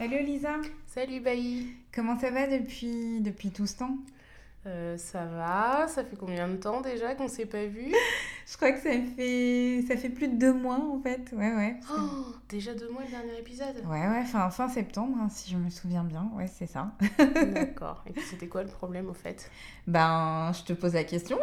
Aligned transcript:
Salut 0.00 0.22
Lisa 0.22 0.54
Salut 0.86 1.20
Bailly. 1.20 1.66
Comment 1.94 2.18
ça 2.18 2.30
va 2.30 2.46
depuis, 2.46 3.20
depuis 3.20 3.50
tout 3.50 3.66
ce 3.66 3.76
temps? 3.76 3.98
Euh, 4.64 4.96
Ça 4.96 5.26
va, 5.26 5.88
ça 5.88 6.02
fait 6.02 6.16
combien 6.16 6.48
de 6.48 6.56
temps 6.56 6.80
déjà 6.80 7.14
qu'on 7.14 7.28
s'est 7.28 7.44
pas 7.44 7.66
vu? 7.66 7.92
Je 8.50 8.56
crois 8.56 8.72
que 8.72 8.80
ça 8.80 8.90
fait, 9.16 9.84
ça 9.86 9.96
fait 9.96 10.08
plus 10.08 10.26
de 10.26 10.34
deux 10.34 10.52
mois 10.52 10.80
en 10.80 11.00
fait. 11.00 11.30
Ouais, 11.32 11.54
ouais. 11.54 11.76
oh, 11.96 12.34
Déjà 12.48 12.74
deux 12.74 12.88
mois 12.90 13.02
le 13.04 13.10
dernier 13.10 13.38
épisode 13.38 13.76
Ouais, 13.86 14.08
ouais, 14.08 14.24
fin, 14.24 14.50
fin 14.50 14.68
septembre, 14.68 15.18
hein, 15.20 15.28
si 15.30 15.52
je 15.52 15.56
me 15.56 15.70
souviens 15.70 16.02
bien. 16.02 16.28
Ouais, 16.34 16.48
c'est 16.48 16.66
ça. 16.66 16.90
D'accord. 17.54 18.02
Et 18.08 18.12
puis 18.12 18.24
c'était 18.28 18.48
quoi 18.48 18.64
le 18.64 18.68
problème 18.68 19.08
au 19.08 19.12
fait? 19.14 19.48
Ben, 19.86 20.50
je 20.52 20.64
te 20.64 20.72
pose 20.72 20.94
la 20.94 21.04
question. 21.04 21.38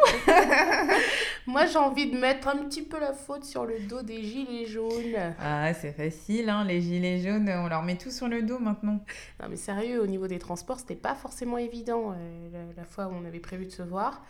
Moi 1.46 1.64
j'ai 1.64 1.78
envie 1.78 2.10
de 2.10 2.18
mettre 2.18 2.46
un 2.48 2.58
petit 2.66 2.82
peu 2.82 3.00
la 3.00 3.14
faute 3.14 3.44
sur 3.44 3.64
le 3.64 3.78
dos 3.80 4.02
des 4.02 4.22
gilets 4.22 4.66
jaunes. 4.66 5.34
Ah, 5.40 5.72
c'est 5.72 5.92
facile, 5.92 6.50
hein, 6.50 6.64
les 6.64 6.82
gilets 6.82 7.20
jaunes, 7.20 7.48
on 7.48 7.68
leur 7.68 7.84
met 7.84 7.96
tout 7.96 8.10
sur 8.10 8.28
le 8.28 8.42
dos 8.42 8.58
maintenant. 8.58 9.00
Non 9.42 9.48
mais 9.48 9.56
sérieux, 9.56 10.02
au 10.02 10.06
niveau 10.06 10.26
des 10.26 10.38
transports, 10.38 10.78
c'était 10.78 10.94
pas 10.94 11.14
forcément 11.14 11.56
évident 11.56 12.12
euh, 12.12 12.48
la, 12.52 12.82
la 12.82 12.84
fois 12.84 13.06
où 13.06 13.12
on 13.12 13.24
avait 13.24 13.40
prévu 13.40 13.64
de 13.64 13.72
se 13.72 13.82
voir. 13.82 14.22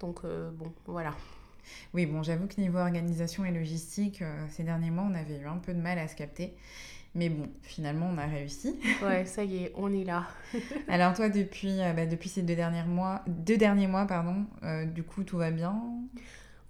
Donc 0.00 0.18
euh, 0.24 0.50
bon, 0.50 0.70
voilà. 0.84 1.14
Oui, 1.94 2.06
bon, 2.06 2.22
j'avoue 2.22 2.46
que 2.46 2.60
niveau 2.60 2.78
organisation 2.78 3.44
et 3.44 3.52
logistique, 3.52 4.22
euh, 4.22 4.46
ces 4.50 4.62
derniers 4.62 4.90
mois, 4.90 5.04
on 5.10 5.14
avait 5.14 5.38
eu 5.38 5.46
un 5.46 5.58
peu 5.58 5.74
de 5.74 5.80
mal 5.80 5.98
à 5.98 6.08
se 6.08 6.16
capter. 6.16 6.54
Mais 7.14 7.30
bon, 7.30 7.48
finalement, 7.62 8.10
on 8.12 8.18
a 8.18 8.26
réussi. 8.26 8.76
Ouais, 9.02 9.24
ça 9.24 9.42
y 9.42 9.64
est, 9.64 9.72
on 9.74 9.90
est 9.90 10.04
là. 10.04 10.26
Alors 10.88 11.14
toi, 11.14 11.30
depuis, 11.30 11.80
euh, 11.80 11.94
bah, 11.94 12.04
depuis 12.04 12.28
ces 12.28 12.42
deux 12.42 12.56
derniers 12.56 12.84
mois, 12.84 13.22
deux 13.26 13.56
derniers 13.56 13.86
mois, 13.86 14.06
pardon, 14.06 14.44
euh, 14.62 14.84
du 14.84 15.02
coup, 15.02 15.24
tout 15.24 15.38
va 15.38 15.50
bien? 15.50 15.82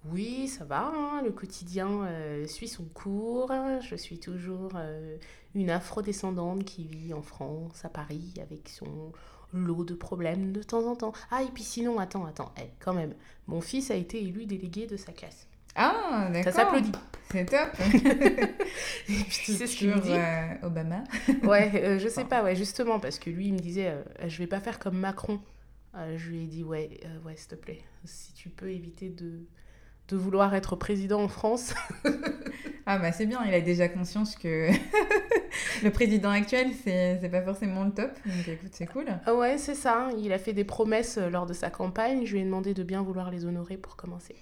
Oui, 0.05 0.47
ça 0.47 0.63
va, 0.63 0.85
hein, 0.95 1.21
le 1.21 1.31
quotidien 1.31 2.03
euh, 2.03 2.47
suit 2.47 2.69
son 2.69 2.85
cours. 2.85 3.51
Je 3.81 3.95
suis 3.95 4.19
toujours 4.19 4.71
euh, 4.75 5.17
une 5.53 5.69
afrodescendante 5.69 6.63
qui 6.63 6.85
vit 6.85 7.13
en 7.13 7.21
France, 7.21 7.83
à 7.83 7.89
Paris, 7.89 8.33
avec 8.41 8.69
son 8.69 9.11
lot 9.53 9.83
de 9.83 9.93
problèmes 9.93 10.51
de 10.51 10.63
temps 10.63 10.85
en 10.85 10.95
temps. 10.95 11.13
Ah, 11.31 11.43
et 11.43 11.51
puis 11.53 11.63
sinon, 11.63 11.99
attends, 11.99 12.25
attends, 12.25 12.51
eh, 12.59 12.69
quand 12.79 12.93
même, 12.93 13.13
mon 13.47 13.61
fils 13.61 13.91
a 13.91 13.95
été 13.95 14.21
élu 14.21 14.45
délégué 14.45 14.87
de 14.87 14.97
sa 14.97 15.11
classe. 15.11 15.47
Ah, 15.75 16.29
d'accord. 16.33 16.51
Ça 16.53 16.63
s'applaudit. 16.63 16.91
C'est 17.31 17.45
top. 17.45 17.69
Et 19.09 19.13
puis 19.13 19.39
tu 19.43 19.53
sais 19.53 19.67
ce 19.67 19.75
qu'il 19.75 19.89
me 19.89 19.93
Futur, 19.95 20.11
dit 20.11 20.17
euh, 20.17 20.53
Obama. 20.63 21.03
Ouais, 21.43 21.71
euh, 21.75 21.99
je 21.99 22.07
sais 22.07 22.25
pas, 22.25 22.43
ouais, 22.43 22.55
justement, 22.55 22.99
parce 22.99 23.19
que 23.19 23.29
lui, 23.29 23.47
il 23.47 23.53
me 23.53 23.59
disait, 23.59 23.89
euh, 23.89 24.01
je 24.27 24.37
vais 24.39 24.47
pas 24.47 24.59
faire 24.59 24.79
comme 24.79 24.97
Macron. 24.97 25.39
Euh, 25.95 26.17
je 26.17 26.29
lui 26.29 26.43
ai 26.43 26.47
dit, 26.47 26.63
ouais, 26.63 26.99
ouais, 27.25 27.35
s'il 27.35 27.49
te 27.49 27.55
plaît, 27.55 27.81
si 28.05 28.33
tu 28.33 28.49
peux 28.49 28.71
éviter 28.71 29.09
de, 29.09 29.41
de 30.07 30.17
vouloir 30.17 30.55
être 30.55 30.75
président 30.75 31.21
en 31.21 31.27
France. 31.27 31.73
Ah 32.89 32.99
bah 32.99 33.11
c'est 33.11 33.25
bien, 33.25 33.43
il 33.45 33.53
a 33.53 33.59
déjà 33.59 33.89
conscience 33.89 34.37
que 34.37 34.69
le 35.83 35.89
président 35.91 36.29
actuel, 36.29 36.71
c'est 36.83 37.29
pas 37.31 37.41
forcément 37.41 37.83
le 37.83 37.91
top. 37.91 38.11
Donc 38.25 38.47
écoute, 38.47 38.69
c'est 38.71 38.87
cool. 38.87 39.05
Ah 39.25 39.33
ouais, 39.35 39.57
c'est 39.57 39.75
ça. 39.75 40.09
Il 40.17 40.31
a 40.33 40.39
fait 40.39 40.53
des 40.53 40.63
promesses 40.63 41.17
euh, 41.17 41.29
lors 41.29 41.45
de 41.45 41.53
sa 41.53 41.69
campagne. 41.69 42.25
Je 42.25 42.33
lui 42.33 42.41
ai 42.41 42.43
demandé 42.45 42.73
de 42.73 42.83
bien 42.83 43.01
vouloir 43.01 43.31
les 43.31 43.45
honorer 43.45 43.77
pour 43.77 43.95
commencer. 43.95 44.35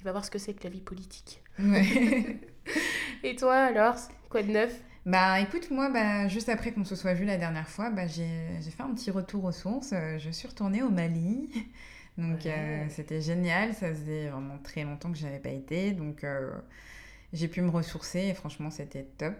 Il 0.00 0.04
va 0.04 0.12
voir 0.12 0.24
ce 0.24 0.30
que 0.30 0.38
c'est 0.38 0.54
que 0.54 0.64
la 0.64 0.70
vie 0.70 0.80
politique. 0.80 1.42
Ouais. 1.58 2.38
Et 3.24 3.34
toi 3.36 3.54
alors 3.56 3.96
Quoi 4.28 4.42
de 4.42 4.50
neuf? 4.50 4.74
Bah 5.06 5.40
écoute, 5.40 5.70
moi, 5.70 5.88
bah, 5.88 6.26
juste 6.26 6.48
après 6.48 6.72
qu'on 6.72 6.84
se 6.84 6.96
soit 6.96 7.14
vu 7.14 7.24
la 7.24 7.36
dernière 7.36 7.68
fois, 7.68 7.90
bah, 7.90 8.06
j'ai 8.08 8.26
fait 8.76 8.82
un 8.82 8.92
petit 8.92 9.10
retour 9.12 9.44
aux 9.44 9.52
sources. 9.52 9.92
Euh, 9.92 10.18
Je 10.18 10.30
suis 10.30 10.48
retournée 10.48 10.82
au 10.82 10.90
Mali. 10.90 11.48
Donc 12.18 12.44
Ouais. 12.44 12.54
euh, 12.56 12.86
c'était 12.88 13.20
génial, 13.20 13.72
ça 13.74 13.88
faisait 13.90 14.28
vraiment 14.28 14.58
très 14.58 14.84
longtemps 14.84 15.12
que 15.12 15.18
j'avais 15.18 15.38
pas 15.38 15.50
été. 15.50 15.92
Donc 15.92 16.24
euh, 16.24 16.50
j'ai 17.32 17.46
pu 17.46 17.60
me 17.60 17.70
ressourcer 17.70 18.20
et 18.20 18.34
franchement 18.34 18.70
c'était 18.70 19.04
top. 19.18 19.34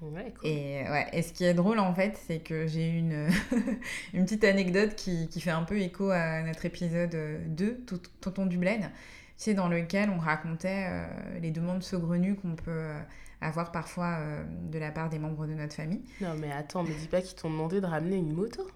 Ouais, 0.00 0.32
cool. 0.38 0.48
Et, 0.48 0.82
ouais, 0.88 1.06
et 1.12 1.22
ce 1.22 1.32
qui 1.32 1.44
est 1.44 1.54
drôle 1.54 1.78
en 1.78 1.94
fait, 1.94 2.18
c'est 2.26 2.38
que 2.40 2.66
j'ai 2.66 2.88
eu 2.88 2.98
une, 2.98 3.28
une 4.14 4.24
petite 4.24 4.44
anecdote 4.44 4.94
qui, 4.96 5.28
qui 5.28 5.40
fait 5.40 5.50
un 5.50 5.64
peu 5.64 5.78
écho 5.78 6.10
à 6.10 6.42
notre 6.42 6.64
épisode 6.64 7.14
2, 7.48 7.82
Tout- 7.86 8.00
Tonton 8.20 8.46
du 8.46 8.56
Blaine, 8.58 8.90
tu 9.36 9.44
sais, 9.44 9.54
dans 9.54 9.68
lequel 9.68 10.10
on 10.10 10.18
racontait 10.18 10.86
euh, 10.88 11.06
les 11.42 11.50
demandes 11.50 11.82
saugrenues 11.82 12.36
qu'on 12.36 12.56
peut 12.56 12.70
euh, 12.70 12.98
avoir 13.42 13.72
parfois 13.72 14.16
euh, 14.20 14.42
de 14.70 14.78
la 14.78 14.90
part 14.90 15.10
des 15.10 15.18
membres 15.18 15.46
de 15.46 15.54
notre 15.54 15.74
famille. 15.74 16.02
Non 16.20 16.34
mais 16.38 16.50
attends, 16.50 16.82
me 16.82 16.88
dis 16.92 17.08
pas 17.08 17.20
qu'ils 17.20 17.36
t'ont 17.36 17.50
demandé 17.50 17.80
de 17.80 17.86
ramener 17.86 18.16
une 18.16 18.32
moto. 18.32 18.66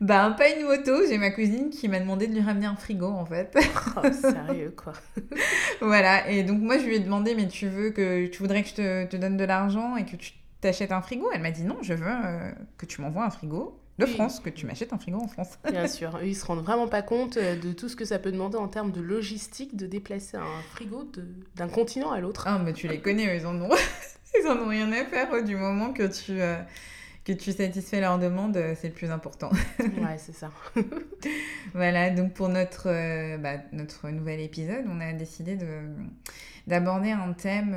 Ben, 0.00 0.30
pas 0.32 0.48
une 0.48 0.64
moto, 0.64 1.06
j'ai 1.06 1.18
ma 1.18 1.30
cousine 1.30 1.68
qui 1.68 1.86
m'a 1.88 2.00
demandé 2.00 2.26
de 2.26 2.32
lui 2.32 2.40
ramener 2.40 2.64
un 2.66 2.76
frigo 2.76 3.06
en 3.08 3.26
fait. 3.26 3.54
Oh, 3.96 4.00
sérieux 4.12 4.74
quoi. 4.76 4.92
voilà, 5.82 6.30
et 6.30 6.42
donc 6.42 6.60
moi 6.60 6.78
je 6.78 6.84
lui 6.84 6.96
ai 6.96 7.00
demandé, 7.00 7.34
mais 7.34 7.48
tu 7.48 7.68
veux 7.68 7.90
que 7.90 8.26
tu 8.28 8.38
voudrais 8.38 8.62
que 8.62 8.68
je 8.70 8.74
te, 8.74 9.04
te 9.06 9.16
donne 9.16 9.36
de 9.36 9.44
l'argent 9.44 9.96
et 9.96 10.06
que 10.06 10.16
tu 10.16 10.32
t'achètes 10.60 10.92
un 10.92 11.02
frigo? 11.02 11.30
Elle 11.32 11.42
m'a 11.42 11.50
dit 11.50 11.64
non, 11.64 11.78
je 11.82 11.94
veux 11.94 12.06
euh, 12.08 12.52
que 12.78 12.86
tu 12.86 13.00
m'envoies 13.00 13.24
un 13.24 13.30
frigo 13.30 13.76
de 13.98 14.06
Oui. 14.06 14.14
France, 14.14 14.40
que 14.40 14.48
tu 14.48 14.64
m'achètes 14.66 14.92
un 14.94 14.98
frigo 14.98 15.18
en 15.18 15.28
France. 15.28 15.58
Bien 15.70 15.86
sûr, 15.86 16.18
ils 16.22 16.34
se 16.34 16.46
rendent 16.46 16.64
vraiment 16.64 16.88
pas 16.88 17.02
compte 17.02 17.36
euh, 17.36 17.56
de 17.56 17.72
tout 17.72 17.88
ce 17.88 17.96
que 17.96 18.04
ça 18.06 18.18
peut 18.18 18.32
demander 18.32 18.56
en 18.56 18.68
termes 18.68 18.92
de 18.92 19.00
logistique 19.00 19.76
de 19.76 19.86
déplacer 19.86 20.38
un 20.38 20.62
frigo 20.70 21.10
d'un 21.56 21.68
continent 21.68 22.10
à 22.10 22.20
l'autre. 22.20 22.44
Ah, 22.46 22.58
mais 22.64 22.72
tu 22.72 22.88
les 22.88 23.00
connais, 23.00 23.36
ils 23.36 23.46
en 23.46 23.60
ont, 23.60 23.68
ils 24.42 24.46
en 24.48 24.56
ont 24.58 24.68
rien 24.68 24.90
à 24.92 25.04
faire 25.04 25.44
du 25.44 25.54
moment 25.56 25.92
que 25.92 26.04
tu, 26.06 26.40
euh, 26.40 26.56
que 27.24 27.32
tu 27.32 27.52
satisfais 27.52 28.00
leurs 28.00 28.18
demandes, 28.18 28.56
euh, 28.56 28.74
c'est 28.80 28.88
le 28.88 28.94
plus 28.94 29.10
important. 29.10 29.50
Ouais, 29.80 30.16
c'est 30.16 30.34
ça. 30.34 30.50
Voilà, 31.74 32.10
donc 32.10 32.32
pour 32.32 32.48
notre, 32.48 32.88
euh, 32.88 33.36
bah, 33.36 33.56
notre 33.72 34.08
nouvel 34.08 34.40
épisode, 34.40 34.84
on 34.88 35.00
a 35.00 35.12
décidé 35.12 35.56
de, 35.56 35.66
d'aborder 36.66 37.10
un 37.10 37.32
thème 37.34 37.76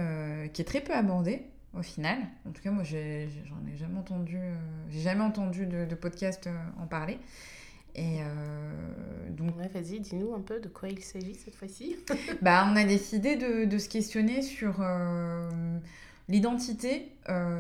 qui 0.54 0.62
est 0.62 0.66
très 0.66 0.80
peu 0.82 0.94
abordé 0.94 1.44
au 1.74 1.82
final. 1.82 2.20
En 2.48 2.52
tout 2.52 2.62
cas, 2.62 2.72
moi, 2.72 2.84
j'en 2.84 2.98
ai 2.98 3.78
jamais 3.78 3.98
entendu, 3.98 4.38
euh, 4.38 4.56
j'ai 4.90 5.02
jamais 5.02 5.24
entendu 5.24 5.66
de, 5.66 5.86
de 5.86 5.96
podcast 5.96 6.48
euh, 6.48 6.56
en 6.82 6.88
parler. 6.88 7.20
Et 7.96 8.20
euh, 8.22 9.30
donc, 9.32 9.56
Ouais, 9.58 9.68
vas-y, 9.68 10.00
dis-nous 10.00 10.34
un 10.34 10.42
peu 10.42 10.60
de 10.60 10.68
quoi 10.68 10.90
il 10.90 11.04
s'agit 11.04 11.36
cette 11.36 11.56
fois-ci. 11.56 11.96
bah, 12.42 12.68
on 12.72 12.76
a 12.76 12.86
décidé 12.86 13.36
de, 13.36 13.66
de 13.66 13.78
se 13.78 13.90
questionner 13.90 14.42
sur 14.42 14.84
l'identité 16.28 17.12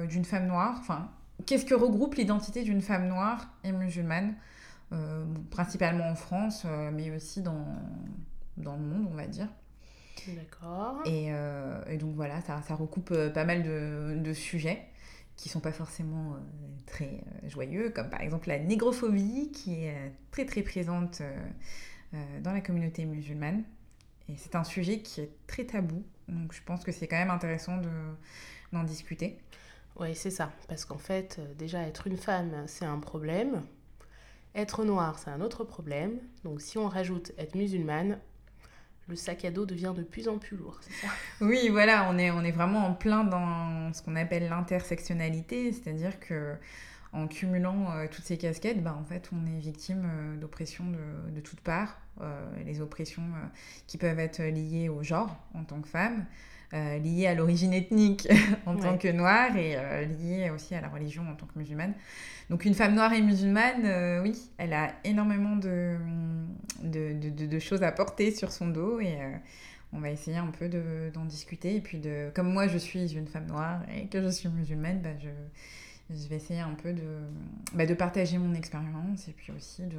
d'une 0.09 0.25
femme 0.25 0.47
noire. 0.47 0.78
Enfin, 0.80 1.12
qu'est-ce 1.45 1.66
que 1.66 1.75
regroupe 1.75 2.16
l'identité 2.16 2.63
d'une 2.63 2.81
femme 2.81 3.07
noire 3.07 3.47
et 3.63 3.72
musulmane, 3.72 4.34
principalement 5.51 6.09
en 6.09 6.16
France, 6.16 6.66
mais 6.94 7.16
aussi 7.16 7.44
dans, 7.44 7.68
dans 8.57 8.75
le 8.75 8.81
monde, 8.84 9.07
on 9.12 9.16
va 9.16 9.28
dire. 9.28 9.50
D'accord. 10.28 11.02
Et, 11.06 11.28
euh, 11.30 11.84
et 11.88 11.98
donc 11.98 12.16
voilà, 12.16 12.42
ça, 12.42 12.62
ça 12.62 12.76
recoupe 12.76 13.12
euh, 13.12 13.30
pas 13.30 13.46
mal 13.46 13.64
de, 13.64 14.18
de 14.18 14.34
sujets 14.34 14.88
qui 15.36 15.50
sont 15.50 15.60
pas 15.60 15.72
forcément 15.72 16.34
euh, 16.34 16.38
très 16.86 17.06
euh, 17.44 17.50
joyeux, 17.50 17.90
comme 17.90 18.10
par 18.10 18.22
exemple 18.22 18.50
la 18.50 18.60
négrophobie, 18.60 19.52
qui 19.52 19.86
est 19.86 19.96
euh, 19.96 20.10
très 20.32 20.46
très 20.46 20.62
présente 20.62 21.22
dans 22.44 22.52
la 22.52 22.62
communauté 22.62 23.06
musulmane. 23.06 23.64
Et 24.30 24.38
c'est 24.38 24.56
un 24.56 24.64
sujet 24.64 25.00
qui 25.00 25.22
est 25.22 25.32
très 25.48 25.66
tabou, 25.66 26.04
donc 26.28 26.54
je 26.54 26.62
pense 26.62 26.84
que 26.84 26.92
c'est 26.92 27.08
quand 27.08 27.18
même 27.18 27.32
intéressant 27.32 27.78
de, 27.78 27.90
d'en 28.72 28.84
discuter. 28.84 29.40
Ouais, 29.96 30.14
c'est 30.14 30.30
ça. 30.30 30.52
Parce 30.68 30.86
qu'en 30.86 31.00
fait, 31.00 31.42
déjà, 31.58 31.82
être 31.82 32.06
une 32.06 32.18
femme, 32.18 32.66
c'est 32.68 32.86
un 32.86 33.00
problème. 33.00 33.64
Être 34.54 34.86
noire, 34.86 35.18
c'est 35.18 35.32
un 35.32 35.42
autre 35.42 35.64
problème. 35.64 36.20
Donc, 36.44 36.62
si 36.62 36.78
on 36.78 36.88
rajoute 36.88 37.32
être 37.40 37.56
musulmane, 37.56 38.20
le 39.08 39.16
sac 39.16 39.46
à 39.46 39.52
dos 39.52 39.66
devient 39.66 39.94
de 39.96 40.03
plus 40.03 40.28
en 40.28 40.38
plus 40.38 40.58
lourd, 40.58 40.80
Oui, 41.41 41.69
voilà, 41.69 42.09
on 42.09 42.18
est, 42.18 42.31
on 42.31 42.44
est 42.44 42.52
vraiment 42.52 42.88
en 42.88 42.94
plein 42.94 43.24
dans 43.24 43.94
ce 43.94 44.02
qu'on 44.02 44.16
appelle 44.16 44.50
l'intersectionnalité, 44.50 45.72
c'est-à-dire 45.72 46.19
que 46.19 46.56
en 47.13 47.28
cumulant 47.28 47.92
euh, 47.92 48.08
toutes 48.12 48.25
ces 48.25 48.38
casquettes, 48.38 48.84
bah, 48.84 48.97
en 49.00 49.03
fait, 49.03 49.30
on 49.31 49.46
est 49.46 49.59
victime 49.59 50.03
euh, 50.06 50.36
d'oppressions 50.36 50.86
de, 51.31 51.40
toutes 51.42 51.62
parts. 51.62 52.00
Euh, 52.22 52.46
les 52.66 52.81
oppressions 52.81 53.24
qui 53.88 53.97
peuvent 53.97 54.19
être 54.19 54.42
liées 54.42 54.90
au 54.90 55.03
genre 55.03 55.36
en 55.53 55.63
tant 55.63 55.81
que 55.81 55.88
femme, 55.88 56.25
euh, 56.74 56.98
liées 57.00 57.28
à 57.28 57.36
l'origine 57.36 57.74
ethnique 57.74 58.28
en 58.66 58.76
tant 58.76 58.98
que 58.98 59.08
noire 59.12 59.56
et 59.58 59.76
euh, 59.78 60.06
liées 60.06 60.50
aussi 60.50 60.74
à 60.76 60.82
la 60.82 60.90
religion 60.90 61.24
en 61.30 61.36
tant 61.36 61.46
que 61.46 61.58
musulmane. 61.60 61.94
Donc 62.50 62.66
une 62.66 62.74
femme 62.74 62.96
noire 62.96 63.14
et 63.14 63.22
musulmane, 63.22 63.86
euh, 63.86 64.22
oui, 64.22 64.50
elle 64.58 64.74
a 64.74 64.94
énormément 65.04 65.56
de, 65.56 65.96
de, 66.84 67.14
de- 67.46 67.60
choses 67.60 67.84
à 67.84 67.92
porter 67.92 68.31
sur 68.31 68.52
son 68.52 68.68
dos 68.68 69.00
et 69.00 69.16
euh, 69.22 69.31
on 69.94 70.00
va 70.00 70.10
essayer 70.10 70.38
un 70.38 70.48
peu 70.48 70.68
de- 70.70 71.10
d'en 71.14 71.25
discuter. 71.25 71.75
Et 71.75 71.81
puis, 71.81 72.00
de, 72.00 72.31
comme 72.34 72.52
moi, 72.52 72.68
je 72.68 72.78
suis 72.78 73.14
une 73.14 73.28
femme 73.28 73.46
noire 73.46 73.81
et 73.96 74.08
que 74.08 74.22
je 74.22 74.28
suis 74.30 74.50
musulmane, 74.50 75.02
bah, 75.02 75.10
je, 75.19 75.30
je 76.16 76.28
vais 76.28 76.36
essayer 76.36 76.60
un 76.60 76.74
peu 76.74 76.92
de, 76.94 77.04
bah, 77.74 77.86
de 77.86 77.94
partager 77.94 78.38
mon 78.38 78.54
expérience 78.56 79.28
et 79.28 79.31
puis 79.34 79.52
aussi 79.56 79.84
de, 79.84 79.98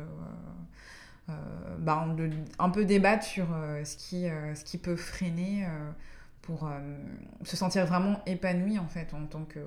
euh, 1.31 1.33
bah, 1.79 2.07
de 2.17 2.31
un 2.59 2.71
peu 2.71 2.85
débattre 2.85 3.25
sur 3.25 3.47
euh, 3.55 3.85
ce, 3.85 3.97
qui, 3.97 4.29
euh, 4.29 4.55
ce 4.55 4.65
qui 4.65 4.79
peut 4.79 4.97
freiner 4.97 5.65
pour 6.45 6.67
euh, 6.67 6.79
se 7.43 7.57
sentir 7.57 7.87
vraiment 7.87 8.23
épanouie 8.27 8.79
en 8.79 8.87
fait 8.89 9.13
en 9.15 9.27
tant 9.27 9.45
que, 9.45 9.61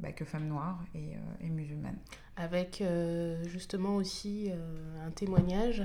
bah, 0.00 0.12
que 0.12 0.24
femme 0.24 0.46
noire 0.48 0.82
et, 0.94 1.14
euh, 1.16 1.18
et 1.46 1.48
musulmane. 1.50 1.98
Avec 2.36 2.80
euh, 2.80 3.42
justement 3.44 3.96
aussi 3.96 4.50
un 5.06 5.10
témoignage 5.10 5.84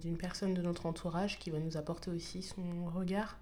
d'une 0.00 0.18
personne 0.18 0.52
de 0.52 0.60
notre 0.60 0.84
entourage 0.84 1.38
qui 1.38 1.48
va 1.48 1.58
nous 1.58 1.76
apporter 1.78 2.10
aussi 2.10 2.42
son 2.42 2.84
regard 2.94 3.38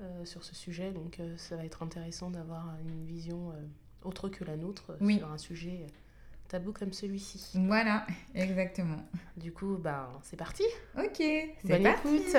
euh, 0.00 0.24
sur 0.24 0.44
ce 0.44 0.54
sujet. 0.54 0.92
Donc 0.92 1.18
euh, 1.18 1.36
ça 1.36 1.56
va 1.56 1.64
être 1.64 1.82
intéressant 1.82 2.30
d'avoir 2.30 2.72
une 2.80 3.04
vision 3.04 3.50
euh, 3.50 3.54
autre 4.02 4.28
que 4.28 4.44
la 4.44 4.56
nôtre 4.56 4.96
Oui. 5.00 5.18
sur 5.18 5.28
un 5.30 5.38
sujet 5.38 5.86
tabou 6.46 6.72
comme 6.72 6.92
celui-ci. 6.92 7.50
Voilà, 7.66 8.06
exactement. 8.34 9.04
Du 9.36 9.52
coup, 9.52 9.76
ben, 9.76 10.08
c'est 10.22 10.36
parti. 10.36 10.62
Ok, 10.96 11.16
c'est 11.18 11.82
parti. 11.82 12.16
écoute. 12.16 12.36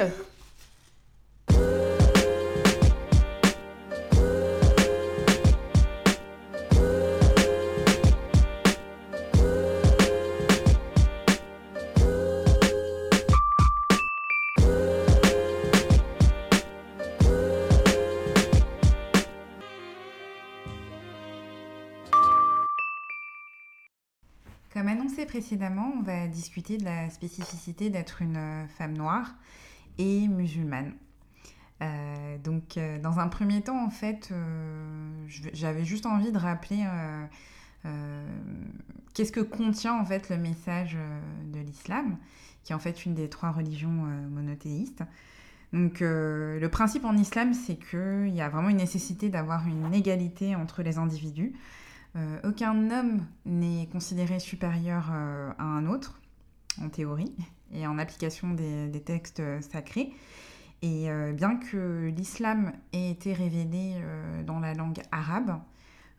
Précédemment, 25.30 25.94
on 25.96 26.02
va 26.02 26.28
discuter 26.28 26.78
de 26.78 26.86
la 26.86 27.08
spécificité 27.12 27.92
d'être 27.92 28.24
une 28.24 28.36
euh, 28.36 28.68
femme 28.68 28.98
noire 28.98 29.36
et 30.00 30.28
musulmane. 30.28 30.94
Euh, 31.82 32.38
donc, 32.40 32.78
euh, 32.78 33.00
dans 33.00 33.20
un 33.20 33.28
premier 33.28 33.62
temps, 33.62 33.86
en 33.86 33.92
fait, 33.92 34.34
j'avais 35.54 35.86
juste 35.86 36.08
envie 36.08 36.32
de 36.32 36.38
rappeler 36.38 36.84
qu'est-ce 39.14 39.32
que 39.32 39.40
contient 39.40 39.94
en 40.00 40.04
fait 40.04 40.30
le 40.30 40.38
message 40.38 40.98
de 41.46 41.60
l'islam, 41.60 42.18
qui 42.64 42.72
est 42.72 42.76
en 42.76 42.80
fait 42.80 43.06
une 43.06 43.14
des 43.14 43.30
trois 43.30 43.52
religions 43.52 44.08
monothéistes. 44.32 45.04
Donc, 45.74 46.00
le 46.00 46.68
principe 46.72 47.06
en 47.06 47.16
islam, 47.16 47.54
c'est 47.54 47.76
qu'il 47.76 48.34
y 48.34 48.42
a 48.42 48.50
vraiment 48.50 48.70
une 48.70 48.78
nécessité 48.78 49.30
d'avoir 49.30 49.68
une 49.68 49.94
égalité 49.94 50.56
entre 50.56 50.82
les 50.82 50.98
individus. 50.98 51.54
Euh, 52.16 52.40
aucun 52.44 52.90
homme 52.90 53.26
n'est 53.46 53.88
considéré 53.92 54.40
supérieur 54.40 55.10
euh, 55.12 55.52
à 55.58 55.64
un 55.64 55.86
autre, 55.86 56.20
en 56.82 56.90
théorie, 56.90 57.36
et 57.72 57.86
en 57.88 57.98
application 57.98 58.54
des, 58.54 59.02
textes 59.06 59.42
sacrés. 59.62 60.12
Et 60.82 61.12
euh, 61.12 61.34
bien 61.34 61.58
que 61.58 62.08
l'islam 62.16 62.72
ait 62.94 63.12
été 63.12 63.34
révélé 63.34 63.96
euh, 63.98 64.44
dans 64.44 64.60
la 64.60 64.74
langue 64.74 65.02
arabe, 65.12 65.60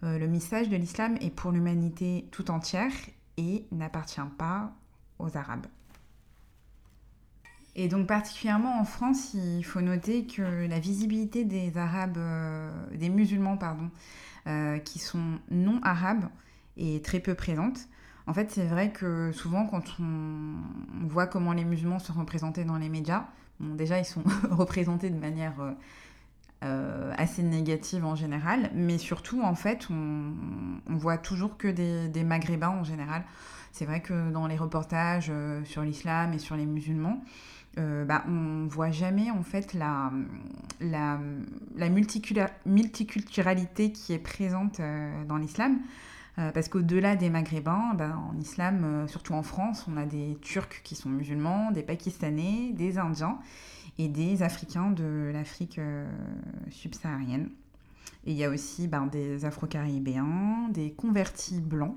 euh, 0.03 0.19
le 0.19 0.29
message 0.29 0.69
de 0.69 0.77
l'islam 0.77 1.17
est 1.21 1.31
pour 1.31 1.51
l'humanité 1.51 2.29
tout 2.31 2.51
entière 2.51 2.93
et 3.37 3.67
n'appartient 3.71 4.21
pas 4.39 4.73
aux 5.19 5.37
Arabes. 5.37 5.67
Et 7.77 7.89
donc 7.89 8.07
particulièrement 8.07 8.81
en 8.81 8.85
France, 8.85 9.35
il 9.35 9.63
faut 9.63 9.81
noter 9.81 10.27
que 10.27 10.67
la 10.67 10.81
visibilité 10.81 11.45
des 11.45 11.77
Arabes, 11.77 12.19
euh, 12.19 12.71
des 12.97 13.09
musulmans, 13.09 13.57
pardon, 13.57 13.91
euh, 14.47 14.79
qui 14.79 14.99
sont 14.99 15.39
non 15.51 15.81
arabes 15.83 16.25
est 16.77 17.05
très 17.05 17.21
peu 17.21 17.35
présente. 17.35 17.79
En 18.27 18.35
fait, 18.35 18.51
c'est 18.51 18.67
vrai 18.67 18.91
que 18.93 19.33
souvent, 19.33 19.67
quand 19.67 19.83
on, 20.01 21.07
voit 21.07 21.27
comment 21.27 21.53
les 21.53 21.65
musulmans 21.65 21.99
sont 21.99 22.13
représentés 22.13 22.65
dans 22.65 22.79
les 22.79 22.89
médias, 22.89 23.27
déjà, 23.61 23.99
ils 23.99 24.05
sont 24.05 24.23
représentés 24.51 25.11
de 25.11 25.19
manière 25.19 25.61
euh, 25.61 25.73
euh, 26.65 27.13
assez 27.19 27.43
négative 27.43 28.05
en 28.05 28.15
général, 28.15 28.71
mais 28.75 28.99
surtout, 28.99 29.43
en 29.43 29.55
fait, 29.55 29.89
on, 29.91 30.33
on 30.87 30.97
voit 30.97 31.19
toujours 31.19 31.57
que 31.57 31.69
des, 31.69 32.25
maghrébins 32.25 32.69
en 32.69 32.85
général. 32.85 33.25
C'est 33.73 33.85
vrai 33.85 34.01
que 34.01 34.31
dans 34.31 34.47
les 34.47 34.57
reportages 34.57 35.33
sur 35.65 35.83
l'islam 35.83 36.33
et 36.33 36.39
sur 36.39 36.57
les 36.57 36.67
musulmans, 36.67 37.23
euh, 37.79 38.05
bah, 38.05 38.25
on 38.29 38.67
voit 38.67 38.91
jamais 38.91 39.31
en 39.31 39.43
fait 39.43 39.75
la, 39.75 40.13
la, 40.81 41.21
la 41.77 41.89
multiculturalité 41.89 43.93
qui 43.93 44.13
est 44.13 44.19
présente 44.19 44.81
euh, 44.81 45.25
dans 45.25 45.37
l'islam. 45.37 45.79
Euh, 46.39 46.53
parce 46.53 46.69
qu'au-delà 46.69 47.17
des 47.17 47.29
Maghrébins, 47.29 47.95
bah, 47.95 48.17
en 48.17 48.39
islam, 48.39 48.85
euh, 48.85 49.07
surtout 49.09 49.35
en 49.35 49.43
France, 49.43 49.87
on 49.91 49.97
a 49.97 50.07
des 50.07 50.39
Turcs 50.41 50.81
qui 50.85 50.95
sont 50.95 51.09
musulmans, 51.09 51.71
des 51.71 51.83
Pakistanais, 51.83 52.73
des 52.73 52.99
Indiens 52.99 53.39
et 53.99 54.09
des 54.09 54.43
Africains 54.43 54.91
de 54.91 55.31
l'Afrique 55.33 55.81
subsaharienne. 56.71 57.51
Et 58.27 58.33
il 58.33 58.37
y 58.37 58.45
a 58.45 58.51
aussi 58.51 58.89
ben, 58.89 59.07
des 59.07 59.45
Afro-Caribéens, 59.45 60.69
des 60.71 60.93
convertis 60.93 61.61
blancs. 61.61 61.97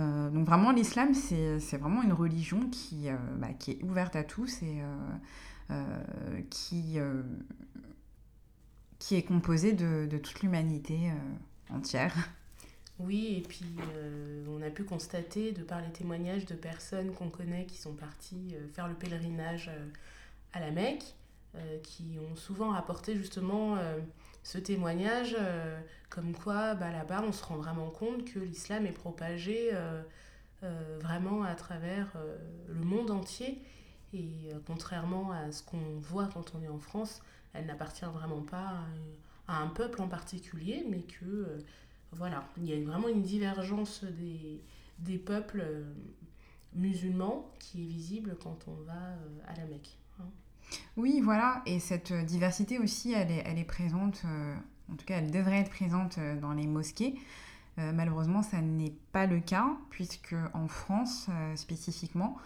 Euh, 0.00 0.30
donc 0.30 0.46
vraiment, 0.46 0.72
l'islam, 0.72 1.14
c'est 1.14 1.76
vraiment 1.76 2.02
une 2.02 2.12
religion 2.12 2.68
qui, 2.70 3.08
euh, 3.08 3.16
bah, 3.36 3.52
qui 3.58 3.72
est 3.72 3.82
ouverte 3.82 4.16
à 4.16 4.24
tous 4.24 4.62
et 4.62 4.80
euh, 5.70 6.40
qui, 6.50 6.98
qui 8.98 9.14
est 9.14 9.22
composée 9.22 9.72
de, 9.72 10.18
toute 10.18 10.40
l'humanité 10.42 11.12
entière. 11.70 12.14
Oui, 12.98 13.36
et 13.38 13.40
puis 13.40 13.64
on 14.48 14.60
a 14.62 14.70
pu 14.70 14.84
constater, 14.84 15.52
de 15.52 15.62
par 15.62 15.80
les 15.80 15.90
témoignages 15.90 16.44
de 16.44 16.54
personnes 16.54 17.12
qu'on 17.12 17.30
connaît 17.30 17.64
qui 17.64 17.78
sont 17.78 17.94
parties 17.94 18.54
faire 18.74 18.88
le 18.88 18.94
pèlerinage 18.94 19.70
à 20.52 20.60
la 20.60 20.70
Mecque, 20.70 21.14
qui 21.82 22.18
ont 22.20 22.36
souvent 22.36 22.70
rapporté 22.70 23.16
justement 23.16 23.78
ce 24.42 24.58
témoignage, 24.58 25.36
euh, 25.38 25.80
comme 26.08 26.34
quoi 26.34 26.74
bah, 26.74 26.90
là-bas 26.90 27.22
on 27.26 27.32
se 27.32 27.44
rend 27.44 27.56
vraiment 27.56 27.90
compte 27.90 28.24
que 28.24 28.38
l'islam 28.38 28.86
est 28.86 28.92
propagé 28.92 29.70
euh, 29.72 30.02
euh, 30.62 30.98
vraiment 31.00 31.42
à 31.42 31.54
travers 31.54 32.16
le 32.68 32.84
monde 32.84 33.10
entier. 33.10 33.62
Et 34.12 34.50
contrairement 34.66 35.30
à 35.30 35.52
ce 35.52 35.62
qu'on 35.62 35.98
voit 36.00 36.28
quand 36.32 36.54
on 36.56 36.62
est 36.62 36.68
en 36.68 36.80
France, 36.80 37.22
elle 37.52 37.66
n'appartient 37.66 38.04
vraiment 38.06 38.42
pas 38.42 38.82
à, 39.46 39.54
à 39.54 39.62
un 39.62 39.68
peuple 39.68 40.02
en 40.02 40.08
particulier, 40.08 40.84
mais 40.88 41.02
que 41.02 41.64
voilà, 42.10 42.44
il 42.56 42.64
y 42.64 42.72
a 42.72 42.84
vraiment 42.84 43.06
une 43.06 43.22
divergence 43.22 44.02
des, 44.02 44.60
des 44.98 45.16
peuples 45.16 45.64
musulmans 46.72 47.52
qui 47.60 47.84
est 47.84 47.86
visible 47.86 48.36
quand 48.42 48.66
on 48.66 48.74
va 48.82 49.14
à 49.46 49.54
la 49.56 49.66
Mecque. 49.66 49.99
Oui, 50.96 51.20
voilà, 51.22 51.62
et 51.66 51.80
cette 51.80 52.10
euh, 52.10 52.22
diversité 52.22 52.78
aussi, 52.78 53.12
elle 53.12 53.30
est, 53.30 53.64
présente, 53.64 54.22
euh, 54.26 54.54
en 54.92 54.96
tout 54.96 55.04
cas, 55.06 55.18
elle 55.18 55.30
devrait 55.30 55.60
être 55.60 55.70
présente 55.70 56.18
euh, 56.18 56.38
dans 56.38 56.52
les 56.52 56.66
mosquées. 56.66 57.14
Malheureusement, 57.94 58.42
ça 58.42 58.60
n'est 58.60 58.92
pas 59.10 59.24
le 59.24 59.40
cas, 59.40 59.68
puisque 59.88 60.34
en 60.52 60.68
France, 60.68 61.30
spécifiquement, 61.54 62.36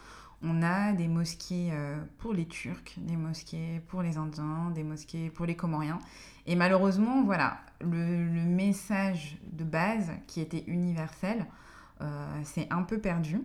on 0.44 0.62
a 0.62 0.92
des 0.92 1.08
mosquées 1.08 1.72
pour 2.18 2.32
les 2.32 2.46
Turcs, 2.46 2.94
des 2.98 3.16
mosquées 3.16 3.82
pour 3.88 4.02
les 4.02 4.16
Indiens, 4.16 4.70
des 4.72 4.84
mosquées 4.84 5.30
pour 5.30 5.44
les 5.44 5.56
Comoriens. 5.56 5.98
Et 6.46 6.54
malheureusement, 6.54 7.24
voilà, 7.24 7.58
le, 7.80 8.44
message 8.44 9.38
de 9.50 9.64
base 9.64 10.12
qui 10.28 10.40
était 10.40 10.62
universel, 10.68 11.46
c'est 12.44 12.72
un 12.72 12.84
peu 12.84 13.00
perdu. 13.00 13.40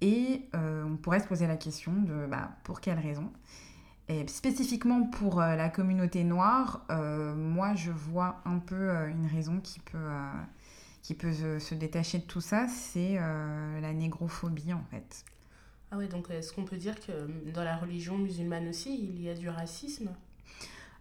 Et 0.00 0.48
on 0.54 0.96
pourrait 0.96 1.20
se 1.20 1.26
poser 1.26 1.46
la 1.46 1.56
question 1.56 1.92
de 1.92 2.24
bah, 2.30 2.52
pour 2.62 2.80
quelle 2.80 3.00
raison? 3.00 3.30
Et 4.08 4.26
spécifiquement 4.28 5.04
pour 5.04 5.40
euh, 5.40 5.56
la 5.56 5.68
communauté 5.68 6.24
noire, 6.24 6.84
euh, 6.90 7.34
moi 7.34 7.74
je 7.74 7.90
vois 7.90 8.40
un 8.44 8.58
peu 8.58 8.90
euh, 8.90 9.08
une 9.08 9.26
raison 9.26 9.60
qui 9.60 9.80
peut, 9.80 10.08
qui 11.02 11.14
peut 11.14 11.32
se, 11.32 11.74
détacher 11.74 12.18
de 12.18 12.24
tout 12.24 12.40
ça, 12.40 12.68
c'est 12.68 13.14
la 13.14 13.92
négrophobie 13.92 14.72
en 14.72 14.84
fait. 14.90 15.24
Ah 15.94 15.96
ouais, 15.96 16.08
donc 16.08 16.28
est-ce 16.28 16.52
qu'on 16.52 16.64
peut 16.64 16.76
dire 16.76 16.98
que 16.98 17.12
euh, 17.12 17.28
dans 17.54 17.62
la 17.62 17.76
religion 17.76 18.18
musulmane 18.18 18.68
aussi, 18.68 18.98
il 18.98 19.22
y 19.22 19.28
a 19.28 19.34
du 19.34 19.48
racisme? 19.48 20.10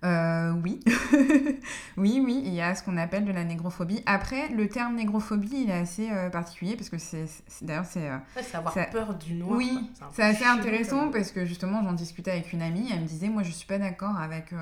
Euh, 0.04 0.52
oui, 0.64 0.80
oui, 1.98 2.22
oui, 2.24 2.42
il 2.46 2.54
y 2.54 2.62
a 2.62 2.76
ce 2.76 2.84
qu'on 2.84 2.98
appelle 2.98 3.26
de 3.26 3.32
la 3.32 3.44
négrophobie. 3.44 4.02
Après, 4.06 4.50
le 4.50 4.68
terme 4.68 4.96
négrophobie, 4.96 5.64
il 5.64 5.70
est 5.70 5.74
assez 5.74 6.10
euh, 6.12 6.30
particulier 6.30 6.76
parce 6.76 6.90
que 6.90 6.98
c'est, 6.98 7.26
d'ailleurs, 7.62 7.86
c'est, 7.86 8.10
euh, 8.10 8.18
ouais, 8.36 8.44
C'est 8.44 8.56
avoir 8.58 8.74
Ça- 8.74 8.86
peur 8.86 9.14
du 9.16 9.34
noir. 9.36 9.58
Oui, 9.58 9.92
c'est 10.12 10.24
assez 10.24 10.44
intéressant 10.46 11.02
comme- 11.02 11.12
parce 11.12 11.32
que 11.32 11.46
justement, 11.46 11.82
j'en 11.84 11.94
discutais 11.94 12.32
avec 12.32 12.52
une 12.54 12.62
amie, 12.62 12.90
elle 12.94 13.02
me 13.02 13.08
disait, 13.08 13.30
moi, 13.30 13.44
je 13.44 13.52
suis 13.52 13.68
pas 13.68 13.78
d'accord 13.80 14.18
avec 14.18 14.54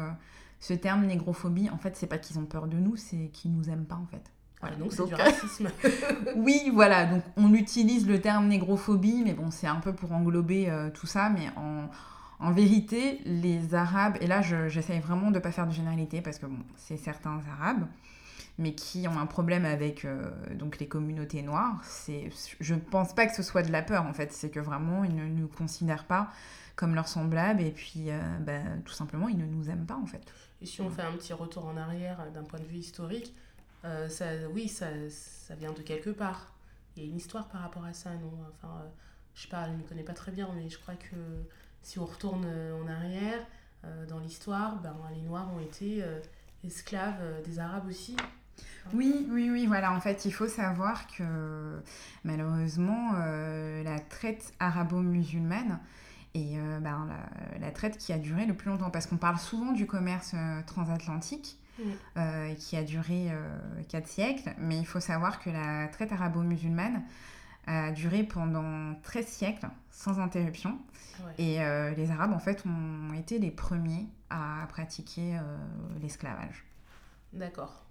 ce 0.59 0.73
terme 0.75 1.05
négrophobie. 1.05 1.69
En 1.71 1.77
fait, 1.77 1.95
c'est 1.97 2.07
pas 2.07 2.19
qu'ils 2.19 2.37
ont 2.37 2.45
peur 2.45 2.67
de 2.67 2.77
nous, 2.77 2.95
c'est 2.95 3.29
qu'ils 3.33 3.51
nous 3.51 3.67
aiment 3.69 3.85
pas 3.85 3.95
en 3.95 4.05
fait. 4.05 4.21
Ah, 4.63 4.67
Voilà. 4.67 4.75
donc 4.75 4.93
c'est 4.93 5.05
du 5.07 5.15
racisme. 5.15 5.69
Oui, 6.35 6.69
voilà, 6.71 7.05
donc 7.05 7.23
on 7.35 7.51
utilise 7.55 8.07
le 8.07 8.21
terme 8.21 8.47
négrophobie, 8.47 9.23
mais 9.25 9.33
bon, 9.33 9.49
c'est 9.49 9.65
un 9.65 9.77
peu 9.77 9.91
pour 9.91 10.11
englober 10.11 10.69
euh, 10.69 10.91
tout 10.91 11.07
ça, 11.07 11.29
mais 11.29 11.47
en, 11.55 11.89
en 12.41 12.51
vérité, 12.51 13.21
les 13.25 13.75
Arabes, 13.75 14.17
et 14.21 14.27
là 14.27 14.41
je- 14.41 14.69
j'essaye 14.69 14.99
vraiment 14.99 15.31
de 15.31 15.39
pas 15.39 15.51
faire 15.51 15.67
de 15.67 15.73
généralité 15.73 16.21
parce 16.21 16.39
que 16.39 16.47
bon, 16.47 16.59
c'est 16.77 16.97
certains 16.97 17.39
Arabes, 17.59 17.87
mais 18.57 18.73
qui 18.75 19.07
ont 19.07 19.19
un 19.19 19.25
problème 19.25 19.65
avec 19.65 20.05
euh, 20.05 20.29
donc 20.55 20.79
les 20.79 20.87
communautés 20.87 21.41
noires, 21.41 21.81
je 22.59 22.75
pense 22.75 23.13
pas 23.13 23.27
que 23.27 23.35
ce 23.35 23.43
soit 23.43 23.63
de 23.63 23.71
la 23.71 23.81
peur 23.81 24.05
en 24.05 24.13
fait, 24.13 24.33
c'est 24.33 24.49
que 24.49 24.59
vraiment 24.59 25.03
ils 25.03 25.15
ne 25.15 25.25
nous 25.27 25.47
considèrent 25.47 26.05
pas 26.05 26.31
comme 26.75 26.95
leurs 26.95 27.07
semblables 27.07 27.61
et 27.61 27.71
puis 27.71 28.05
euh, 28.09 28.19
bah, 28.39 28.59
tout 28.85 28.93
simplement 28.93 29.29
ils 29.29 29.37
ne 29.37 29.45
nous 29.45 29.69
aiment 29.69 29.85
pas 29.85 29.97
en 29.97 30.05
fait. 30.05 30.35
Et 30.61 30.65
si 30.65 30.81
on 30.81 30.89
fait 30.89 31.01
un 31.01 31.13
petit 31.13 31.33
retour 31.33 31.65
en 31.65 31.77
arrière 31.77 32.19
euh, 32.21 32.29
d'un 32.29 32.43
point 32.43 32.59
de 32.59 32.65
vue 32.65 32.77
historique, 32.77 33.33
euh, 33.85 34.07
ça, 34.09 34.25
oui, 34.53 34.67
ça, 34.67 34.87
ça 35.09 35.55
vient 35.55 35.71
de 35.73 35.81
quelque 35.81 36.09
part. 36.11 36.53
Il 36.95 37.03
y 37.03 37.05
a 37.05 37.09
une 37.09 37.17
histoire 37.17 37.47
par 37.47 37.61
rapport 37.61 37.83
à 37.85 37.93
ça, 37.93 38.11
non? 38.15 38.31
Enfin, 38.53 38.83
je 39.33 39.43
sais 39.43 39.47
pas, 39.47 39.67
je 39.67 39.73
ne 39.73 39.81
connais 39.83 40.03
pas 40.03 40.13
très 40.13 40.31
bien, 40.31 40.49
mais 40.55 40.69
je 40.69 40.77
crois 40.77 40.95
que 40.95 41.15
si 41.83 41.99
on 41.99 42.05
retourne 42.05 42.45
euh, 42.45 42.81
en 42.81 42.87
arrière, 42.87 43.39
euh, 43.83 44.05
dans 44.05 44.19
l'histoire, 44.19 44.79
ben, 44.81 44.95
les 45.15 45.21
Noirs 45.21 45.49
ont 45.55 45.59
été 45.59 46.03
euh, 46.03 46.19
esclaves 46.63 47.41
des 47.45 47.59
Arabes 47.59 47.87
aussi. 47.89 48.15
Oui, 48.93 49.27
oui, 49.29 49.49
oui, 49.51 49.65
voilà. 49.67 49.93
En 49.93 50.01
fait, 50.01 50.25
il 50.25 50.31
faut 50.31 50.47
savoir 50.47 51.07
que 51.07 51.81
malheureusement, 52.23 53.11
euh, 53.15 53.83
la 53.83 53.99
traite 53.99 54.53
arabo-musulmane 54.59 55.79
est 56.33 56.57
euh, 56.57 56.79
ben, 56.79 57.07
la, 57.07 57.59
la, 57.59 57.71
traite 57.71 57.97
qui 57.97 58.11
a 58.13 58.17
duré 58.17 58.45
le 58.45 58.53
plus 58.53 58.69
longtemps. 58.69 58.89
Parce 58.89 59.05
qu'on 59.05 59.17
parle 59.17 59.37
souvent 59.37 59.71
du 59.71 59.85
commerce 59.85 60.31
euh, 60.35 60.61
transatlantique, 60.65 61.57
qui 62.59 62.77
a 62.77 62.83
duré 62.83 63.31
4 63.89 64.07
siècles. 64.07 64.53
Mais 64.59 64.77
il 64.77 64.85
faut 64.85 64.99
savoir 64.99 65.39
que 65.39 65.49
la 65.49 65.87
traite 65.87 66.11
arabo-musulmane 66.11 67.01
a 67.67 67.91
duré 67.91 68.23
pendant 68.23 68.95
13 69.03 69.25
siècles 69.25 69.69
sans 69.91 70.19
interruption. 70.19 70.79
Et 71.37 71.59
les 71.95 72.11
Arabes, 72.11 72.33
en 72.33 72.39
fait, 72.39 72.63
ont 72.65 73.13
été 73.13 73.37
les 73.37 73.51
premiers 73.51 74.07
à 74.29 74.65
pratiquer 74.69 75.39
l'esclavage. 76.01 76.65
D'accord. 77.33 77.85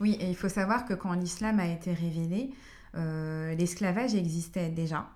Oui, 0.00 0.16
et 0.20 0.28
il 0.28 0.36
faut 0.36 0.48
savoir 0.48 0.84
que 0.84 0.94
quand 0.94 1.12
l'islam 1.12 1.58
a 1.58 1.66
été 1.66 1.92
révélé, 1.92 2.50
euh, 2.94 3.54
l'esclavage 3.54 4.14
existait 4.14 4.70
déjà. 4.70 5.08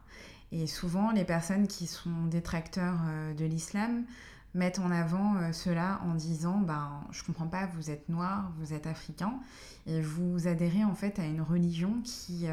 Et 0.51 0.67
souvent, 0.67 1.13
les 1.13 1.25
personnes 1.25 1.67
qui 1.67 1.87
sont 1.87 2.27
détracteurs 2.27 2.99
euh, 3.07 3.35
de 3.35 3.45
l'islam 3.45 4.05
mettent 4.55 4.79
en 4.79 4.91
avant 4.91 5.37
euh, 5.37 5.53
cela 5.53 6.01
en 6.05 6.15
disant 6.15 6.59
ben, 6.59 7.05
Je 7.11 7.23
comprends 7.23 7.47
pas, 7.47 7.67
vous 7.67 7.91
êtes 7.91 8.09
noir, 8.09 8.53
vous 8.59 8.73
êtes 8.73 8.87
africain, 8.87 9.41
et 9.87 10.01
vous 10.01 10.47
adhérez 10.47 10.85
en 10.85 10.95
fait 10.95 11.19
à 11.19 11.25
une 11.25 11.41
religion 11.41 12.01
qui 12.05 12.47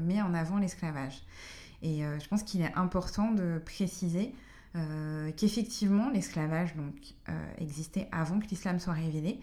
met 0.00 0.20
en 0.20 0.34
avant 0.34 0.58
l'esclavage. 0.58 1.22
Et 1.82 2.02
je 2.02 2.28
pense 2.28 2.42
qu'il 2.42 2.60
est 2.60 2.74
important 2.74 3.32
de 3.32 3.58
préciser 3.64 4.34
qu'effectivement, 5.36 6.10
l'esclavage 6.10 6.76
donc 6.76 6.94
existait 7.58 8.06
avant 8.12 8.38
que 8.38 8.46
l'islam 8.48 8.78
soit 8.78 8.92
révélé 8.92 9.40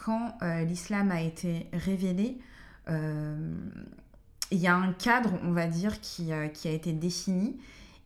quand 0.00 0.32
euh, 0.40 0.64
l'islam 0.64 1.10
a 1.10 1.20
été 1.20 1.66
révélé, 1.74 2.38
euh, 2.88 3.54
il 4.50 4.58
y 4.58 4.66
a 4.66 4.74
un 4.74 4.94
cadre, 4.94 5.38
on 5.44 5.52
va 5.52 5.66
dire, 5.66 6.00
qui, 6.00 6.32
euh, 6.32 6.48
qui, 6.48 6.68
a 6.68 6.70
été 6.70 6.92
défini. 6.92 7.60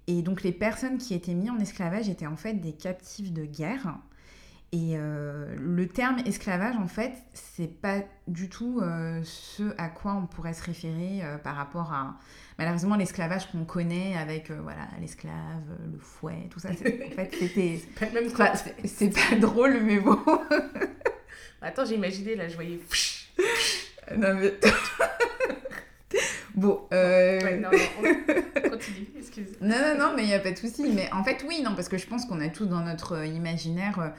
Et 0.07 0.23
donc 0.23 0.43
les 0.43 0.53
personnes 0.53 0.99
qui 0.99 1.15
étaient 1.15 1.35
mises 1.35 1.51
en 1.51 1.59
esclavage 1.59 2.09
étaient 2.09 2.27
en 2.27 2.37
fait 2.37 2.55
des 2.55 2.73
captifs 2.73 3.33
de 3.33 3.45
guerre. 3.45 3.97
Et 4.73 4.97
le 4.97 5.87
terme 5.87 6.19
esclavage, 6.27 6.75
en 6.75 6.89
fait, 6.89 7.13
c'est 7.33 7.81
pas 7.81 8.01
du 8.27 8.49
tout 8.49 8.83
ce 9.23 9.73
à 9.79 9.89
quoi 9.89 10.15
on 10.15 10.27
pourrait 10.27 10.53
se 10.53 10.65
référer 10.65 11.23
par 11.45 11.55
rapport 11.55 11.93
à 11.93 12.19
malheureusement 12.59 12.97
l'esclavage 12.97 13.49
qu'on 13.53 13.65
connaît 13.65 14.17
avec 14.17 14.51
voilà 14.51 14.89
l'esclave, 15.01 15.63
le 15.93 15.99
fouet, 16.01 16.49
tout 16.51 16.59
ça. 16.59 16.71
En 16.71 16.75
fait, 16.75 17.31
c'était 17.39 17.81
c'est 18.85 19.11
pas 19.11 19.37
drôle, 19.41 19.79
mais 19.81 20.01
bon. 20.01 20.19
Attends, 21.65 21.87
j'ai 21.87 21.95
imaginé, 21.95 22.35
là, 22.37 22.47
je 22.47 22.55
voyais. 22.57 22.79
non, 24.17 24.35
mais. 24.35 24.55
bon. 26.55 26.81
Euh... 26.93 27.41
Ouais, 27.41 27.57
non, 27.59 27.71
non, 27.71 28.71
continue, 28.71 29.07
excuse. 29.17 29.49
Non, 29.61 29.77
non, 29.77 29.99
non, 29.99 30.13
mais 30.17 30.23
il 30.23 30.29
n'y 30.29 30.35
a 30.35 30.41
pas 30.41 30.53
de 30.53 30.59
souci. 30.59 30.89
Mais 30.95 31.11
en 31.13 31.25
fait, 31.25 31.45
oui, 31.49 31.63
non, 31.63 31.75
parce 31.75 31.89
que 31.89 31.99
je 31.99 32.07
pense 32.07 32.25
qu'on 32.27 32.41
a 32.41 32.49
tous 32.49 32.67
dans 32.67 32.81
notre 32.81 33.17
euh, 33.17 33.27
imaginaire. 33.27 34.13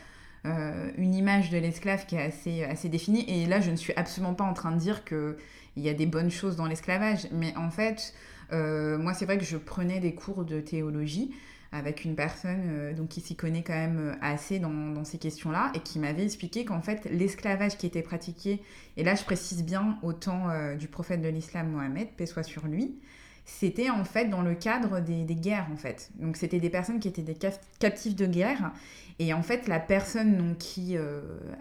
Euh, 0.45 0.91
une 0.97 1.15
image 1.15 1.49
de 1.49 1.57
l'esclave 1.57 2.05
qui 2.05 2.15
est 2.15 2.21
assez, 2.21 2.63
assez 2.63 2.87
définie. 2.87 3.25
Et 3.27 3.47
là, 3.47 3.61
je 3.61 3.71
ne 3.71 3.75
suis 3.75 3.93
absolument 3.95 4.35
pas 4.35 4.43
en 4.43 4.53
train 4.53 4.71
de 4.71 4.77
dire 4.77 5.03
qu'il 5.03 5.35
y 5.77 5.89
a 5.89 5.93
des 5.93 6.05
bonnes 6.05 6.29
choses 6.29 6.55
dans 6.55 6.67
l'esclavage. 6.67 7.27
Mais 7.31 7.55
en 7.57 7.71
fait, 7.71 8.13
euh, 8.53 8.97
moi, 8.97 9.13
c'est 9.13 9.25
vrai 9.25 9.37
que 9.37 9.45
je 9.45 9.57
prenais 9.57 9.99
des 9.99 10.13
cours 10.13 10.45
de 10.45 10.59
théologie 10.59 11.31
avec 11.71 12.05
une 12.05 12.15
personne 12.15 12.63
euh, 12.69 12.93
donc, 12.93 13.09
qui 13.09 13.21
s'y 13.21 13.35
connaît 13.35 13.63
quand 13.63 13.73
même 13.73 13.99
euh, 13.99 14.15
assez 14.21 14.59
dans, 14.59 15.03
ces 15.03 15.17
questions-là 15.17 15.71
et 15.75 15.79
qui 15.79 15.99
m'avait 15.99 16.23
expliqué 16.23 16.65
qu'en 16.65 16.81
fait 16.81 17.05
l'esclavage 17.11 17.77
qui 17.77 17.85
était 17.85 18.01
pratiqué, 18.01 18.61
et 18.97 19.03
là 19.03 19.15
je 19.15 19.23
précise 19.23 19.63
bien 19.63 19.99
au 20.01 20.13
temps 20.13 20.49
euh, 20.49 20.75
du 20.75 20.87
prophète 20.87 21.21
de 21.21 21.29
l'islam 21.29 21.69
Mohammed, 21.69 22.09
paix 22.15 22.25
soit 22.25 22.43
sur 22.43 22.65
lui, 22.67 22.97
c'était 23.45 23.91
en 23.91 24.03
fait 24.03 24.25
dans 24.25 24.41
le 24.41 24.55
cadre 24.55 24.99
des, 25.01 25.23
des 25.23 25.35
guerres 25.35 25.67
en 25.71 25.75
fait. 25.75 26.09
Donc 26.15 26.37
c'était 26.37 26.59
des 26.59 26.71
personnes 26.71 26.99
qui 26.99 27.07
étaient 27.07 27.21
des 27.21 27.37
captifs 27.79 28.15
de 28.15 28.25
guerre 28.25 28.71
et 29.19 29.33
en 29.33 29.43
fait 29.43 29.67
la 29.67 29.79
personne 29.79 30.37
donc, 30.37 30.57
qui 30.57 30.97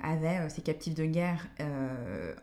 avait 0.02 0.48
ces 0.48 0.62
captifs 0.62 0.94
de 0.94 1.04
guerre 1.04 1.46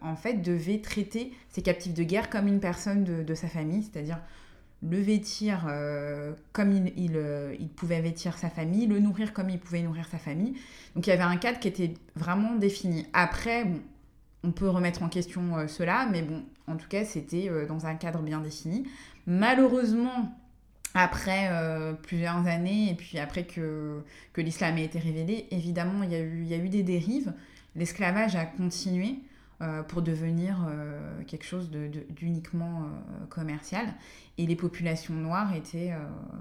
en 0.01 0.15
fait 0.15 0.43
devait 0.43 0.79
traiter 0.79 1.33
ces 1.49 1.63
captifs 1.63 1.95
de 1.95 2.03
guerre 2.03 2.29
comme 2.29 2.47
une 2.47 2.59
personne 2.59 3.03
de, 3.03 3.23
de 3.23 3.33
sa 3.33 3.47
famille, 3.47 3.81
c'est-à-dire 3.81 4.19
le 4.83 4.99
vêtir 4.99 5.65
euh, 5.69 6.33
comme 6.53 6.71
il, 6.71 7.11
euh, 7.15 7.55
il, 7.59 7.69
pouvait 7.69 8.01
vêtir 8.01 8.37
sa 8.37 8.49
famille, 8.49 8.87
le 8.87 8.99
nourrir 8.99 9.33
comme 9.33 9.49
il 9.49 9.59
pouvait 9.59 9.81
nourrir 9.81 10.07
sa 10.07 10.17
famille. 10.17 10.55
Donc 10.95 11.05
il 11.05 11.11
y 11.11 11.13
avait 11.13 11.21
un 11.23 11.37
cadre 11.37 11.59
qui 11.59 11.67
était 11.67 11.93
vraiment 12.15 12.55
défini. 12.55 13.05
Après, 13.13 13.67
on 14.43 14.51
peut 14.51 14.69
remettre 14.69 15.03
en 15.03 15.09
question 15.09 15.57
euh, 15.57 15.67
cela, 15.67 16.07
mais 16.11 16.23
bon, 16.23 16.43
en 16.67 16.77
tout 16.77 16.87
cas, 16.87 17.05
c'était 17.05 17.49
dans 17.67 17.85
un 17.85 17.95
cadre 17.95 18.21
bien 18.21 18.39
défini. 18.39 18.87
Malheureusement, 19.27 20.35
après 20.93 21.49
plusieurs 22.03 22.47
années, 22.47 22.91
et 22.91 22.95
puis 22.95 23.19
après 23.19 23.43
que, 23.43 24.01
l'islam 24.37 24.77
ait 24.77 24.85
été 24.85 24.99
révélé, 24.99 25.47
évidemment, 25.51 26.01
a 26.01 26.05
il 26.05 26.47
y 26.47 26.53
a 26.53 26.57
eu 26.57 26.69
des 26.69 26.83
dérives. 26.83 27.33
L'esclavage 27.75 28.35
a 28.35 28.45
continué. 28.45 29.19
Euh, 29.61 29.83
pour 29.83 30.01
devenir 30.01 30.65
euh, 30.67 31.21
quelque 31.27 31.45
chose 31.45 31.69
d'uniquement 31.69 32.81
euh, 32.81 33.25
commercial. 33.29 33.85
Et 34.39 34.47
les 34.47 34.55
populations 34.55 35.13
noires 35.13 35.55
étaient, 35.55 35.93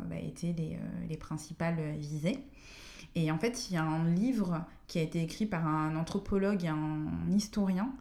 bah, 0.09 0.17
étaient 0.17 0.55
les, 0.57 0.79
les, 1.07 1.17
principales 1.19 1.97
visées. 1.99 2.39
Et 3.15 3.31
en 3.31 3.37
fait, 3.37 3.69
il 3.69 3.75
y 3.75 3.77
a 3.77 3.83
un 3.83 4.07
livre 4.07 4.65
qui 4.87 4.99
a 4.99 5.03
été 5.03 5.23
écrit 5.23 5.45
par 5.45 5.67
un 5.67 5.97
anthropologue 5.97 6.65
et 6.65 6.69
un 6.69 7.09
historien 7.31 7.93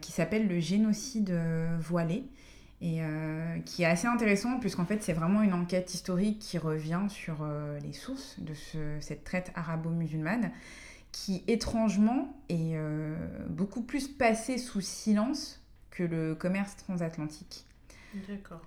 qui 0.00 0.10
s'appelle 0.10 0.48
Le 0.48 0.58
génocide 0.58 1.32
voilé 1.78 2.24
et 2.82 3.00
qui 3.64 3.82
est 3.82 3.86
assez 3.86 4.06
intéressant 4.06 4.58
puisqu'en 4.58 4.86
fait 4.86 5.02
c'est 5.02 5.12
vraiment 5.12 5.42
une 5.42 5.52
enquête 5.52 5.92
historique 5.94 6.38
qui 6.38 6.58
revient 6.58 7.04
sur 7.08 7.46
les 7.82 7.92
sources 7.92 8.40
de 8.40 8.54
ce, 8.54 8.96
cette 9.00 9.22
traite 9.22 9.52
arabo-musulmane 9.54 10.50
qui 11.12 11.42
étrangement 11.48 12.32
est 12.48 12.76
euh, 12.76 13.14
beaucoup 13.48 13.82
plus 13.82 14.08
passé 14.08 14.58
sous 14.58 14.80
silence 14.80 15.62
que 15.90 16.02
le 16.02 16.34
commerce 16.34 16.76
transatlantique. 16.76 17.66
D'accord. 18.28 18.62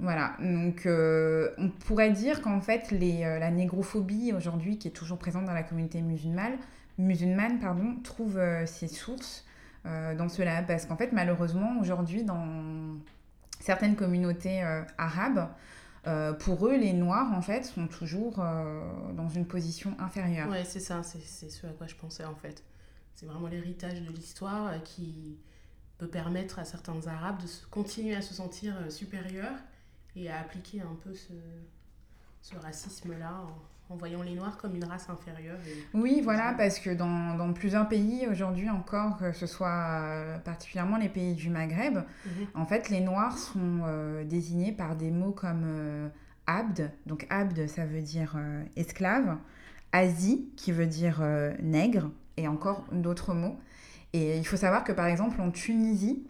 Voilà, 0.00 0.36
donc 0.38 0.86
euh, 0.86 1.50
on 1.58 1.70
pourrait 1.70 2.12
dire 2.12 2.40
qu'en 2.40 2.60
fait 2.60 2.92
les, 2.92 3.24
euh, 3.24 3.40
la 3.40 3.50
négrophobie 3.50 4.32
aujourd'hui 4.32 4.78
qui 4.78 4.86
est 4.86 4.92
toujours 4.92 5.18
présente 5.18 5.44
dans 5.44 5.54
la 5.54 5.64
communauté 5.64 6.00
musulmane, 6.02 6.56
musulmane 6.98 7.58
pardon, 7.58 7.96
trouve 8.04 8.40
ses 8.66 8.88
sources 8.88 9.44
dans 9.84 10.28
cela 10.28 10.62
parce 10.62 10.84
qu'en 10.86 10.96
fait 10.96 11.12
malheureusement 11.12 11.80
aujourd'hui 11.80 12.22
dans 12.22 12.98
certaines 13.60 13.96
communautés 13.96 14.62
arabes, 14.98 15.48
euh, 16.06 16.32
pour 16.32 16.66
eux, 16.66 16.76
les 16.76 16.92
Noirs, 16.92 17.32
en 17.32 17.42
fait, 17.42 17.64
sont 17.64 17.86
toujours 17.86 18.40
euh, 18.40 19.12
dans 19.12 19.28
une 19.28 19.46
position 19.46 19.96
inférieure. 19.98 20.48
Ouais, 20.48 20.64
c'est 20.64 20.80
ça, 20.80 21.02
c'est 21.02 21.50
ce 21.50 21.66
à 21.66 21.70
quoi 21.70 21.86
je 21.86 21.94
pensais, 21.94 22.24
en 22.24 22.34
fait. 22.34 22.62
C'est 23.14 23.26
vraiment 23.26 23.48
l'héritage 23.48 24.00
de 24.00 24.12
l'histoire 24.12 24.68
euh, 24.68 24.78
qui 24.78 25.38
peut 25.98 26.08
permettre 26.08 26.58
à 26.60 26.64
certains 26.64 27.06
Arabes 27.06 27.42
de 27.42 27.48
continuer 27.70 28.14
à 28.14 28.22
se 28.22 28.32
sentir 28.32 28.74
supérieurs 28.90 29.58
et 30.14 30.30
à 30.30 30.38
appliquer 30.38 30.80
un 30.80 30.94
peu 31.02 31.12
ce, 31.12 31.32
ce 32.40 32.56
racisme-là 32.56 33.44
voyant 33.96 34.22
les 34.22 34.34
Noirs 34.34 34.56
comme 34.58 34.74
une 34.74 34.84
race 34.84 35.08
inférieure. 35.08 35.56
Oui, 35.94 36.20
voilà, 36.22 36.52
parce 36.56 36.78
que 36.78 36.90
dans, 36.90 37.36
dans 37.36 37.52
plusieurs 37.52 37.88
pays 37.88 38.26
aujourd'hui 38.30 38.68
encore, 38.68 39.18
que 39.18 39.32
ce 39.32 39.46
soit 39.46 39.68
euh, 39.68 40.38
particulièrement 40.38 40.98
les 40.98 41.08
pays 41.08 41.34
du 41.34 41.48
Maghreb, 41.48 41.94
mhm. 41.94 42.46
en 42.54 42.66
fait, 42.66 42.90
les 42.90 43.00
Noirs 43.00 43.38
sont 43.38 43.80
euh, 43.86 44.24
désignés 44.24 44.72
par 44.72 44.94
des 44.94 45.10
mots 45.10 45.32
comme 45.32 45.62
euh, 45.64 46.08
abd, 46.46 46.90
donc 47.06 47.26
abd 47.30 47.66
ça 47.66 47.86
veut 47.86 48.02
dire 48.02 48.36
esclave, 48.76 49.36
Asie 49.92 50.48
qui 50.56 50.72
veut 50.72 50.86
dire 50.86 51.22
nègre, 51.62 52.10
et 52.36 52.46
encore 52.46 52.84
d'autres 52.92 53.32
mots. 53.32 53.58
Et 54.12 54.36
il 54.38 54.46
faut 54.46 54.56
savoir 54.56 54.84
que 54.84 54.92
par 54.92 55.06
exemple 55.06 55.40
en 55.40 55.50
Tunisie, 55.50 56.22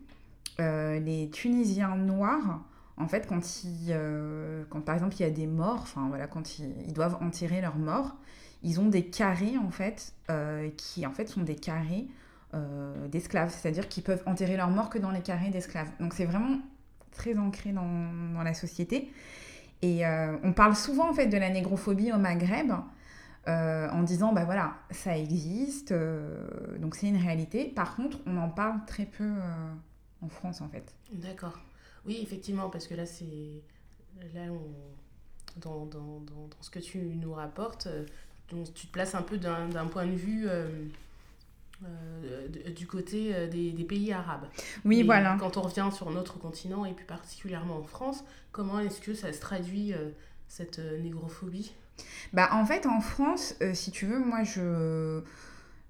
les 0.59 1.29
Tunisiens 1.33 1.97
noirs 1.97 2.61
en 2.99 3.07
fait, 3.09 3.27
quand, 3.27 3.41
euh, 3.89 4.65
quand 4.71 4.81
par 4.81 4.95
exemple 4.95 5.15
il 5.17 5.23
y 5.23 5.25
a 5.25 5.31
des 5.31 5.47
morts, 5.47 5.81
enfin 5.83 6.07
voilà, 6.09 6.27
quand 6.27 6.59
ils, 6.59 6.93
doivent 6.93 7.17
enterrer 7.21 7.61
leurs 7.61 7.77
morts, 7.77 8.17
ils 8.63 8.81
ont 8.81 8.89
des 8.89 9.07
carrés 9.07 9.57
en 9.57 9.71
fait, 9.71 10.15
euh, 10.31 10.69
qui 10.77 11.07
en 11.07 11.13
fait 11.13 11.29
sont 11.29 11.43
des 11.43 11.55
carrés 11.55 12.09
euh, 12.55 13.07
d'esclaves, 13.09 13.55
c'est-à-dire 13.57 13.89
qu'ils 13.89 14.03
peuvent 14.03 14.23
enterrer 14.27 14.57
leurs 14.57 14.71
morts 14.71 14.91
que 14.91 14.99
dans 14.99 15.11
les 15.11 15.21
carrés 15.21 15.51
d'esclaves. 15.51 15.89
Donc 16.01 16.13
c'est 16.13 16.25
vraiment 16.25 16.59
très 17.13 17.37
ancré 17.39 17.73
dans, 17.73 18.33
dans, 18.35 18.43
la 18.43 18.55
société. 18.55 19.13
Et 19.81 20.03
on 20.43 20.53
parle 20.53 20.75
souvent 20.75 21.09
en 21.09 21.15
fait 21.15 21.29
de 21.29 21.39
la 21.39 21.51
négrophobie 21.51 22.11
au 22.13 22.19
Maghreb. 22.19 22.73
en 23.47 24.03
disant 24.03 24.33
bah 24.33 24.45
voilà 24.45 24.75
ça 24.91 25.17
existe 25.17 25.95
donc 26.81 26.97
c'est 26.97 27.07
une 27.07 27.17
réalité 27.17 27.67
par 27.67 27.95
contre 27.95 28.19
on 28.27 28.37
en 28.39 28.49
parle 28.49 28.85
très 28.87 29.07
peu 29.07 29.31
en 30.21 30.29
France 30.29 30.61
en 30.61 30.69
fait 30.69 30.93
d'accord 31.13 31.61
oui, 32.09 32.19
effectivement, 32.23 32.71
parce 32.71 32.87
que 32.87 32.95
là, 32.95 33.07
c'est. 33.07 33.63
Là, 34.35 34.47
dans, 35.59 35.87
dans, 35.87 36.21
dans, 36.21 36.49
ce 36.61 36.71
que 36.71 36.79
tu 36.79 36.99
nous 36.99 37.33
rapportes, 37.33 37.87
euh, 37.87 38.05
donc, 38.51 38.73
tu 38.75 38.87
te 38.87 38.93
places 38.93 39.15
un 39.15 39.23
peu 39.23 39.37
d'un 39.37 39.87
point 39.87 40.07
de 40.07 40.17
vue 40.17 40.49
euh, 40.49 40.67
euh, 41.85 42.49
du 42.75 42.87
côté 42.87 43.47
des, 43.49 43.73
des, 43.73 43.85
pays 43.85 44.13
arabes. 44.13 44.47
Oui, 44.85 45.03
voilà. 45.03 45.37
Quand 45.39 45.59
on 45.59 45.63
revient 45.63 45.91
sur 45.95 46.11
notre 46.11 46.39
continent 46.39 46.85
et 46.87 46.95
plus 46.95 47.05
particulièrement 47.05 47.77
en 47.77 47.83
France, 47.83 48.25
comment 48.51 48.81
est-ce 48.81 49.01
que 49.01 49.13
ça 49.13 49.33
se 49.33 49.41
traduit, 49.41 49.93
euh, 49.93 50.09
cette 50.49 50.79
négrophobie? 50.79 51.75
Bah, 52.33 52.49
En 52.53 52.65
fait, 52.65 52.87
en 52.87 53.01
France, 53.01 53.55
si 53.75 53.91
tu 53.91 54.07
veux, 54.07 54.19
moi, 54.19 54.45
je, 54.45 55.23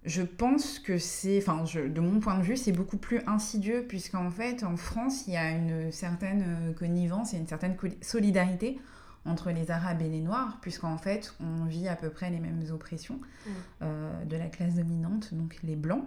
je 0.05 0.23
pense 0.23 0.78
que 0.78 0.99
c'est, 0.99 1.38
enfin, 1.38 1.64
de 1.64 2.00
mon 2.00 2.21
point 2.21 2.38
de 2.38 2.43
vue, 2.43 2.57
c'est 2.57 2.73
beaucoup 2.73 2.97
plus 2.97 3.21
insidieux, 3.26 3.85
puisqu'en 3.87 4.31
fait, 4.31 4.64
en 4.64 4.76
France, 4.76 5.26
il 5.26 5.35
y 5.35 5.37
a 5.37 5.50
une 5.50 5.93
certaine 5.93 6.75
connivence 6.78 7.35
et 7.35 7.37
une 7.37 7.47
certaine 7.49 7.76
solidarité 8.00 8.81
entre 9.25 9.50
les 9.50 9.71
Arabes 9.71 10.00
et 10.02 10.09
les 10.09 10.21
Noirs, 10.21 10.59
puisqu'en 10.61 10.97
fait, 10.97 11.35
on 11.40 11.67
vit 11.67 11.88
à 11.88 11.97
peu 11.97 12.09
près 12.09 12.31
les 12.31 12.40
mêmes 12.40 12.62
oppressions 12.73 13.17
mm. 13.47 13.50
euh, 13.83 14.25
de 14.25 14.37
la 14.37 14.47
classe 14.47 14.75
dominante, 14.75 15.35
donc 15.35 15.57
les 15.62 15.76
Blancs. 15.76 16.07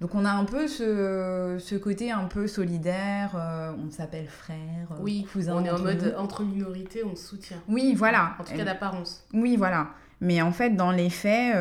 Donc 0.00 0.14
on 0.14 0.26
a 0.26 0.30
un 0.30 0.44
peu 0.44 0.68
ce, 0.68 1.56
ce 1.58 1.74
côté 1.74 2.10
un 2.12 2.24
peu 2.24 2.46
solidaire, 2.46 3.34
euh, 3.34 3.72
on 3.82 3.90
s'appelle 3.90 4.28
frère, 4.28 4.90
euh, 4.90 5.00
oui, 5.00 5.26
cousin. 5.32 5.54
On 5.56 5.64
est 5.64 5.70
en 5.70 5.78
mode 5.78 6.14
entre 6.18 6.42
minorités, 6.42 7.02
on 7.02 7.16
se 7.16 7.28
soutient. 7.28 7.62
Oui, 7.66 7.94
voilà. 7.94 8.36
En 8.38 8.44
tout 8.44 8.54
cas 8.54 8.64
d'apparence. 8.64 9.24
Oui, 9.32 9.56
voilà. 9.56 9.88
Mais 10.20 10.40
en 10.40 10.52
fait, 10.52 10.70
dans 10.70 10.92
les 10.92 11.10
faits, 11.10 11.54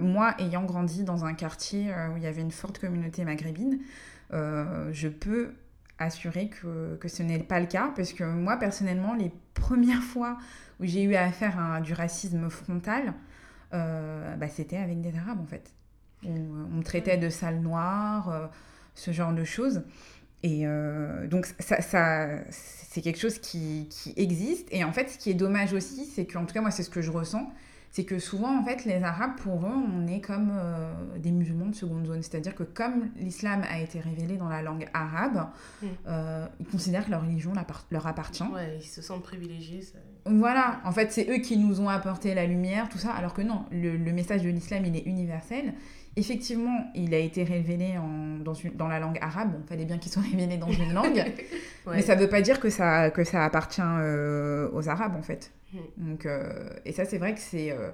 moi, 0.00 0.34
ayant 0.38 0.64
grandi 0.64 1.04
dans 1.04 1.24
un 1.24 1.34
quartier 1.34 1.92
où 2.12 2.16
il 2.16 2.22
y 2.22 2.26
avait 2.26 2.42
une 2.42 2.50
forte 2.50 2.80
communauté 2.80 3.24
maghrébine, 3.24 3.78
je 4.32 5.08
peux 5.08 5.52
assurer 5.98 6.48
que, 6.48 6.96
que 6.96 7.08
ce 7.08 7.22
n'est 7.22 7.38
pas 7.38 7.60
le 7.60 7.66
cas, 7.66 7.92
parce 7.94 8.12
que 8.12 8.24
moi, 8.24 8.56
personnellement, 8.56 9.14
les 9.14 9.30
premières 9.54 10.02
fois 10.02 10.36
où 10.80 10.84
j'ai 10.84 11.02
eu 11.02 11.14
affaire 11.14 11.58
à 11.58 11.80
du 11.80 11.92
racisme 11.92 12.48
frontal, 12.50 13.14
euh, 13.72 14.36
bah, 14.36 14.48
c'était 14.48 14.76
avec 14.76 15.00
des 15.00 15.16
Arabes, 15.16 15.40
en 15.40 15.46
fait. 15.46 15.72
On, 16.24 16.30
me 16.76 16.82
traitait 16.82 17.16
de 17.16 17.28
sale 17.28 17.60
noire, 17.60 18.28
euh, 18.28 18.46
ce 18.94 19.10
genre 19.12 19.32
de 19.32 19.44
choses. 19.44 19.82
Et 20.42 20.66
euh, 20.66 21.26
donc, 21.28 21.46
ça 21.60 22.40
c'est 22.50 23.00
quelque 23.00 23.18
chose 23.18 23.38
qui, 23.38 23.88
qui, 23.90 24.12
existe. 24.16 24.68
Et 24.72 24.84
en 24.84 24.92
fait, 24.92 25.08
ce 25.08 25.18
qui 25.18 25.30
est 25.30 25.34
dommage 25.34 25.72
aussi, 25.72 26.04
c'est 26.04 26.26
qu'en 26.26 26.44
tout 26.44 26.52
cas, 26.52 26.60
moi, 26.60 26.70
c'est 26.70 26.82
ce 26.82 26.90
que 26.90 27.00
je 27.00 27.10
ressens, 27.10 27.50
c'est 27.92 28.04
que 28.04 28.18
souvent, 28.18 28.58
en 28.58 28.64
fait, 28.64 28.86
les 28.86 29.02
Arabes, 29.02 29.36
pour 29.36 29.66
eux, 29.66 29.70
on 29.70 30.06
est 30.06 30.22
comme 30.22 30.50
euh, 30.58 30.94
des 31.18 31.30
musulmans 31.30 31.66
de 31.66 31.74
seconde 31.74 32.06
zone. 32.06 32.22
C'est-à-dire 32.22 32.54
que 32.54 32.62
comme 32.62 33.10
l'islam 33.16 33.62
a 33.70 33.80
été 33.80 34.00
révélé 34.00 34.38
dans 34.38 34.48
la 34.48 34.62
langue 34.62 34.88
arabe, 34.94 35.48
mm. 35.82 35.86
euh, 36.08 36.46
ils 36.58 36.66
considèrent 36.66 37.04
que 37.04 37.10
leur 37.10 37.20
religion 37.20 37.52
leur 37.90 38.06
appartient. 38.06 38.44
Ouais, 38.44 38.78
ils 38.80 38.86
se 38.86 39.02
sentent 39.02 39.22
privilégiés. 39.22 39.82
Voilà, 40.24 40.80
en 40.86 40.92
fait, 40.92 41.12
c'est 41.12 41.28
eux 41.28 41.42
qui 41.42 41.58
nous 41.58 41.82
ont 41.82 41.88
apporté 41.90 42.34
la 42.34 42.46
lumière, 42.46 42.88
tout 42.88 42.96
ça, 42.96 43.10
alors 43.12 43.34
que 43.34 43.42
non, 43.42 43.66
le, 43.70 43.98
message 44.12 44.42
de 44.42 44.48
l'islam, 44.48 44.86
il 44.86 44.96
est 44.96 45.04
universel. 45.04 45.74
Effectivement, 46.16 46.90
il 46.94 47.12
a 47.12 47.18
été 47.18 47.44
révélé 47.44 47.98
en, 47.98 48.38
dans, 48.42 48.54
dans 48.74 48.88
la 48.88 49.00
langue 49.00 49.18
arabe. 49.20 49.52
Bon, 49.52 49.62
fallait 49.66 49.84
bien 49.84 49.98
qu'il 49.98 50.10
soit 50.10 50.22
révélé 50.30 50.56
dans 50.56 50.72
une 50.72 50.94
langue. 50.94 51.24
Mais 51.86 52.00
ça 52.00 52.16
ne 52.16 52.22
veut 52.22 52.28
pas 52.30 52.40
dire 52.40 52.58
que 52.58 52.70
ça, 52.70 53.10
que 53.10 53.22
ça 53.22 53.44
appartient 53.44 53.82
euh, 53.82 54.70
aux 54.72 54.88
Arabes, 54.88 55.14
en 55.14 55.22
fait. 55.22 55.52
Mm. 55.72 55.78
Donc, 55.96 56.26
euh, 56.26 56.70
et 56.84 56.92
ça, 56.92 57.04
c'est 57.04 57.18
vrai 57.18 57.34
que 57.34 57.40
c'est 57.40 57.72
euh, 57.72 57.90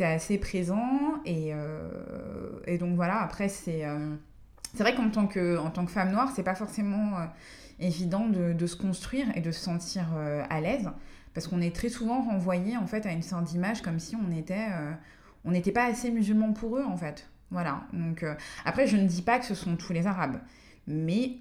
assez 0.00 0.38
présent. 0.38 1.20
Et, 1.24 1.50
euh, 1.52 1.88
et, 2.66 2.78
donc 2.78 2.96
voilà, 2.96 3.20
après, 3.20 3.48
c'est 3.48 3.84
c'est 4.74 4.82
vrai 4.82 4.94
qu'en 4.96 5.08
tant 5.08 5.28
que, 5.28 5.56
tant 5.70 5.84
que 5.84 5.92
femme 5.92 6.10
noire, 6.10 6.32
c'est 6.34 6.42
pas 6.42 6.56
forcément 6.56 7.12
évident 7.78 8.26
de, 8.26 8.52
de, 8.52 8.66
se 8.66 8.74
construire 8.74 9.26
et 9.36 9.40
de 9.40 9.52
se 9.52 9.60
sentir 9.60 10.06
à 10.50 10.60
l'aise. 10.60 10.90
Parce 11.32 11.46
qu'on 11.46 11.60
est 11.60 11.74
très 11.74 11.88
souvent 11.88 12.22
renvoyé 12.22 12.76
en 12.76 12.86
fait 12.86 13.06
à 13.06 13.12
une 13.12 13.22
sorte 13.22 13.44
d'image 13.44 13.82
comme 13.82 13.98
si 13.98 14.16
on 14.16 14.32
était 14.36 14.66
on 15.44 15.50
n'était 15.50 15.72
pas 15.72 15.84
assez 15.84 16.10
musulman 16.10 16.52
pour 16.52 16.76
eux 16.76 16.84
en 16.84 16.96
fait. 16.96 17.28
Voilà. 17.52 17.84
Donc 17.92 18.24
après, 18.64 18.88
je 18.88 18.96
ne 18.96 19.06
dis 19.06 19.22
pas 19.22 19.38
que 19.38 19.44
ce 19.44 19.54
sont 19.54 19.76
tous 19.76 19.92
les 19.92 20.08
Arabes, 20.08 20.40
mais 20.88 21.38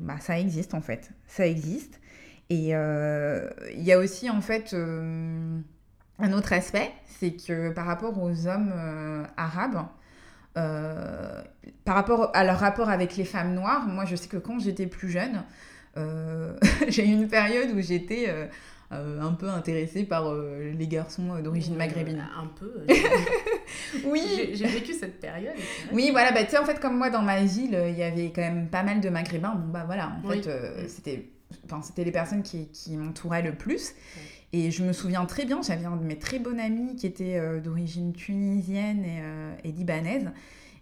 bah, 0.00 0.18
ça 0.18 0.36
existe 0.40 0.74
en 0.74 0.80
fait. 0.80 1.12
Ça 1.28 1.46
existe. 1.46 2.00
Et 2.48 2.70
euh, 2.72 3.48
il 3.72 3.82
y 3.82 3.92
a 3.92 3.98
aussi 3.98 4.30
en 4.30 4.40
fait 4.40 4.72
euh, 4.72 5.58
un 6.18 6.32
autre 6.32 6.52
aspect, 6.52 6.92
c'est 7.18 7.32
que 7.32 7.70
par 7.70 7.86
rapport 7.86 8.22
aux 8.22 8.46
hommes 8.46 8.72
euh, 8.74 9.24
arabes, 9.36 9.86
par 11.84 11.94
rapport 11.94 12.30
à 12.32 12.42
leur 12.42 12.58
rapport 12.58 12.88
avec 12.88 13.16
les 13.18 13.26
femmes 13.26 13.52
noires, 13.54 13.86
moi 13.86 14.06
je 14.06 14.16
sais 14.16 14.28
que 14.28 14.38
quand 14.38 14.58
j'étais 14.58 14.86
plus 14.86 15.10
jeune, 15.10 15.42
j'ai 16.88 17.06
eu 17.06 17.12
une 17.12 17.28
période 17.28 17.76
où 17.76 17.80
j'étais 17.82 18.32
un 18.90 19.32
peu 19.32 19.50
intéressée 19.50 20.04
par 20.04 20.34
les 20.34 20.88
garçons 20.88 21.38
d'origine 21.42 21.76
maghrébine. 21.76 22.26
un 22.38 22.46
peu. 22.46 22.86
oui. 24.06 24.52
J'ai 24.54 24.66
vécu 24.66 24.94
cette 24.94 25.20
période. 25.20 25.52
Oui, 25.92 26.08
voilà. 26.10 26.32
Bah, 26.32 26.42
tu 26.44 26.52
sais, 26.52 26.58
en 26.58 26.64
fait, 26.64 26.80
comme 26.80 26.96
moi, 26.96 27.10
dans 27.10 27.22
ma 27.22 27.42
ville, 27.44 27.78
il 27.88 27.98
y 27.98 28.02
avait 28.02 28.32
quand 28.34 28.40
même 28.40 28.68
pas 28.68 28.82
mal 28.82 29.02
de 29.02 29.10
maghrébins. 29.10 29.56
Bon, 29.56 29.70
bah 29.70 29.84
voilà, 29.84 30.12
en 30.24 30.26
fait, 30.26 30.48
c'était 30.88 31.28
enfin, 31.64 31.82
c'était 31.82 32.04
les 32.04 32.12
personnes 32.12 32.42
qui, 32.42 32.68
qui 32.68 32.96
m'entouraient 32.96 33.42
le 33.42 33.54
plus. 33.54 33.94
Et 34.52 34.70
je 34.70 34.84
me 34.84 34.92
souviens 34.92 35.26
très 35.26 35.44
bien, 35.44 35.60
j'avais 35.62 35.84
un 35.84 35.96
de 35.96 36.04
mes 36.04 36.18
très 36.18 36.38
bons 36.38 36.58
amis 36.58 36.96
qui 36.96 37.06
était 37.06 37.36
euh, 37.36 37.60
d'origine 37.60 38.12
tunisienne 38.12 39.04
et, 39.04 39.20
euh, 39.20 39.54
et, 39.64 39.72
libanaise 39.72 40.30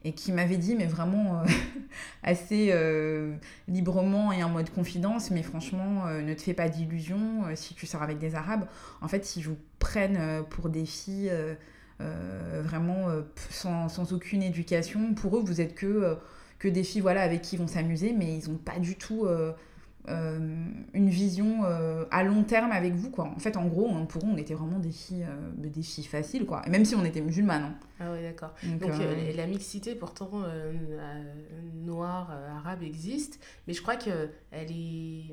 et 0.05 0.13
qui 0.13 0.33
m'avait 0.33 0.59
dit, 0.59 0.77
mais 0.77 0.87
vraiment 0.87 1.41
euh, 1.41 1.47
assez 2.23 2.73
librement 3.67 4.33
et 4.33 4.45
en 4.45 4.51
mode 4.51 4.69
confidence, 4.71 5.31
mais 5.31 5.43
franchement, 5.43 6.05
ne 6.07 6.35
te 6.35 6.43
fais 6.43 6.53
pas 6.53 6.69
d'illusions 6.69 7.45
si 7.55 7.75
tu 7.75 7.87
sors 7.87 8.03
avec 8.03 8.19
des 8.19 8.35
Arabes. 8.35 8.67
En 9.01 9.09
fait, 9.09 9.37
ils 9.37 9.43
vous 9.45 9.57
prennent 9.79 10.45
pour 10.51 10.69
des 10.69 10.85
filles 10.85 11.33
vraiment 11.99 13.07
sans, 13.49 13.89
sans, 13.89 14.13
aucune 14.13 14.43
éducation. 14.43 15.15
Pour 15.15 15.39
eux, 15.39 15.43
vous 15.43 15.63
êtes 15.63 15.75
que, 15.75 16.19
que 16.59 16.69
des 16.69 16.85
filles 16.85 17.01
voilà, 17.01 17.23
avec 17.23 17.41
qui 17.41 17.57
ils 17.57 17.59
vont 17.59 17.67
s'amuser, 17.67 18.13
mais 18.13 18.37
ils 18.37 18.51
n'ont 18.51 18.59
pas 18.59 18.79
du 18.79 18.97
tout 18.97 19.27
une 20.07 21.09
vision 21.09 21.65
euh, 21.65 22.05
à 22.11 22.25
long 22.25 22.43
terme 22.43 22.73
avec 22.73 22.95
vous 22.95 23.11
quoi. 23.11 23.25
En 23.25 23.39
fait 23.39 23.57
en 23.57 23.67
gros 23.67 23.89
pour 24.07 24.23
eux 24.23 24.29
on 24.31 24.37
était 24.37 24.55
vraiment 24.55 24.79
des 24.79 24.91
filles 24.91 25.25
euh, 25.29 25.51
des 25.57 25.83
filles 25.83 26.05
faciles 26.05 26.45
quoi. 26.45 26.63
même 26.69 26.85
si 26.85 26.95
on 26.95 27.05
était 27.05 27.21
musulmanes. 27.21 27.63
Hein. 27.63 27.75
Ah 28.01 28.13
ouais 28.13 28.23
d'accord. 28.23 28.55
Donc, 28.81 28.93
la 29.35 29.47
mixité 29.47 29.95
pourtant 29.95 30.43
noire 31.75 32.31
arabe 32.57 32.83
existe, 32.83 33.41
mais 33.67 33.73
je 33.73 33.83
crois 33.83 33.97
que 33.97 34.31
elle 34.51 34.71
est 34.71 35.25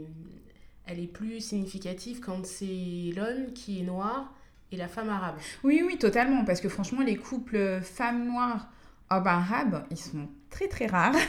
elle 0.85 0.99
est 0.99 1.07
plus 1.07 1.41
significative 1.41 2.19
quand 2.19 2.45
c'est 2.45 3.13
l'homme 3.15 3.53
qui 3.53 3.81
est 3.81 3.83
noir 3.83 4.33
et 4.71 4.77
la 4.77 4.87
femme 4.87 5.09
arabe. 5.09 5.35
Oui 5.63 5.83
oui 5.85 5.97
totalement 5.97 6.45
parce 6.45 6.61
que 6.61 6.69
franchement 6.69 7.01
les 7.01 7.17
couples 7.17 7.81
femmes 7.81 8.25
noires 8.25 8.69
hommes 9.09 9.27
arabes 9.27 9.85
ils 9.91 9.97
sont 9.97 10.29
très 10.49 10.67
très 10.67 10.87
rares. 10.87 11.15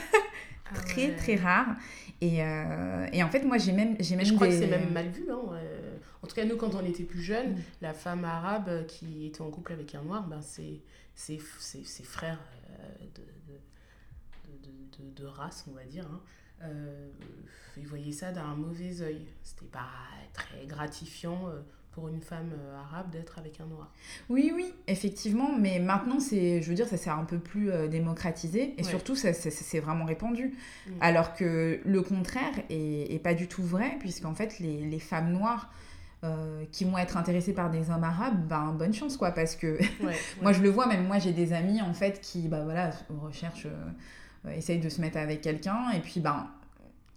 Ah 0.74 0.80
très 0.80 1.14
très 1.16 1.36
rares 1.36 1.76
et, 2.22 2.40
euh, 2.40 3.08
et, 3.12 3.20
en 3.24 3.28
fait, 3.28 3.42
moi, 3.42 3.58
j'ai 3.58 3.72
même, 3.72 3.96
j'ai 3.98 4.14
même. 4.14 4.24
Je 4.24 4.32
crois 4.34 4.46
que 4.46 4.56
c'est 4.56 4.68
même 4.68 4.92
mal 4.92 5.08
vu. 5.08 5.28
Hein, 5.28 5.40
euh. 5.54 5.96
En 6.22 6.28
tout 6.28 6.36
cas, 6.36 6.44
nous, 6.44 6.56
quand 6.56 6.76
on 6.76 6.84
était 6.84 7.02
plus 7.02 7.20
jeunes, 7.20 7.54
mm. 7.54 7.62
la 7.80 7.94
femme 7.94 8.24
arabe 8.24 8.86
qui 8.86 9.26
était 9.26 9.40
en 9.40 9.50
couple 9.50 9.72
avec 9.72 9.92
un 9.96 10.02
noir, 10.02 10.28
ben, 10.28 10.40
c'est 10.40 10.80
ses, 11.16 11.38
frères 12.04 12.38
euh, 12.70 13.04
de, 13.16 13.22
de, 14.62 15.04
de, 15.04 15.20
de, 15.20 15.26
race, 15.26 15.64
on 15.68 15.74
va 15.74 15.84
dire. 15.84 16.06
Hein. 16.62 16.70
ils 17.76 17.88
voyaient 17.88 18.12
ça 18.12 18.30
d'un 18.30 18.54
mauvais 18.54 19.02
œil. 19.02 19.26
C'était 19.42 19.66
pas 19.66 19.90
très 20.32 20.64
gratifiant 20.66 21.50
pour 21.92 22.08
une 22.08 22.20
femme 22.20 22.50
euh, 22.54 22.80
arabe 22.80 23.10
d'être 23.10 23.38
avec 23.38 23.60
un 23.60 23.66
noir. 23.66 23.90
Oui, 24.28 24.52
oui, 24.54 24.72
effectivement, 24.88 25.50
mais 25.58 25.78
maintenant, 25.78 26.20
c'est, 26.20 26.62
je 26.62 26.68
veux 26.68 26.74
dire, 26.74 26.88
ça 26.88 26.96
s'est 26.96 27.10
un 27.10 27.24
peu 27.24 27.38
plus 27.38 27.70
euh, 27.70 27.86
démocratisé 27.86 28.74
et 28.78 28.82
surtout, 28.82 29.14
ça, 29.14 29.32
c'est 29.32 29.80
vraiment 29.80 30.04
répandu. 30.04 30.54
Mm. 30.86 30.90
Alors 31.00 31.34
que 31.34 31.80
le 31.84 32.02
contraire 32.02 32.54
est, 32.70 33.22
pas 33.22 33.34
du 33.34 33.46
tout 33.46 33.62
vrai, 33.62 33.96
puisqu'en 34.00 34.34
fait, 34.34 34.58
les, 34.58 34.80
les, 34.86 34.98
femmes 34.98 35.32
noires 35.32 35.70
euh, 36.24 36.64
qui 36.72 36.84
vont 36.84 36.96
être 36.96 37.16
intéressées 37.16 37.52
par 37.52 37.70
des 37.70 37.90
hommes 37.90 38.04
arabes, 38.04 38.48
ben, 38.48 38.72
bonne 38.72 38.94
chance, 38.94 39.16
quoi, 39.18 39.30
parce 39.30 39.54
que 39.54 39.78
moi, 40.42 40.52
je 40.52 40.62
le 40.62 40.70
vois, 40.70 40.86
même 40.86 41.06
moi, 41.06 41.18
j'ai 41.18 41.32
des 41.32 41.52
amis, 41.52 41.82
en 41.82 41.92
fait, 41.92 42.20
qui, 42.20 42.48
bah 42.48 42.64
voilà, 42.64 42.90
recherchent, 43.20 43.68
essayent 44.50 44.80
de 44.80 44.88
se 44.88 45.00
mettre 45.00 45.18
avec 45.18 45.42
quelqu'un, 45.42 45.90
et 45.94 46.00
puis, 46.00 46.20
ben, 46.20 46.48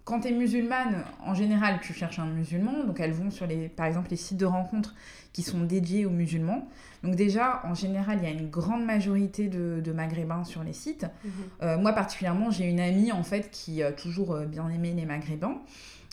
quand 0.06 0.20
tu 0.20 0.28
es 0.28 0.30
musulmane, 0.30 1.02
en 1.24 1.34
général, 1.34 1.80
tu 1.82 1.92
cherches 1.92 2.20
un 2.20 2.26
musulman. 2.26 2.84
Donc, 2.84 3.00
elles 3.00 3.12
vont 3.12 3.32
sur, 3.32 3.44
les, 3.44 3.68
par 3.68 3.86
exemple, 3.86 4.08
les 4.10 4.16
sites 4.16 4.38
de 4.38 4.46
rencontres 4.46 4.94
qui 5.32 5.42
sont 5.42 5.64
dédiés 5.64 6.06
aux 6.06 6.10
musulmans. 6.10 6.68
Donc, 7.02 7.16
déjà, 7.16 7.60
en 7.64 7.74
général, 7.74 8.18
il 8.22 8.24
y 8.24 8.28
a 8.28 8.30
une 8.30 8.48
grande 8.48 8.84
majorité 8.84 9.48
de, 9.48 9.82
de 9.84 9.92
maghrébins 9.92 10.44
sur 10.44 10.62
les 10.62 10.72
sites. 10.72 11.06
Mhm. 11.24 11.30
Euh, 11.62 11.78
moi, 11.78 11.92
particulièrement, 11.92 12.52
j'ai 12.52 12.66
une 12.66 12.78
amie, 12.78 13.10
en 13.10 13.24
fait, 13.24 13.50
qui 13.50 13.82
a 13.82 13.90
toujours 13.90 14.32
euh, 14.32 14.46
bien 14.46 14.68
aimé 14.68 14.94
les 14.96 15.06
maghrébins. 15.06 15.60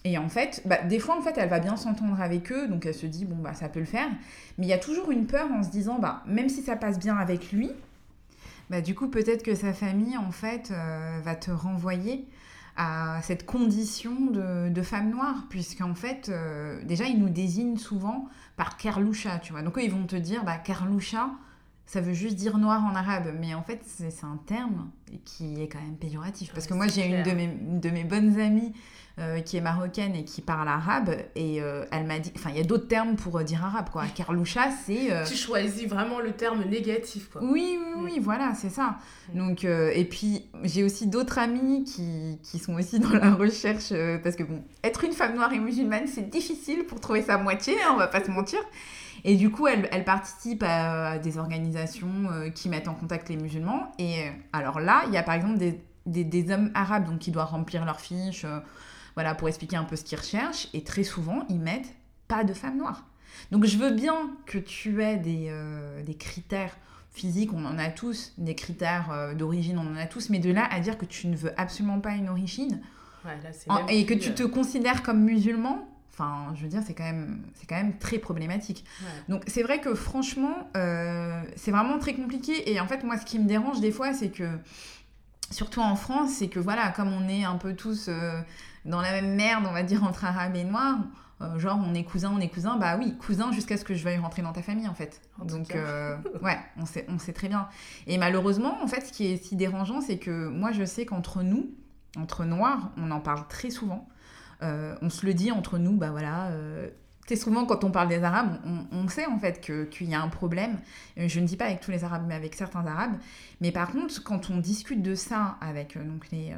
Et 0.06 0.18
en 0.18 0.28
fait, 0.28 0.64
bah, 0.66 0.82
des 0.82 0.98
fois, 0.98 1.16
en 1.16 1.22
fait, 1.22 1.38
elle 1.38 1.50
va 1.50 1.60
bien 1.60 1.78
s'entendre 1.78 2.20
avec 2.20 2.52
eux, 2.52 2.68
donc 2.68 2.88
elle 2.88 2.96
se 2.96 3.06
dit, 3.06 3.26
bon, 3.26 3.36
bah, 3.36 3.54
ça 3.54 3.70
peut 3.70 3.80
le 3.80 3.86
faire. 3.86 4.10
Mais 4.58 4.66
il 4.66 4.70
y 4.70 4.74
a 4.74 4.80
toujours 4.80 5.12
une 5.12 5.28
peur 5.28 5.52
en 5.52 5.62
se 5.62 5.70
disant, 5.70 6.00
bah, 6.00 6.24
même 6.26 6.50
si 6.50 6.64
ça 6.64 6.76
passe 6.76 6.98
bien 6.98 7.16
avec 7.16 7.52
lui, 7.52 7.70
bah, 8.72 8.82
du 8.82 8.96
coup, 8.96 9.08
peut-être 9.08 9.44
que 9.44 9.54
sa 9.54 9.72
famille, 9.72 10.18
en 10.18 10.32
fait, 10.32 10.72
euh, 10.72 11.20
va 11.24 11.36
te 11.36 11.52
renvoyer 11.52 12.26
à 12.76 13.22
cette 13.22 13.46
condition 13.46 14.32
de, 14.32 14.70
de 14.70 14.82
femme 14.82 15.12
noire, 15.12 15.46
puisqu'en 15.50 15.96
fait, 15.96 16.30
euh, 16.30 16.84
déjà, 16.84 17.06
ils 17.06 17.20
nous 17.20 17.30
désignent 17.30 17.78
souvent 17.78 18.28
par 18.58 18.78
Kerloucha, 18.78 19.40
tu 19.40 19.54
vois. 19.54 19.62
Donc, 19.62 19.78
eux, 19.78 19.84
ils 19.84 19.92
vont 19.92 20.06
te 20.06 20.16
dire, 20.16 20.44
bah, 20.44 20.58
Kerloucha, 20.58 21.30
ça 21.86 22.02
veut 22.02 22.14
juste 22.14 22.36
dire 22.36 22.58
noir 22.58 22.84
en 22.84 22.96
arabe, 22.96 23.34
mais 23.40 23.54
en 23.54 23.62
fait, 23.62 23.82
c'est 23.86 24.24
un 24.24 24.40
terme 24.48 24.90
qui 25.26 25.62
est 25.62 25.68
quand 25.68 25.82
même 25.82 25.98
péjoratif. 25.98 26.52
Parce 26.54 26.66
que 26.66 26.74
moi, 26.74 26.88
j'ai 26.88 27.06
une 27.06 27.24
de 27.24 27.32
mes, 27.32 27.48
de 27.48 27.90
mes 27.90 28.04
bonnes 28.04 28.40
amies 28.40 28.74
euh, 29.20 29.42
qui 29.42 29.58
est 29.58 29.62
marocaine 29.62 30.16
et 30.16 30.26
qui 30.26 30.42
parle 30.42 30.68
arabe, 30.68 31.16
et 31.36 31.62
euh, 31.62 31.86
elle 31.92 32.06
m'a 32.06 32.20
dit. 32.20 32.32
Enfin, 32.36 32.50
il 32.50 32.58
y 32.58 32.60
a 32.60 32.64
d'autres 32.64 32.88
termes 32.88 33.16
pour 33.16 33.38
euh, 33.38 33.44
dire 33.44 33.64
arabe, 33.64 33.90
quoi. 33.92 34.06
Carloucha, 34.08 34.70
c'est. 34.86 35.10
Tu 35.28 35.36
choisis 35.36 35.88
vraiment 35.88 36.20
le 36.20 36.32
terme 36.32 36.64
négatif, 36.64 37.30
quoi. 37.30 37.44
Oui, 37.44 37.80
oui, 37.80 38.02
oui, 38.04 38.20
voilà, 38.20 38.54
c'est 38.56 38.70
ça. 38.70 38.98
Donc, 39.34 39.64
et 39.64 40.06
puis, 40.06 40.46
j'ai 40.64 40.84
aussi 40.84 41.08
d'autres 41.08 41.40
amis 41.40 41.84
qui, 41.84 42.40
qui, 42.44 42.60
sont 42.60 42.74
aussi 42.74 43.00
dans 43.00 43.14
la 43.14 43.34
recherche, 43.34 43.94
parce 44.24 44.36
que, 44.36 44.44
bon, 44.44 44.64
être 44.84 45.04
une 45.04 45.14
femme 45.14 45.36
noire 45.36 45.54
et 45.54 45.60
musulmane, 45.60 46.08
c'est 46.08 46.30
difficile 46.30 46.86
pour 46.86 47.00
trouver 47.00 47.22
sa 47.22 47.38
moitié, 47.38 47.76
hein, 47.84 47.92
on 47.94 47.98
va 47.98 48.08
pas 48.08 48.24
se 48.24 48.32
mentir. 48.32 48.60
Et 49.24 49.36
du 49.36 49.50
coup, 49.50 49.68
elle, 49.68 49.88
elle 49.92 50.04
participe 50.04 50.64
à, 50.64 51.18
des 51.18 51.38
organisations 51.38 52.30
euh, 52.32 52.50
qui 52.50 52.70
mettent 52.70 52.88
en 52.88 52.94
contact 52.94 53.30
les 53.30 53.38
musulmans. 53.38 53.92
Et 53.98 54.26
alors 54.52 54.80
là, 54.80 55.04
il 55.08 55.14
y 55.14 55.18
a 55.18 55.24
par 55.24 55.36
exemple 55.36 55.58
des, 55.58 55.80
des, 56.06 56.24
des 56.24 56.52
hommes 56.52 56.72
arabes 56.74 57.06
donc, 57.06 57.20
qui 57.20 57.32
doivent 57.32 57.50
remplir 57.50 57.86
leurs 57.86 58.02
fiches 58.02 58.46
euh, 58.46 58.60
voilà, 59.16 59.36
pour 59.36 59.48
expliquer 59.48 59.76
un 59.76 59.84
peu 59.84 59.96
ce 59.96 60.04
qu'ils 60.04 60.18
recherchent. 60.18 60.68
Et 60.74 60.84
très 60.84 61.04
souvent, 61.04 61.46
ils 61.50 61.60
mettent 61.60 61.94
pas 62.28 62.44
de 62.44 62.54
femmes 62.54 62.78
noires. 62.78 63.06
Donc 63.52 63.66
je 63.66 63.78
veux 63.78 63.92
bien 63.92 64.32
que 64.46 64.58
tu 64.58 65.02
aies 65.04 65.18
des, 65.18 65.52
des 66.06 66.16
critères 66.16 66.76
physiques, 67.12 67.52
on 67.54 67.66
en 67.66 67.78
a 67.80 67.90
tous, 67.90 68.34
des 68.38 68.56
critères 68.56 69.34
d'origine, 69.36 69.78
on 69.78 69.92
en 69.92 69.96
a 69.96 70.06
tous, 70.06 70.30
mais 70.30 70.40
de 70.40 70.52
là 70.52 70.68
à 70.72 70.80
dire 70.80 70.98
que 70.98 71.06
tu 71.06 71.28
ne 71.28 71.36
veux 71.36 71.52
absolument 71.60 72.00
pas 72.00 72.12
une 72.12 72.30
origine, 72.30 72.82
ouais, 73.26 73.38
là, 73.42 73.86
et 73.90 74.06
que 74.06 74.14
tu 74.14 74.34
te 74.34 74.44
considères 74.44 75.02
comme 75.02 75.24
musulman, 75.24 75.88
Enfin, 76.14 76.54
je 76.56 76.62
veux 76.62 76.68
dire, 76.68 76.82
c'est 76.86 76.94
quand 76.94 77.04
même, 77.04 77.42
c'est 77.56 77.66
quand 77.66 77.76
même 77.76 77.98
très 77.98 78.20
problématique. 78.20 78.86
Donc, 79.30 79.44
c'est 79.48 79.64
vrai 79.64 79.82
que 79.82 79.96
franchement, 79.96 80.70
euh, 80.78 81.42
c'est 81.56 81.72
vraiment 81.72 81.98
très 81.98 82.14
compliqué. 82.14 82.72
Et 82.72 82.80
en 82.80 82.88
fait, 82.88 83.04
moi, 83.04 83.18
ce 83.18 83.26
qui 83.26 83.40
me 83.40 83.48
dérange 83.48 83.80
des 83.80 83.92
fois, 83.92 84.14
c'est 84.14 84.30
que, 84.30 84.48
surtout 85.54 85.80
en 85.80 85.96
France, 85.96 86.32
c'est 86.40 86.50
que 86.50 86.60
voilà, 86.60 86.90
comme 86.90 87.12
on 87.14 87.28
est 87.30 87.44
un 87.44 87.56
peu 87.56 87.76
tous 87.76 88.08
euh, 88.10 88.42
dans 88.86 89.02
la 89.02 89.12
même 89.12 89.36
merde, 89.36 89.66
on 89.68 89.74
va 89.74 89.84
dire, 89.84 90.04
entre 90.04 90.26
arabes 90.26 90.56
et 90.56 90.64
noirs, 90.64 91.00
euh, 91.42 91.58
genre 91.58 91.80
on 91.84 91.94
est 91.94 92.04
cousin, 92.04 92.32
on 92.36 92.40
est 92.40 92.50
cousin, 92.50 92.78
bah 92.78 92.98
oui, 92.98 93.18
cousin 93.18 93.52
jusqu'à 93.52 93.78
ce 93.78 93.86
que 93.86 93.94
je 93.94 94.04
veuille 94.04 94.18
rentrer 94.18 94.42
dans 94.42 94.54
ta 94.54 94.62
famille 94.62 94.88
en 94.88 94.94
fait. 94.94 95.22
Donc 95.46 95.74
ouais, 96.42 96.60
on 96.78 96.86
sait, 96.86 97.06
on 97.10 97.20
sait 97.20 97.34
très 97.34 97.48
bien. 97.48 97.68
Et 98.08 98.18
malheureusement, 98.18 98.82
en 98.84 98.88
fait, 98.88 99.02
ce 99.08 99.14
qui 99.14 99.28
est 99.28 99.38
si 99.38 99.56
dérangeant, 99.56 100.02
c'est 100.02 100.18
que 100.18 100.48
moi 100.48 100.72
je 100.72 100.84
sais 100.84 101.06
qu'entre 101.06 101.44
nous, 101.44 101.72
entre 102.18 102.46
noirs, 102.46 102.92
on 102.98 103.12
en 103.12 103.20
parle 103.20 103.48
très 103.48 103.70
souvent. 103.70 104.08
Euh, 104.62 104.96
on 105.02 105.10
se 105.10 105.26
le 105.26 105.34
dit 105.34 105.52
entre 105.52 105.78
nous, 105.78 105.98
bah 105.98 106.12
voilà. 106.12 106.50
Euh, 107.24 107.28
c'est 107.28 107.36
souvent 107.36 107.66
quand 107.66 107.84
on 107.84 107.92
parle 107.92 108.10
des 108.10 108.24
Arabes, 108.24 108.58
on, 108.92 109.08
sait 109.08 109.26
en 109.26 109.40
fait 109.40 109.62
qu'il 109.62 110.10
y 110.10 110.14
a 110.14 110.22
un 110.22 110.28
problème. 110.28 110.80
Euh, 111.18 111.28
je 111.28 111.40
ne 111.40 111.46
dis 111.46 111.56
pas 111.56 111.66
avec 111.66 111.80
tous 111.80 111.92
les 111.92 112.04
Arabes, 112.04 112.26
mais 112.28 112.36
avec 112.36 112.54
certains 112.56 112.86
Arabes. 112.86 113.16
Mais 113.62 113.72
par 113.72 113.92
contre, 113.92 114.24
quand 114.24 114.50
on 114.50 114.58
discute 114.58 115.02
de 115.02 115.16
ça 115.16 115.58
avec 115.62 115.98
donc 115.98 116.30
les, 116.32 116.54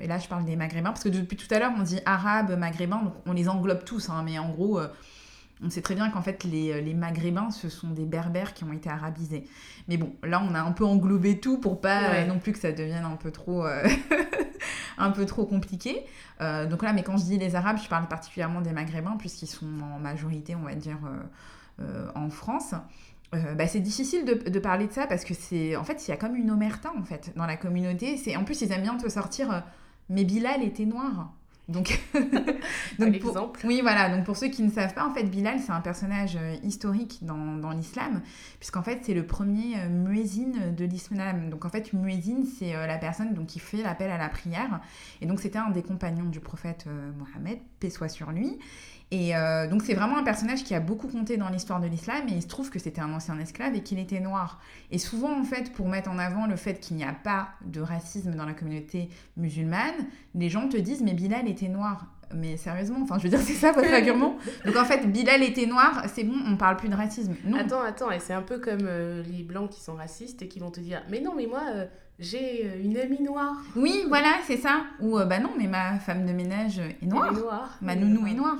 et 0.00 0.06
là 0.06 0.18
je 0.18 0.28
parle 0.28 0.44
des 0.44 0.56
Maghrébins, 0.56 0.90
parce 0.90 1.04
que 1.04 1.08
depuis 1.08 1.36
tout 1.36 1.52
à 1.52 1.58
l'heure 1.58 1.72
on 1.76 1.82
dit 1.82 2.00
Arabes, 2.06 2.56
Maghrébins, 2.58 3.02
donc 3.02 3.14
on 3.26 3.32
les 3.32 3.48
englobe 3.48 3.84
tous, 3.84 4.08
hein, 4.08 4.22
mais 4.24 4.38
en 4.38 4.50
gros 4.50 4.80
on 5.62 5.70
sait 5.70 5.82
très 5.82 5.94
bien 5.94 6.10
qu'en 6.10 6.22
fait, 6.22 6.44
les, 6.44 6.80
les, 6.82 6.94
Maghrébins, 6.94 7.50
ce 7.50 7.68
sont 7.68 7.88
des 7.88 8.04
Berbères 8.04 8.54
qui 8.54 8.64
ont 8.64 8.72
été 8.72 8.90
arabisés. 8.90 9.44
Mais 9.88 9.96
bon, 9.96 10.12
là, 10.22 10.42
on 10.46 10.54
a 10.54 10.60
un 10.60 10.72
peu 10.72 10.84
englobé 10.84 11.38
tout 11.38 11.58
pour 11.58 11.80
pas 11.80 12.24
non 12.24 12.38
plus 12.38 12.52
que 12.52 12.58
ça 12.58 12.72
devienne 12.72 13.04
un 13.04 13.16
peu 13.16 13.30
trop, 13.30 13.64
euh, 13.64 13.82
un 14.98 15.10
peu 15.10 15.26
trop 15.26 15.44
compliqué. 15.44 16.04
Euh, 16.40 16.66
donc 16.66 16.82
là, 16.82 16.92
mais 16.92 17.02
quand 17.02 17.16
je 17.16 17.24
dis 17.24 17.38
les 17.38 17.54
Arabes, 17.54 17.78
je 17.82 17.88
parle 17.88 18.08
particulièrement 18.08 18.60
des 18.60 18.72
Maghrébins, 18.72 19.16
puisqu'ils 19.18 19.46
sont 19.46 19.66
en 19.94 19.98
majorité, 19.98 20.54
on 20.54 20.62
va 20.62 20.74
dire, 20.74 20.98
euh, 21.80 22.08
en 22.14 22.30
France. 22.30 22.74
Bah, 23.56 23.66
c'est 23.66 23.80
difficile 23.80 24.24
de, 24.24 24.48
de, 24.48 24.58
parler 24.60 24.86
de 24.86 24.92
ça 24.92 25.08
parce 25.08 25.24
que 25.24 25.34
c'est 25.34 25.74
en 25.74 25.82
fait 25.82 26.06
il 26.06 26.12
y 26.12 26.14
a 26.14 26.16
comme 26.16 26.36
une 26.36 26.52
omerta 26.52 26.92
en 26.96 27.02
fait 27.02 27.32
dans 27.34 27.46
la 27.46 27.56
communauté 27.56 28.16
c'est 28.16 28.36
en 28.36 28.44
plus 28.44 28.60
ils 28.60 28.70
aiment 28.70 28.82
bien 28.82 28.96
te 28.96 29.08
sortir 29.08 29.64
mais 30.08 30.22
Bilal 30.22 30.62
était 30.62 30.84
noir 30.84 31.32
donc, 31.68 31.98
donc 32.98 33.14
exemple. 33.14 33.60
oui, 33.64 33.80
voilà. 33.80 34.14
Donc 34.14 34.24
pour 34.24 34.36
ceux 34.36 34.48
qui 34.48 34.62
ne 34.62 34.70
savent 34.70 34.92
pas, 34.92 35.06
en 35.06 35.14
fait, 35.14 35.24
Bilal, 35.24 35.60
c'est 35.60 35.72
un 35.72 35.80
personnage 35.80 36.36
euh, 36.36 36.56
historique 36.62 37.20
dans, 37.22 37.56
dans 37.56 37.70
l'islam, 37.70 38.20
puisqu'en 38.58 38.82
fait, 38.82 39.00
c'est 39.02 39.14
le 39.14 39.26
premier 39.26 39.78
euh, 39.78 39.88
muezzin 39.88 40.72
de 40.76 40.84
l'islam. 40.84 41.48
Donc 41.48 41.64
en 41.64 41.70
fait, 41.70 41.92
muezzin, 41.94 42.44
c'est 42.58 42.74
euh, 42.74 42.86
la 42.86 42.98
personne 42.98 43.32
donc, 43.32 43.46
qui 43.46 43.60
fait 43.60 43.82
l'appel 43.82 44.10
à 44.10 44.18
la 44.18 44.28
prière. 44.28 44.80
Et 45.22 45.26
donc 45.26 45.40
c'était 45.40 45.58
un 45.58 45.70
des 45.70 45.82
compagnons 45.82 46.28
du 46.28 46.40
prophète 46.40 46.86
Mohammed, 47.18 47.58
paix 47.80 47.90
soit 47.90 48.08
sur 48.08 48.30
lui. 48.30 48.58
Et 49.10 49.36
euh, 49.36 49.68
donc 49.68 49.82
c'est 49.82 49.94
vraiment 49.94 50.18
un 50.18 50.22
personnage 50.22 50.64
qui 50.64 50.74
a 50.74 50.80
beaucoup 50.80 51.08
compté 51.08 51.36
dans 51.36 51.48
l'histoire 51.48 51.80
de 51.80 51.86
l'islam 51.86 52.26
et 52.28 52.32
il 52.32 52.42
se 52.42 52.48
trouve 52.48 52.70
que 52.70 52.78
c'était 52.78 53.00
un 53.00 53.12
ancien 53.12 53.38
esclave 53.38 53.74
et 53.74 53.82
qu'il 53.82 53.98
était 53.98 54.20
noir. 54.20 54.60
Et 54.90 54.98
souvent 54.98 55.38
en 55.38 55.44
fait 55.44 55.72
pour 55.72 55.88
mettre 55.88 56.10
en 56.10 56.18
avant 56.18 56.46
le 56.46 56.56
fait 56.56 56.80
qu'il 56.80 56.96
n'y 56.96 57.04
a 57.04 57.12
pas 57.12 57.48
de 57.64 57.80
racisme 57.80 58.34
dans 58.34 58.46
la 58.46 58.54
communauté 58.54 59.10
musulmane, 59.36 59.94
les 60.34 60.48
gens 60.48 60.68
te 60.68 60.76
disent 60.76 61.02
mais 61.02 61.12
Bilal 61.14 61.48
était 61.48 61.68
noir. 61.68 62.06
Mais 62.34 62.56
sérieusement, 62.56 62.98
enfin 63.02 63.18
je 63.18 63.24
veux 63.24 63.28
dire 63.28 63.38
c'est 63.38 63.52
ça 63.52 63.70
votre 63.70 63.92
argument 63.92 64.36
Donc 64.64 64.76
en 64.76 64.84
fait 64.84 65.06
Bilal 65.06 65.42
était 65.42 65.66
noir, 65.66 66.06
c'est 66.12 66.24
bon, 66.24 66.34
on 66.46 66.56
parle 66.56 66.76
plus 66.76 66.88
de 66.88 66.96
racisme. 66.96 67.34
Non. 67.44 67.58
Attends, 67.58 67.82
attends, 67.82 68.10
et 68.10 68.18
c'est 68.18 68.32
un 68.32 68.42
peu 68.42 68.58
comme 68.58 68.86
euh, 68.86 69.22
les 69.22 69.44
blancs 69.44 69.70
qui 69.70 69.80
sont 69.80 69.94
racistes 69.94 70.42
et 70.42 70.48
qui 70.48 70.58
vont 70.58 70.70
te 70.70 70.80
dire 70.80 71.02
mais 71.10 71.20
non 71.20 71.34
mais 71.36 71.46
moi... 71.46 71.62
Euh, 71.74 71.86
j'ai 72.18 72.66
euh, 72.66 72.82
une 72.82 72.96
amie 72.96 73.22
noire. 73.22 73.56
Oui, 73.74 74.04
voilà, 74.08 74.36
c'est 74.46 74.56
ça. 74.56 74.84
Ou 75.00 75.18
euh, 75.18 75.24
bah 75.24 75.40
non, 75.40 75.50
mais 75.58 75.66
ma 75.66 75.98
femme 75.98 76.26
de 76.26 76.32
ménage 76.32 76.78
est 76.78 77.06
noire. 77.06 77.32
noire. 77.32 77.76
Ma 77.80 77.96
nounou 77.96 78.26
est 78.26 78.34
noire. 78.34 78.58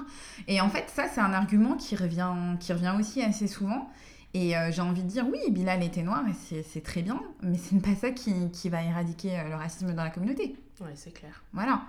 Et 0.48 0.60
en 0.60 0.68
fait, 0.68 0.86
ça, 0.88 1.06
c'est 1.06 1.20
un 1.20 1.32
argument 1.32 1.76
qui 1.76 1.94
revient, 1.94 2.32
qui 2.58 2.72
revient 2.72 2.94
aussi 2.98 3.22
assez 3.22 3.46
souvent. 3.46 3.90
Et 4.32 4.56
euh, 4.56 4.72
j'ai 4.72 4.82
envie 4.82 5.04
de 5.04 5.08
dire, 5.08 5.24
oui, 5.30 5.38
Bilal 5.52 5.84
était 5.84 6.02
noir 6.02 6.24
et 6.28 6.62
c'est 6.64 6.82
très 6.82 7.02
bien, 7.02 7.20
mais 7.40 7.56
ce 7.56 7.72
n'est 7.72 7.80
pas 7.80 7.94
ça 7.94 8.10
qui, 8.10 8.50
qui, 8.50 8.68
va 8.68 8.82
éradiquer 8.82 9.40
le 9.48 9.54
racisme 9.54 9.94
dans 9.94 10.02
la 10.02 10.10
communauté. 10.10 10.56
Oui, 10.80 10.90
c'est 10.96 11.14
clair. 11.14 11.44
Voilà. 11.52 11.82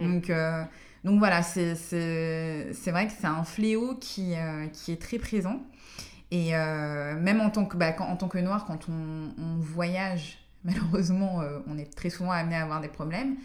Donc, 0.00 0.32
donc 1.04 1.20
voilà, 1.20 1.42
c'est 1.44 1.74
vrai 2.88 3.06
que 3.06 3.12
c'est 3.16 3.28
un 3.28 3.44
fléau 3.44 3.94
qui, 4.00 4.34
qui 4.72 4.90
est 4.90 5.00
très 5.00 5.18
présent. 5.18 5.62
Et 6.32 6.50
même 6.50 7.40
en 7.40 7.50
tant 7.50 7.66
que, 7.66 7.76
bah, 7.76 7.94
en 8.00 8.16
tant 8.16 8.26
que 8.26 8.38
noir, 8.38 8.64
quand 8.64 8.88
on, 8.88 9.32
on 9.40 9.58
voyage 9.60 10.41
malheureusement, 10.64 11.40
euh, 11.40 11.60
on 11.66 11.78
est 11.78 11.92
très 11.94 12.10
souvent 12.10 12.30
amené 12.30 12.56
à 12.56 12.62
avoir 12.62 12.80
des 12.80 12.88
problèmes, 12.88 13.36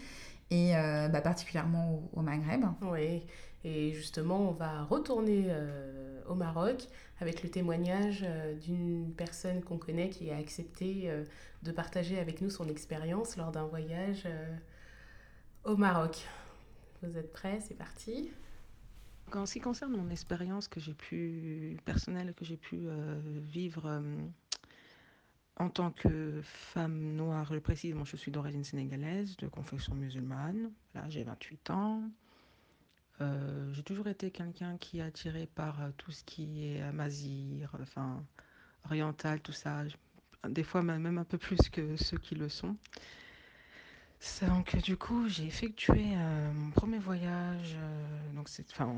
et 0.50 0.76
euh, 0.76 1.08
bah, 1.08 1.20
particulièrement 1.20 2.08
au, 2.12 2.22
Maghreb. 2.22 2.64
Oui, 2.82 3.24
et 3.64 3.92
justement, 3.92 4.50
on 4.50 4.52
va 4.52 4.84
retourner 4.84 5.46
euh, 5.48 6.22
au 6.28 6.34
Maroc 6.34 6.86
avec 7.20 7.42
le 7.42 7.50
témoignage 7.50 8.24
d'une 8.62 9.12
personne 9.16 9.62
qu'on 9.62 9.78
connaît 9.78 10.08
qui 10.08 10.30
a 10.30 10.36
accepté 10.36 11.10
de 11.64 11.72
partager 11.72 12.20
avec 12.20 12.40
nous 12.40 12.48
son 12.48 12.68
expérience 12.68 13.36
lors 13.36 13.50
d'un 13.50 13.64
voyage 13.64 14.28
au 15.64 15.76
Maroc. 15.76 16.24
Vous 17.02 17.18
êtes 17.18 17.32
prêts? 17.32 17.58
C'est 17.60 17.76
parti 17.76 18.30
en 19.34 19.44
ce 19.44 19.54
qui 19.54 19.60
concerne 19.60 19.94
mon 19.94 20.08
expérience 20.10 20.68
que 20.68 20.80
j'ai 20.80 20.94
pu 20.94 21.76
personnelle 21.84 22.32
que 22.34 22.44
j'ai 22.44 22.56
pu 22.56 22.86
vivre 23.42 24.00
en 25.58 25.68
tant 25.68 25.90
que 25.90 26.40
femme 26.42 27.14
noire, 27.16 27.52
je 27.52 27.58
précise, 27.58 27.94
moi 27.94 28.04
je 28.04 28.16
suis 28.16 28.30
d'origine 28.30 28.64
sénégalaise, 28.64 29.36
de 29.38 29.48
confession 29.48 29.94
musulmane. 29.94 30.70
Là, 30.94 31.04
j'ai 31.08 31.24
28 31.24 31.70
ans. 31.70 32.02
Euh, 33.20 33.72
j'ai 33.72 33.82
toujours 33.82 34.06
été 34.06 34.30
quelqu'un 34.30 34.76
qui 34.78 35.00
est 35.00 35.02
attiré 35.02 35.46
par 35.46 35.82
euh, 35.82 35.90
tout 35.96 36.12
ce 36.12 36.22
qui 36.22 36.64
est 36.68 36.80
amazir, 36.82 37.76
enfin 37.82 38.24
oriental, 38.84 39.40
tout 39.40 39.52
ça. 39.52 39.82
Des 40.48 40.62
fois 40.62 40.82
même 40.82 41.18
un 41.18 41.24
peu 41.24 41.38
plus 41.38 41.58
que 41.68 41.96
ceux 41.96 42.18
qui 42.18 42.36
le 42.36 42.48
sont. 42.48 42.76
Donc 44.42 44.76
du 44.82 44.96
coup, 44.96 45.28
j'ai 45.28 45.46
effectué 45.46 46.12
euh, 46.14 46.52
mon 46.52 46.70
premier 46.70 46.98
voyage, 46.98 47.76
donc 48.34 48.48
c'est 48.48 48.70
enfin, 48.70 48.94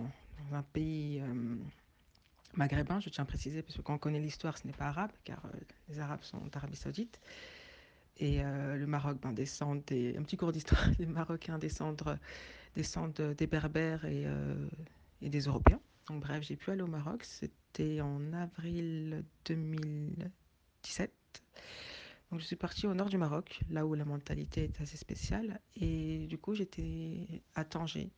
dans 0.50 0.56
un 0.56 0.62
pays 0.62 1.22
maghrébin, 2.54 3.00
je 3.00 3.08
tiens 3.08 3.22
à 3.22 3.26
préciser, 3.26 3.62
parce 3.62 3.76
que 3.76 3.82
quand 3.82 3.94
on 3.94 3.98
connaît 3.98 4.20
l'histoire, 4.20 4.58
ce 4.58 4.66
n'est 4.66 4.72
pas 4.72 4.86
arabe, 4.86 5.12
car 5.24 5.44
euh, 5.46 5.50
les 5.88 6.00
Arabes 6.00 6.22
sont 6.22 6.40
d'Arabie 6.52 6.76
Saoudite. 6.76 7.20
Et 8.16 8.44
euh, 8.44 8.76
le 8.76 8.86
Maroc 8.86 9.18
ben, 9.22 9.32
descend 9.32 9.82
des. 9.86 10.16
Un 10.16 10.22
petit 10.22 10.36
cours 10.36 10.52
d'histoire, 10.52 10.84
les 10.98 11.06
Marocains 11.06 11.58
descendent, 11.58 12.18
descendent 12.74 13.34
des 13.36 13.46
Berbères 13.46 14.04
et, 14.04 14.24
euh, 14.26 14.68
et, 15.22 15.30
des 15.30 15.40
Européens. 15.40 15.80
Donc, 16.08 16.20
bref, 16.20 16.42
j'ai 16.42 16.56
pu 16.56 16.70
aller 16.70 16.82
au 16.82 16.86
Maroc. 16.86 17.24
C'était 17.24 18.00
en 18.00 18.32
avril 18.32 19.24
2017. 19.46 21.12
Donc, 22.30 22.40
je 22.40 22.44
suis 22.44 22.56
partie 22.56 22.86
au 22.86 22.94
nord 22.94 23.08
du 23.08 23.18
Maroc, 23.18 23.60
là 23.70 23.86
où 23.86 23.94
la 23.94 24.04
mentalité 24.04 24.64
est 24.64 24.80
assez 24.80 24.96
spéciale. 24.96 25.60
Et 25.76 26.26
du 26.26 26.38
coup, 26.38 26.54
j'étais 26.54 27.42
à 27.54 27.64
Tanger, 27.64 28.10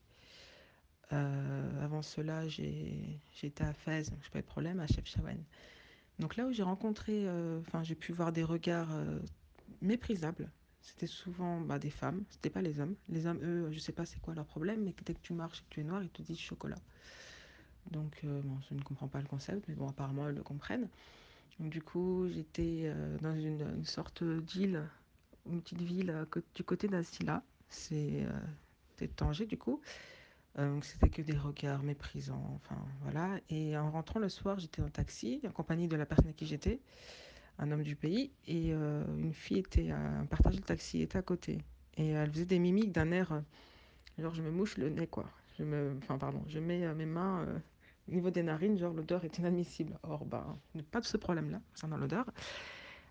euh, 1.13 1.85
avant 1.85 2.03
cela, 2.03 2.49
j'étais 2.49 3.65
à 3.65 3.73
Fès, 3.73 4.11
donc 4.11 4.21
je 4.23 4.31
pas 4.31 4.41
de 4.41 4.47
problème, 4.47 4.81
à 4.81 4.87
Chefchaouen. 4.87 5.39
Donc 6.19 6.37
là 6.37 6.47
où 6.47 6.53
j'ai 6.53 6.63
rencontré, 6.63 7.27
euh, 7.27 7.61
enfin 7.61 7.83
j'ai 7.83 7.95
pu 7.95 8.13
voir 8.13 8.33
des 8.33 8.45
regards 8.45 8.93
euh, 8.93 9.19
méprisables. 9.81 10.51
C'était 10.81 11.07
souvent 11.07 11.61
bah, 11.61 11.79
des 11.79 11.91
femmes, 11.91 12.25
c'était 12.31 12.51
pas 12.51 12.63
les 12.63 12.81
hommes. 12.81 12.95
Les 13.09 13.27
hommes, 13.27 13.39
eux, 13.43 13.71
je 13.73 13.79
sais 13.79 13.93
pas 13.93 14.07
c'est 14.07 14.21
quoi 14.21 14.35
leur 14.35 14.47
problème, 14.47 14.83
mais 14.85 14.95
dès 15.05 15.15
que 15.15 15.21
tu 15.21 15.33
marches 15.33 15.61
et 15.61 15.63
que 15.65 15.75
tu 15.75 15.81
es 15.81 15.85
noir, 15.85 16.03
ils 16.03 16.11
te 16.11 16.23
disent 16.23 16.39
chocolat. 16.39 16.79
Donc 17.91 18.21
je 18.23 18.75
ne 18.75 18.83
comprends 18.83 19.09
pas 19.09 19.21
le 19.21 19.27
concept, 19.27 19.67
mais 19.69 19.75
bon, 19.75 19.89
apparemment, 19.89 20.29
ils 20.29 20.35
le 20.35 20.43
comprennent. 20.43 20.89
Du 21.59 21.83
coup, 21.83 22.29
j'étais 22.33 22.93
dans 23.21 23.35
une, 23.35 23.85
sorte 23.85 24.25
d'île, 24.25 24.83
une 25.47 25.61
petite 25.61 25.83
ville 25.83 26.27
du 26.55 26.65
côté 26.65 26.89
d'Assila. 26.89 27.43
C'est 27.69 28.27
Tanger, 29.17 29.47
du 29.47 29.59
coup. 29.59 29.81
Euh, 30.59 30.75
donc 30.75 30.85
c'était 30.85 31.09
que 31.09 31.23
des 31.23 31.37
regards 31.37 31.83
méprisants, 31.83 32.43
enfin 32.57 32.81
voilà. 33.03 33.41
Et 33.49 33.77
en 33.77 33.91
rentrant 33.91 34.21
le 34.21 34.29
soir, 34.29 34.59
j'étais 34.59 34.83
en 34.83 34.89
taxi, 34.89 35.41
en 35.47 35.51
compagnie 35.51 35.89
de 35.89 35.97
la 35.97 36.07
personne 36.07 36.29
à 36.29 36.33
qui 36.33 36.47
j'étais, 36.47 36.81
un 37.59 37.71
homme 37.71 37.83
du 37.83 37.97
pays, 37.97 38.33
et 38.47 38.73
euh, 38.73 39.05
une 39.19 39.33
fille 39.33 39.59
était 39.59 39.91
à 39.91 40.25
partager 40.29 40.59
le 40.59 40.65
taxi, 40.65 41.03
était 41.03 41.19
à 41.19 41.23
côté. 41.23 41.59
Et 41.97 42.09
elle 42.09 42.31
faisait 42.31 42.47
des 42.47 42.59
mimiques 42.59 42.93
d'un 42.93 43.13
air, 43.13 43.33
euh, 43.33 43.41
genre 44.19 44.35
je 44.35 44.43
me 44.43 44.51
mouche 44.51 44.77
le 44.77 44.91
nez, 44.91 45.07
quoi. 45.07 45.25
Je 45.59 45.65
me, 45.65 45.97
enfin 46.03 46.19
pardon, 46.19 46.43
je 46.49 46.59
mets 46.59 46.93
mes 46.95 47.07
mains 47.07 47.47
au 48.09 48.13
niveau 48.13 48.31
des 48.31 48.43
narines, 48.43 48.79
genre 48.79 48.95
l'odeur 48.95 49.25
est 49.25 49.39
inadmissible. 49.39 49.99
Or, 50.03 50.27
n'ai 50.75 50.83
pas 50.83 51.01
de 51.01 51.05
ce 51.05 51.17
problème-là 51.19 51.61
concernant 51.73 51.99
l'odeur. 51.99 52.25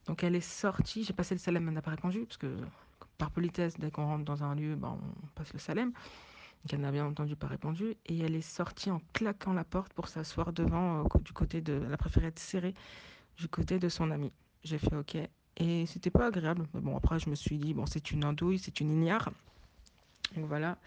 Donc 0.07 0.23
elle 0.23 0.35
est 0.35 0.41
sortie, 0.41 1.03
j'ai 1.03 1.13
passé 1.13 1.35
le 1.35 1.39
salem, 1.39 1.69
n'a 1.69 1.81
pas 1.83 1.91
répondu, 1.91 2.25
parce 2.25 2.37
que 2.37 2.57
par 3.19 3.29
politesse, 3.29 3.77
dès 3.77 3.91
qu'on 3.91 4.05
rentre 4.05 4.25
dans 4.25 4.43
un 4.43 4.55
lieu, 4.55 4.75
bah, 4.75 4.97
on 4.99 5.27
passe 5.35 5.53
le 5.53 5.59
salem. 5.59 5.93
Donc 6.63 6.73
elle 6.73 6.81
n'a 6.81 6.91
bien 6.91 7.05
entendu 7.05 7.35
pas 7.35 7.47
répondu. 7.47 7.95
Et 8.05 8.19
elle 8.19 8.35
est 8.35 8.41
sortie 8.41 8.91
en 8.91 9.01
claquant 9.13 9.53
la 9.53 9.63
porte 9.63 9.93
pour 9.93 10.07
s'asseoir 10.07 10.53
devant, 10.53 11.03
euh, 11.05 11.19
du 11.21 11.33
côté 11.33 11.61
de. 11.61 11.81
Elle 11.85 11.93
a 11.93 11.97
préféré 11.97 12.27
être 12.27 12.39
serrée 12.39 12.75
du 13.37 13.47
côté 13.47 13.79
de 13.79 13.89
son 13.89 14.11
ami. 14.11 14.31
J'ai 14.63 14.77
fait 14.77 14.95
OK. 14.95 15.17
Et 15.57 15.85
c'était 15.85 16.11
pas 16.11 16.27
agréable. 16.27 16.67
Mais 16.73 16.81
bon, 16.81 16.95
après, 16.95 17.19
je 17.19 17.29
me 17.29 17.35
suis 17.35 17.57
dit, 17.57 17.73
bon, 17.73 17.85
c'est 17.85 18.11
une 18.11 18.23
andouille, 18.25 18.59
c'est 18.59 18.79
une 18.79 18.91
ignare. 18.91 19.31
Donc 20.35 20.45
voilà. 20.45 20.77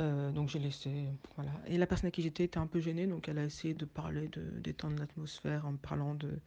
Euh, 0.00 0.30
donc 0.30 0.48
j'ai 0.50 0.58
laissé. 0.58 1.06
Voilà. 1.36 1.52
Et 1.66 1.78
la 1.78 1.86
personne 1.86 2.08
à 2.08 2.10
qui 2.10 2.22
j'étais 2.22 2.44
était 2.44 2.58
un 2.58 2.66
peu 2.66 2.80
gênée, 2.80 3.06
donc 3.06 3.28
elle 3.28 3.38
a 3.38 3.44
essayé 3.44 3.72
de 3.74 3.84
parler, 3.86 4.28
de 4.28 4.42
détendre 4.60 4.96
l'atmosphère 4.98 5.66
en 5.66 5.74
parlant 5.76 6.14
de. 6.14 6.38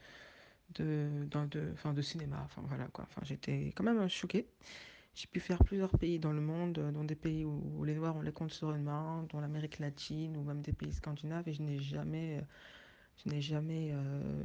De, 0.76 1.10
d'un- 1.32 1.48
de, 1.48 1.72
enfin, 1.74 1.94
de 1.94 2.02
cinéma, 2.04 2.42
enfin 2.46 2.62
voilà 2.68 2.86
quoi. 2.94 3.08
J'étais 3.24 3.74
quand 3.76 3.84
même 3.84 4.08
choquée. 4.08 4.46
J'ai 5.16 5.28
pu 5.28 5.40
faire 5.40 5.64
plusieurs 5.64 5.98
pays 5.98 6.20
dans 6.20 6.32
le 6.32 6.42
monde, 6.42 6.78
euh, 6.78 6.92
dans 6.92 7.04
des 7.04 7.16
pays 7.16 7.44
où, 7.44 7.84
les 7.84 7.96
Noirs 7.96 8.16
on 8.16 8.22
les 8.22 8.32
compte 8.32 8.52
sur 8.52 8.72
une 8.72 8.84
main, 8.84 9.26
dans 9.32 9.42
l'Amérique 9.42 9.80
latine 9.80 10.38
ou 10.38 10.44
même 10.44 10.62
des 10.62 10.74
pays 10.74 10.94
scandinaves, 10.94 11.48
et 11.48 11.54
je 11.54 11.62
n'ai 11.62 11.80
jamais, 11.80 12.38
euh, 12.38 12.42
je 13.24 13.30
n'ai 13.30 13.42
jamais 13.42 13.92
euh, 13.92 14.42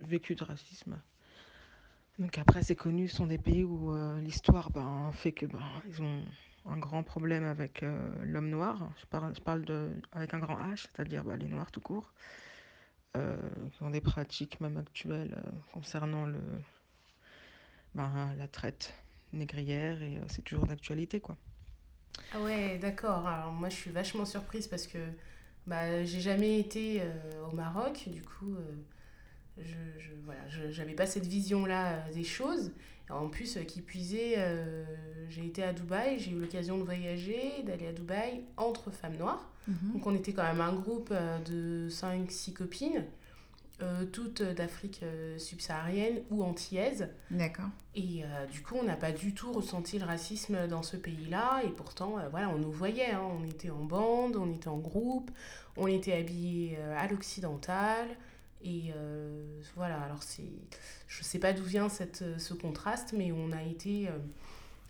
vécu 0.00 0.34
de 0.34 0.44
racisme. 0.44 1.00
Donc 2.18 2.36
après, 2.36 2.62
c'est 2.62 2.76
connu, 2.76 3.08
ce 3.08 3.16
sont 3.16 3.26
des 3.26 3.38
pays 3.38 3.62
où 3.62 3.94
l'histoire 4.18 4.70
ben, 4.70 5.12
fait 5.12 5.30
que 5.30 5.46
ben, 5.46 5.62
ils 5.88 6.02
ont 6.02 6.24
un 6.66 6.76
grand 6.76 7.04
problème 7.04 7.44
avec 7.44 7.84
l'homme 8.24 8.50
noir. 8.50 8.90
Je 9.00 9.06
parle, 9.06 9.36
je 9.36 9.40
parle 9.40 9.64
de, 9.64 9.92
avec 10.10 10.34
un 10.34 10.40
grand 10.40 10.58
H, 10.58 10.88
c'est-à-dire 10.92 11.22
ben, 11.22 11.36
les 11.36 11.46
Noirs 11.46 11.70
tout 11.70 11.80
court. 11.80 12.12
Qui 13.14 13.82
ont 13.82 13.90
des 13.90 14.00
pratiques 14.00 14.60
même 14.60 14.78
actuelles 14.78 15.40
concernant 15.72 16.26
le, 16.26 16.40
ben, 17.94 18.34
la 18.36 18.48
traite 18.48 18.92
négrière 19.32 20.02
et 20.02 20.16
euh, 20.16 20.24
c'est 20.28 20.42
toujours 20.42 20.66
d'actualité 20.66 21.20
quoi. 21.20 21.36
Ah 22.34 22.40
ouais, 22.40 22.78
d'accord. 22.78 23.26
Alors 23.26 23.52
moi, 23.52 23.68
je 23.68 23.76
suis 23.76 23.90
vachement 23.90 24.24
surprise 24.24 24.66
parce 24.66 24.86
que 24.86 24.98
bah, 25.66 26.04
j'ai 26.04 26.20
jamais 26.20 26.58
été 26.58 27.00
euh, 27.00 27.48
au 27.50 27.54
Maroc. 27.54 28.08
Du 28.08 28.22
coup, 28.22 28.54
euh, 28.54 28.72
je, 29.58 30.00
je, 30.00 30.10
voilà, 30.24 30.40
j'avais 30.70 30.94
pas 30.94 31.06
cette 31.06 31.26
vision-là 31.26 31.92
euh, 31.92 32.12
des 32.12 32.24
choses. 32.24 32.72
Et 33.08 33.12
en 33.12 33.28
plus, 33.28 33.58
qui 33.66 33.80
puisait, 33.80 34.36
j'ai 35.30 35.46
été 35.46 35.62
à 35.62 35.72
Dubaï, 35.72 36.18
j'ai 36.18 36.30
eu 36.30 36.38
l'occasion 36.38 36.76
de 36.76 36.82
voyager, 36.82 37.62
d'aller 37.64 37.86
à 37.86 37.92
Dubaï 37.92 38.42
entre 38.58 38.90
femmes 38.90 39.16
noires. 39.16 39.50
Mhm. 39.66 39.92
Donc 39.94 40.06
on 40.06 40.14
était 40.14 40.34
quand 40.34 40.42
même 40.42 40.60
un 40.60 40.74
groupe 40.74 41.14
de 41.46 41.88
5-6 41.88 42.52
copines, 42.52 43.06
euh, 43.82 44.04
toutes 44.06 44.42
d'Afrique 44.42 45.00
euh, 45.02 45.38
subsaharienne 45.38 46.20
ou 46.30 46.42
antillaise. 46.42 47.08
D'accord. 47.30 47.68
Et 47.94 48.24
euh, 48.24 48.46
du 48.46 48.62
coup, 48.62 48.74
on 48.76 48.84
n'a 48.84 48.96
pas 48.96 49.12
du 49.12 49.34
tout 49.34 49.52
ressenti 49.52 49.98
le 49.98 50.04
racisme 50.04 50.66
dans 50.68 50.82
ce 50.82 50.96
pays-là. 50.96 51.62
Et 51.64 51.70
pourtant, 51.70 52.18
euh, 52.18 52.28
voilà, 52.28 52.48
on 52.50 52.58
nous 52.58 52.72
voyait. 52.72 53.12
hein. 53.12 53.22
On 53.40 53.44
était 53.46 53.70
en 53.70 53.84
bande, 53.84 54.36
on 54.36 54.52
était 54.52 54.68
en 54.68 54.78
groupe, 54.78 55.30
on 55.76 55.86
était 55.86 56.12
habillés 56.12 56.76
à 56.96 57.06
l'occidental. 57.08 58.06
Et 58.64 58.92
voilà, 59.76 60.00
alors 60.00 60.22
c'est... 60.22 60.50
Je 61.06 61.22
sais 61.22 61.38
pas 61.38 61.52
d'où 61.52 61.62
vient 61.62 61.88
cette, 61.88 62.24
ce 62.38 62.54
contraste, 62.54 63.14
mais 63.16 63.30
on 63.30 63.52
a 63.52 63.62
été 63.62 64.08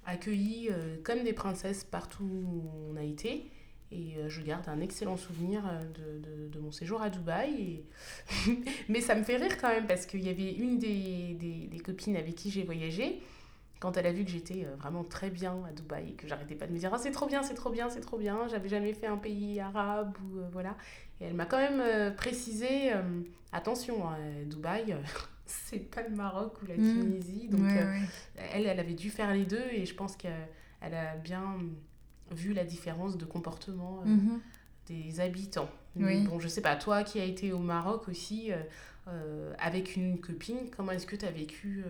accueillis 0.07 0.71
comme 1.05 1.23
des 1.23 1.35
princesses 1.35 1.85
partout 1.85 2.25
où 2.25 2.63
on 2.91 2.97
a 2.97 3.03
été. 3.03 3.51
Et 3.91 4.17
euh, 4.19 4.29
je 4.29 4.43
garde 4.43 4.69
un 4.69 4.81
excellent 4.81 5.17
souvenir 5.17 5.63
euh, 5.67 5.83
de, 5.85 6.19
de, 6.19 6.49
de 6.49 6.59
mon 6.61 6.71
séjour 6.71 7.01
à 7.01 7.09
Dubaï. 7.11 7.85
Et... 8.47 8.55
Mais 8.89 9.01
ça 9.01 9.15
me 9.15 9.23
fait 9.23 9.37
rire 9.37 9.57
quand 9.61 9.69
même 9.69 9.87
parce 9.87 10.05
qu'il 10.07 10.23
y 10.23 10.29
avait 10.29 10.53
une 10.53 10.79
des, 10.79 11.35
des, 11.35 11.67
des 11.69 11.79
copines 11.81 12.17
avec 12.17 12.35
qui 12.35 12.51
j'ai 12.51 12.65
voyagé. 12.65 13.21
Quand 13.81 13.97
elle 13.97 14.07
a 14.07 14.13
vu 14.13 14.25
que 14.25 14.31
j'étais 14.31 14.65
euh, 14.67 14.75
vraiment 14.77 15.05
très 15.05 15.31
bien 15.31 15.57
à 15.67 15.73
Dubaï 15.73 16.11
et 16.11 16.13
que 16.15 16.27
j'arrêtais 16.27 16.57
pas 16.57 16.67
de 16.67 16.73
me 16.73 16.79
dire 16.79 16.91
Ah, 16.93 16.99
c'est 16.99 17.13
trop 17.13 17.27
bien, 17.27 17.43
c'est 17.43 17.55
trop 17.55 17.71
bien, 17.71 17.89
c'est 17.89 18.01
trop 18.01 18.19
bien, 18.19 18.47
j'avais 18.49 18.69
jamais 18.69 18.93
fait 18.93 19.07
un 19.07 19.17
pays 19.17 19.61
arabe 19.61 20.17
ou 20.25 20.39
euh, 20.41 20.49
voilà. 20.53 20.77
Et 21.21 21.25
elle 21.25 21.35
m'a 21.35 21.47
quand 21.47 21.59
même 21.59 21.81
euh, 21.81 22.11
précisé 22.11 22.93
euh, 22.93 23.03
attention, 23.53 24.07
hein, 24.09 24.17
Dubaï, 24.47 24.97
c'est 25.47 25.79
pas 25.91 26.03
le 26.03 26.15
Maroc 26.15 26.61
ou 26.63 26.67
la 26.67 26.75
Mm. 26.77 26.93
Tunisie. 27.01 27.49
Donc 27.49 27.61
Ouais, 27.63 27.85
ouais. 27.85 28.01
elle, 28.53 28.67
elle 28.67 28.81
avait 28.81 28.95
dû 28.95 29.11
faire 29.11 29.33
les 29.33 29.45
deux 29.45 29.65
et 29.73 29.87
je 29.87 29.95
pense 29.95 30.17
qu'elle 30.17 30.35
a 30.83 31.17
bien 31.17 31.57
vu 32.31 32.53
la 32.53 32.65
différence 32.65 33.17
de 33.17 33.25
comportement 33.25 34.01
euh, 34.05 34.09
Mhm. 34.09 34.41
des 34.89 35.21
habitants. 35.21 35.69
Oui. 35.97 36.23
bon, 36.27 36.39
je 36.39 36.47
sais 36.49 36.61
pas, 36.61 36.77
toi 36.77 37.03
qui 37.03 37.19
as 37.21 37.25
été 37.25 37.53
au 37.53 37.59
Maroc 37.59 38.09
aussi, 38.09 38.53
euh, 38.53 38.57
euh, 39.09 39.53
avec 39.59 39.97
une 39.97 40.21
copine, 40.21 40.59
comment 40.77 40.93
est-ce 40.93 41.07
que 41.07 41.17
tu 41.17 41.25
as 41.25 41.31
vécu 41.33 41.83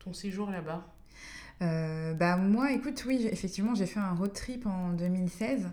ton 0.00 0.12
séjour 0.12 0.50
là-bas? 0.50 0.84
Bah 1.60 2.36
moi, 2.36 2.72
écoute, 2.72 3.04
oui, 3.06 3.26
effectivement, 3.30 3.74
j'ai 3.74 3.86
fait 3.86 4.00
un 4.00 4.14
road 4.14 4.32
trip 4.32 4.66
en 4.66 4.92
2016 4.92 5.70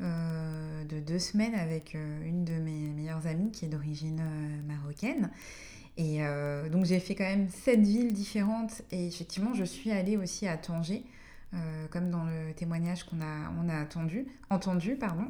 euh, 0.00 0.84
de 0.84 1.00
deux 1.00 1.18
semaines 1.18 1.54
avec 1.54 1.94
une 1.94 2.44
de 2.44 2.52
mes 2.54 2.90
meilleures 2.90 3.26
amies 3.26 3.50
qui 3.50 3.64
est 3.64 3.68
d'origine 3.68 4.22
marocaine. 4.66 5.30
Et 5.96 6.24
euh, 6.24 6.68
donc 6.68 6.84
j'ai 6.84 7.00
fait 7.00 7.16
quand 7.16 7.24
même 7.24 7.48
sept 7.48 7.80
villes 7.80 8.12
différentes 8.12 8.82
et 8.92 9.08
effectivement, 9.08 9.52
je 9.54 9.64
suis 9.64 9.90
allée 9.90 10.16
aussi 10.16 10.46
à 10.46 10.56
Tanger. 10.56 11.02
Euh, 11.54 11.86
comme 11.90 12.10
dans 12.10 12.24
le 12.24 12.52
témoignage 12.54 13.04
qu'on 13.04 13.20
a, 13.20 13.50
on 13.62 13.68
a 13.68 13.76
attendu, 13.80 14.26
entendu. 14.50 14.96
Pardon. 14.96 15.24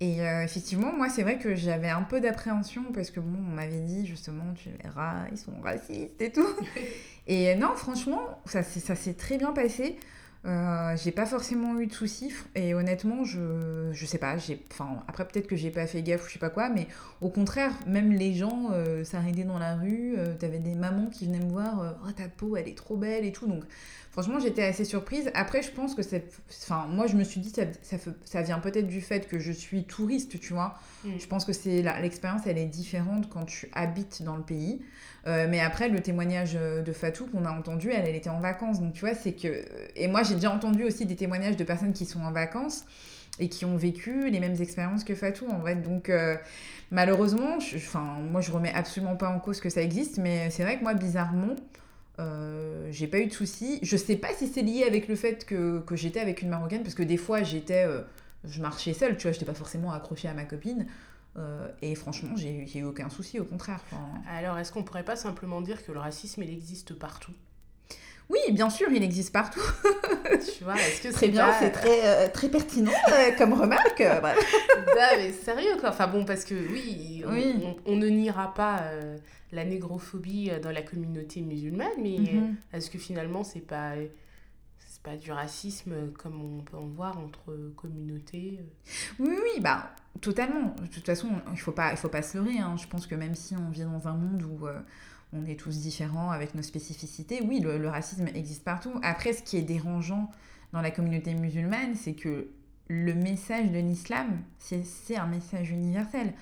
Et 0.00 0.22
euh, 0.22 0.42
effectivement, 0.44 0.92
moi, 0.94 1.08
c'est 1.10 1.22
vrai 1.22 1.38
que 1.38 1.54
j'avais 1.54 1.90
un 1.90 2.02
peu 2.02 2.20
d'appréhension 2.20 2.84
parce 2.94 3.10
que, 3.10 3.20
bon, 3.20 3.38
on 3.38 3.54
m'avait 3.54 3.80
dit 3.82 4.06
justement, 4.06 4.54
tu 4.54 4.70
verras, 4.82 5.26
ils 5.30 5.38
sont 5.38 5.52
racistes 5.62 6.20
et 6.20 6.32
tout. 6.32 6.46
Et 7.26 7.54
non, 7.54 7.74
franchement, 7.76 8.40
ça, 8.46 8.62
s'est- 8.62 8.80
ça 8.80 8.94
s'est 8.96 9.14
très 9.14 9.38
bien 9.38 9.52
passé. 9.52 9.96
Euh, 10.46 10.96
j'ai 10.96 11.10
pas 11.12 11.26
forcément 11.26 11.78
eu 11.78 11.86
de 11.86 11.92
soucis 11.92 12.32
et 12.54 12.72
honnêtement 12.72 13.24
je, 13.24 13.90
je 13.92 14.06
sais 14.06 14.16
pas 14.16 14.38
j'ai 14.38 14.64
enfin 14.72 15.02
après 15.06 15.28
peut-être 15.28 15.46
que 15.46 15.54
j'ai 15.54 15.70
pas 15.70 15.86
fait 15.86 16.00
gaffe 16.00 16.24
ou 16.24 16.28
je 16.28 16.32
sais 16.32 16.38
pas 16.38 16.48
quoi 16.48 16.70
mais 16.70 16.86
au 17.20 17.28
contraire 17.28 17.72
même 17.86 18.10
les 18.10 18.32
gens 18.32 18.70
euh, 18.72 19.04
s'arrêtaient 19.04 19.44
dans 19.44 19.58
la 19.58 19.74
rue 19.76 20.14
euh, 20.16 20.32
t'avais 20.32 20.58
des 20.58 20.74
mamans 20.74 21.08
qui 21.10 21.26
venaient 21.26 21.44
me 21.44 21.50
voir 21.50 21.80
euh, 21.82 21.90
oh 22.08 22.12
ta 22.12 22.26
peau 22.28 22.56
elle 22.56 22.68
est 22.68 22.74
trop 22.78 22.96
belle 22.96 23.26
et 23.26 23.32
tout 23.32 23.46
donc 23.46 23.64
franchement 24.10 24.38
j'étais 24.38 24.64
assez 24.64 24.84
surprise 24.84 25.30
après 25.34 25.62
je 25.62 25.70
pense 25.70 25.94
que 25.94 26.02
c'est 26.02 26.24
enfin 26.48 26.86
moi 26.88 27.06
je 27.06 27.16
me 27.16 27.24
suis 27.24 27.40
dit 27.40 27.50
ça, 27.50 27.96
ça, 28.24 28.42
vient 28.42 28.58
peut-être 28.58 28.88
du 28.88 29.00
fait 29.00 29.28
que 29.28 29.38
je 29.38 29.52
suis 29.52 29.84
touriste 29.84 30.38
tu 30.40 30.52
vois 30.52 30.78
Mm. 31.04 31.18
je 31.18 31.26
pense 31.26 31.46
que 31.46 31.54
c'est 31.54 31.80
l'expérience 32.02 32.42
elle 32.46 32.58
est 32.58 32.66
différente 32.66 33.30
quand 33.30 33.46
tu 33.46 33.70
habites 33.72 34.22
dans 34.22 34.36
le 34.36 34.42
pays 34.42 34.82
euh, 35.26 35.46
mais 35.48 35.60
après, 35.60 35.88
le 35.88 36.00
témoignage 36.00 36.52
euh, 36.56 36.82
de 36.82 36.92
Fatou 36.92 37.26
qu'on 37.26 37.44
a 37.44 37.50
entendu, 37.50 37.90
elle, 37.90 38.06
elle 38.06 38.16
était 38.16 38.30
en 38.30 38.40
vacances. 38.40 38.80
Donc, 38.80 38.94
tu 38.94 39.00
vois, 39.00 39.14
c'est 39.14 39.32
que. 39.32 39.64
Et 39.96 40.08
moi, 40.08 40.22
j'ai 40.22 40.34
déjà 40.34 40.50
entendu 40.50 40.84
aussi 40.84 41.04
des 41.06 41.16
témoignages 41.16 41.56
de 41.56 41.64
personnes 41.64 41.92
qui 41.92 42.06
sont 42.06 42.20
en 42.20 42.32
vacances 42.32 42.84
et 43.38 43.48
qui 43.48 43.64
ont 43.64 43.76
vécu 43.76 44.30
les 44.30 44.40
mêmes 44.40 44.56
expériences 44.60 45.04
que 45.04 45.14
Fatou, 45.14 45.46
en 45.50 45.58
vrai. 45.58 45.74
Donc, 45.76 46.08
euh, 46.08 46.36
malheureusement, 46.90 47.60
je... 47.60 47.76
enfin, 47.76 48.18
moi, 48.30 48.40
je 48.40 48.50
remets 48.50 48.72
absolument 48.72 49.16
pas 49.16 49.28
en 49.28 49.40
cause 49.40 49.60
que 49.60 49.68
ça 49.68 49.82
existe, 49.82 50.18
mais 50.18 50.50
c'est 50.50 50.62
vrai 50.62 50.78
que 50.78 50.82
moi, 50.82 50.94
bizarrement, 50.94 51.56
euh, 52.20 52.88
j'ai 52.92 53.06
pas 53.06 53.18
eu 53.18 53.26
de 53.26 53.32
soucis. 53.32 53.78
Je 53.82 53.96
sais 53.96 54.16
pas 54.16 54.32
si 54.34 54.46
c'est 54.46 54.62
lié 54.62 54.84
avec 54.84 55.08
le 55.08 55.16
fait 55.16 55.44
que, 55.44 55.80
que 55.80 55.96
j'étais 55.96 56.20
avec 56.20 56.42
une 56.42 56.48
Marocaine, 56.50 56.82
parce 56.82 56.94
que 56.94 57.02
des 57.02 57.16
fois, 57.16 57.42
j'étais. 57.42 57.84
euh, 57.86 58.02
je 58.44 58.62
marchais 58.62 58.94
seule, 58.94 59.16
tu 59.16 59.24
vois, 59.24 59.32
j'étais 59.32 59.44
pas 59.44 59.54
forcément 59.54 59.92
accrochée 59.92 60.28
à 60.28 60.34
ma 60.34 60.44
copine. 60.44 60.86
Euh, 61.36 61.68
et 61.82 61.94
franchement, 61.94 62.34
j'ai 62.36 62.66
eu 62.78 62.84
aucun 62.84 63.08
souci, 63.08 63.38
au 63.38 63.44
contraire. 63.44 63.80
Alors, 64.28 64.58
est-ce 64.58 64.72
qu'on 64.72 64.82
pourrait 64.82 65.04
pas 65.04 65.16
simplement 65.16 65.60
dire 65.60 65.84
que 65.84 65.92
le 65.92 65.98
racisme, 65.98 66.42
il 66.42 66.50
existe 66.50 66.94
partout? 66.94 67.32
Oui, 68.30 68.38
bien 68.52 68.70
sûr, 68.70 68.88
il 68.90 69.02
existe 69.02 69.32
partout. 69.32 69.60
Tu 70.56 70.64
vois, 70.64 70.76
est-ce 70.76 71.02
que 71.02 71.08
Très 71.08 71.26
c'est 71.26 71.28
bien, 71.32 71.46
pas- 71.48 71.58
c'est 71.58 71.70
très, 71.72 72.06
euh, 72.06 72.28
très 72.32 72.48
pertinent 72.48 72.92
euh, 73.12 73.30
comme 73.38 73.52
remarque. 73.52 74.00
euh. 74.00 74.20
Non, 74.22 75.16
mais 75.18 75.32
sérieux 75.32 75.76
quoi. 75.80 75.90
Enfin 75.90 76.06
bon, 76.06 76.24
parce 76.24 76.44
que 76.44 76.54
oui, 76.54 77.22
on, 77.26 77.32
Oui. 77.32 77.54
on- 77.64 77.92
on 77.92 77.96
ne 77.96 78.06
niera 78.06 78.54
pas 78.54 78.84
la 79.52 79.64
négrophobie 79.64 80.50
dans 80.62 80.70
la 80.70 80.82
communauté 80.82 81.40
musulmane, 81.42 81.88
mais 81.98 82.18
Mhm. 82.18 82.54
est-ce 82.72 82.90
que 82.90 82.98
finalement 82.98 83.42
c'est 83.44 83.60
pas 83.66 83.94
pas 85.02 85.16
du 85.16 85.32
racisme 85.32 86.12
comme 86.18 86.58
on 86.58 86.62
peut 86.62 86.76
en 86.76 86.86
voir 86.86 87.18
entre 87.18 87.56
communautés 87.74 88.60
Oui, 89.18 89.30
oui, 89.30 89.60
bah, 89.62 89.90
totalement. 90.20 90.74
De 90.82 90.86
toute 90.88 91.06
façon, 91.06 91.28
il 91.52 91.58
faut 91.58 91.72
pas, 91.72 91.90
il 91.92 91.96
faut 91.96 92.10
pas 92.10 92.20
se 92.20 92.36
leurrer. 92.36 92.58
Hein. 92.58 92.76
Je 92.78 92.86
pense 92.86 93.06
que 93.06 93.14
même 93.14 93.34
si 93.34 93.54
on 93.56 93.70
vit 93.70 93.80
dans 93.84 94.06
un 94.08 94.12
monde 94.12 94.42
où 94.42 94.66
euh, 94.66 94.78
on 95.32 95.44
est 95.46 95.58
tous 95.58 95.78
différents 95.78 96.30
avec 96.30 96.54
nos 96.54 96.62
spécificités, 96.62 97.40
oui, 97.42 97.60
le, 97.60 97.88
racisme 97.88 98.26
existe 98.34 98.64
partout. 98.64 98.92
Après, 99.02 99.32
ce 99.32 99.42
qui 99.42 99.56
est 99.56 99.62
dérangeant 99.62 100.30
dans 100.72 100.80
la 100.80 100.90
communauté 100.90 101.34
musulmane, 101.34 101.94
c'est 101.94 102.14
que 102.14 102.48
le 102.88 103.14
message 103.14 103.70
de 103.70 103.78
l'islam, 103.78 104.40
c'est 104.58 105.16
un 105.16 105.26
message 105.26 105.70
universel. 105.70 106.32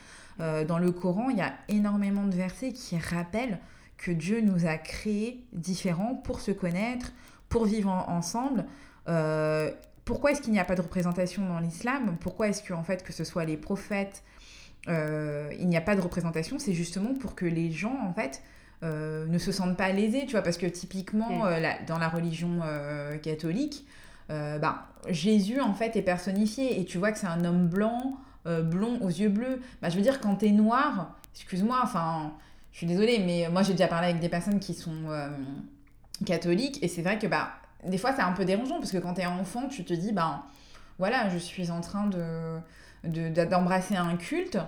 Euh, 0.41 0.65
dans 0.65 0.79
le 0.79 0.93
Coran, 0.93 1.29
il 1.29 1.37
y 1.37 1.43
a 1.43 1.53
énormément 1.69 2.27
de 2.27 2.35
versets 2.35 2.73
qui 2.73 2.97
rappellent 2.97 3.59
que 3.99 4.11
Dieu 4.11 4.41
nous 4.41 4.67
a 4.67 4.79
créés 4.79 5.45
différents 5.53 6.15
pour 6.15 6.41
se 6.41 6.53
connaître, 6.53 7.13
pour 7.49 7.67
vivre 7.67 7.91
ensemble. 8.09 8.65
Euh, 9.09 9.71
pourquoi 10.05 10.31
est-ce 10.31 10.41
qu'il 10.41 10.53
n'y 10.53 10.61
a 10.61 10.65
pas 10.65 10.77
de 10.77 10.81
représentation 10.81 11.47
dans 11.47 11.59
l'islam? 11.59 12.17
Pourquoi 12.21 12.49
est-ce 12.49 12.63
que, 12.63 12.73
en 12.73 12.85
fait, 12.85 13.03
que 13.03 13.13
ce 13.13 13.25
soit 13.25 13.45
les 13.45 13.59
prophètes, 13.59 14.23
euh, 14.87 15.53
il 15.59 15.69
n'y 15.69 15.77
a 15.77 15.83
pas 15.83 15.97
de 15.97 16.01
représentation? 16.01 16.59
C'est 16.59 16.73
justement 16.73 17.13
pour 17.13 17.35
que 17.35 17.45
les 17.45 17.71
gens, 17.71 17.99
en 18.07 18.15
fait, 18.15 18.43
euh, 18.83 19.27
ne 19.27 19.39
se 19.39 19.53
sentent 19.53 19.77
pas 19.77 19.91
lésés, 19.91 20.25
tu 20.27 20.33
vois, 20.33 20.43
parce 20.43 20.59
que 20.59 20.67
typiquement, 20.67 21.47
mm. 21.47 21.87
dans 21.87 21.99
la 21.99 22.09
religion 22.09 22.61
catholique, 23.23 23.87
bah, 24.29 24.87
Jésus, 25.09 25.61
en 25.61 25.75
fait, 25.75 25.97
est 25.97 26.03
personnifié, 26.03 26.81
et 26.81 26.85
tu 26.85 26.99
vois 26.99 27.13
que 27.13 27.19
c'est 27.19 27.27
un 27.27 27.45
homme 27.45 27.69
blanc, 27.69 28.19
blond, 28.45 28.99
aux 29.01 29.09
yeux 29.09 29.29
bleus. 29.29 29.61
Bah, 29.83 29.89
je 29.89 29.97
veux 29.97 30.03
dire, 30.03 30.21
quand 30.21 30.37
t'es 30.37 30.51
noir, 30.51 31.17
excuse-moi, 31.35 31.81
enfin, 31.83 32.33
je 32.73 32.79
suis 32.79 32.87
désolée, 32.87 33.19
mais 33.19 33.49
moi, 33.51 33.63
j'ai 33.63 33.73
déjà 33.73 33.89
parlé 33.89 34.09
avec 34.09 34.21
des 34.21 34.29
personnes 34.29 34.61
qui 34.61 34.75
sont 34.75 35.11
catholique. 36.25 36.83
Et 36.83 36.89
c'est 36.89 37.03
vrai 37.03 37.19
que 37.19 37.27
bah, 37.27 37.51
des 37.87 37.99
fois, 37.99 38.13
c'est 38.15 38.23
un 38.23 38.33
peu 38.33 38.45
dérangeant 38.45 38.79
parce 38.79 38.93
que 38.93 38.99
quand 38.99 39.15
tu 39.15 39.21
es 39.21 39.27
enfant, 39.27 39.69
tu 39.69 39.85
te 39.85 39.95
dis, 39.95 40.13
ben 40.13 40.43
voilà, 40.99 41.29
je 41.29 41.39
suis 41.39 41.71
en 41.71 41.81
train 41.81 42.07
de 42.07 42.59
d'embrasser 43.45 43.97
un 43.97 44.17
culte. 44.17 44.59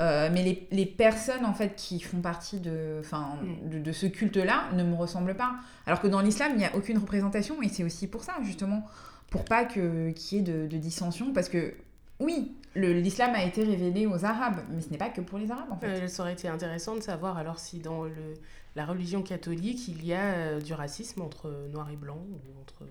Euh, 0.00 0.30
mais 0.32 0.44
les, 0.44 0.68
les, 0.70 0.86
personnes 0.86 1.44
en 1.44 1.54
fait 1.54 1.74
qui 1.74 1.98
font 1.98 2.20
partie 2.20 2.60
de, 2.60 3.00
mm. 3.02 3.68
de, 3.68 3.78
de 3.80 3.92
ce 3.92 4.06
culte-là 4.06 4.68
ne 4.74 4.84
me 4.84 4.94
ressemblent 4.94 5.34
pas. 5.34 5.56
Alors 5.86 6.00
que 6.00 6.06
dans 6.06 6.20
l'islam, 6.20 6.52
il 6.52 6.58
n'y 6.58 6.64
a 6.64 6.76
aucune 6.76 6.98
représentation 6.98 7.60
et 7.62 7.68
c'est 7.68 7.82
aussi 7.82 8.06
pour 8.06 8.22
ça, 8.22 8.34
justement, 8.44 8.84
pour 9.30 9.44
pas 9.44 9.64
qu'il 9.64 9.82
y 9.82 10.36
ait 10.36 10.42
de, 10.42 10.68
de 10.68 10.76
dissension. 10.76 11.32
Parce 11.32 11.48
que 11.48 11.74
oui, 12.20 12.56
l'islam 12.76 13.34
a 13.34 13.42
été 13.42 13.64
révélé 13.64 14.06
aux 14.06 14.24
Arabes, 14.24 14.62
mais 14.70 14.80
ce 14.80 14.90
n'est 14.90 14.98
pas 14.98 15.08
que 15.08 15.20
pour 15.20 15.38
les 15.38 15.50
Arabes 15.50 15.70
en 15.70 15.76
fait. 15.76 15.86
Euh, 15.86 16.08
ça 16.08 16.22
aurait 16.22 16.32
été 16.32 16.48
intéressant 16.48 16.94
de 16.94 17.00
savoir 17.00 17.36
alors 17.36 17.58
si 17.58 17.78
dans 17.78 18.04
le, 18.04 18.34
la 18.76 18.84
religion 18.84 19.22
catholique, 19.22 19.88
il 19.88 20.04
y 20.04 20.12
a 20.12 20.32
euh, 20.34 20.60
du 20.60 20.74
racisme 20.74 21.22
entre 21.22 21.50
noir 21.72 21.90
et 21.90 21.96
blanc, 21.96 22.18
ou 22.18 22.60
entre 22.60 22.84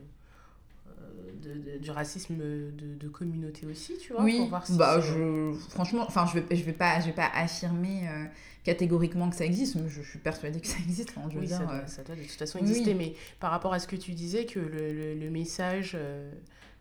euh, 1.46 1.80
du 1.80 1.92
racisme 1.92 2.36
de, 2.38 3.08
communauté 3.08 3.66
aussi, 3.66 3.98
tu 3.98 4.14
vois 4.14 4.24
Oui, 4.24 4.50
bah, 4.72 5.00
je, 5.00 5.54
franchement, 5.70 6.04
enfin, 6.08 6.26
je 6.26 6.40
vais, 6.40 6.56
je 6.56 6.64
vais 6.64 6.74
pas, 6.74 7.00
je 7.00 7.08
vais 7.08 7.14
pas 7.14 7.30
affirmer 7.34 8.08
euh, 8.08 8.26
catégoriquement 8.64 9.30
que 9.30 9.36
ça 9.36 9.46
existe, 9.46 9.76
mais 9.76 9.90
je, 9.90 10.02
suis 10.02 10.20
persuadée 10.20 10.60
que 10.60 10.68
ça 10.68 10.78
existe. 10.80 11.14
je 11.32 11.38
oui, 11.38 11.48
ça, 11.48 11.60
doit, 11.60 12.16
de 12.16 12.22
toute 12.22 12.32
façon 12.32 12.60
exister, 12.60 12.94
mais 12.94 13.14
par 13.40 13.52
rapport 13.52 13.74
à 13.74 13.80
ce 13.80 13.88
que 13.88 13.96
tu 13.96 14.12
disais, 14.14 14.46
que 14.46 14.60
le, 14.60 15.16
le, 15.16 15.30
message, 15.30 15.98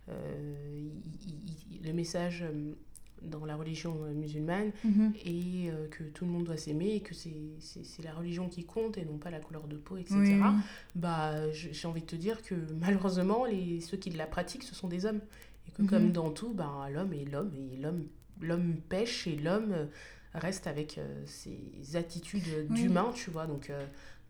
le 0.08 1.92
message 1.92 2.44
dans 3.22 3.44
la 3.44 3.56
religion 3.56 3.96
euh, 4.04 4.12
musulmane 4.12 4.72
mhm. 4.84 5.12
et 5.24 5.70
euh, 5.70 5.88
que 5.88 6.04
tout 6.04 6.24
le 6.24 6.30
monde 6.30 6.44
doit 6.44 6.56
s'aimer 6.56 6.94
et 6.94 7.00
que 7.00 7.14
c'est 7.14 8.02
la 8.02 8.12
religion 8.12 8.48
qui 8.48 8.64
compte 8.64 8.98
et 8.98 9.04
non 9.04 9.18
pas 9.18 9.30
la 9.30 9.40
couleur 9.40 9.66
de 9.66 9.76
peau, 9.76 9.96
etc. 9.96 10.38
Bah, 10.94 11.50
j'ai 11.52 11.88
envie 11.88 12.02
de 12.02 12.06
te 12.06 12.16
dire 12.16 12.42
que 12.42 12.54
malheureusement, 12.80 13.44
les, 13.44 13.80
ceux 13.80 13.96
qui 13.96 14.10
la 14.10 14.26
pratiquent, 14.26 14.64
ce 14.64 14.74
sont 14.74 14.88
des 14.88 15.06
hommes. 15.06 15.20
Et 15.68 15.72
que 15.72 15.82
comme 15.82 16.06
mhm. 16.06 16.12
dans 16.12 16.30
tout, 16.30 16.52
bah, 16.52 16.88
l'homme 16.92 17.12
est 17.12 17.24
l'homme 17.24 17.52
et 17.56 17.76
l'homme 18.40 18.76
pêche 18.88 19.26
et 19.26 19.36
l'homme 19.36 19.72
euh, 19.72 19.86
reste 20.34 20.66
avec 20.66 21.00
ses 21.24 21.96
attitudes 21.96 22.68
d'humain, 22.68 23.10
tu 23.14 23.30
vois. 23.30 23.46
Donc 23.46 23.72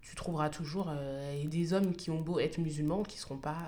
tu 0.00 0.14
trouveras 0.14 0.50
toujours 0.50 0.92
des 1.44 1.72
hommes 1.72 1.96
qui 1.96 2.10
ont 2.10 2.20
beau 2.20 2.38
être 2.38 2.58
musulmans 2.58 3.02
qui 3.02 3.18
seront 3.18 3.38
pas 3.38 3.58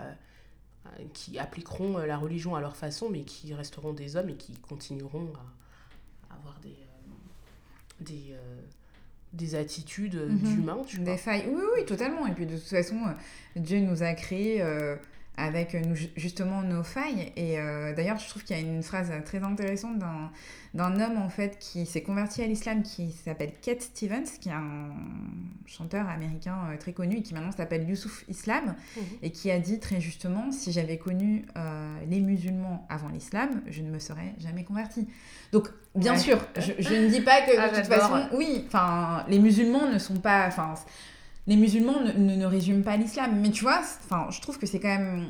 qui 1.13 1.39
appliqueront 1.39 1.99
euh, 1.99 2.07
la 2.07 2.17
religion 2.17 2.55
à 2.55 2.61
leur 2.61 2.77
façon, 2.77 3.09
mais 3.09 3.23
qui 3.23 3.55
resteront 3.55 3.93
des 3.93 4.17
hommes 4.17 4.31
et 4.31 4.37
qui 4.37 4.53
continueront 4.55 5.33
à, 6.31 6.35
avoir 6.35 6.59
des, 6.61 6.69
euh, 6.69 8.01
des, 8.01 8.37
des 9.33 9.55
attitudes 9.55 10.17
mhm. 10.17 10.39
d'humains. 10.39 10.83
Des 10.99 11.17
failles, 11.17 11.45
oui, 11.49 11.63
oui, 11.77 11.85
totalement. 11.85 12.27
Et 12.27 12.33
puis 12.33 12.47
de 12.47 12.57
toute 12.57 12.69
façon, 12.69 12.97
Dieu 13.57 13.81
nous 13.81 14.03
a 14.03 14.13
créés 14.15 14.63
avec 15.39 15.75
nous, 15.75 15.95
justement 16.17 16.63
nos 16.63 16.83
failles. 16.83 17.33
Et 17.37 17.57
d'ailleurs, 17.97 18.19
je 18.19 18.29
trouve 18.29 18.45
qu'il 18.45 18.57
y 18.57 18.59
a 18.59 18.63
une 18.63 18.83
phrase 18.83 19.11
très 19.25 19.43
intéressante 19.43 19.99
d'un 19.99 20.31
d'un 20.75 21.01
homme 21.01 21.17
en 21.19 21.29
fait 21.29 21.59
qui 21.59 21.87
s'est 21.87 22.03
converti 22.03 22.43
à 22.43 22.47
l'islam 22.47 22.83
qui 22.83 23.11
s'appelle 23.25 23.53
Kate 23.63 23.83
Stevens, 23.83 24.27
qui 24.41 24.49
est 24.49 24.53
un 24.53 24.91
chanteur 25.67 26.09
américain 26.09 26.57
euh, 26.71 26.77
très 26.77 26.93
connu 26.93 27.17
et 27.17 27.23
qui 27.23 27.35
maintenant 27.35 27.53
s'appelle 27.53 27.89
Youssouf 27.89 28.25
Islam 28.29 28.75
mhm. 28.97 29.03
et 29.23 29.31
qui 29.31 29.51
a 29.51 29.59
dit 29.59 29.81
très 29.81 30.01
justement 30.01 30.53
si 30.53 30.73
j'avais 30.73 30.99
connu 30.99 31.47
euh, 31.57 31.99
les 32.09 32.21
musulmans 32.21 32.87
avant 32.91 33.09
l'islam, 33.09 33.63
je 33.69 33.83
ne 33.83 33.91
me 33.91 33.99
serais 33.99 34.35
jamais 34.39 34.65
converti. 34.65 35.09
Donc 35.53 35.71
bien 35.95 36.17
sûr, 36.17 36.39
je, 36.57 36.95
ne 36.95 37.09
dis 37.09 37.23
pas 37.23 37.41
que 37.43 37.53
de 37.53 37.61
ah, 37.61 37.69
toute 37.71 37.87
façon, 37.87 38.29
oui, 38.35 38.65
enfin 38.67 39.25
les 39.29 39.39
musulmans 39.39 39.89
ne 39.91 39.99
sont 39.99 40.19
pas, 40.19 40.47
enfin 40.47 40.75
les 41.49 41.57
musulmans 41.57 42.01
ne, 42.01 42.13
ne, 42.13 42.37
ne 42.37 42.47
résument 42.47 42.85
pas 42.85 42.97
l'islam, 42.97 43.41
mais 43.41 43.51
tu 43.51 43.65
vois, 43.65 43.81
enfin 43.81 44.29
je 44.31 44.41
trouve 44.41 44.59
que 44.59 44.67
c'est 44.67 44.79
quand 44.79 44.97
même 44.97 45.27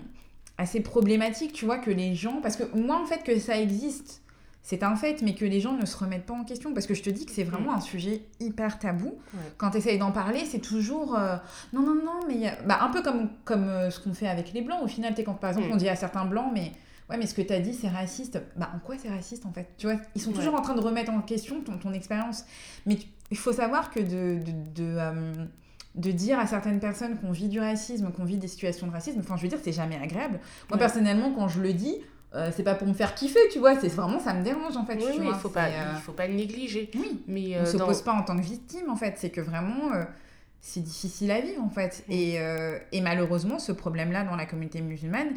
assez 0.58 0.80
problématique, 0.80 1.54
tu 1.54 1.64
vois, 1.64 1.78
que 1.78 1.90
les 1.90 2.14
gens, 2.14 2.40
parce 2.42 2.56
que 2.56 2.64
moi 2.76 3.00
en 3.00 3.06
fait 3.06 3.22
que 3.22 3.38
ça 3.38 3.58
existe 3.58 4.20
c'est 4.68 4.82
un 4.82 4.96
fait, 4.96 5.22
mais 5.22 5.34
que 5.34 5.46
les 5.46 5.60
gens 5.60 5.72
ne 5.72 5.86
se 5.86 5.96
remettent 5.96 6.26
pas 6.26 6.34
en 6.34 6.44
question. 6.44 6.74
Parce 6.74 6.86
que 6.86 6.92
je 6.92 7.02
te 7.02 7.08
dis 7.08 7.24
que 7.24 7.32
c'est 7.32 7.42
vraiment 7.42 7.72
un 7.72 7.80
sujet 7.80 8.24
hyper 8.38 8.78
tabou. 8.78 9.14
Quand 9.56 9.70
tu 9.70 9.78
essayes 9.78 9.96
d'en 9.96 10.12
parler, 10.12 10.44
c'est 10.44 10.58
toujours 10.58 11.16
euh, 11.16 11.36
non, 11.72 11.80
non, 11.80 11.94
non, 11.94 12.20
mais 12.28 12.54
bah, 12.66 12.80
un 12.82 12.90
peu 12.90 13.00
comme, 13.00 13.30
comme 13.46 13.64
euh, 13.64 13.90
ce 13.90 13.98
qu'on 13.98 14.12
fait 14.12 14.28
avec 14.28 14.52
les 14.52 14.60
blancs. 14.60 14.82
Au 14.82 14.86
final, 14.86 15.14
es, 15.16 15.24
quand 15.24 15.32
par 15.32 15.50
exemple 15.50 15.70
on 15.72 15.76
dit 15.76 15.88
à 15.88 15.96
certains 15.96 16.26
blancs, 16.26 16.50
mais 16.52 16.72
ouais, 17.08 17.16
mais 17.16 17.26
ce 17.26 17.32
que 17.32 17.40
tu 17.40 17.54
as 17.54 17.60
dit, 17.60 17.72
c'est 17.72 17.88
raciste. 17.88 18.42
Bah, 18.56 18.70
en 18.76 18.78
quoi 18.80 18.96
c'est 18.98 19.08
raciste 19.08 19.46
en 19.46 19.52
fait? 19.52 19.68
Tu 19.78 19.86
vois, 19.86 19.96
ils 20.14 20.20
sont 20.20 20.32
toujours 20.32 20.54
en 20.54 20.60
train 20.60 20.74
de 20.74 20.82
remettre 20.82 21.12
en 21.12 21.22
question 21.22 21.62
ton, 21.62 21.78
ton 21.78 21.94
expérience. 21.94 22.44
Mais 22.84 22.98
il 23.30 23.38
faut 23.38 23.54
savoir 23.54 23.90
que 23.90 24.00
de. 24.00 24.44
de, 24.44 24.52
de 24.74 24.96
euh, 24.98 25.32
de 25.94 26.10
dire 26.10 26.38
à 26.38 26.46
certaines 26.46 26.80
personnes 26.80 27.18
qu'on 27.18 27.32
vit 27.32 27.48
du 27.48 27.60
racisme, 27.60 28.12
qu'on 28.12 28.24
vit 28.24 28.36
des 28.36 28.48
situations 28.48 28.86
de 28.86 28.92
racisme, 28.92 29.20
enfin 29.20 29.36
je 29.36 29.42
veux 29.42 29.48
dire, 29.48 29.58
c'est 29.62 29.72
jamais 29.72 29.96
agréable. 29.96 30.38
Moi 30.70 30.78
personnellement, 30.78 31.32
quand 31.32 31.48
je 31.48 31.60
le 31.60 31.72
dis, 31.72 31.96
euh, 32.34 32.50
c'est 32.54 32.62
pas 32.62 32.74
pour 32.74 32.86
me 32.86 32.92
faire 32.92 33.14
kiffer, 33.14 33.40
tu 33.50 33.58
vois, 33.58 33.78
c'est 33.80 33.88
vraiment 33.88 34.20
ça 34.20 34.34
me 34.34 34.44
dérange 34.44 34.76
en 34.76 34.84
fait. 34.84 34.96
Oui, 34.96 35.16
tu 35.16 35.24
il 35.24 35.34
faut 35.34 35.48
pas, 35.48 35.66
euh, 35.66 35.92
il 35.94 36.00
faut 36.00 36.12
pas 36.12 36.26
le 36.26 36.34
négliger. 36.34 36.90
Oui, 36.94 37.22
mais 37.26 37.56
euh, 37.56 37.62
on 37.62 37.66
se 37.66 37.76
pose 37.78 38.02
pas 38.02 38.12
en 38.12 38.22
tant 38.22 38.36
que 38.36 38.42
victime 38.42 38.90
en 38.90 38.96
fait, 38.96 39.14
c'est 39.16 39.30
que 39.30 39.40
vraiment 39.40 39.90
c'est 40.60 40.82
difficile 40.82 41.30
à 41.30 41.40
vivre 41.40 41.62
en 41.62 41.70
fait. 41.70 42.04
Et, 42.08 42.38
et, 42.92 43.00
malheureusement, 43.00 43.58
ce 43.58 43.72
problème-là 43.72 44.24
dans 44.24 44.36
la 44.36 44.44
communauté 44.44 44.82
musulmane, 44.82 45.30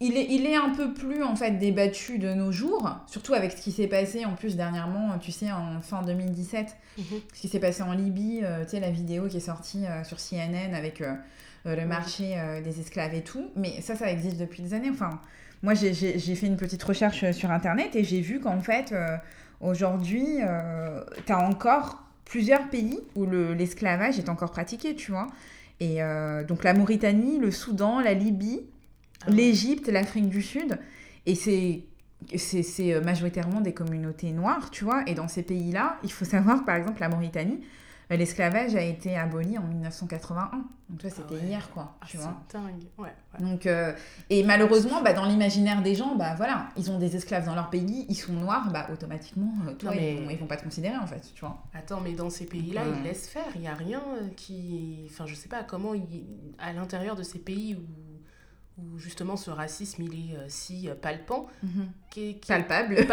il 0.00 0.16
est, 0.16 0.26
il 0.30 0.46
est 0.46 0.56
un 0.56 0.70
peu 0.70 0.92
plus 0.92 1.22
en 1.22 1.36
fait 1.36 1.52
débattu 1.52 2.18
de 2.18 2.34
nos 2.34 2.52
jours, 2.52 2.90
surtout 3.06 3.34
avec 3.34 3.52
ce 3.52 3.62
qui 3.62 3.72
s'est 3.72 3.86
passé 3.86 4.24
en 4.24 4.34
plus 4.34 4.56
dernièrement, 4.56 5.18
tu 5.18 5.32
sais, 5.32 5.50
en 5.52 5.80
fin 5.80 6.02
2017, 6.02 6.76
mhm. 6.98 7.04
ce 7.32 7.40
qui 7.40 7.48
s'est 7.48 7.60
passé 7.60 7.82
en 7.82 7.92
Libye, 7.92 8.42
tu 8.64 8.70
sais, 8.70 8.80
la 8.80 8.90
vidéo 8.90 9.26
qui 9.28 9.38
est 9.38 9.40
sortie 9.40 9.84
sur 10.04 10.18
CNN 10.18 10.74
avec 10.74 11.02
le 11.64 11.86
marché 11.86 12.36
des 12.62 12.80
esclaves 12.80 13.14
et 13.14 13.22
tout. 13.22 13.50
Mais 13.56 13.80
ça, 13.80 13.96
ça 13.96 14.10
existe 14.10 14.36
depuis 14.36 14.62
des 14.62 14.74
années. 14.74 14.90
Enfin, 14.90 15.20
moi, 15.62 15.74
j'ai 15.74 15.92
fait 16.34 16.46
une 16.46 16.56
petite 16.56 16.82
recherche 16.82 17.24
euh, 17.24 17.32
sur 17.32 17.50
Internet 17.50 17.96
et 17.96 18.04
j'ai 18.04 18.20
vu 18.20 18.40
qu'en 18.40 18.60
fait, 18.60 18.92
euh, 18.92 19.16
aujourd'hui, 19.60 20.38
euh, 20.42 21.02
tu 21.26 21.32
as 21.32 21.38
encore 21.38 22.04
plusieurs 22.24 22.68
pays 22.68 23.00
où 23.14 23.26
l'esclavage 23.26 24.18
est 24.18 24.28
encore 24.28 24.50
pratiqué, 24.50 24.94
tu 24.94 25.12
vois. 25.12 25.28
Et 25.78 25.98
donc 26.48 26.64
la 26.64 26.72
Mauritanie, 26.72 27.38
le 27.38 27.50
Soudan, 27.50 28.00
la 28.00 28.14
Libye, 28.14 28.62
ah 29.22 29.30
l'Égypte, 29.30 29.88
l'Afrique 29.88 30.28
du 30.28 30.42
Sud. 30.42 30.78
Et 31.26 31.34
c'est 31.34 31.84
c'est 32.36 32.98
majoritairement 33.02 33.60
des 33.60 33.74
communautés 33.74 34.32
noires, 34.32 34.70
tu 34.70 34.84
vois. 34.84 35.02
Et 35.06 35.14
dans 35.14 35.28
ces 35.28 35.42
pays-là, 35.42 35.98
il 36.02 36.10
faut 36.10 36.24
savoir, 36.36 36.64
par 36.64 36.76
exemple, 36.76 37.00
la 37.00 37.08
Mauritanie, 37.08 37.60
euh, 38.12 38.16
l'esclavage 38.16 38.76
a 38.76 38.82
été 38.82 39.16
aboli 39.16 39.58
en 39.58 39.64
1981. 39.64 40.64
Donc, 40.88 41.00
toi, 41.00 41.10
c'était 41.10 41.34
ah 41.42 41.44
hier, 41.44 41.70
quoi. 41.70 41.96
Tu 42.06 42.18
ah, 42.20 42.36
C'est 42.48 42.56
dingue. 42.56 42.84
Ouais, 42.98 43.12
Donc, 43.40 43.66
euh, 43.66 43.92
et 44.30 44.44
malheureusement, 44.44 45.02
bah, 45.02 45.12
dans 45.12 45.24
l'imaginaire 45.24 45.82
des 45.82 45.96
gens, 45.96 46.14
bah, 46.14 46.34
voilà, 46.36 46.68
ils 46.76 46.90
ont 46.90 46.98
des 46.98 47.16
esclaves 47.16 47.46
dans 47.46 47.56
leur 47.56 47.68
pays, 47.68 48.06
ils 48.08 48.14
sont 48.14 48.32
noirs, 48.32 48.70
bah, 48.72 48.86
automatiquement, 48.92 49.52
euh, 49.66 49.74
toi, 49.74 49.92
ils, 49.96 50.24
vont, 50.24 50.36
vont 50.36 50.46
pas 50.46 50.56
te 50.56 50.62
considérer, 50.62 50.96
en 50.96 51.06
fait, 51.06 51.32
tu 51.34 51.40
vois. 51.40 51.64
Attends, 51.74 52.00
mais 52.00 52.12
dans 52.12 52.30
ces 52.30 52.46
pays-là, 52.46 52.82
ils 52.96 53.02
laissent 53.02 53.28
faire. 53.28 53.48
Il 53.56 53.62
n'y 53.62 53.68
a 53.68 53.74
rien 53.74 54.02
qui. 54.36 55.08
Enfin, 55.10 55.26
je 55.26 55.34
sais 55.34 55.48
pas 55.48 55.64
comment, 55.64 55.92
à 56.58 56.72
l'intérieur 56.72 57.16
de 57.16 57.24
ces 57.24 57.40
pays 57.40 57.74
où 57.74 58.15
où 58.78 58.98
justement 58.98 59.36
ce 59.36 59.50
racisme 59.50 60.02
il 60.02 60.32
est 60.32 60.48
si 60.48 60.88
palpant. 61.00 61.46
Mhm. 61.62 61.88
qui, 62.10 62.34
Palpable. 62.46 62.96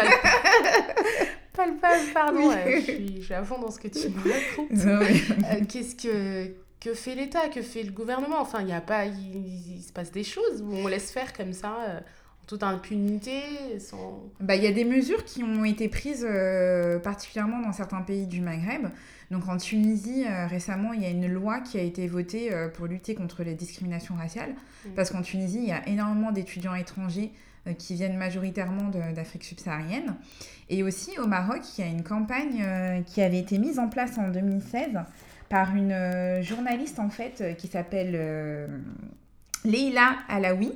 palpable, 1.54 2.12
pardon. 2.12 2.50
je, 2.52 3.20
suis, 3.22 3.34
à 3.34 3.42
fond 3.42 3.58
dans 3.58 3.70
ce 3.70 3.78
que 3.78 3.88
tu 3.88 4.08
me 4.08 4.18
racontes. 4.32 4.86
Euh, 4.86 5.64
qu'est-ce 5.66 5.94
que, 5.94 6.54
que 6.80 6.94
fait 6.94 7.14
l'État? 7.14 7.48
Que 7.48 7.62
fait 7.62 7.82
le 7.82 7.92
gouvernement? 7.92 8.40
Enfin, 8.40 8.60
il 8.62 8.68
y 8.68 8.72
a 8.72 8.80
pas, 8.80 9.06
il, 9.06 9.82
se 9.82 9.92
passe 9.92 10.10
des 10.10 10.24
choses 10.24 10.62
où 10.62 10.72
on 10.74 10.86
laisse 10.86 11.10
faire 11.12 11.32
comme 11.32 11.52
ça, 11.52 11.76
euh, 11.88 12.00
toute 12.46 12.62
impunité 12.62 13.78
sans... 13.78 14.22
Bah, 14.40 14.56
il 14.56 14.62
y 14.62 14.66
a 14.66 14.72
des 14.72 14.84
mesures 14.84 15.24
qui 15.24 15.42
ont 15.42 15.64
été 15.64 15.88
prises 15.88 16.26
euh, 16.28 16.98
particulièrement 16.98 17.60
dans 17.60 17.72
certains 17.72 18.02
pays 18.02 18.26
du 18.26 18.40
Maghreb. 18.40 18.88
Donc 19.30 19.48
en 19.48 19.56
Tunisie, 19.56 20.24
euh, 20.26 20.46
récemment, 20.46 20.92
il 20.92 21.02
y 21.02 21.06
a 21.06 21.10
une 21.10 21.26
loi 21.26 21.60
qui 21.60 21.78
a 21.78 21.82
été 21.82 22.06
votée 22.06 22.52
euh, 22.52 22.68
pour 22.68 22.86
lutter 22.86 23.14
contre 23.14 23.42
les 23.42 23.54
discriminations 23.54 24.14
raciales. 24.14 24.50
Mm. 24.84 24.90
Parce 24.94 25.10
qu'en 25.10 25.22
Tunisie, 25.22 25.58
il 25.58 25.68
y 25.68 25.72
a 25.72 25.86
énormément 25.88 26.32
d'étudiants 26.32 26.74
étrangers 26.74 27.32
qui 27.78 27.94
viennent 27.94 28.18
majoritairement 28.18 28.90
d'Afrique 29.14 29.42
subsaharienne. 29.42 30.16
Et 30.68 30.82
aussi 30.82 31.18
au 31.18 31.26
Maroc, 31.26 31.62
il 31.78 31.80
y 31.80 31.88
a 31.88 31.90
une 31.90 32.02
campagne 32.02 33.02
qui 33.06 33.22
avait 33.22 33.38
été 33.38 33.56
mise 33.56 33.78
en 33.78 33.88
place 33.88 34.18
en 34.18 34.28
2016 34.28 35.00
par 35.48 35.74
une 35.74 36.42
journaliste 36.42 36.98
en 36.98 37.08
fait 37.08 37.56
qui 37.56 37.68
s'appelle 37.68 38.68
Leila 39.64 40.16
Alaoui. 40.28 40.72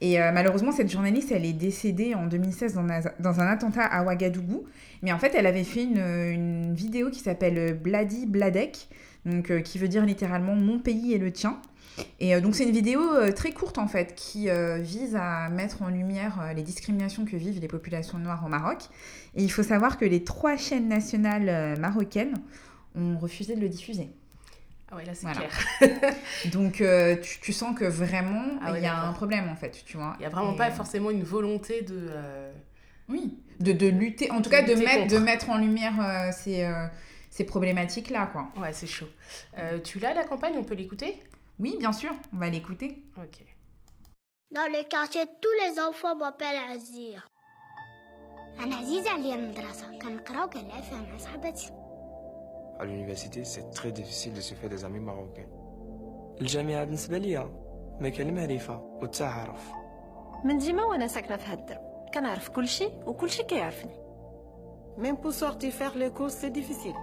Et 0.00 0.20
euh, 0.20 0.30
malheureusement, 0.32 0.72
cette 0.72 0.90
journaliste, 0.90 1.32
elle 1.32 1.44
est 1.44 1.52
décédée 1.52 2.14
en 2.14 2.26
2016 2.26 2.74
dans 2.74 2.88
un, 2.88 3.00
dans 3.18 3.40
un 3.40 3.46
attentat 3.46 3.84
à 3.84 4.04
Ouagadougou. 4.04 4.64
Mais 5.02 5.12
en 5.12 5.18
fait, 5.18 5.34
elle 5.34 5.46
avait 5.46 5.64
fait 5.64 5.84
une, 5.84 6.74
vidéo 6.74 7.10
qui 7.10 7.20
s'appelle 7.20 7.74
Bladi 7.74 8.26
Bladek, 8.26 8.88
donc, 9.24 9.50
euh, 9.50 9.60
qui 9.60 9.78
veut 9.78 9.88
dire 9.88 10.04
littéralement 10.04 10.54
Mon 10.54 10.78
pays 10.78 11.14
est 11.14 11.18
le 11.18 11.32
tien. 11.32 11.60
Et 12.20 12.34
euh, 12.34 12.40
donc, 12.40 12.54
c'est 12.54 12.62
une 12.62 12.72
vidéo 12.72 13.00
très 13.34 13.50
courte 13.50 13.78
en 13.78 13.88
fait, 13.88 14.14
qui 14.14 14.48
vise 14.80 15.16
à 15.16 15.48
mettre 15.48 15.82
en 15.82 15.88
lumière 15.88 16.52
les 16.54 16.62
discriminations 16.62 17.24
que 17.24 17.36
vivent 17.36 17.60
les 17.60 17.68
populations 17.68 18.18
noires 18.18 18.44
au 18.46 18.48
Maroc. 18.48 18.84
Et 19.34 19.42
il 19.42 19.50
faut 19.50 19.64
savoir 19.64 19.98
que 19.98 20.04
les 20.04 20.22
trois 20.22 20.56
chaînes 20.56 20.88
nationales 20.88 21.76
marocaines 21.78 22.34
ont 22.94 23.18
refusé 23.18 23.56
de 23.56 23.60
le 23.60 23.68
diffuser. 23.68 24.10
Ah 24.91 24.95
ouais, 24.97 25.05
là 25.05 25.13
c'est 25.15 25.23
Voilà. 25.27 25.41
clair. 25.41 26.13
Donc, 26.51 26.81
euh, 26.81 27.15
tu, 27.17 27.39
tu 27.39 27.53
sens 27.53 27.75
que 27.77 27.85
vraiment, 27.85 28.43
il 28.43 28.59
Ah 28.61 28.71
ouais, 28.71 28.81
y 28.81 28.85
a 28.85 28.91
d'accord. 28.93 29.09
un 29.09 29.13
problème 29.13 29.49
en 29.49 29.55
fait, 29.55 29.83
tu 29.85 29.97
vois. 29.97 30.13
Il 30.17 30.19
n'y 30.19 30.25
a 30.25 30.29
vraiment 30.29 30.53
Et, 30.53 30.57
pas 30.57 30.69
euh, 30.69 30.71
forcément 30.71 31.09
une 31.09 31.23
volonté 31.23 31.81
de... 31.81 32.07
euh, 32.11 32.51
Oui, 33.09 33.39
de, 33.59 33.71
de 33.71 33.87
lutter, 33.87 34.29
en 34.31 34.41
tout 34.41 34.49
De 34.49 34.55
cas 34.55 34.61
de 34.61 34.73
lutter 34.73 34.85
mettre, 34.85 35.07
de 35.07 35.13
contre. 35.13 35.25
mettre 35.25 35.49
en 35.49 35.57
lumière 35.57 35.93
euh, 35.99 36.31
ces, 36.31 36.63
euh, 36.63 36.85
ces 37.29 37.45
problématiques-là, 37.45 38.27
quoi. 38.31 38.49
Ouais, 38.57 38.73
c'est 38.73 38.87
chaud. 38.87 39.09
Euh, 39.57 39.79
tu 39.79 39.99
l'as 39.99 40.13
la 40.13 40.23
campagne 40.25 40.53
On 40.57 40.63
peut 40.63 40.75
l'écouter 40.75 41.21
Oui, 41.59 41.75
bien 41.79 41.93
sûr, 41.93 42.11
on 42.33 42.37
va 42.37 42.49
l'écouter. 42.49 42.89
Ok. 43.17 43.37
Dans 44.51 44.67
le 44.71 44.83
quartier, 44.87 45.25
tous 45.41 45.55
les 45.65 45.79
enfants 45.79 46.15
m'appellent 46.15 46.61
Azir. 46.75 47.23
أنا 48.59 48.75
عزيزة 48.75 49.09
عليا 49.11 49.35
المدرسة 49.35 49.99
كنقرا 49.99 50.43
وكنلعب 50.43 50.83
فيها 50.83 51.01
مع 51.11 51.17
صحباتي 51.17 51.69
À 52.79 52.85
l'université, 52.85 53.43
c'est 53.45 53.69
très 53.71 53.91
difficile 53.91 54.33
de 54.33 54.41
se 54.41 54.53
faire 54.55 54.69
des 54.69 54.83
amis 54.85 54.99
marocains. 54.99 55.47
الجامعة 56.41 56.83
بالنسبة 56.83 57.17
ليا 57.17 57.49
مكان 57.99 58.29
المعرفة 58.29 58.79
والتعارف 59.01 59.71
من 60.43 60.57
ديما 60.57 60.83
وانا 60.83 61.07
ساكنه 61.07 61.37
في 61.37 61.51
هاد 61.51 61.59
الدرب 61.59 61.81
كنعرف 62.13 62.49
كلشي 62.49 62.89
وكلشي 63.05 63.43
كيعرفني 63.43 64.03
Même 64.97 65.17
pour 65.17 65.33
sortir 65.33 65.71
faire 65.73 65.95
les 65.97 66.11
courses, 66.11 66.37
c'est 66.41 66.51
difficile. 66.59 66.95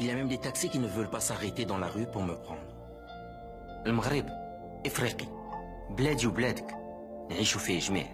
Il 0.00 0.06
y 0.06 0.10
a 0.10 0.14
même 0.14 0.28
des 0.28 0.38
taxis 0.38 0.68
qui 0.68 0.78
ne 0.80 0.88
veulent 0.88 1.10
pas 1.16 1.20
s'arrêter 1.20 1.64
dans 1.64 1.78
la 1.78 1.86
rue 1.86 2.06
pour 2.06 2.22
me 2.22 2.34
prendre. 2.34 2.70
المغرب 3.86 4.26
إفريقي 4.86 5.26
بلادي 5.90 6.26
وبلادك 6.26 6.76
نعيشوا 7.30 7.60
فيه 7.60 7.78
جميع 7.78 8.06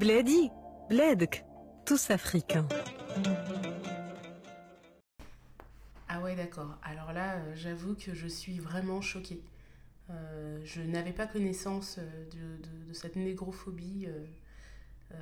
بلادي 0.00 0.50
بلادك 0.90 1.44
tous 1.90 2.10
africains. 2.10 2.66
Ah 6.09 6.19
ouais, 6.21 6.35
d'accord. 6.35 6.77
Alors 6.83 7.13
là, 7.13 7.35
euh, 7.35 7.51
j'avoue 7.55 7.93
que 7.95 8.13
je 8.13 8.27
suis 8.27 8.57
vraiment 8.59 8.99
choquée. 9.01 9.41
Euh, 10.09 10.59
je 10.65 10.81
n'avais 10.81 11.11
pas 11.13 11.27
connaissance 11.27 11.97
euh, 11.99 12.25
de, 12.31 12.63
de- 12.63 12.89
de 12.89 12.93
cette 12.93 13.15
négrophobie 13.15 14.07
euh, 14.07 14.25
euh, 15.13 15.15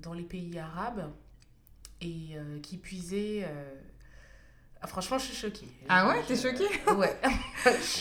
dans 0.00 0.14
les 0.14 0.22
pays 0.22 0.58
arabes 0.58 1.12
et 2.00 2.36
qui 2.62 2.76
puisait... 2.78 3.44
ah, 4.80 4.86
franchement, 4.86 5.18
je 5.18 5.24
suis 5.24 5.34
choquée. 5.36 5.66
Ah 5.88 6.08
ouais, 6.08 6.22
t'es 6.28 6.36
choquée? 6.36 6.68
Ouais. 6.96 7.16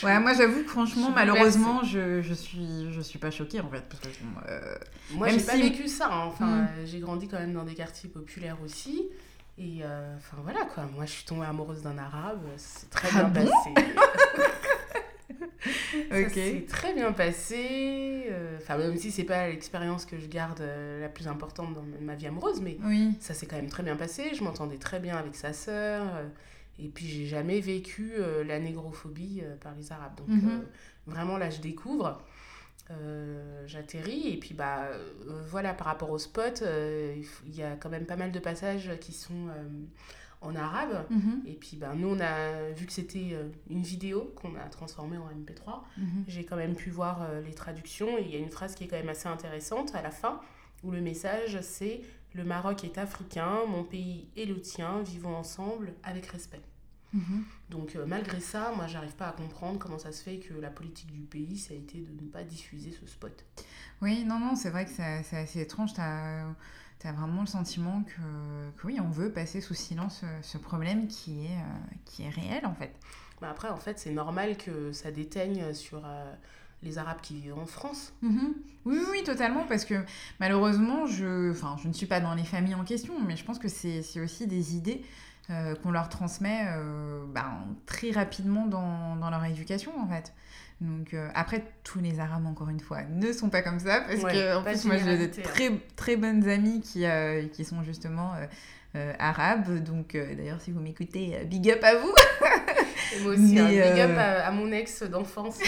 Ouais, 0.03 0.19
moi 0.19 0.33
j'avoue 0.35 0.61
que 0.63 0.69
franchement, 0.69 1.07
Je 1.09 1.15
malheureusement, 1.15 1.83
je, 1.83 2.21
je, 2.21 2.33
suis, 2.35 2.93
je 2.93 3.01
suis 3.01 3.17
pas 3.17 3.31
choquée 3.31 3.59
en 3.59 3.69
fait. 3.69 3.81
Parce 3.89 4.01
que, 4.01 4.23
bon, 4.23 5.17
Moi, 5.17 5.29
j'ai 5.29 5.39
pas 5.41 5.57
vécu 5.57 5.87
ça. 5.87 6.13
hein. 6.13 6.25
Enfin, 6.27 6.45
Mm. 6.45 6.67
euh, 6.77 6.85
j'ai 6.85 6.99
grandi 6.99 7.27
quand 7.27 7.39
même 7.39 7.53
dans 7.53 7.63
des 7.65 7.73
quartiers 7.73 8.07
populaires 8.09 8.61
aussi. 8.63 9.09
Et 9.59 9.79
euh, 9.83 10.15
enfin 10.17 10.37
voilà 10.43 10.65
quoi. 10.65 10.85
Moi, 10.85 11.05
je 11.05 11.11
suis 11.11 11.25
tombée 11.25 11.45
amoureuse 11.45 11.81
d'un 11.81 11.97
arabe. 11.97 12.41
C'est 12.57 12.89
très 12.89 13.07
Ah 13.15 13.23
bien 13.23 13.43
bon 13.43 13.49
passé. 13.51 13.73
Ça 16.09 16.19
ok. 16.21 16.31
s'est 16.33 16.65
très 16.69 16.93
bien 16.93 17.11
passé. 17.11 18.25
euh, 18.29 18.57
Enfin, 18.61 18.77
même 18.77 18.97
si 18.97 19.11
c'est 19.11 19.23
pas 19.23 19.47
l'expérience 19.47 20.05
que 20.05 20.17
je 20.19 20.27
garde 20.27 20.61
euh, 20.61 21.01
la 21.01 21.09
plus 21.09 21.27
importante 21.27 21.73
dans 21.73 21.83
ma 22.01 22.15
vie 22.15 22.27
amoureuse, 22.27 22.61
mais 22.61 22.77
Oui. 22.83 23.13
ça 23.19 23.33
s'est 23.33 23.45
quand 23.47 23.55
même 23.55 23.69
très 23.69 23.83
bien 23.83 23.95
passé. 23.95 24.33
Je 24.35 24.43
m'entendais 24.43 24.77
très 24.77 24.99
bien 24.99 25.17
avec 25.17 25.35
sa 25.35 25.53
sœur. 25.53 26.03
et 26.79 26.87
puis, 26.89 27.07
j'ai 27.07 27.25
jamais 27.25 27.59
vécu 27.59 28.11
euh, 28.19 28.43
la 28.43 28.59
négrophobie 28.59 29.41
euh, 29.43 29.55
par 29.57 29.73
les 29.75 29.91
Arabes. 29.91 30.15
Donc, 30.17 30.27
Mhm. 30.29 30.49
euh, 30.49 30.65
vraiment, 31.07 31.37
là, 31.37 31.49
je 31.49 31.59
découvre. 31.59 32.21
Euh, 32.91 33.63
J'atterris. 33.67 34.29
Et 34.29 34.38
puis, 34.38 34.53
bah, 34.53 34.83
euh, 34.85 35.41
voilà, 35.47 35.73
par 35.73 35.88
rapport 35.88 36.09
au 36.09 36.17
spot, 36.17 36.61
euh, 36.61 37.15
il 37.45 37.55
y 37.55 37.63
a 37.63 37.75
quand 37.75 37.89
même 37.89 38.05
pas 38.05 38.15
mal 38.15 38.31
de 38.31 38.39
passages 38.39 38.91
qui 38.99 39.13
sont 39.13 39.47
en 40.41 40.55
arabe. 40.55 41.05
Mhm, 41.09 41.43
Et 41.45 41.53
puis, 41.53 41.77
bah, 41.77 41.93
nous, 41.95 42.09
on 42.09 42.19
a 42.19 42.69
vu 42.71 42.85
que 42.85 42.93
c'était 42.93 43.35
une 43.69 43.81
vidéo 43.81 44.31
qu'on 44.35 44.55
a 44.55 44.69
transformée 44.69 45.17
en 45.17 45.29
MP3. 45.29 45.83
mhm. 45.97 46.25
J'ai 46.27 46.45
quand 46.45 46.57
même 46.57 46.75
pu 46.75 46.89
voir 46.89 47.27
les 47.43 47.53
traductions 47.53 48.17
et 48.17 48.21
il 48.21 48.31
y 48.31 48.35
a 48.35 48.39
une 48.39 48.51
phrase 48.51 48.75
qui 48.75 48.83
est 48.83 48.88
quand 48.88 48.97
même 48.97 49.09
assez 49.09 49.27
intéressante 49.27 49.95
à 49.95 50.01
la 50.01 50.11
fin 50.11 50.39
où 50.83 50.91
le 50.91 51.01
message 51.01 51.59
c'est 51.61 52.01
Le 52.33 52.43
Maroc 52.43 52.83
est 52.83 52.99
africain, 52.99 53.61
mon 53.67 53.83
pays 53.83 54.27
est 54.38 54.45
le 54.45 54.61
tien, 54.61 55.01
vivons 55.01 55.35
ensemble 55.35 55.93
avec 56.03 56.27
respect. 56.27 56.61
Mhm. 57.13 57.43
Donc 57.69 57.95
euh, 57.95 58.05
malgré 58.05 58.39
ça, 58.39 58.73
moi 58.75 58.87
j'arrive 58.87 59.15
pas 59.15 59.27
à 59.27 59.31
comprendre 59.31 59.79
comment 59.79 59.99
ça 59.99 60.11
se 60.11 60.21
fait 60.23 60.37
que 60.39 60.53
la 60.53 60.69
politique 60.69 61.11
du 61.11 61.21
pays 61.21 61.57
ça 61.57 61.73
a 61.73 61.77
été 61.77 61.99
de 61.99 62.23
ne 62.23 62.29
pas 62.29 62.43
diffuser 62.43 62.91
ce 62.91 63.05
spot. 63.07 63.45
Oui, 64.01 64.23
non, 64.25 64.39
non, 64.39 64.55
c'est 64.55 64.69
vrai 64.69 64.85
que 64.85 64.91
c'est 64.91 65.37
assez 65.37 65.61
étrange. 65.61 65.93
Tu 65.93 66.01
as, 66.01 67.11
vraiment 67.13 67.41
le 67.41 67.47
sentiment 67.47 68.03
que, 68.03 68.81
que 68.81 68.87
oui, 68.87 68.99
on 68.99 69.09
veut 69.09 69.31
passer 69.31 69.61
sous 69.61 69.73
silence 69.73 70.21
euh, 70.23 70.39
ce 70.41 70.57
problème 70.57 71.07
qui 71.07 71.45
est, 71.45 71.57
euh, 71.57 71.95
qui 72.05 72.23
est 72.23 72.29
réel 72.29 72.65
en 72.65 72.73
fait. 72.73 72.93
Mais 73.41 73.47
après 73.47 73.69
en 73.69 73.77
fait 73.77 73.99
c'est 73.99 74.11
normal 74.11 74.57
que 74.57 74.91
ça 74.91 75.11
déteigne 75.11 75.73
sur 75.73 76.01
euh, 76.05 76.33
les 76.83 76.97
Arabes 76.97 77.21
qui 77.21 77.35
vivent 77.35 77.57
en 77.57 77.65
France. 77.65 78.13
Mhm. 78.21 78.53
Oui, 78.85 78.97
oui, 78.99 79.05
oui, 79.11 79.23
totalement, 79.23 79.65
parce 79.67 79.83
que 79.83 79.95
malheureusement, 80.39 81.05
je, 81.05 81.51
enfin, 81.51 81.75
je 81.81 81.87
ne 81.87 81.93
suis 81.93 82.05
pas 82.05 82.19
dans 82.19 82.35
les 82.35 82.43
familles 82.43 82.75
en 82.75 82.83
question, 82.83 83.13
mais 83.19 83.35
je 83.35 83.43
pense 83.43 83.59
que 83.59 83.67
c'est 83.67 84.01
c'est 84.01 84.21
aussi 84.21 84.47
des 84.47 84.75
idées 84.75 85.03
euh, 85.49 85.75
qu'on 85.75 85.91
leur 85.91 86.09
transmet 86.09 86.65
euh, 86.67 87.23
ben, 87.33 87.65
très 87.85 88.11
rapidement 88.11 88.65
dans, 88.65 89.15
dans 89.15 89.29
leur 89.29 89.43
éducation, 89.45 89.91
en 89.99 90.07
fait. 90.07 90.33
Donc, 90.81 91.13
euh, 91.13 91.29
après, 91.33 91.63
tous 91.83 91.99
les 91.99 92.19
Arabes, 92.19 92.45
encore 92.45 92.69
une 92.69 92.79
fois, 92.79 93.03
ne 93.09 93.31
sont 93.31 93.49
pas 93.49 93.61
comme 93.61 93.79
ça, 93.79 94.01
parce 94.01 94.21
Ouais, 94.21 94.33
que, 94.33 94.57
en 94.57 94.63
plus, 94.63 94.85
moi, 94.85 94.97
j'ai 94.97 95.17
des 95.17 95.39
hein. 95.39 95.43
très, 95.43 95.71
très 95.95 96.15
bonnes 96.17 96.47
amies 96.47 96.81
qui, 96.81 97.05
qui 97.53 97.65
sont 97.65 97.83
justement 97.83 98.33
arabes. 99.19 99.83
Donc, 99.83 100.15
d'ailleurs, 100.15 100.61
si 100.61 100.71
vous 100.71 100.79
m'écoutez, 100.81 101.43
big 101.45 101.71
up 101.71 101.83
à 101.83 101.95
vous! 101.95 102.13
Et 103.15 103.23
moi 103.23 103.33
aussi, 103.33 103.53
Mais, 103.55 103.61
un 103.61 103.91
big 103.91 104.01
up 104.01 104.17
à, 104.17 104.47
à 104.47 104.51
mon 104.51 104.71
ex 104.71 105.03
d'enfance 105.03 105.59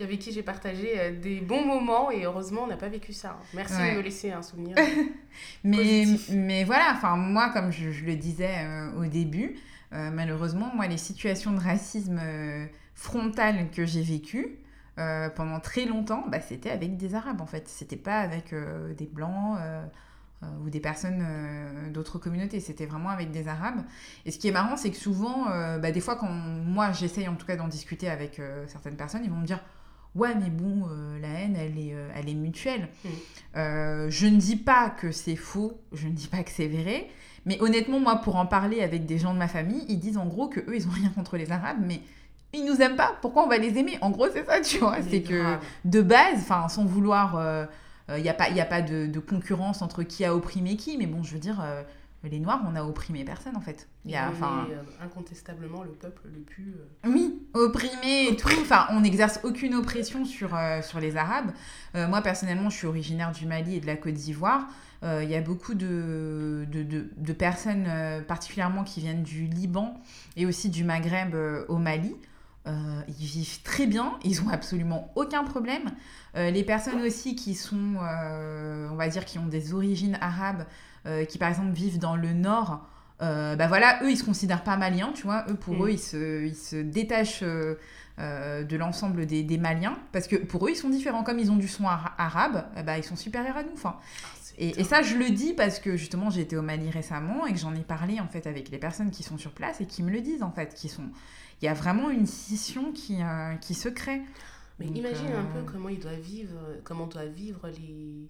avec 0.00 0.18
qui 0.18 0.32
j'ai 0.32 0.42
partagé 0.42 0.98
euh, 0.98 1.20
des 1.20 1.40
bons 1.40 1.64
moments 1.64 2.10
et 2.10 2.24
heureusement 2.24 2.62
on 2.64 2.66
n'a 2.66 2.76
pas 2.76 2.88
vécu 2.88 3.12
ça. 3.12 3.30
hein. 3.40 3.44
Merci 3.54 3.74
Ouais. 3.74 3.92
de 3.92 3.96
me 3.98 4.02
laisser 4.02 4.32
un 4.32 4.42
souvenir. 4.42 4.74
Mais, 5.64 5.76
Positif. 6.04 6.30
mais 6.36 6.64
voilà, 6.64 6.92
enfin 6.94 7.16
moi, 7.16 7.50
comme 7.50 7.70
je, 7.72 7.90
je 7.90 8.04
le 8.04 8.16
disais 8.16 8.64
euh, 8.64 8.92
au 9.00 9.06
début, 9.06 9.56
euh, 9.92 10.10
malheureusement, 10.10 10.70
moi, 10.74 10.86
les 10.86 10.98
situations 10.98 11.52
de 11.52 11.60
racisme 11.60 12.18
euh, 12.22 12.66
frontal 12.94 13.70
que 13.70 13.84
j'ai 13.86 14.02
vécues 14.02 14.58
pendant 14.96 15.58
très 15.58 15.86
longtemps, 15.86 16.24
bah, 16.28 16.40
c'était 16.40 16.70
avec 16.70 16.96
des 16.96 17.14
Arabes 17.14 17.40
en 17.40 17.46
fait. 17.46 17.66
C'était 17.66 17.96
pas 17.96 18.18
avec 18.20 18.54
des 18.96 19.06
Blancs 19.06 19.58
ou 20.60 20.68
des 20.70 20.80
personnes 20.80 21.24
euh, 21.26 21.88
d'autres 21.90 22.18
communautés. 22.18 22.60
C'était 22.60 22.86
vraiment 22.86 23.08
avec 23.08 23.30
des 23.30 23.48
Arabes. 23.48 23.82
Et 24.26 24.30
ce 24.30 24.38
qui 24.38 24.48
est 24.48 24.52
marrant, 24.52 24.76
c'est 24.76 24.90
que 24.90 24.96
souvent, 24.96 25.48
euh, 25.50 25.78
bah, 25.78 25.92
des 25.92 26.00
fois, 26.00 26.16
quand 26.16 26.28
moi 26.28 26.92
j'essaye 26.92 27.26
en 27.28 27.36
tout 27.36 27.46
cas 27.46 27.56
d'en 27.56 27.68
discuter 27.68 28.08
avec 28.08 28.38
euh, 28.38 28.64
certaines 28.68 28.96
personnes, 28.96 29.22
ils 29.24 29.30
vont 29.30 29.38
me 29.38 29.46
dire 29.46 29.60
Ouais, 30.14 30.34
mais 30.34 30.50
bon, 30.50 30.88
euh, 30.90 31.18
la 31.20 31.28
haine, 31.28 31.56
elle 31.56 31.78
est, 31.78 31.94
euh, 31.94 32.10
elle 32.14 32.28
est 32.28 32.34
mutuelle. 32.34 32.88
Mm. 33.04 33.08
Euh, 33.56 34.10
je 34.10 34.26
ne 34.26 34.36
dis 34.36 34.56
pas 34.56 34.90
que 34.90 35.10
c'est 35.10 35.36
faux, 35.36 35.80
je 35.92 36.06
ne 36.06 36.12
dis 36.12 36.26
pas 36.26 36.42
que 36.42 36.50
c'est 36.50 36.68
vrai, 36.68 37.08
mais 37.46 37.60
honnêtement, 37.60 37.98
moi, 37.98 38.16
pour 38.16 38.36
en 38.36 38.46
parler 38.46 38.82
avec 38.82 39.06
des 39.06 39.18
gens 39.18 39.32
de 39.32 39.38
ma 39.38 39.48
famille, 39.48 39.84
ils 39.88 39.98
disent 39.98 40.18
en 40.18 40.26
gros 40.26 40.48
que 40.48 40.60
eux, 40.60 40.76
ils 40.76 40.86
ont 40.86 40.90
rien 40.94 41.08
contre 41.10 41.36
les 41.36 41.50
Arabes, 41.50 41.78
mais 41.80 42.00
ils 42.52 42.64
nous 42.64 42.82
aiment 42.82 42.96
pas. 42.96 43.16
Pourquoi 43.22 43.44
on 43.44 43.48
va 43.48 43.56
les 43.56 43.78
aimer? 43.78 43.96
En 44.02 44.10
gros, 44.10 44.26
c'est 44.30 44.44
ça, 44.44 44.60
tu 44.60 44.78
vois. 44.78 44.96
C'est 45.08 45.22
que 45.22 45.40
grave. 45.40 45.60
de 45.86 46.02
base, 46.02 46.36
enfin, 46.36 46.68
sans 46.68 46.84
vouloir, 46.84 47.42
il 48.10 48.22
n'y 48.22 48.28
a 48.28 48.34
pas, 48.34 48.50
y 48.50 48.60
a 48.60 48.66
pas 48.66 48.82
de, 48.82 49.06
de 49.06 49.18
concurrence 49.20 49.80
entre 49.80 50.02
qui 50.02 50.26
a 50.26 50.34
opprimé 50.34 50.76
qui, 50.76 50.98
mais 50.98 51.06
bon, 51.06 51.22
je 51.22 51.32
veux 51.32 51.38
dire. 51.38 51.64
Euh, 52.24 52.28
les 52.28 52.40
Noirs, 52.40 52.62
on 52.66 52.72
n'a 52.72 52.84
opprimé 52.84 53.24
personne 53.24 53.56
en 53.56 53.60
fait. 53.60 53.88
Il 54.04 54.10
y 54.10 54.16
a, 54.16 54.30
enfin, 54.30 54.66
incontestablement 55.00 55.82
le 55.82 55.90
peuple 55.90 56.22
le 56.32 56.40
plus. 56.40 56.74
Oui, 57.04 57.40
opprimé 57.54 58.28
et 58.28 58.36
tout. 58.36 58.48
Enfin, 58.60 58.86
on 58.90 59.00
n'exerce 59.00 59.40
aucune 59.44 59.74
oppression 59.74 60.24
sur, 60.24 60.58
sur 60.82 61.00
les 61.00 61.16
Arabes. 61.16 61.52
moi, 61.94 62.20
personnellement, 62.20 62.68
je 62.68 62.78
suis 62.78 62.86
originaire 62.86 63.32
du 63.32 63.46
Mali 63.46 63.76
et 63.76 63.80
de 63.80 63.86
la 63.86 63.96
Côte 63.96 64.14
d'Ivoire. 64.14 64.66
Il 65.02 65.28
y 65.28 65.34
a 65.34 65.40
beaucoup 65.40 65.74
de, 65.74 66.66
de, 66.70 66.82
de, 66.82 67.10
de 67.16 67.32
personnes, 67.32 67.88
particulièrement 68.26 68.82
qui 68.82 69.00
viennent 69.00 69.22
du 69.22 69.46
Liban 69.46 70.00
et 70.36 70.46
aussi 70.46 70.68
du 70.68 70.82
Maghreb 70.82 71.36
au 71.68 71.78
Mali. 71.78 72.16
Euh, 72.68 73.00
ils 73.08 73.26
vivent 73.26 73.62
très 73.62 73.86
bien, 73.86 74.18
ils 74.22 74.40
ont 74.42 74.48
absolument 74.50 75.10
aucun 75.16 75.44
problème. 75.44 75.90
Euh, 76.36 76.50
les 76.50 76.62
personnes 76.62 77.02
aussi 77.02 77.34
qui 77.34 77.54
sont, 77.54 77.96
euh, 78.00 78.88
on 78.90 78.94
va 78.94 79.08
dire, 79.08 79.24
qui 79.24 79.38
ont 79.38 79.46
des 79.46 79.74
origines 79.74 80.16
arabes, 80.20 80.64
qui 81.28 81.38
par 81.38 81.48
exemple 81.48 81.72
vivent 81.72 81.98
dans 81.98 82.16
le 82.16 82.32
nord, 82.32 82.86
bah 83.20 83.66
voilà, 83.68 84.02
eux 84.02 84.10
ils 84.10 84.16
se 84.16 84.24
considèrent 84.24 84.64
pas 84.64 84.76
maliens, 84.76 85.12
tu 85.14 85.24
vois. 85.24 85.44
Eux 85.48 85.54
pour 85.54 85.74
mm. 85.74 85.82
eux 85.84 85.92
ils 85.92 85.98
se, 85.98 86.44
ils 86.44 86.56
se 86.56 86.76
détachent 86.76 87.42
de 87.42 88.76
l'ensemble 88.76 89.26
des, 89.26 89.42
des, 89.42 89.58
Maliens 89.58 89.98
parce 90.12 90.28
que 90.28 90.36
pour 90.36 90.66
eux 90.66 90.70
ils 90.70 90.76
sont 90.76 90.90
différents. 90.90 91.24
Comme 91.24 91.38
ils 91.38 91.50
ont 91.50 91.56
du 91.56 91.68
son 91.68 91.86
arabe, 91.86 92.64
bah, 92.84 92.98
ils 92.98 93.04
sont 93.04 93.16
supérieurs 93.16 93.56
à 93.56 93.62
nous. 93.62 93.72
Enfin, 93.74 93.96
ah, 93.98 94.28
et, 94.58 94.80
et, 94.80 94.84
ça 94.84 95.02
je 95.02 95.16
le 95.16 95.30
dis 95.30 95.54
parce 95.54 95.78
que 95.78 95.96
justement 95.96 96.30
j'ai 96.30 96.42
été 96.42 96.56
au 96.56 96.62
Mali 96.62 96.90
récemment 96.90 97.46
et 97.46 97.52
que 97.52 97.58
j'en 97.58 97.74
ai 97.74 97.80
parlé 97.80 98.20
en 98.20 98.28
fait 98.28 98.46
avec 98.46 98.70
les 98.70 98.78
personnes 98.78 99.10
qui 99.10 99.22
sont 99.22 99.38
sur 99.38 99.52
place 99.52 99.80
et 99.80 99.86
qui 99.86 100.02
me 100.02 100.10
le 100.10 100.20
disent 100.20 100.42
en 100.42 100.52
fait, 100.52 100.74
qui 100.74 100.88
sont 100.88 101.08
il 101.62 101.66
y 101.66 101.68
a 101.68 101.74
vraiment 101.74 102.10
une 102.10 102.26
scission 102.26 102.92
qui, 102.92 103.22
euh, 103.22 103.54
qui 103.56 103.74
se 103.74 103.88
crée. 103.88 104.20
Mais 104.80 104.86
imagine 104.86 105.32
un 105.32 105.44
peu 105.44 105.60
euh, 105.60 105.64
comment 105.64 105.88
il 105.88 106.00
doit 106.00 106.10
vivre, 106.12 106.58
comment 106.82 107.06
doivent 107.06 107.28
vivre 107.28 107.68
les, 107.68 108.28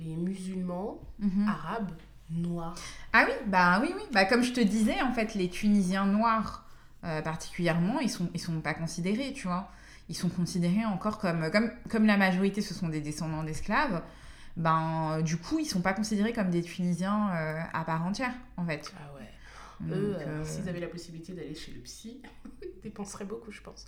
les 0.00 0.16
musulmans 0.16 1.00
mhm. 1.18 1.48
arabes 1.48 1.90
noirs. 2.30 2.74
Ah 3.12 3.24
oui, 3.26 3.34
bah 3.46 3.78
oui, 3.82 3.92
oui. 3.94 4.02
Bah, 4.12 4.24
comme 4.24 4.42
je 4.42 4.52
te 4.52 4.60
disais, 4.60 5.00
en 5.02 5.12
fait, 5.12 5.34
les 5.34 5.48
Tunisiens 5.48 6.06
noirs 6.06 6.64
euh, 7.04 7.20
particulièrement, 7.20 8.00
ils 8.00 8.10
sont, 8.10 8.30
ils 8.34 8.40
sont 8.40 8.60
pas 8.60 8.74
considérés, 8.74 9.32
tu 9.34 9.46
vois. 9.46 9.70
Ils 10.08 10.16
sont 10.16 10.28
considérés 10.28 10.84
encore 10.84 11.18
comme, 11.18 11.50
comme, 11.50 11.70
comme 11.90 12.06
la 12.06 12.16
majorité, 12.16 12.60
ce 12.60 12.74
sont 12.74 12.88
des 12.88 13.00
descendants 13.00 13.44
d'esclaves. 13.44 14.02
Ben, 14.56 15.20
du 15.22 15.36
coup, 15.36 15.58
ils 15.58 15.66
sont 15.66 15.80
pas 15.80 15.92
considérés 15.92 16.32
comme 16.32 16.50
des 16.50 16.62
Tunisiens 16.62 17.30
à 17.72 17.84
part 17.84 18.04
entière, 18.04 18.32
en 18.56 18.64
fait. 18.64 18.92
Ah. 18.96 19.13
Eux, 19.90 20.16
euh, 20.18 20.44
s'ils 20.44 20.68
avaient 20.68 20.80
la 20.80 20.88
possibilité 20.88 21.32
d'aller 21.32 21.54
chez 21.54 21.72
le 21.72 21.80
psy, 21.80 22.20
ils 22.62 22.80
dépenseraient 22.82 23.24
beaucoup, 23.24 23.50
je 23.50 23.60
pense. 23.60 23.86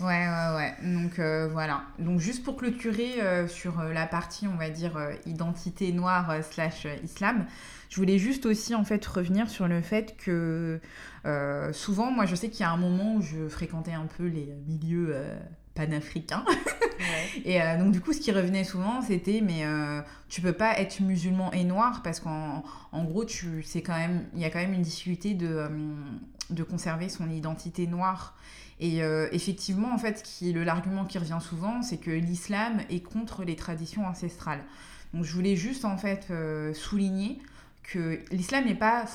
Ouais, 0.00 0.06
ouais, 0.06 0.56
ouais. 0.56 0.74
Donc 0.82 1.18
euh, 1.18 1.48
voilà. 1.48 1.82
Donc 1.98 2.20
juste 2.20 2.42
pour 2.44 2.56
clôturer 2.56 3.20
euh, 3.20 3.46
sur 3.46 3.82
la 3.82 4.06
partie, 4.06 4.46
on 4.46 4.56
va 4.56 4.70
dire, 4.70 4.98
identité 5.26 5.92
noire 5.92 6.42
slash 6.42 6.86
islam, 7.04 7.46
je 7.90 7.96
voulais 7.96 8.18
juste 8.18 8.46
aussi 8.46 8.74
en 8.74 8.84
fait 8.84 9.04
revenir 9.04 9.48
sur 9.48 9.68
le 9.68 9.80
fait 9.80 10.16
que 10.16 10.80
souvent, 11.72 12.10
moi 12.10 12.26
je 12.26 12.34
sais 12.34 12.48
qu'il 12.48 12.60
y 12.60 12.64
a 12.64 12.70
un 12.70 12.76
moment 12.76 13.16
où 13.16 13.22
je 13.22 13.48
fréquentais 13.48 13.92
un 13.92 14.06
peu 14.06 14.26
les 14.26 14.54
milieux 14.66 15.14
panafricain. 15.78 16.44
et 17.44 17.62
euh, 17.62 17.78
donc 17.78 17.92
du 17.92 18.00
coup, 18.00 18.12
ce 18.12 18.20
qui 18.20 18.32
revenait 18.32 18.64
souvent, 18.64 19.00
c'était 19.00 19.40
mais 19.42 19.64
euh, 19.64 20.00
tu 20.28 20.40
peux 20.40 20.52
pas 20.52 20.78
être 20.78 21.00
musulman 21.00 21.52
et 21.52 21.64
noir 21.64 22.02
parce 22.02 22.20
qu'en 22.20 22.64
en 22.92 23.04
gros, 23.04 23.24
tu 23.24 23.62
c'est 23.62 23.82
quand 23.82 23.96
même 23.96 24.24
il 24.34 24.40
y 24.40 24.44
a 24.44 24.50
quand 24.50 24.58
même 24.58 24.74
une 24.74 24.82
difficulté 24.82 25.34
de 25.34 25.46
euh, 25.48 25.68
de 26.50 26.62
conserver 26.62 27.08
son 27.08 27.30
identité 27.30 27.86
noire. 27.86 28.34
Et 28.80 29.00
effectivement, 29.32 29.92
en 29.92 29.98
fait, 29.98 30.22
qui 30.22 30.52
le 30.52 30.62
l'argument 30.62 31.04
qui 31.04 31.18
revient 31.18 31.40
souvent, 31.40 31.82
c'est 31.82 31.96
que 31.96 32.12
l'islam 32.12 32.80
est 32.90 33.00
contre 33.00 33.42
les 33.42 33.56
traditions 33.56 34.06
ancestrales. 34.06 34.62
Donc 35.12 35.24
je 35.24 35.32
voulais 35.34 35.56
juste 35.56 35.84
en 35.84 35.98
fait 35.98 36.32
souligner 36.74 37.40
que 37.88 38.20
l'islam 38.30 38.66
n'est 38.66 38.74
pas 38.74 39.06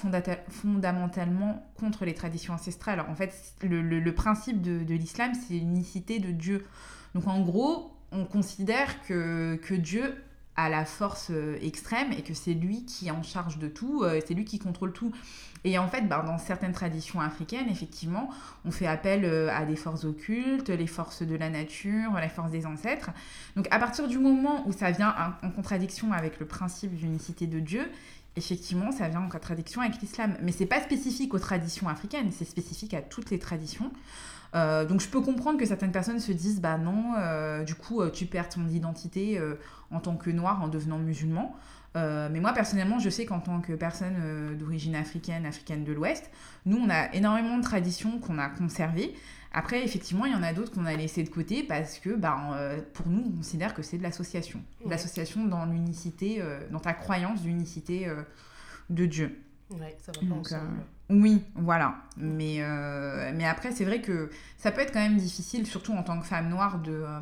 fondamentalement 0.50 1.64
contre 1.80 2.06
les 2.06 2.16
traditions 2.16 2.56
ancestrales. 2.56 3.02
En 3.02 3.16
fait, 3.16 3.54
le, 3.62 4.12
principe 4.12 4.62
de, 4.62 4.94
l'islam, 4.94 5.34
c'est 5.36 5.54
l'unicité 5.54 6.20
de 6.20 6.32
Dieu. 6.32 6.66
Donc 7.14 7.28
en 7.28 7.42
gros, 7.42 7.96
on 8.12 8.26
considère 8.26 9.02
que, 9.04 9.60
que 9.64 9.76
Dieu 9.76 10.16
a 10.56 10.70
la 10.70 10.86
force 10.86 11.30
euh, 11.32 11.58
extrême 11.62 12.12
et 12.12 12.22
que 12.22 12.34
c'est 12.34 12.54
lui 12.54 12.86
qui 12.86 13.08
est 13.08 13.12
en 13.12 13.24
charge 13.24 13.58
de 13.58 13.68
tout, 13.68 14.04
euh, 14.04 14.20
c'est 14.26 14.36
lui 14.36 14.46
qui 14.46 14.60
contrôle 14.60 14.94
tout. 14.94 15.12
Et 15.64 15.80
en 15.80 15.88
fait, 15.88 16.08
ben, 16.08 16.24
dans 16.24 16.38
certaines 16.38 16.74
traditions 16.74 17.22
africaines, 17.22 17.70
effectivement, 17.70 18.30
on 18.64 18.70
fait 18.70 18.86
appel 18.86 19.26
euh, 19.26 19.50
à 19.52 19.66
des 19.66 19.76
forces 19.76 20.04
occultes, 20.04 20.70
les 20.70 20.86
forces 20.86 21.24
de 21.24 21.36
la 21.36 21.50
nature, 21.50 22.12
les 22.22 22.30
forces 22.30 22.52
des 22.52 22.68
ancêtres. 22.68 23.10
Donc 23.56 23.68
à 23.72 23.80
partir 23.80 24.08
du 24.08 24.20
moment 24.20 24.68
où 24.68 24.72
ça 24.72 24.92
vient 24.92 25.16
en 25.42 25.50
contradiction 25.50 26.12
avec 26.12 26.40
le 26.40 26.46
principe 26.46 26.94
d'unicité 26.96 27.48
de 27.48 27.60
Dieu, 27.60 27.90
effectivement, 28.36 28.92
ça 28.92 29.08
vient 29.10 29.22
en 29.22 29.30
contradiction 29.30 29.82
avec 29.82 30.02
l'islam. 30.02 30.36
Mais 30.42 30.52
c'est 30.52 30.66
pas 30.66 30.82
spécifique 30.82 31.34
aux 31.34 31.40
traditions 31.40 31.88
africaines, 31.88 32.32
c'est 32.32 32.46
spécifique 32.46 32.94
à 32.94 33.02
toutes 33.02 33.30
les 33.30 33.40
traditions. 33.40 33.92
Euh, 34.56 34.86
donc 34.86 35.02
je 35.02 35.08
peux 35.08 35.22
comprendre 35.22 35.58
que 35.58 35.66
certaines 35.66 35.92
personnes 35.92 36.20
se 36.20 36.32
disent 36.32 36.62
bah 36.62 36.78
non, 36.78 37.16
euh, 37.18 37.64
du 37.64 37.74
coup 37.74 38.02
euh, 38.02 38.12
tu 38.12 38.28
perds 38.28 38.50
ton 38.50 38.68
identité 38.68 39.40
en 39.92 40.00
tant 40.00 40.16
que 40.16 40.30
noir 40.30 40.62
en 40.62 40.68
devenant 40.68 41.00
musulman. 41.00 41.56
mais 41.96 42.40
moi 42.40 42.54
personnellement, 42.54 43.00
je 43.00 43.10
sais 43.10 43.26
qu'en 43.26 43.40
tant 43.40 43.62
que 43.62 43.74
personne 43.74 44.58
d'origine 44.58 44.96
africaine, 44.96 45.46
africaine 45.46 45.84
de 45.84 45.94
l'Ouest, 45.94 46.30
nous 46.66 46.78
on 46.78 46.90
a 46.90 47.14
énormément 47.14 47.58
de 47.58 47.64
traditions 47.64 48.20
qu'on 48.20 48.38
a 48.38 48.50
conservées. 48.50 49.14
Après, 49.54 49.84
effectivement, 49.84 50.26
il 50.26 50.34
y 50.34 50.36
en 50.36 50.44
a 50.44 50.52
d'autres 50.54 50.72
qu'on 50.72 50.86
a 50.86 50.96
laissées 50.96 51.24
de 51.24 51.30
côté 51.30 51.64
parce 51.64 52.00
que, 52.00 52.16
bah, 52.16 52.38
pour 52.94 53.08
nous, 53.08 53.24
on 53.28 53.38
considère 53.38 53.74
que 53.74 53.84
c'est 53.84 53.98
de 54.00 54.04
l'association. 54.04 54.62
L'association 54.86 55.46
dans 55.46 55.66
l'unicité, 55.66 56.42
dans 56.72 56.80
ta 56.80 56.94
croyance 56.94 57.44
d'unicité 57.44 58.08
de 58.90 59.06
Dieu. 59.06 59.40
Ouais, 59.70 59.96
ça 60.00 60.12
va 60.12 60.28
pas 60.28 60.36
ensemble. 60.36 60.84
Oui, 61.10 61.44
voilà. 61.56 61.96
Mais, 62.18 62.58
euh, 62.60 63.32
mais 63.36 63.46
après, 63.46 63.72
c'est 63.72 63.86
vrai 63.86 64.02
que 64.02 64.30
ça 64.58 64.72
peut 64.72 64.82
être 64.82 64.94
quand 64.94 65.02
même 65.02 65.18
difficile, 65.18 65.68
surtout 65.68 65.94
en 65.94 66.04
tant 66.04 66.20
que 66.20 66.26
femme 66.26 66.50
noire, 66.50 66.80
de, 66.80 66.92
euh, 66.92 67.20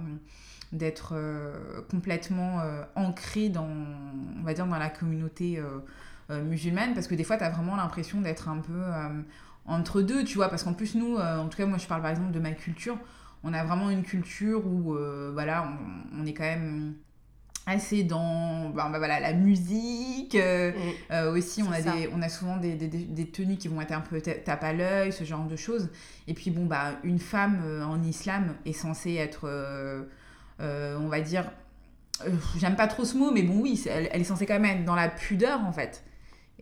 d'être 0.71 1.13
euh, 1.15 1.81
complètement 1.89 2.61
ancrée 2.95 3.49
dans, 3.49 3.67
on 4.39 4.43
va 4.43 4.53
dire, 4.53 4.67
dans 4.67 4.77
la 4.77 4.89
communauté 4.89 5.61
musulmane, 6.29 6.93
parce 6.93 7.07
que 7.07 7.15
des 7.15 7.23
fois, 7.23 7.37
tu 7.37 7.43
as 7.43 7.49
vraiment 7.49 7.75
l'impression 7.75 8.21
d'être 8.21 8.47
un 8.47 8.59
peu 8.59 8.81
entre 9.65 10.01
deux, 10.01 10.23
tu 10.23 10.35
vois, 10.35 10.49
parce 10.49 10.63
qu'en 10.63 10.73
plus, 10.73 10.95
nous, 10.95 11.17
en 11.17 11.47
tout 11.47 11.57
cas, 11.57 11.65
moi, 11.65 11.77
je 11.77 11.87
parle 11.87 12.01
par 12.01 12.11
exemple 12.11 12.31
de 12.31 12.39
ma 12.39 12.51
culture, 12.51 12.97
on 13.43 13.53
a 13.53 13.63
vraiment 13.63 13.89
une 13.89 14.03
culture 14.03 14.65
où, 14.65 14.97
voilà, 15.33 15.71
on, 16.13 16.21
on 16.21 16.25
est 16.25 16.33
quand 16.33 16.43
même 16.43 16.95
assez 17.65 18.03
dans 18.03 18.69
ben, 18.69 18.89
ben, 18.89 18.97
voilà, 18.97 19.19
la 19.19 19.33
musique. 19.33 20.35
Euh, 20.35 20.71
mm. 20.71 21.13
euh, 21.13 21.33
aussi, 21.33 21.63
on 21.63 21.71
a, 21.71 21.81
des, 21.81 22.09
on 22.13 22.21
a 22.21 22.29
souvent 22.29 22.57
des, 22.57 22.75
des, 22.75 22.87
des, 22.87 23.25
tenues 23.27 23.57
qui 23.57 23.67
vont 23.67 23.81
être 23.81 23.91
un 23.91 24.01
peu 24.01 24.21
tape 24.21 24.63
à 24.63 24.73
l'œil, 24.73 25.11
ce 25.11 25.23
genre 25.23 25.45
de 25.45 25.55
choses. 25.55 25.89
Et 26.27 26.33
puis, 26.33 26.51
bon, 26.51 26.65
bah, 26.65 26.93
une 27.03 27.19
femme 27.19 27.61
euh, 27.63 27.83
en 27.83 28.01
islam 28.03 28.55
est 28.65 28.73
censée 28.73 29.15
être, 29.15 29.47
on 30.59 31.07
va 31.07 31.21
dire, 31.21 31.51
j'aime 32.57 32.75
pas 32.75 32.87
trop 32.87 33.05
ce 33.05 33.17
mot, 33.17 33.31
mais 33.31 33.43
bon, 33.43 33.61
oui, 33.61 33.81
elle, 33.89 34.09
elle, 34.11 34.21
est 34.21 34.25
censée 34.25 34.45
quand 34.45 34.59
même 34.59 34.79
être 34.79 34.85
dans 34.85 34.95
la 34.95 35.09
pudeur, 35.09 35.61
en 35.61 35.71
fait. 35.71 36.03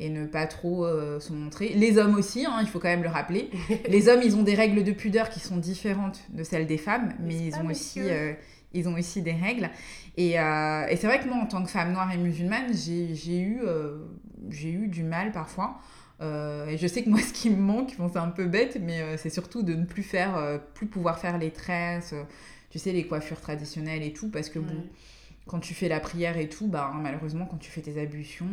Et 0.01 0.09
ne 0.09 0.25
pas 0.25 0.47
trop 0.47 0.87
se 1.19 1.33
montrer. 1.33 1.69
Les 1.69 1.97
hommes 1.97 2.15
aussi, 2.15 2.45
hein, 2.45 2.59
il 2.61 2.67
faut 2.67 2.79
quand 2.79 2.87
même 2.87 3.03
le 3.03 3.09
rappeler. 3.09 3.49
Les 3.89 4.07
hommes, 4.07 4.21
ils 4.23 4.37
ont 4.37 4.43
des 4.43 4.55
règles 4.55 4.85
de 4.85 4.93
pudeur 4.93 5.29
qui 5.29 5.41
sont 5.41 5.57
différentes 5.57 6.21
de 6.29 6.43
celles 6.43 6.67
des 6.67 6.77
femmes, 6.77 7.13
mais, 7.19 7.35
ils 7.35 7.55
ont 7.55 7.67
aussi 7.67 7.99
ils 8.73 8.87
ont 8.87 8.93
aussi 8.95 9.21
des 9.21 9.33
règles. 9.33 9.69
Et, 10.17 10.39
euh, 10.39 10.87
et 10.87 10.95
c'est 10.95 11.07
vrai 11.07 11.19
que 11.19 11.27
moi, 11.27 11.37
en 11.37 11.45
tant 11.45 11.63
que 11.63 11.69
femme 11.69 11.91
noire 11.91 12.11
et 12.11 12.17
musulmane, 12.17 12.73
j'ai 12.73 13.39
eu, 13.39 13.61
euh, 13.65 13.99
j'ai 14.49 14.71
eu 14.71 14.87
du 14.87 15.03
mal 15.03 15.31
parfois. 15.31 15.79
Euh, 16.21 16.67
et 16.67 16.77
je 16.77 16.85
sais 16.87 17.03
que 17.03 17.09
moi, 17.09 17.19
ce 17.27 17.33
qui 17.33 17.49
me 17.49 17.61
manque, 17.61 17.95
bon, 17.97 18.09
c'est 18.11 18.19
un 18.19 18.29
peu 18.29 18.45
bête, 18.45 18.79
mais 18.81 19.17
c'est 19.17 19.29
surtout 19.29 19.63
de 19.63 19.73
ne 19.73 19.85
plus 19.85 20.03
faire, 20.03 20.59
plus 20.73 20.87
pouvoir 20.87 21.19
faire 21.19 21.37
les 21.37 21.51
tresses, 21.51 22.13
tu 22.69 22.79
sais, 22.79 22.91
les 22.91 23.07
coiffures 23.07 23.41
traditionnelles 23.41 24.03
et 24.03 24.13
tout, 24.13 24.29
parce 24.29 24.49
que 24.49 24.59
bon, 24.59 24.83
quand 25.49 25.59
tu 25.59 25.73
fais 25.73 25.89
la 25.89 25.99
prière 25.99 26.37
et 26.37 26.47
tout, 26.47 26.67
bah, 26.67 26.91
malheureusement, 26.95 27.45
quand 27.45 27.57
tu 27.57 27.71
fais 27.71 27.81
tes 27.81 27.99
ablutions, 27.99 28.47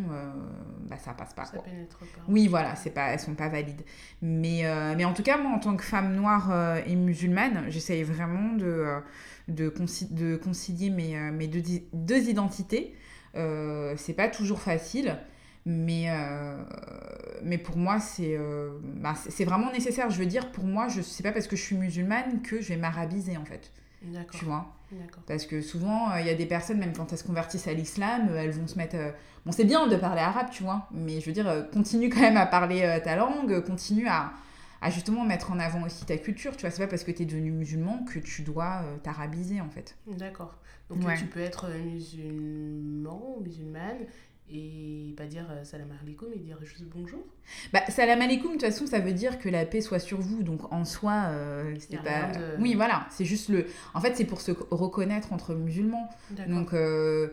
bah, 0.88 0.96
ça 0.96 1.12
passe 1.12 1.34
pas. 1.34 1.44
Ça 1.44 1.58
pénètre 1.58 1.98
pas. 1.98 2.22
Oui, 2.28 2.48
voilà, 2.48 2.74
c'est 2.74 2.90
pas, 2.90 3.08
elles 3.08 3.20
sont 3.20 3.34
pas 3.34 3.48
valides. 3.48 3.82
Mais, 4.22 4.62
mais 4.96 5.04
en 5.04 5.12
tout 5.12 5.22
cas, 5.22 5.36
moi, 5.36 5.52
en 5.52 5.58
tant 5.58 5.76
que 5.76 5.84
femme 5.84 6.14
noire 6.14 6.50
et 6.86 6.96
musulmane, 6.96 7.66
j'essaye 7.68 8.02
vraiment 8.02 8.54
de 8.54 9.02
de, 9.48 9.72
de 10.10 10.36
concilier 10.36 10.90
mes, 10.90 11.16
euh, 11.16 11.32
mes 11.32 11.46
deux, 11.46 11.62
deux, 11.92 12.28
identités. 12.28 12.94
Euh, 13.34 13.94
c'est 13.96 14.14
pas 14.14 14.28
toujours 14.28 14.60
facile, 14.60 15.18
mais, 15.66 16.06
euh, 16.08 16.62
mais 17.42 17.58
pour 17.58 17.76
moi, 17.76 18.00
c'est 18.00 18.38
bah, 18.94 19.14
vraiment 19.40 19.70
nécessaire. 19.72 20.10
Je 20.10 20.18
veux 20.18 20.26
dire, 20.26 20.50
pour 20.52 20.64
moi, 20.64 20.88
je 20.88 21.02
sais 21.02 21.22
pas 21.22 21.32
parce 21.32 21.46
que 21.46 21.56
je 21.56 21.62
suis 21.62 21.76
musulmane 21.76 22.42
que 22.42 22.60
je 22.60 22.68
vais 22.68 22.76
m'arabiser 22.76 23.36
en 23.36 23.44
fait. 23.44 23.72
Tu 24.32 24.44
vois? 24.44 24.72
Parce 25.26 25.46
que 25.46 25.60
souvent, 25.60 26.14
il 26.16 26.26
y 26.26 26.30
a 26.30 26.34
des 26.34 26.46
personnes, 26.46 26.78
même 26.78 26.92
quand 26.92 27.12
elles 27.12 27.18
se 27.18 27.24
convertissent 27.24 27.68
à 27.68 27.72
l'islam, 27.72 28.30
elles 28.36 28.52
vont 28.52 28.66
se 28.66 28.76
mettre. 28.76 28.96
Bon, 29.44 29.52
c'est 29.52 29.64
bien 29.64 29.86
de 29.86 29.96
parler 29.96 30.20
arabe, 30.20 30.48
tu 30.50 30.62
vois, 30.62 30.88
mais 30.92 31.20
je 31.20 31.26
veux 31.26 31.32
dire, 31.32 31.66
continue 31.72 32.08
quand 32.08 32.20
même 32.20 32.36
à 32.36 32.46
parler 32.46 33.00
ta 33.04 33.16
langue, 33.16 33.60
continue 33.64 34.08
à, 34.08 34.32
à 34.80 34.90
justement 34.90 35.24
mettre 35.24 35.50
en 35.50 35.58
avant 35.58 35.82
aussi 35.82 36.04
ta 36.04 36.16
culture. 36.16 36.56
Tu 36.56 36.62
vois, 36.62 36.70
c'est 36.70 36.82
pas 36.82 36.88
parce 36.88 37.04
que 37.04 37.10
tu 37.10 37.22
es 37.22 37.26
devenu 37.26 37.50
musulman 37.50 38.04
que 38.04 38.18
tu 38.18 38.42
dois 38.42 38.82
euh, 38.84 38.96
t'arabiser 38.98 39.60
en 39.60 39.68
fait. 39.68 39.96
D'accord. 40.06 40.56
Donc 40.88 41.00
tu 41.18 41.26
peux 41.26 41.40
être 41.40 41.68
musulman, 41.68 43.38
musulmane 43.42 44.06
et 44.50 45.14
pas 45.16 45.26
dire 45.26 45.46
euh, 45.50 45.64
salam 45.64 45.88
alaikum 46.02 46.28
et 46.34 46.38
dire 46.38 46.58
juste 46.62 46.84
bonjour. 46.84 47.20
Bah, 47.72 47.80
salam 47.88 48.20
alaikum, 48.20 48.48
de 48.48 48.52
toute 48.52 48.62
façon, 48.62 48.86
ça 48.86 49.00
veut 49.00 49.12
dire 49.12 49.38
que 49.38 49.48
la 49.48 49.64
paix 49.64 49.80
soit 49.80 49.98
sur 49.98 50.20
vous. 50.20 50.42
Donc 50.42 50.72
en 50.72 50.84
soi, 50.84 51.24
euh, 51.28 51.74
c'est 51.78 52.02
pas. 52.02 52.30
De... 52.32 52.60
Oui, 52.60 52.74
voilà. 52.74 53.06
C'est 53.10 53.24
juste 53.24 53.48
le. 53.48 53.66
En 53.94 54.00
fait, 54.00 54.16
c'est 54.16 54.24
pour 54.24 54.40
se 54.40 54.52
reconnaître 54.70 55.32
entre 55.32 55.54
musulmans. 55.54 56.08
Donc. 56.48 56.72
Euh... 56.72 57.28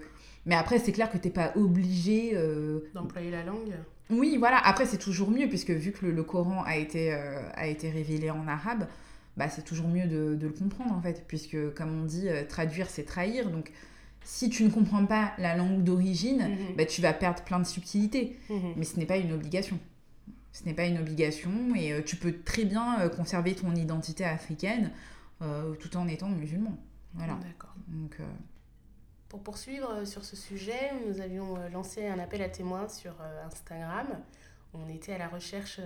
Mais 0.46 0.56
après, 0.56 0.78
c'est 0.78 0.92
clair 0.92 1.10
que 1.10 1.18
t'es 1.18 1.30
pas 1.30 1.54
obligé. 1.56 2.32
Euh... 2.34 2.82
D'employer 2.94 3.32
la 3.32 3.44
langue 3.44 3.74
Oui, 4.10 4.36
voilà. 4.38 4.58
Après, 4.58 4.86
c'est 4.86 4.98
toujours 4.98 5.32
mieux, 5.32 5.48
puisque 5.48 5.70
vu 5.70 5.94
que 5.94 6.06
le, 6.06 6.12
le 6.12 6.24
Coran 6.24 6.64
a 6.66 6.76
été, 6.76 7.14
euh, 7.14 7.50
a 7.54 7.68
été 7.68 7.90
révélé 7.90 8.30
en 8.30 8.46
arabe, 8.50 8.88
bah, 9.38 9.48
c'est 9.48 9.64
toujours 9.64 9.88
mieux 9.88 10.06
de, 10.06 10.36
de, 10.36 10.48
le 10.48 10.52
comprendre, 10.52 10.94
en 10.94 11.02
fait. 11.02 11.24
Puisque, 11.30 11.74
comme 11.76 11.98
on 11.98 12.04
dit, 12.04 12.28
traduire, 12.50 12.90
c'est 12.90 13.04
trahir. 13.04 13.50
Donc 13.52 13.72
si 14.24 14.50
tu 14.50 14.64
ne 14.64 14.70
comprends 14.70 15.06
pas 15.06 15.34
la 15.38 15.56
langue 15.56 15.84
d'origine, 15.84 16.42
-hmm. 16.42 16.76
bah, 16.78 16.86
tu 16.86 17.02
vas 17.02 17.14
perdre 17.14 17.44
plein 17.44 17.60
de 17.60 17.66
subtilités. 17.68 18.38
-hmm. 18.50 18.74
Mais 18.78 18.86
ce 18.86 18.98
n'est 18.98 19.06
pas 19.06 19.18
une 19.18 19.32
obligation. 19.34 19.80
Ce 20.54 20.64
n'est 20.66 20.76
pas 20.76 20.86
une 20.86 21.00
obligation 21.00 21.74
et 21.76 21.92
euh, 21.92 22.04
tu 22.04 22.16
peux 22.16 22.42
très 22.44 22.64
bien 22.64 23.02
euh, 23.02 23.10
conserver 23.10 23.56
ton 23.56 23.74
identité 23.76 24.24
africaine 24.24 24.92
euh, 25.42 25.74
tout 25.76 25.98
en 25.98 26.08
étant 26.08 26.30
musulman. 26.30 26.78
Voilà. 27.16 27.34
D'accord. 27.44 27.74
Donc, 27.88 28.18
Pour 29.30 29.42
poursuivre 29.42 30.06
sur 30.06 30.24
ce 30.24 30.36
sujet, 30.36 30.92
nous 31.08 31.22
avions 31.22 31.58
lancé 31.72 32.08
un 32.08 32.20
appel 32.20 32.42
à 32.42 32.50
témoins 32.50 32.88
sur 32.88 33.14
Instagram. 33.46 34.08
On 34.74 34.88
était 34.90 35.14
à 35.14 35.20
la 35.20 35.28
recherche 35.28 35.80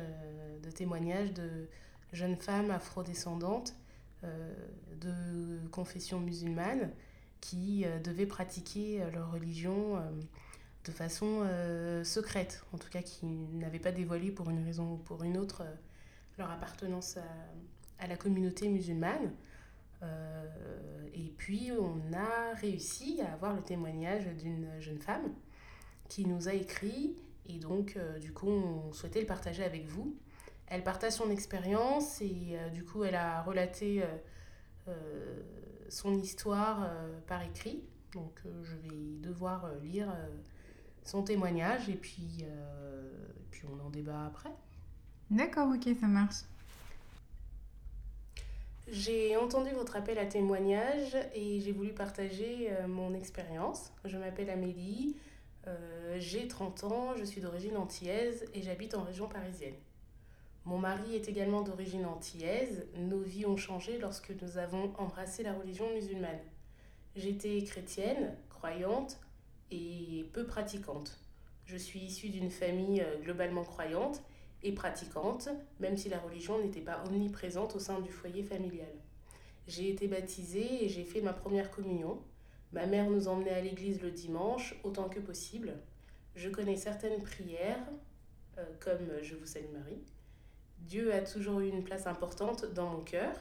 de 0.64 0.72
témoignages 0.72 1.34
de 1.34 1.68
jeunes 2.14 2.38
femmes 2.38 2.72
afrodescendantes 2.72 3.76
de 4.24 5.68
confession 5.70 6.22
musulmane 6.22 6.92
qui 7.42 7.86
euh, 7.86 8.00
devaient 8.00 8.26
pratiquer 8.26 9.02
euh, 9.02 9.12
leur 9.12 9.32
religion 9.32 9.98
euh, 9.98 10.02
de 10.86 10.92
façon 10.92 11.46
secrète, 12.06 12.64
en 12.72 12.78
tout 12.78 12.88
cas 12.88 13.02
qui 13.02 13.26
n'avaient 13.26 13.78
pas 13.78 13.92
dévoilé 13.92 14.32
pour 14.32 14.50
une 14.50 14.64
raison 14.64 14.94
ou 14.94 14.96
pour 14.96 15.22
une 15.24 15.38
autre 15.38 15.64
leur 16.38 16.50
appartenance 16.50 17.18
à, 18.00 18.08
la 18.08 18.16
communauté 18.16 18.70
musulmane. 18.70 19.34
et 21.14 21.34
puis 21.36 21.72
on 21.78 22.14
a 22.14 22.54
réussi 22.54 23.20
à 23.22 23.34
avoir 23.34 23.54
le 23.54 23.62
témoignage 23.64 24.28
d'une 24.38 24.80
jeune 24.80 25.00
femme 25.00 25.34
qui 26.08 26.26
nous 26.26 26.48
a 26.48 26.54
écrit 26.54 27.18
et 27.50 27.60
donc 27.60 27.98
du 28.22 28.32
coup 28.32 28.48
on 28.48 28.94
souhaitait 28.94 29.20
le 29.20 29.28
partager 29.28 29.66
avec 29.66 29.88
vous. 29.88 30.16
Elle 30.68 30.86
partage 30.86 31.12
son 31.12 31.30
expérience 31.30 32.22
et 32.22 32.58
du 32.74 32.86
coup 32.86 33.04
elle 33.04 33.16
a 33.16 33.42
relaté 33.42 34.06
son 35.90 36.18
histoire 36.18 36.84
euh, 36.84 37.20
par 37.28 37.44
écrit. 37.44 37.84
Donc 38.14 38.42
euh, 38.46 38.64
je 38.64 38.76
vais 38.76 39.18
devoir 39.20 39.66
euh, 39.66 39.80
lire 39.84 40.14
son 41.04 41.24
témoignage 41.24 41.90
et 41.90 41.96
puis, 41.96 42.44
puis 43.52 43.64
on 43.72 43.86
en 43.86 43.90
débat 43.90 44.26
après. 44.26 44.52
D'accord, 45.30 45.70
ok, 45.74 45.96
ça 46.00 46.08
marche. 46.08 46.44
J'ai 48.90 49.36
entendu 49.36 49.72
votre 49.72 49.98
appel 49.98 50.18
à 50.18 50.26
témoignage 50.26 51.18
et 51.34 51.60
j'ai 51.60 51.72
voulu 51.74 51.94
partager 51.94 52.70
mon 52.88 53.14
expérience. 53.14 53.92
Je 54.06 54.18
m'appelle 54.18 54.50
Amélie, 54.50 55.18
euh, 55.68 56.16
j'ai 56.20 56.48
30 56.48 56.84
ans, 56.86 57.16
je 57.18 57.24
suis 57.24 57.42
d'origine 57.42 57.78
antillaise 57.78 58.46
et 58.54 58.62
j'habite 58.62 58.96
en 58.96 59.04
région 59.04 59.28
parisienne. 59.28 59.76
Mon 60.68 60.80
mari 60.80 61.16
est 61.16 61.30
également 61.30 61.62
d'origine 61.62 62.06
antillaise. 62.06 62.88
Nos 62.98 63.22
vies 63.22 63.46
ont 63.46 63.56
changé 63.56 63.98
lorsque 64.00 64.34
nous 64.42 64.58
avons 64.58 64.92
embrassé 64.98 65.42
la 65.42 65.54
religion 65.54 65.90
musulmane. 65.94 66.42
J'étais 67.16 67.64
chrétienne, 67.64 68.36
croyante 68.50 69.18
et 69.72 70.26
peu 70.34 70.46
pratiquante. 70.46 71.18
Je 71.66 71.78
suis 71.78 72.02
issue 72.02 72.28
d'une 72.28 72.50
famille 72.50 73.02
globalement 73.24 73.64
croyante 73.64 74.22
et 74.62 74.74
pratiquante, 74.74 75.48
même 75.80 75.96
si 75.96 76.10
la 76.10 76.20
religion 76.20 76.62
n'était 76.62 76.82
pas 76.82 77.02
omniprésente 77.08 77.74
au 77.78 77.80
sein 77.80 78.02
du 78.02 78.12
foyer 78.12 78.44
familial. 78.44 78.92
J'ai 79.70 79.90
été 79.90 80.10
baptisée 80.10 80.84
et 80.84 80.90
j'ai 80.90 81.06
fait 81.06 81.22
ma 81.22 81.32
première 81.32 81.72
communion. 81.72 82.20
Ma 82.74 82.88
mère 82.88 83.10
nous 83.10 83.30
emmenait 83.30 83.52
à 83.52 83.62
l'église 83.62 84.02
le 84.02 84.12
dimanche 84.12 84.76
autant 84.84 85.08
que 85.08 85.22
possible. 85.22 85.76
Je 86.36 86.50
connais 86.50 86.76
certaines 86.76 87.22
prières, 87.24 87.88
euh, 88.58 88.66
comme 88.82 89.24
Je 89.24 89.34
vous 89.36 89.46
salue 89.46 89.72
Marie. 89.72 90.04
Dieu 90.80 91.14
a 91.14 91.22
toujours 91.22 91.60
eu 91.60 91.68
une 91.68 91.84
place 91.84 92.08
importante 92.08 92.66
dans 92.74 92.90
mon 92.90 93.02
cœur. 93.02 93.34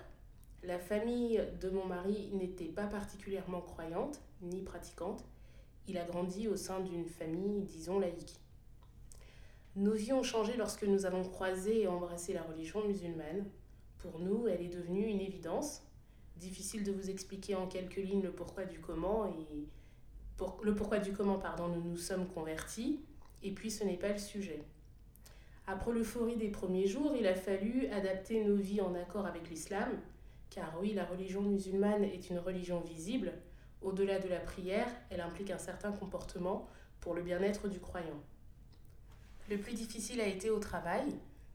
La 0.62 0.78
famille 0.78 1.40
de 1.60 1.70
mon 1.70 1.84
mari 1.84 2.30
n'était 2.32 2.64
pas 2.64 2.86
particulièrement 2.86 3.60
croyante 3.60 4.20
ni 4.42 4.62
pratiquante. 4.62 5.24
Il 5.86 5.98
a 5.98 6.04
grandi 6.04 6.48
au 6.48 6.56
sein 6.56 6.80
d'une 6.80 7.06
famille, 7.06 7.62
disons, 7.62 8.00
laïque. 8.00 8.40
Nos 9.76 9.92
vies 9.92 10.12
ont 10.12 10.22
changé 10.22 10.56
lorsque 10.56 10.84
nous 10.84 11.06
avons 11.06 11.22
croisé 11.22 11.82
et 11.82 11.86
embrassé 11.86 12.32
la 12.32 12.42
religion 12.42 12.84
musulmane. 12.86 13.44
Pour 13.98 14.18
nous, 14.18 14.48
elle 14.48 14.62
est 14.62 14.74
devenue 14.74 15.06
une 15.06 15.20
évidence. 15.20 15.82
Difficile 16.36 16.82
de 16.82 16.92
vous 16.92 17.10
expliquer 17.10 17.54
en 17.54 17.66
quelques 17.66 17.96
lignes 17.96 18.22
le 18.22 18.32
pourquoi 18.32 18.64
du 18.64 18.80
comment 18.80 19.26
et 19.26 19.66
le 20.62 20.74
pourquoi 20.74 20.98
du 20.98 21.12
comment 21.12 21.38
pardon, 21.38 21.68
nous 21.68 21.82
nous 21.82 21.96
sommes 21.96 22.26
convertis. 22.26 23.00
Et 23.42 23.52
puis 23.52 23.70
ce 23.70 23.84
n'est 23.84 23.96
pas 23.96 24.12
le 24.12 24.18
sujet. 24.18 24.64
Après 25.68 25.92
l'euphorie 25.92 26.36
des 26.36 26.48
premiers 26.48 26.86
jours, 26.86 27.14
il 27.18 27.26
a 27.26 27.34
fallu 27.34 27.88
adapter 27.88 28.44
nos 28.44 28.54
vies 28.54 28.80
en 28.80 28.94
accord 28.94 29.26
avec 29.26 29.50
l'islam, 29.50 29.88
car 30.48 30.72
oui, 30.80 30.94
la 30.94 31.04
religion 31.04 31.42
musulmane 31.42 32.04
est 32.04 32.30
une 32.30 32.38
religion 32.38 32.80
visible. 32.80 33.32
Au-delà 33.82 34.20
de 34.20 34.28
la 34.28 34.38
prière, 34.38 34.88
elle 35.10 35.20
implique 35.20 35.50
un 35.50 35.58
certain 35.58 35.90
comportement 35.90 36.68
pour 37.00 37.14
le 37.14 37.22
bien-être 37.22 37.68
du 37.68 37.80
croyant. 37.80 38.22
Le 39.50 39.58
plus 39.58 39.74
difficile 39.74 40.20
a 40.20 40.26
été 40.26 40.50
au 40.50 40.58
travail. 40.58 41.04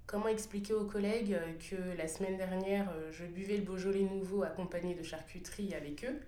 Comment 0.08 0.28
expliquer 0.28 0.74
aux 0.74 0.86
collègues 0.86 1.38
que 1.70 1.98
la 1.98 2.10
semaine 2.10 2.36
dernière, 2.36 2.94
je 3.12 3.26
buvais 3.26 3.56
le 3.56 3.64
Beaujolais 3.64 4.04
nouveau 4.04 4.44
accompagné 4.44 4.94
de 4.94 5.04
charcuterie 5.04 5.74
avec 5.74 6.04
eux, 6.04 6.20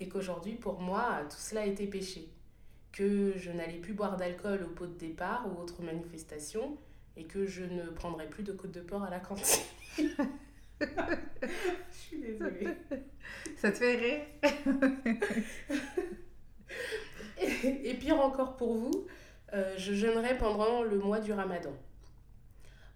et 0.00 0.08
qu'aujourd'hui, 0.08 0.54
pour 0.54 0.80
moi, 0.80 1.20
tout 1.30 1.36
cela 1.38 1.64
était 1.64 1.86
péché? 1.86 2.28
Que 2.90 3.36
je 3.36 3.52
n'allais 3.52 3.78
plus 3.78 3.92
boire 3.92 4.16
d'alcool 4.16 4.64
au 4.64 4.74
pot 4.74 4.86
de 4.86 4.98
départ 4.98 5.46
ou 5.46 5.60
autre 5.60 5.80
manifestation, 5.82 6.76
et 7.16 7.24
que 7.24 7.46
je 7.46 7.64
ne 7.64 7.82
prendrai 7.90 8.28
plus 8.28 8.42
de 8.42 8.52
côte 8.52 8.72
de 8.72 8.80
porc 8.80 9.02
à 9.02 9.10
la 9.10 9.20
cantine. 9.20 9.64
je 9.98 10.86
suis 11.92 12.20
désolée. 12.20 12.68
Ça 13.56 13.72
te 13.72 13.78
fait 13.78 13.96
rire? 13.96 14.20
Et, 17.38 17.90
et, 17.90 17.94
pire 17.94 18.20
encore 18.20 18.56
pour 18.56 18.74
vous, 18.74 19.06
euh, 19.52 19.74
je 19.76 19.92
jeûnerai 19.92 20.38
pendant 20.38 20.82
le 20.82 20.98
mois 20.98 21.20
du 21.20 21.32
ramadan. 21.32 21.72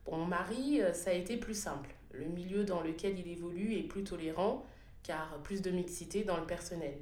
Pour 0.04 0.16
mon 0.16 0.26
mari, 0.26 0.80
ça 0.92 1.10
a 1.10 1.14
été 1.14 1.36
plus 1.36 1.54
simple. 1.54 1.94
Le 2.12 2.26
milieu 2.26 2.64
dans 2.64 2.82
lequel 2.82 3.18
il 3.18 3.28
évolue 3.28 3.74
est 3.74 3.82
plus 3.82 4.04
tolérant, 4.04 4.64
car 5.02 5.38
plus 5.42 5.62
de 5.62 5.70
mixité 5.70 6.24
dans 6.24 6.36
le 6.36 6.46
personnel. 6.46 6.94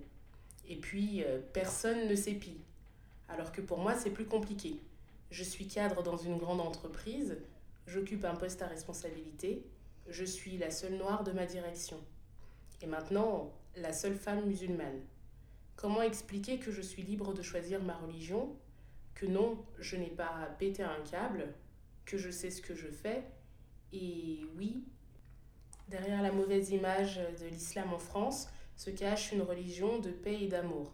Et 0.68 0.76
puis, 0.76 1.22
euh, 1.24 1.38
personne 1.52 2.08
ne 2.08 2.14
s'épie. 2.14 2.60
Alors 3.28 3.52
que 3.52 3.60
pour 3.60 3.78
moi, 3.78 3.94
c'est 3.94 4.10
plus 4.10 4.26
compliqué. 4.26 4.80
Je 5.32 5.44
suis 5.44 5.66
cadre 5.66 6.02
dans 6.02 6.18
une 6.18 6.36
grande 6.36 6.60
entreprise, 6.60 7.38
j'occupe 7.86 8.26
un 8.26 8.34
poste 8.34 8.60
à 8.60 8.66
responsabilité, 8.66 9.64
je 10.06 10.26
suis 10.26 10.58
la 10.58 10.70
seule 10.70 10.98
noire 10.98 11.24
de 11.24 11.32
ma 11.32 11.46
direction. 11.46 11.96
Et 12.82 12.86
maintenant, 12.86 13.50
la 13.74 13.94
seule 13.94 14.16
femme 14.16 14.44
musulmane. 14.44 15.00
Comment 15.74 16.02
expliquer 16.02 16.58
que 16.58 16.70
je 16.70 16.82
suis 16.82 17.00
libre 17.02 17.32
de 17.32 17.40
choisir 17.40 17.82
ma 17.82 17.94
religion, 17.94 18.54
que 19.14 19.24
non, 19.24 19.56
je 19.78 19.96
n'ai 19.96 20.10
pas 20.10 20.54
pété 20.58 20.82
un 20.82 21.00
câble, 21.10 21.54
que 22.04 22.18
je 22.18 22.28
sais 22.28 22.50
ce 22.50 22.60
que 22.60 22.74
je 22.74 22.88
fais, 22.88 23.24
et 23.94 24.40
oui, 24.58 24.84
derrière 25.88 26.20
la 26.20 26.32
mauvaise 26.32 26.72
image 26.72 27.22
de 27.40 27.46
l'islam 27.46 27.90
en 27.94 27.98
France 27.98 28.50
se 28.76 28.90
cache 28.90 29.32
une 29.32 29.40
religion 29.40 29.98
de 29.98 30.10
paix 30.10 30.42
et 30.42 30.48
d'amour. 30.48 30.92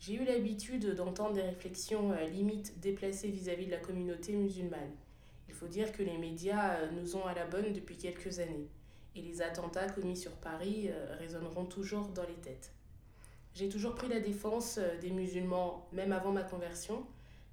J'ai 0.00 0.14
eu 0.14 0.24
l'habitude 0.24 0.94
d'entendre 0.94 1.34
des 1.34 1.42
réflexions 1.42 2.12
euh, 2.12 2.24
limites 2.24 2.80
déplacées 2.80 3.28
vis-à-vis 3.28 3.64
-vis 3.64 3.66
de 3.66 3.72
la 3.72 3.76
communauté 3.76 4.32
musulmane. 4.32 4.96
Il 5.46 5.54
faut 5.54 5.66
dire 5.66 5.92
que 5.92 6.02
les 6.02 6.16
médias 6.16 6.76
euh, 6.76 6.90
nous 6.92 7.16
ont 7.16 7.26
à 7.26 7.34
la 7.34 7.44
bonne 7.46 7.74
depuis 7.74 7.98
quelques 7.98 8.38
années, 8.38 8.66
et 9.14 9.20
les 9.20 9.42
attentats 9.42 9.90
commis 9.90 10.16
sur 10.16 10.32
Paris 10.32 10.88
euh, 10.88 11.14
résonneront 11.18 11.66
toujours 11.66 12.08
dans 12.08 12.22
les 12.22 12.40
têtes. 12.40 12.72
J'ai 13.52 13.68
toujours 13.68 13.94
pris 13.94 14.08
la 14.08 14.20
défense 14.20 14.78
des 15.02 15.10
musulmans, 15.10 15.86
même 15.92 16.12
avant 16.12 16.32
ma 16.32 16.44
conversion, 16.44 17.04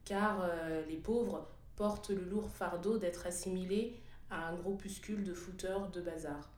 car 0.06 0.48
les 0.88 0.96
pauvres 0.96 1.48
portent 1.76 2.12
le 2.12 2.24
lourd 2.24 2.52
fardeau 2.52 3.00
d'être 3.00 3.26
assimilés 3.26 4.00
à 4.30 4.48
un 4.48 4.56
groupuscule 4.56 5.24
de 5.24 5.34
fouteurs 5.34 5.90
de 5.90 6.00
bazar, 6.00 6.52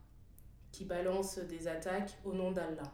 qui 0.72 0.84
balancent 0.84 1.38
des 1.38 1.68
attaques 1.68 2.18
au 2.26 2.34
nom 2.34 2.52
d'Allah. 2.52 2.92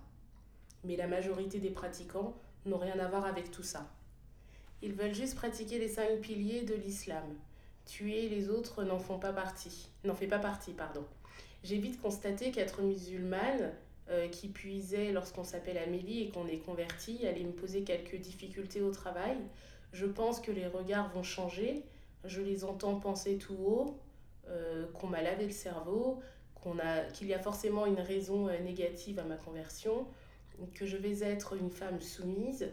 Mais 0.84 0.94
la 0.94 1.08
majorité 1.08 1.58
des 1.58 1.70
pratiquants 1.70 2.36
n'ont 2.66 2.78
rien 2.78 2.98
à 2.98 3.08
voir 3.08 3.24
avec 3.24 3.50
tout 3.50 3.62
ça. 3.62 3.88
Ils 4.82 4.92
veulent 4.92 5.14
juste 5.14 5.36
pratiquer 5.36 5.78
les 5.78 5.88
cinq 5.88 6.20
piliers 6.20 6.62
de 6.62 6.74
l'islam. 6.74 7.24
Tuer 7.86 8.28
les 8.28 8.50
autres 8.50 8.82
n'en 8.84 8.98
font 8.98 9.18
pas 9.18 9.32
partie. 9.32 9.88
N'en 10.04 10.14
fait 10.14 10.26
pas 10.26 10.38
partie, 10.38 10.72
pardon. 10.72 11.04
J'ai 11.62 11.78
vite 11.78 12.00
constaté 12.00 12.50
qu'être 12.50 12.82
musulmane, 12.82 13.72
euh, 14.08 14.28
qui 14.28 14.48
puisait 14.48 15.12
lorsqu'on 15.12 15.44
s'appelle 15.44 15.78
Amélie 15.78 16.22
et 16.22 16.28
qu'on 16.30 16.46
est 16.46 16.58
converti, 16.58 17.26
allait 17.26 17.42
me 17.42 17.52
poser 17.52 17.82
quelques 17.82 18.16
difficultés 18.16 18.82
au 18.82 18.90
travail. 18.90 19.36
Je 19.92 20.06
pense 20.06 20.40
que 20.40 20.52
les 20.52 20.66
regards 20.66 21.10
vont 21.10 21.22
changer. 21.22 21.84
Je 22.24 22.40
les 22.42 22.64
entends 22.64 23.00
penser 23.00 23.38
tout 23.38 23.56
haut, 23.64 23.98
euh, 24.48 24.86
qu'on 24.92 25.06
m'a 25.06 25.22
lavé 25.22 25.46
le 25.46 25.52
cerveau, 25.52 26.20
qu'on 26.54 26.78
a, 26.78 27.02
qu'il 27.12 27.28
y 27.28 27.34
a 27.34 27.38
forcément 27.38 27.86
une 27.86 28.00
raison 28.00 28.48
euh, 28.48 28.58
négative 28.58 29.18
à 29.18 29.24
ma 29.24 29.36
conversion, 29.36 30.06
que 30.74 30.86
je 30.86 30.96
vais 30.96 31.20
être 31.20 31.54
une 31.56 31.70
femme 31.70 32.00
soumise, 32.00 32.68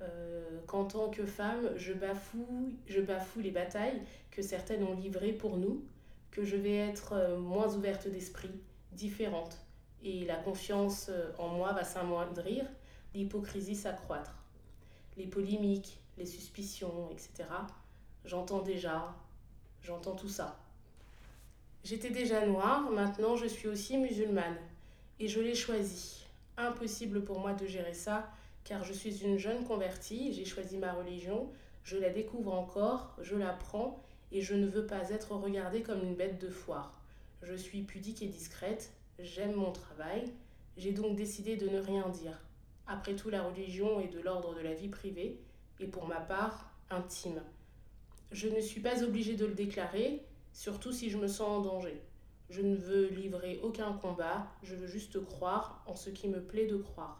euh, 0.00 0.60
qu'en 0.66 0.84
tant 0.84 1.08
que 1.08 1.24
femme, 1.24 1.70
je 1.76 1.92
bafoue, 1.92 2.72
je 2.86 3.00
bafoue 3.00 3.40
les 3.40 3.50
batailles 3.50 4.02
que 4.30 4.42
certaines 4.42 4.82
ont 4.82 4.94
livrées 4.94 5.32
pour 5.32 5.56
nous, 5.56 5.84
que 6.30 6.44
je 6.44 6.56
vais 6.56 6.76
être 6.76 7.14
euh, 7.14 7.38
moins 7.38 7.74
ouverte 7.74 8.08
d'esprit, 8.08 8.50
différente, 8.92 9.58
et 10.02 10.24
la 10.26 10.36
confiance 10.36 11.06
euh, 11.08 11.32
en 11.38 11.48
moi 11.48 11.72
va 11.72 11.82
s'amoindrir, 11.82 12.64
l'hypocrisie 13.14 13.74
s'accroître. 13.74 14.34
Les 15.16 15.26
polémiques, 15.26 15.98
les 16.18 16.26
suspicions, 16.26 17.08
etc. 17.10 17.48
J'entends 18.26 18.60
déjà, 18.60 19.14
j'entends 19.80 20.14
tout 20.14 20.28
ça. 20.28 20.58
J'étais 21.84 22.10
déjà 22.10 22.44
noire, 22.44 22.90
maintenant 22.90 23.36
je 23.36 23.46
suis 23.46 23.68
aussi 23.68 23.96
musulmane. 23.96 24.56
Et 25.18 25.28
je 25.28 25.40
l'ai 25.40 25.54
choisi. 25.54 26.25
Impossible 26.58 27.22
pour 27.22 27.40
moi 27.40 27.52
de 27.52 27.66
gérer 27.66 27.94
ça, 27.94 28.30
car 28.64 28.82
je 28.82 28.92
suis 28.92 29.22
une 29.22 29.38
jeune 29.38 29.64
convertie, 29.64 30.32
j'ai 30.32 30.44
choisi 30.44 30.78
ma 30.78 30.92
religion, 30.92 31.50
je 31.84 31.96
la 31.96 32.10
découvre 32.10 32.52
encore, 32.54 33.14
je 33.20 33.36
l'apprends, 33.36 34.02
et 34.32 34.40
je 34.40 34.54
ne 34.54 34.66
veux 34.66 34.86
pas 34.86 35.10
être 35.10 35.32
regardée 35.32 35.82
comme 35.82 36.02
une 36.02 36.14
bête 36.14 36.40
de 36.40 36.48
foire. 36.48 37.00
Je 37.42 37.54
suis 37.54 37.82
pudique 37.82 38.22
et 38.22 38.26
discrète, 38.26 38.92
j'aime 39.18 39.54
mon 39.54 39.70
travail, 39.70 40.24
j'ai 40.76 40.92
donc 40.92 41.16
décidé 41.16 41.56
de 41.56 41.68
ne 41.68 41.78
rien 41.78 42.08
dire. 42.08 42.40
Après 42.86 43.14
tout, 43.14 43.30
la 43.30 43.42
religion 43.42 44.00
est 44.00 44.08
de 44.08 44.20
l'ordre 44.20 44.54
de 44.54 44.60
la 44.60 44.74
vie 44.74 44.88
privée, 44.88 45.38
et 45.78 45.86
pour 45.86 46.06
ma 46.06 46.20
part, 46.20 46.72
intime. 46.90 47.42
Je 48.32 48.48
ne 48.48 48.60
suis 48.60 48.80
pas 48.80 49.02
obligée 49.04 49.36
de 49.36 49.46
le 49.46 49.54
déclarer, 49.54 50.22
surtout 50.52 50.92
si 50.92 51.10
je 51.10 51.18
me 51.18 51.28
sens 51.28 51.48
en 51.48 51.60
danger. 51.60 52.00
Je 52.48 52.62
ne 52.62 52.76
veux 52.76 53.08
livrer 53.08 53.60
aucun 53.62 53.92
combat, 53.92 54.46
je 54.62 54.74
veux 54.76 54.86
juste 54.86 55.24
croire 55.24 55.82
en 55.86 55.96
ce 55.96 56.10
qui 56.10 56.28
me 56.28 56.40
plaît 56.40 56.66
de 56.66 56.76
croire. 56.76 57.18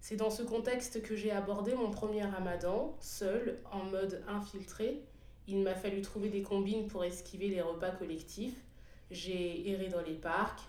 C'est 0.00 0.16
dans 0.16 0.30
ce 0.30 0.42
contexte 0.42 1.02
que 1.02 1.16
j'ai 1.16 1.32
abordé 1.32 1.74
mon 1.74 1.90
premier 1.90 2.22
ramadan, 2.22 2.96
seul, 3.00 3.58
en 3.72 3.82
mode 3.84 4.22
infiltré. 4.28 5.02
Il 5.48 5.58
m'a 5.58 5.74
fallu 5.74 6.02
trouver 6.02 6.28
des 6.28 6.42
combines 6.42 6.86
pour 6.86 7.04
esquiver 7.04 7.48
les 7.48 7.62
repas 7.62 7.90
collectifs. 7.90 8.62
J'ai 9.10 9.68
erré 9.70 9.88
dans 9.88 10.02
les 10.02 10.14
parcs, 10.14 10.60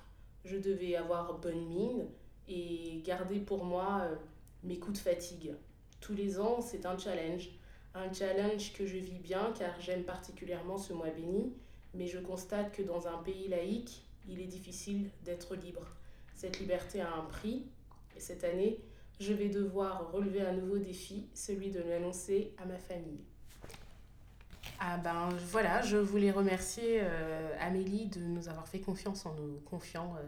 je 0.46 0.58
devais 0.58 0.96
avoir 0.96 1.38
bonne 1.40 1.68
mine 1.68 2.08
et 2.48 3.02
garder 3.04 3.40
pour 3.40 3.66
moi 3.66 4.02
euh, 4.04 4.16
mes 4.64 4.80
coups 4.80 5.00
de 5.00 5.04
fatigue. 5.04 5.54
Tous 6.00 6.14
les 6.14 6.40
ans, 6.40 6.62
c'est 6.62 6.86
un 6.86 6.98
challenge. 6.98 7.50
Un 7.94 8.12
challenge 8.14 8.74
que 8.74 8.86
je 8.86 8.98
vis 8.98 9.20
bien 9.20 9.54
car 9.58 9.80
j'aime 9.82 10.04
particulièrement 10.04 10.78
ce 10.78 10.94
mois 10.94 11.10
béni, 11.10 11.54
mais 11.98 12.08
je 12.08 12.20
constate 12.20 12.72
que 12.72 12.82
dans 12.82 13.08
un 13.08 13.18
pays 13.18 13.48
laïque, 13.48 14.04
il 14.28 14.40
est 14.40 14.48
difficile 14.48 15.10
d'être 15.24 15.56
libre. 15.56 15.86
Cette 16.34 16.60
liberté 16.60 17.02
a 17.02 17.14
un 17.14 17.24
prix, 17.24 17.66
et 18.16 18.20
cette 18.20 18.44
année, 18.44 18.80
je 19.20 19.34
vais 19.34 19.50
devoir 19.50 20.12
relever 20.12 20.42
un 20.42 20.54
nouveau 20.54 20.78
défi, 20.78 21.28
celui 21.34 21.72
de 21.72 21.82
l'annoncer 21.82 22.54
à 22.58 22.66
ma 22.66 22.78
famille. 22.78 23.24
Ah 24.80 24.98
ben 24.98 25.30
voilà, 25.50 25.82
je 25.82 25.98
voulais 25.98 26.30
remercier 26.30 27.00
euh, 27.02 27.56
Amélie 27.60 28.06
de 28.08 28.20
nous 28.20 28.48
avoir 28.48 28.68
fait 28.68 28.80
confiance 28.80 29.26
en 29.26 29.34
nous 29.34 29.60
confiant 29.66 30.16
euh, 30.18 30.28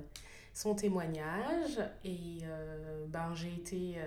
son 0.54 0.74
témoignage. 0.74 1.80
Et 2.04 2.40
euh, 2.44 3.06
ben 3.08 3.34
j'ai 3.36 3.54
été... 3.54 3.98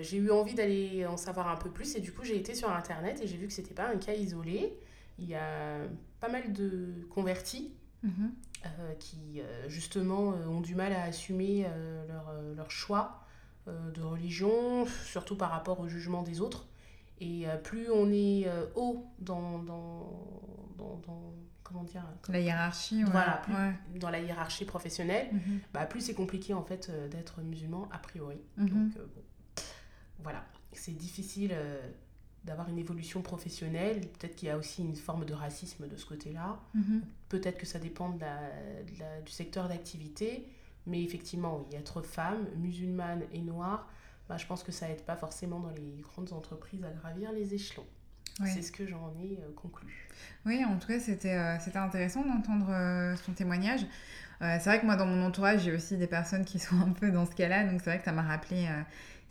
j'ai 0.00 0.16
eu 0.16 0.30
envie 0.30 0.54
d'aller 0.54 1.06
en 1.06 1.16
savoir 1.16 1.48
un 1.48 1.56
peu 1.56 1.70
plus 1.70 1.94
et 1.94 2.00
du 2.00 2.10
coup 2.12 2.24
j'ai 2.24 2.36
été 2.36 2.54
sur 2.54 2.70
internet 2.70 3.20
et 3.22 3.26
j'ai 3.26 3.36
vu 3.36 3.46
que 3.46 3.52
c'était 3.52 3.74
pas 3.74 3.88
un 3.88 3.96
cas 3.96 4.14
isolé. 4.14 4.72
Il 5.18 5.28
y 5.28 5.34
a 5.34 5.78
pas 6.22 6.28
mal 6.28 6.52
de 6.52 7.04
convertis 7.10 7.74
Mhm. 8.04 8.32
euh, 8.64 8.94
qui 8.94 9.40
euh, 9.40 9.68
justement 9.68 10.32
euh, 10.32 10.46
ont 10.46 10.60
du 10.60 10.74
mal 10.76 10.92
à 10.92 11.02
assumer 11.02 11.66
leur, 12.08 12.32
leur 12.56 12.70
choix 12.70 13.18
de 13.66 14.00
religion, 14.02 14.86
surtout 15.04 15.36
par 15.36 15.50
rapport 15.50 15.78
au 15.80 15.88
jugement 15.88 16.22
des 16.22 16.40
autres. 16.40 16.66
Et 17.20 17.44
plus 17.62 17.88
on 17.90 18.10
est 18.12 18.48
haut 18.74 19.06
dans, 19.20 19.60
dans, 19.60 20.26
dans, 20.76 20.96
dans- 21.06 21.32
comment 21.62 21.84
dire 21.84 22.04
La 22.28 22.40
hiérarchie, 22.40 23.04
ouais. 23.04 23.10
voilà, 23.10 23.36
plus 23.44 23.54
Ouais. 23.54 23.74
dans 24.00 24.10
la 24.10 24.18
hiérarchie 24.20 24.64
professionnelle, 24.64 25.28
Mhm. 25.32 25.60
bah, 25.72 25.86
plus 25.86 26.00
c'est 26.00 26.14
compliqué 26.14 26.54
en 26.54 26.64
fait 26.64 26.90
d'être 27.10 27.40
musulman 27.42 27.88
a 27.92 27.98
priori. 27.98 28.38
Mhm. 28.56 28.68
Donc 28.68 28.96
euh, 28.96 29.06
bon, 29.14 29.22
voilà, 30.24 30.44
c'est 30.72 30.96
difficile 30.96 31.52
euh, 31.54 31.80
d'avoir 32.44 32.68
une 32.68 32.78
évolution 32.78 33.22
professionnelle. 33.22 34.00
Peut-être 34.18 34.34
qu'il 34.36 34.48
y 34.48 34.50
a 34.50 34.56
aussi 34.58 34.82
une 34.82 34.96
forme 34.96 35.24
de 35.24 35.32
racisme 35.34 35.86
de 35.88 35.96
ce 35.96 36.04
côté-là. 36.06 36.58
Mhm. 36.74 37.02
Peut-être 37.28 37.58
que 37.58 37.66
ça 37.66 37.78
dépend 37.78 38.10
de 38.10 38.20
la- 38.20 38.50
de 38.82 38.98
la- 38.98 39.20
du 39.20 39.30
secteur 39.32 39.68
d'activité, 39.68 40.46
mais 40.86 41.02
effectivement, 41.02 41.64
être 41.72 42.02
femme, 42.02 42.46
musulmane 42.56 43.22
et 43.32 43.40
noire, 43.40 43.88
bah, 44.28 44.36
je 44.38 44.46
pense 44.46 44.62
que 44.62 44.72
ça 44.72 44.88
aide 44.90 45.02
pas 45.02 45.16
forcément 45.16 45.60
dans 45.60 45.70
les 45.70 46.02
grandes 46.02 46.32
entreprises 46.32 46.82
à 46.84 46.90
gravir 46.90 47.30
les 47.32 47.54
échelons. 47.54 47.86
C'est 48.46 48.62
ce 48.62 48.72
que 48.72 48.86
j'en 48.86 49.12
ai 49.22 49.38
euh, 49.42 49.52
conclu. 49.54 50.08
Oui, 50.46 50.64
en 50.64 50.78
tout 50.78 50.88
cas, 50.88 50.98
c'était 50.98 51.34
euh, 51.34 51.58
intéressant 51.74 52.24
d'entendre 52.24 52.70
euh, 52.70 53.14
son 53.16 53.32
témoignage. 53.32 53.86
C'est 54.40 54.64
vrai 54.64 54.80
que 54.80 54.86
moi, 54.86 54.96
dans 54.96 55.06
mon 55.06 55.24
entourage, 55.24 55.60
j'ai 55.62 55.70
aussi 55.72 55.96
des 55.96 56.08
personnes 56.08 56.44
qui 56.44 56.58
sont 56.58 56.74
un 56.80 56.90
peu 56.90 57.12
dans 57.12 57.26
ce 57.26 57.30
cas-là, 57.36 57.62
donc 57.70 57.80
c'est 57.80 57.90
vrai 57.90 57.98
que 58.00 58.04
ça 58.04 58.10
m'a 58.10 58.22
rappelé 58.22 58.66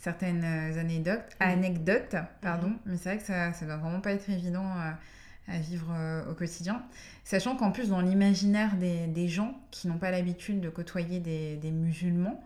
certaines 0.01 0.43
euh, 0.43 0.79
anecdotes, 0.79 1.23
anecdotes 1.39 2.15
pardon, 2.41 2.73
mais 2.85 2.97
c'est 2.97 3.09
vrai 3.09 3.17
que 3.19 3.23
ça, 3.23 3.53
ça 3.53 3.65
doit 3.65 3.77
vraiment 3.77 4.01
pas 4.01 4.11
être 4.11 4.29
évident 4.29 4.65
euh, 4.65 4.91
à 5.53 5.57
vivre 5.59 5.87
euh, 5.95 6.29
au 6.29 6.33
quotidien. 6.33 6.83
Sachant 7.23 7.55
qu'en 7.55 7.71
plus, 7.71 7.89
dans 7.89 8.01
l'imaginaire 8.01 8.75
des, 8.75 9.07
des 9.07 9.27
gens 9.27 9.57
qui 9.71 9.87
n'ont 9.87 9.97
pas 9.99 10.11
l'habitude 10.11 10.59
de 10.59 10.69
côtoyer 10.69 11.19
des, 11.19 11.55
des 11.57 11.71
musulmans, 11.71 12.43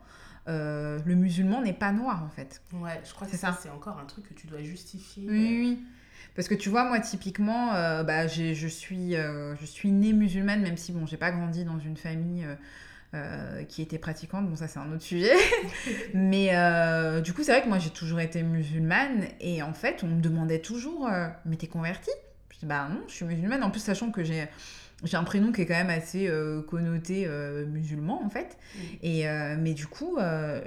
euh, 0.47 0.99
le 1.05 1.15
musulman 1.15 1.61
n'est 1.61 1.73
pas 1.73 1.91
noir 1.91 2.23
en 2.23 2.29
fait. 2.29 2.61
Ouais, 2.73 3.01
je 3.03 3.13
crois 3.13 3.25
que 3.25 3.31
C'est 3.31 3.39
ça, 3.39 3.53
ça. 3.53 3.59
c'est 3.63 3.69
encore 3.69 3.97
un 3.99 4.05
truc 4.05 4.27
que 4.29 4.33
tu 4.33 4.47
dois 4.47 4.61
justifier. 4.61 5.25
Oui, 5.27 5.39
oui, 5.39 5.59
oui. 5.61 5.83
Parce 6.35 6.47
que 6.49 6.55
tu 6.55 6.69
vois, 6.69 6.83
moi, 6.87 6.99
typiquement, 6.99 7.73
euh, 7.73 8.03
bah, 8.03 8.27
j'ai- 8.27 8.53
je, 8.55 8.67
suis, 8.67 9.13
je 9.13 9.65
suis 9.65 9.91
née 9.91 10.11
musulmane, 10.11 10.61
même 10.61 10.75
si, 10.77 10.91
bon, 10.91 11.05
j'ai 11.05 11.17
pas 11.17 11.31
grandi 11.31 11.63
dans 11.63 11.79
une 11.79 11.95
famille 11.95 12.45
euh, 13.15 13.63
qui 13.63 13.81
était 13.81 13.97
pratiquante. 13.97 14.47
Bon, 14.47 14.55
ça, 14.55 14.67
c'est 14.67 14.79
un 14.79 14.91
autre 14.91 15.01
sujet. 15.03 15.33
Mais 16.13 16.49
euh, 16.53 17.21
du 17.21 17.33
coup, 17.33 17.43
c'est 17.43 17.51
vrai 17.53 17.61
que 17.63 17.67
moi, 17.69 17.79
j'ai 17.79 17.89
toujours 17.89 18.19
été 18.19 18.43
musulmane. 18.43 19.25
Et 19.39 19.61
en 19.63 19.73
fait, 19.73 20.03
on 20.03 20.07
me 20.07 20.21
demandait 20.21 20.59
toujours, 20.59 21.07
euh, 21.07 21.27
mais 21.45 21.55
t'es 21.55 21.67
convertie? 21.67 22.11
Je 22.51 22.59
dis, 22.59 22.65
bah 22.65 22.87
non, 22.89 23.01
je 23.07 23.13
suis 23.13 23.25
musulmane. 23.25 23.63
En 23.63 23.71
plus, 23.71 23.79
sachant 23.81 24.11
que 24.11 24.23
j'ai... 24.23 24.47
J'ai 25.03 25.17
un 25.17 25.25
prénom 25.25 25.51
qui 25.51 25.61
est 25.61 25.65
quand 25.65 25.73
même 25.75 25.89
assez 25.89 26.31
connoté 26.69 27.27
musulman 27.67 28.23
en 28.25 28.29
fait. 28.29 28.57
Et, 29.03 29.27
euh, 29.27 29.55
mais 29.59 29.73
du 29.73 29.87
coup, 29.87 30.17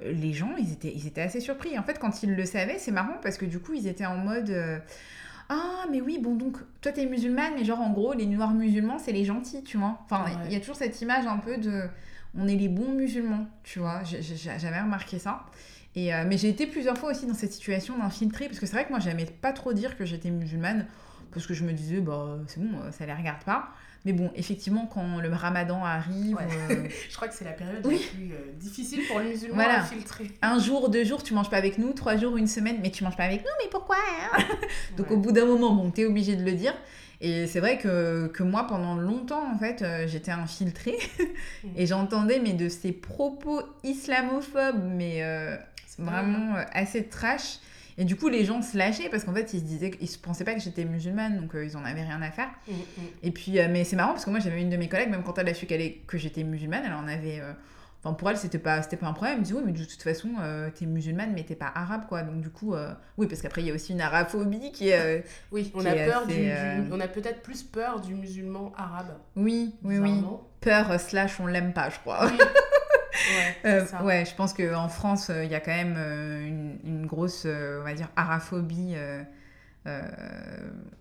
les 0.05 0.33
gens, 0.35 0.55
ils 0.59 0.71
étaient, 0.71 0.93
ils 0.95 1.07
étaient 1.07 1.23
assez 1.23 1.41
surpris. 1.41 1.79
En 1.79 1.83
fait, 1.83 1.99
quand 1.99 2.23
ils 2.23 2.37
le 2.37 2.45
savaient, 2.45 2.79
c'est 2.79 2.91
marrant 2.93 3.17
parce 3.23 3.39
que 3.39 3.47
du 3.47 3.59
coup, 3.59 3.73
ils 3.73 3.87
étaient 3.89 4.05
en 4.07 4.19
mode 4.19 4.55
Ah, 5.49 5.87
mais 5.91 6.03
oui, 6.03 6.19
bon, 6.23 6.35
donc 6.37 6.59
toi 6.83 6.93
t'es 6.93 7.07
musulmane, 7.07 7.55
mais 7.57 7.65
genre 7.65 7.81
en 7.81 7.91
gros, 7.91 8.13
les 8.13 8.27
noirs 8.27 8.53
musulmans, 8.53 8.99
c'est 8.99 9.13
les 9.13 9.25
gentils, 9.25 9.65
tu 9.65 9.79
vois. 9.79 9.99
Enfin, 10.05 10.27
il 10.29 10.49
Ouais. 10.49 10.53
y 10.53 10.57
a 10.57 10.61
toujours 10.61 10.77
cette 10.77 11.01
image 11.01 11.27
un 11.27 11.39
peu 11.39 11.57
de 11.57 11.85
On 12.39 12.47
est 12.49 12.57
les 12.57 12.69
bons 12.69 12.93
musulmans, 12.93 13.47
tu 13.65 13.79
vois. 13.81 14.03
J'avais 14.05 14.81
remarqué 14.81 15.19
ça. 15.19 15.45
Et, 15.97 16.15
euh, 16.15 16.25
mais 16.27 16.39
j'ai 16.39 16.49
été 16.49 16.67
plusieurs 16.67 16.97
fois 16.97 17.11
aussi 17.11 17.27
dans 17.27 17.35
cette 17.35 17.53
situation 17.53 17.99
d'infiltrer 17.99 18.47
parce 18.47 18.61
que 18.61 18.67
c'est 18.67 18.75
vrai 18.75 18.85
que 18.85 18.91
moi, 18.91 19.01
j'aimais 19.01 19.25
pas 19.27 19.53
trop 19.53 19.73
dire 19.73 19.97
que 19.97 20.05
j'étais 20.05 20.31
musulmane 20.31 20.87
parce 21.33 21.47
que 21.47 21.55
je 21.55 21.65
me 21.65 21.73
disais, 21.73 22.01
bah, 22.01 22.39
c'est 22.47 22.61
bon, 22.61 22.79
ça 22.93 23.05
les 23.07 23.13
regarde 23.15 23.43
pas. 23.45 23.71
Mais 24.05 24.13
bon, 24.13 24.31
effectivement, 24.37 24.87
quand 24.87 25.19
le 25.21 25.29
ramadan 25.33 25.85
arrive. 25.85 26.37
Ouais. 26.37 26.47
euh, 26.71 26.89
je 27.11 27.17
crois 27.17 27.27
que 27.27 27.35
c'est 27.35 27.45
la 27.45 27.51
période 27.53 27.85
Oui. 27.85 28.01
la 28.01 28.17
plus 28.19 28.33
euh, 28.33 28.53
difficile 28.55 29.01
pour 29.09 29.19
le 29.19 29.25
musulman 29.31 29.55
Voilà. 29.57 29.81
à 29.81 29.85
filtrer. 29.85 30.31
un 30.41 30.59
jour, 30.61 30.89
deux 30.89 31.03
jours, 31.05 31.23
tu 31.25 31.35
manges 31.35 31.51
pas 31.51 31.57
avec 31.57 31.79
nous, 31.79 31.93
trois 31.93 32.17
jours, 32.17 32.37
une 32.37 32.47
semaine, 32.47 32.79
mais 32.81 32.91
tu 32.93 33.03
manges 33.03 33.17
pas 33.17 33.25
avec 33.25 33.41
nous, 33.41 33.51
mais 33.63 33.69
pourquoi 33.71 33.97
hein? 33.97 34.39
Donc 34.97 35.09
Ouais. 35.11 35.17
au 35.17 35.19
bout 35.19 35.33
d'un 35.33 35.47
moment, 35.47 35.75
bon, 35.75 35.91
t'es 35.91 36.05
obligé 36.05 36.37
de 36.37 36.45
le 36.45 36.53
dire. 36.53 36.75
Et 37.21 37.47
c'est 37.49 37.61
vrai 37.61 37.79
que, 37.79 38.29
que 38.29 38.43
moi, 38.45 38.67
pendant 38.69 38.95
longtemps, 38.97 39.53
en 39.53 39.59
fait, 39.59 39.83
euh, 39.83 40.07
j'étais 40.07 40.31
infiltrée 40.31 40.99
et 41.77 41.87
j'entendais 41.87 42.39
mais 42.39 42.53
de 42.53 42.69
ces 42.69 42.93
propos 42.93 43.61
islamophobes, 43.83 44.83
mais 44.85 45.23
euh, 45.23 45.57
vraiment 45.99 46.57
euh, 46.57 46.63
assez 46.73 47.05
trash. 47.05 47.59
Et 48.01 48.05
du 48.05 48.15
coup, 48.15 48.29
les 48.29 48.45
gens 48.45 48.63
se 48.63 48.79
lâchaient 48.79 49.09
parce 49.09 49.25
qu'en 49.25 49.35
fait, 49.35 49.53
ils 49.53 49.59
se 49.59 49.65
disaient, 49.65 49.91
ils 50.01 50.07
se 50.07 50.19
pensaient 50.19 50.45
pas 50.45 50.55
que 50.55 50.61
j'étais 50.61 50.85
musulmane, 50.85 51.41
donc 51.41 51.51
ils 51.55 51.77
en 51.77 51.85
avaient 51.85 52.05
rien 52.05 52.23
à 52.23 52.31
faire. 52.31 52.51
Mm, 52.69 52.73
mm. 52.73 53.03
Et 53.25 53.31
puis, 53.33 53.53
mais 53.69 53.83
c'est 53.83 53.97
marrant 53.97 54.13
parce 54.13 54.25
que 54.25 54.31
moi 54.31 54.39
j'avais 54.39 54.63
une 54.63 54.71
de 54.71 54.77
mes 54.77 54.89
collègues, 54.89 55.11
même 55.11 55.25
quand 55.25 55.37
elle 55.39 55.49
a 55.49 55.55
su 55.55 55.67
qu'elle 55.67 55.81
est- 55.81 55.99
que 56.07 56.17
j'étais 56.17 56.45
musulmane, 56.45 56.85
elle 56.87 56.93
en 56.93 57.09
avait. 57.09 57.43
Enfin, 58.09 58.15
pour 58.15 58.31
elle, 58.31 58.37
c'était 58.39 58.59
pas, 58.59 58.81
c'était 58.83 58.97
pas 58.97 59.07
un 59.07 59.13
problème. 59.13 59.35
Elle 59.35 59.41
me 59.41 59.45
dit, 59.45 59.53
oui, 59.55 59.63
mais 59.65 59.73
de 59.73 59.85
toute 59.85 60.03
façon, 60.03 60.31
euh, 60.41 60.71
t'es 60.75 60.87
musulmane, 60.87 61.33
mais 61.35 61.45
t'es 61.45 61.55
pas 61.55 61.71
arabe, 61.75 62.07
quoi. 62.09 62.23
Donc, 62.23 62.41
du 62.41 62.51
coup, 62.51 62.75
euh, 62.75 62.93
oui, 63.19 63.27
parce 63.27 63.43
qu'après, 63.43 63.61
il 63.63 63.67
y 63.69 63.71
a 63.71 63.75
aussi 63.75 63.93
une 63.93 64.01
arabophobie 64.01 64.73
qui 64.73 64.89
est. 64.89 65.19
euh, 65.19 65.23
Oui, 65.53 65.71
on 65.75 65.81
qui 65.81 65.89
a 65.89 65.95
est 65.97 66.07
peur 66.07 66.23
assez, 66.23 66.35
du, 66.35 66.83
du- 66.85 66.93
on 66.93 67.01
a 67.01 67.09
peut-être 67.09 67.43
plus 67.43 67.63
peur 67.63 68.01
du 68.01 68.15
musulman 68.15 68.73
arabe. 68.77 69.13
Oui, 69.37 69.75
oui, 69.85 69.99
oui. 69.99 70.25
Peur, 70.61 70.99
slash, 70.99 71.39
on 71.41 71.47
l'aime 71.47 71.73
pas, 71.73 71.91
je 71.91 71.99
crois. 71.99 72.27
Oui. 72.27 72.39
Ouais, 73.37 73.57
c'est 73.63 73.87
ça. 73.87 74.05
ouais, 74.05 74.25
je 74.25 74.35
pense 74.35 74.55
qu'en 74.55 74.89
France, 74.89 75.31
il 75.35 75.51
y 75.51 75.55
a 75.55 75.61
quand 75.61 75.75
même 75.75 75.97
une, 75.97 76.79
une 76.85 77.07
grosse, 77.07 77.47
on 77.47 77.83
va 77.83 77.93
dire, 77.93 78.09
araphobie 78.17 78.95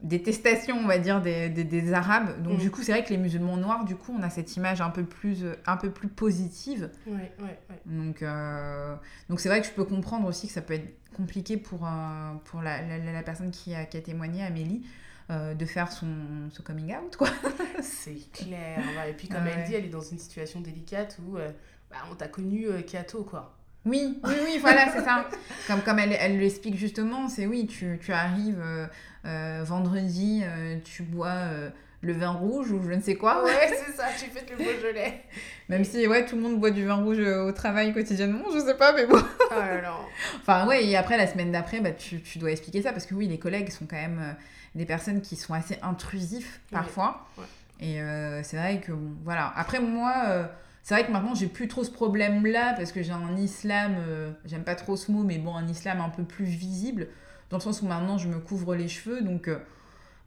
détestation, 0.01 0.77
on 0.77 0.87
va 0.87 0.97
dire, 0.97 1.21
des, 1.21 1.49
des, 1.49 1.63
des 1.63 1.93
Arabes. 1.93 2.41
Donc, 2.43 2.57
Mm. 2.57 2.61
du 2.61 2.71
coup, 2.71 2.81
c'est 2.83 2.91
vrai 2.91 3.03
que 3.03 3.09
les 3.09 3.17
musulmans 3.17 3.57
noirs, 3.57 3.85
du 3.85 3.95
coup, 3.95 4.15
on 4.17 4.23
a 4.23 4.29
cette 4.29 4.55
image 4.55 4.81
un 4.81 4.89
peu 4.89 5.03
plus, 5.03 5.45
un 5.65 5.77
peu 5.77 5.89
plus 5.91 6.07
positive. 6.07 6.89
Ouais, 7.05 7.31
ouais, 7.39 7.59
ouais. 7.69 7.79
Donc, 7.85 8.21
euh, 8.21 8.95
donc 9.29 9.39
c'est 9.39 9.49
vrai 9.49 9.61
que 9.61 9.67
je 9.67 9.71
peux 9.71 9.85
comprendre 9.85 10.27
aussi 10.27 10.47
que 10.47 10.53
ça 10.53 10.61
peut 10.61 10.75
être 10.75 10.87
compliqué 11.15 11.57
pour, 11.57 11.85
euh, 11.85 12.33
pour 12.45 12.61
la, 12.61 12.81
la, 12.81 13.11
la 13.11 13.23
personne 13.23 13.51
qui 13.51 13.73
a, 13.73 13.85
qui 13.85 13.97
a 13.97 14.01
témoigné, 14.01 14.43
Amélie, 14.43 14.85
euh, 15.29 15.53
de 15.55 15.65
faire 15.65 15.91
son, 15.91 16.07
son 16.51 16.63
coming 16.63 16.95
out, 16.95 17.15
quoi. 17.17 17.29
C'est 17.81 18.31
clair. 18.31 18.79
Et 19.09 19.13
puis, 19.13 19.27
comme 19.27 19.43
Ouais. 19.43 19.53
elle 19.57 19.65
dit, 19.67 19.73
elle 19.75 19.85
est 19.85 19.89
dans 19.89 20.01
une 20.01 20.19
situation 20.19 20.61
délicate 20.61 21.19
où 21.27 21.37
euh, 21.37 21.51
bah, 21.91 21.97
on 22.11 22.15
t'a 22.15 22.27
connu 22.27 22.67
euh, 22.67 22.81
Kato, 22.81 23.23
quoi. 23.23 23.56
Oui, 23.87 24.19
oui, 24.23 24.33
oui, 24.43 24.57
voilà, 24.59 24.91
c'est 24.91 25.03
ça. 25.03 25.27
Comme, 25.65 25.81
comme 25.81 25.99
elle, 25.99 26.15
elle 26.19 26.37
l'explique 26.39 26.75
justement, 26.77 27.29
c'est 27.29 27.47
oui, 27.47 27.65
tu, 27.65 27.97
tu 28.01 28.11
arrives 28.11 28.61
euh, 28.61 28.85
euh, 29.25 29.63
vendredi, 29.65 30.41
euh, 30.43 30.77
tu 30.83 31.03
bois 31.03 31.35
le 32.01 32.13
vin 32.13 32.29
rouge 32.29 32.71
ou 32.71 32.81
je 32.83 32.93
ne 32.93 33.01
sais 33.01 33.15
quoi. 33.15 33.43
Ouais, 33.43 33.69
c'est 33.69 33.93
ça, 33.93 34.05
tu 34.17 34.25
fais 34.29 34.45
le 34.51 34.57
Beaujolais. 34.57 35.23
Même 35.69 35.83
si, 35.83 36.05
ouais, 36.05 36.25
tout 36.25 36.35
le 36.35 36.41
monde 36.41 36.59
boit 36.59 36.69
du 36.69 36.85
vin 36.85 36.95
rouge 36.95 37.19
au 37.19 37.51
travail 37.51 37.93
quotidiennement, 37.93 38.45
je 38.53 38.59
sais 38.59 38.75
pas, 38.75 38.93
mais 38.93 39.05
bon. 39.07 39.19
Oh 39.19 39.55
là 39.59 39.81
là. 39.81 39.95
Enfin, 40.41 40.67
ouais, 40.67 40.85
et 40.85 40.95
après, 40.95 41.17
la 41.17 41.25
semaine 41.25 41.51
d'après, 41.51 41.79
bah, 41.79 41.91
tu, 41.91 42.21
tu 42.21 42.37
dois 42.37 42.51
expliquer 42.51 42.81
ça 42.81 42.91
parce 42.91 43.05
que 43.05 43.15
oui, 43.15 43.27
les 43.27 43.39
collègues 43.39 43.71
sont 43.71 43.85
quand 43.89 43.95
même 43.95 44.35
des 44.75 44.85
personnes 44.85 45.21
qui 45.21 45.35
sont 45.35 45.53
assez 45.53 45.79
intrusifs 45.81 46.61
parfois. 46.71 47.27
Ouais. 47.37 47.45
Et 47.79 48.01
euh, 48.01 48.43
c'est 48.43 48.57
vrai 48.57 48.79
que, 48.79 48.91
bon, 48.91 49.15
voilà. 49.23 49.51
Après, 49.55 49.79
moi, 49.79 50.13
euh, 50.27 50.43
c'est 50.87 50.93
vrai 50.93 51.05
que 51.05 51.11
maintenant, 51.11 51.35
j'ai 51.35 51.47
plus 51.47 51.67
trop 51.67 51.83
ce 51.83 51.91
problème-là 51.91 52.73
parce 52.77 52.93
que 52.93 53.03
j'ai 53.03 53.11
un 53.11 53.35
islam, 53.35 53.97
euh, 53.99 54.31
j'aime 54.45 54.63
pas 54.63 54.75
trop 54.75 54.95
ce 54.95 55.11
mot, 55.11 55.21
mais 55.21 55.37
bon, 55.37 55.53
un 55.53 55.67
islam 55.67 55.99
un 55.99 56.07
peu 56.07 56.23
plus 56.23 56.45
visible, 56.45 57.09
dans 57.49 57.57
le 57.57 57.61
sens 57.61 57.81
où 57.81 57.87
maintenant, 57.87 58.17
je 58.17 58.29
me 58.29 58.39
couvre 58.39 58.73
les 58.73 58.87
cheveux. 58.87 59.21
Donc, 59.21 59.49
euh, 59.49 59.57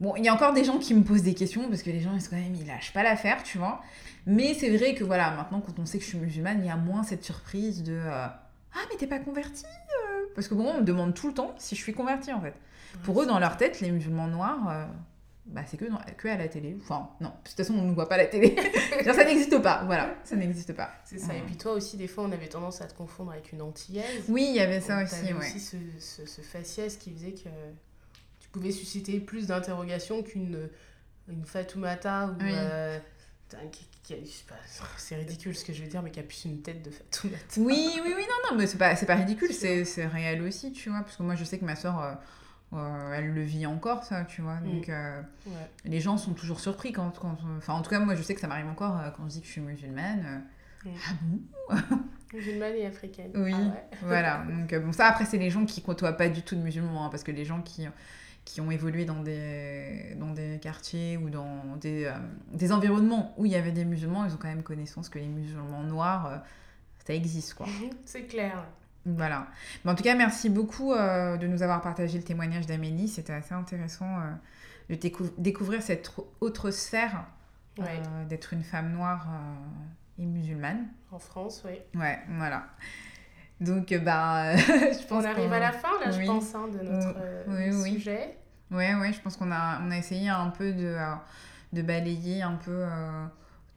bon, 0.03 0.15
il 0.17 0.25
y 0.27 0.29
a 0.29 0.35
encore 0.35 0.53
des 0.53 0.65
gens 0.65 0.77
qui 0.77 0.93
me 0.93 1.03
posent 1.03 1.23
des 1.23 1.33
questions 1.33 1.67
parce 1.71 1.83
que 1.83 1.89
les 1.89 2.01
gens, 2.01 2.13
ils 2.15 2.21
sont 2.21 2.29
quand 2.29 2.37
même, 2.37 2.55
ils 2.55 2.67
lâchent 2.67 2.93
pas 2.93 3.03
l'affaire, 3.03 3.43
tu 3.43 3.57
vois. 3.57 3.81
Mais 4.27 4.53
c'est 4.53 4.69
vrai 4.77 4.95
que, 4.95 5.03
voilà, 5.03 5.31
maintenant, 5.31 5.63
quand 5.63 5.79
on 5.79 5.87
sait 5.87 5.97
que 5.97 6.05
je 6.05 6.11
suis 6.11 6.19
musulmane, 6.19 6.59
il 6.61 6.67
y 6.67 6.71
a 6.71 6.77
moins 6.77 7.05
cette 7.05 7.25
surprise 7.25 7.83
de 7.83 7.95
euh, 7.95 8.27
Ah, 8.27 8.81
mais 8.91 8.99
t'es 8.99 9.07
pas 9.07 9.19
convertie 9.19 9.65
Parce 10.35 10.47
que, 10.47 10.53
bon, 10.53 10.73
on 10.75 10.81
me 10.81 10.85
demande 10.85 11.15
tout 11.15 11.29
le 11.29 11.33
temps 11.33 11.55
si 11.57 11.75
je 11.75 11.81
suis 11.81 11.95
convertie, 11.95 12.35
en 12.35 12.41
fait. 12.43 12.55
Pour 13.05 13.23
eux, 13.23 13.25
dans 13.25 13.39
leur 13.39 13.57
tête, 13.57 13.81
les 13.81 13.91
musulmans 13.91 14.29
noirs, 14.29 14.89
bah, 15.47 15.63
c'est 15.67 15.77
que, 15.77 15.85
dans- 15.87 16.01
que 16.17 16.29
à 16.29 16.37
la 16.37 16.49
télé. 16.49 16.77
Enfin, 16.81 17.11
non, 17.21 17.31
de 17.31 17.49
toute 17.49 17.57
façon, 17.57 17.75
on 17.75 17.83
ne 17.83 17.93
voit 17.95 18.09
pas 18.09 18.17
la 18.17 18.27
télé. 18.27 18.55
Ça 19.05 19.25
n'existe 19.25 19.59
pas, 19.63 19.83
voilà, 19.87 20.15
ça 20.25 20.37
n'existe 20.37 20.73
pas. 20.75 20.91
C'est 21.05 21.19
ça. 21.19 21.35
Et 21.35 21.41
puis 21.41 21.57
toi 21.57 21.73
aussi, 21.73 21.97
des 21.97 22.07
fois, 22.07 22.25
on 22.25 22.33
avait 22.33 22.49
tendance 22.49 22.81
à 22.83 22.87
te 22.87 22.95
confondre 22.95 23.33
avec 23.33 23.51
une 23.53 23.63
antillaise. 23.63 24.25
Oui, 24.29 24.47
il 24.51 24.55
y 24.55 24.61
avait 24.61 24.81
ça 24.81 25.03
aussi, 25.03 25.15
t'avais 25.15 25.33
ouais. 25.33 25.39
aussi 25.39 25.59
ce, 25.59 25.77
ce, 25.99 26.27
ce 26.27 26.41
faciès 26.43 26.97
qui 26.97 27.11
faisait 27.13 27.33
que 27.33 27.49
tu 28.41 28.49
pouvais 28.51 28.71
susciter 28.73 29.19
plus 29.21 29.47
d'interrogations 29.47 30.23
qu'une 30.23 30.69
une 31.29 31.45
Fatoumata 31.45 32.27
ou 32.27 32.43
Oui. 32.43 32.51
euh, 32.53 32.99
c'est 34.97 35.17
ridicule 35.17 35.57
ce 35.57 35.65
que 35.65 35.73
je 35.73 35.83
veux 35.83 35.89
dire, 35.89 36.03
mais 36.03 36.11
qui 36.11 36.21
a 36.21 36.23
plus 36.25 36.45
une 36.45 36.61
tête 36.63 36.83
de 36.83 36.91
Fatoumata. 36.91 37.43
Oui, 37.59 37.91
oui, 38.05 38.13
oui, 38.17 38.23
non, 38.23 38.51
non, 38.51 38.57
mais 38.59 38.67
c'est 38.67 38.79
pas, 38.79 38.95
pas 38.95 39.15
ridicule, 39.17 39.53
c'est, 39.55 39.85
c'est 39.85 40.07
réel 40.07 40.43
aussi, 40.43 40.73
tu 40.73 40.91
vois. 40.91 41.01
Parce 41.01 41.17
que 41.17 41.23
moi, 41.23 41.35
je 41.37 41.45
sais 41.45 41.59
que 41.59 41.65
ma 41.65 41.77
soeur, 41.77 41.99
elle 42.73 43.33
le 43.33 43.43
vit 43.43 43.67
encore, 43.67 44.05
ça, 44.05 44.25
tu 44.25 44.43
vois. 44.43 44.57
Donc, 44.57 44.89
Mm. 44.89 44.93
euh, 44.93 45.21
Ouais. 45.47 45.53
les 45.85 46.01
gens 46.01 46.17
sont 46.19 46.35
toujours 46.35 46.61
surpris 46.61 46.93
quand. 46.93 47.11
quand 47.19 47.37
enfin, 47.59 47.75
en 47.75 47.83
tout 47.83 47.91
cas, 47.91 47.99
moi, 48.01 48.15
je 48.15 48.23
sais 48.23 48.35
que 48.35 48.41
ça 48.41 48.47
m'arrive 48.49 48.69
encore 48.69 48.97
euh, 48.99 49.11
quand 49.17 49.25
je 49.25 49.31
dis 49.31 49.41
que 49.41 49.47
je 49.47 49.53
suis 49.53 49.61
musulmane. 49.61 50.25
euh, 50.27 50.39
Mm. 50.83 50.91
Ah 51.07 51.13
bon 51.21 51.99
Musulmane 52.33 52.75
et 52.77 52.87
africaine. 52.87 53.33
Oui, 53.35 53.53
Ah 53.55 53.59
ouais. 53.59 53.85
voilà. 54.03 54.45
Donc, 54.49 54.73
euh, 54.73 54.81
bon, 54.81 54.93
ça, 54.93 55.07
après, 55.09 55.25
c'est 55.27 55.37
les 55.37 55.51
gens 55.51 55.67
qui 55.67 55.83
côtoient 55.83 56.13
pas 56.15 56.29
du 56.29 56.43
tout 56.43 56.55
de 56.55 56.61
musulmans, 56.63 57.05
hein, 57.05 57.09
parce 57.11 57.23
que 57.25 57.33
les 57.33 57.45
gens 57.45 57.61
qui, 57.61 57.87
qui 58.47 58.61
ont 58.63 58.71
évolué 58.71 59.05
dans 59.05 59.21
des, 59.23 60.15
dans 60.19 60.31
des 60.31 60.59
quartiers 60.63 61.17
ou 61.19 61.29
dans 61.29 61.77
des, 61.81 62.05
euh, 62.07 62.13
des 62.55 62.73
environnements 62.73 63.35
où 63.37 63.45
il 63.47 63.53
y 63.53 63.57
avait 63.57 63.73
des 63.73 63.85
musulmans, 63.85 64.25
ils 64.25 64.33
ont 64.33 64.39
quand 64.39 64.49
même 64.49 64.63
connaissance 64.63 65.09
que 65.11 65.19
les 65.19 65.27
musulmans 65.29 65.83
noirs, 65.83 66.27
euh, 66.27 66.37
ça 67.05 67.13
existe, 67.15 67.53
quoi. 67.55 67.67
C'est 68.07 68.23
clair. 68.23 68.65
Voilà. 69.07 69.47
Mais 69.85 69.91
en 69.91 69.95
tout 69.95 70.03
cas, 70.03 70.15
merci 70.15 70.51
beaucoup 70.51 70.93
euh, 70.93 71.37
de 71.37 71.47
nous 71.47 71.63
avoir 71.63 71.81
partagé 71.81 72.19
le 72.19 72.25
témoignage 72.25 72.67
d'Amélie. 72.67 73.09
C'était 73.09 73.33
assez 73.33 73.55
intéressant 73.55 74.19
euh, 74.21 74.31
de 74.91 74.95
décou- 74.97 75.33
découvrir 75.39 75.83
cette 75.83 76.11
autre 76.41 76.71
sphère 76.71 77.25
euh, 77.79 77.83
Ouais. 77.83 78.01
d'être 78.29 78.53
une 78.53 78.63
femme 78.65 78.93
noire 78.93 79.27
et 80.19 80.27
musulmane. 80.27 80.87
En 81.11 81.19
France, 81.19 81.63
oui. 81.65 81.79
Ouais, 81.99 82.19
voilà. 82.37 82.65
Donc, 83.61 83.93
bah, 84.05 84.55
je 84.57 85.07
pense 85.07 85.25
On 85.25 85.29
arrive 85.29 85.53
à 85.53 85.59
la 85.61 85.73
fin, 85.73 85.89
là, 86.05 86.11
je 86.11 86.19
Oui. 86.19 86.27
pense, 86.27 86.55
hein, 86.55 86.69
de 86.69 86.79
notre 86.87 87.09
Oui, 87.09 87.55
euh, 87.57 87.71
oui, 87.73 87.83
oui. 87.83 87.93
sujet. 87.95 88.37
Ouais, 88.71 88.95
ouais, 88.95 89.13
je 89.13 89.21
pense 89.21 89.37
qu'on 89.37 89.51
a, 89.51 89.81
on 89.83 89.91
a 89.91 89.97
essayé 89.97 90.29
un 90.29 90.49
peu 90.51 90.73
de, 90.73 90.97
de 91.73 91.83
balayer 91.83 92.43
un 92.43 92.55
peu 92.57 92.85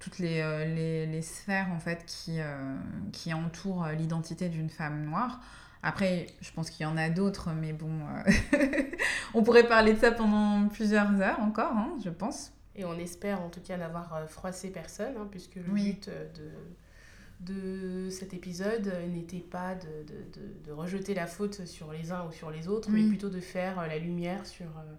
toutes 0.03 0.19
les, 0.19 0.41
euh, 0.41 0.65
les, 0.65 1.05
les 1.05 1.21
sphères 1.21 1.69
en 1.71 1.79
fait 1.79 2.03
qui, 2.05 2.39
euh, 2.39 2.75
qui 3.13 3.33
entourent 3.33 3.85
euh, 3.85 3.93
l'identité 3.93 4.49
d'une 4.49 4.69
femme 4.69 5.05
noire. 5.05 5.39
Après, 5.81 6.27
je 6.41 6.51
pense 6.51 6.69
qu'il 6.69 6.83
y 6.83 6.85
en 6.87 6.97
a 6.97 7.09
d'autres, 7.09 7.51
mais 7.51 7.73
bon, 7.73 7.91
euh, 8.27 8.31
on 9.33 9.43
pourrait 9.43 9.67
parler 9.67 9.93
de 9.93 9.99
ça 9.99 10.11
pendant 10.11 10.67
plusieurs 10.69 11.11
heures 11.21 11.39
encore, 11.39 11.73
hein, 11.73 11.97
je 12.03 12.09
pense. 12.09 12.51
Et 12.75 12.85
on 12.85 12.97
espère 12.97 13.41
en 13.41 13.49
tout 13.49 13.59
cas 13.61 13.77
n'avoir 13.77 14.27
froissé 14.29 14.69
personne, 14.69 15.13
hein, 15.17 15.27
puisque 15.29 15.55
le 15.55 15.63
Oui. 15.71 15.93
but 15.93 16.09
de, 16.09 16.49
de 17.53 18.09
cet 18.09 18.33
épisode 18.33 18.91
n'était 19.11 19.39
pas 19.39 19.75
de, 19.75 20.03
de, 20.07 20.65
de- 20.65 20.71
rejeter 20.71 21.13
la 21.13 21.27
faute 21.27 21.65
sur 21.65 21.91
les 21.91 22.11
uns 22.11 22.25
ou 22.27 22.31
sur 22.31 22.49
les 22.49 22.67
autres, 22.67 22.89
mais 22.89 23.03
plutôt 23.03 23.29
de 23.29 23.39
faire 23.39 23.85
la 23.87 23.97
lumière 23.97 24.45
sur 24.45 24.65
euh, 24.65 24.93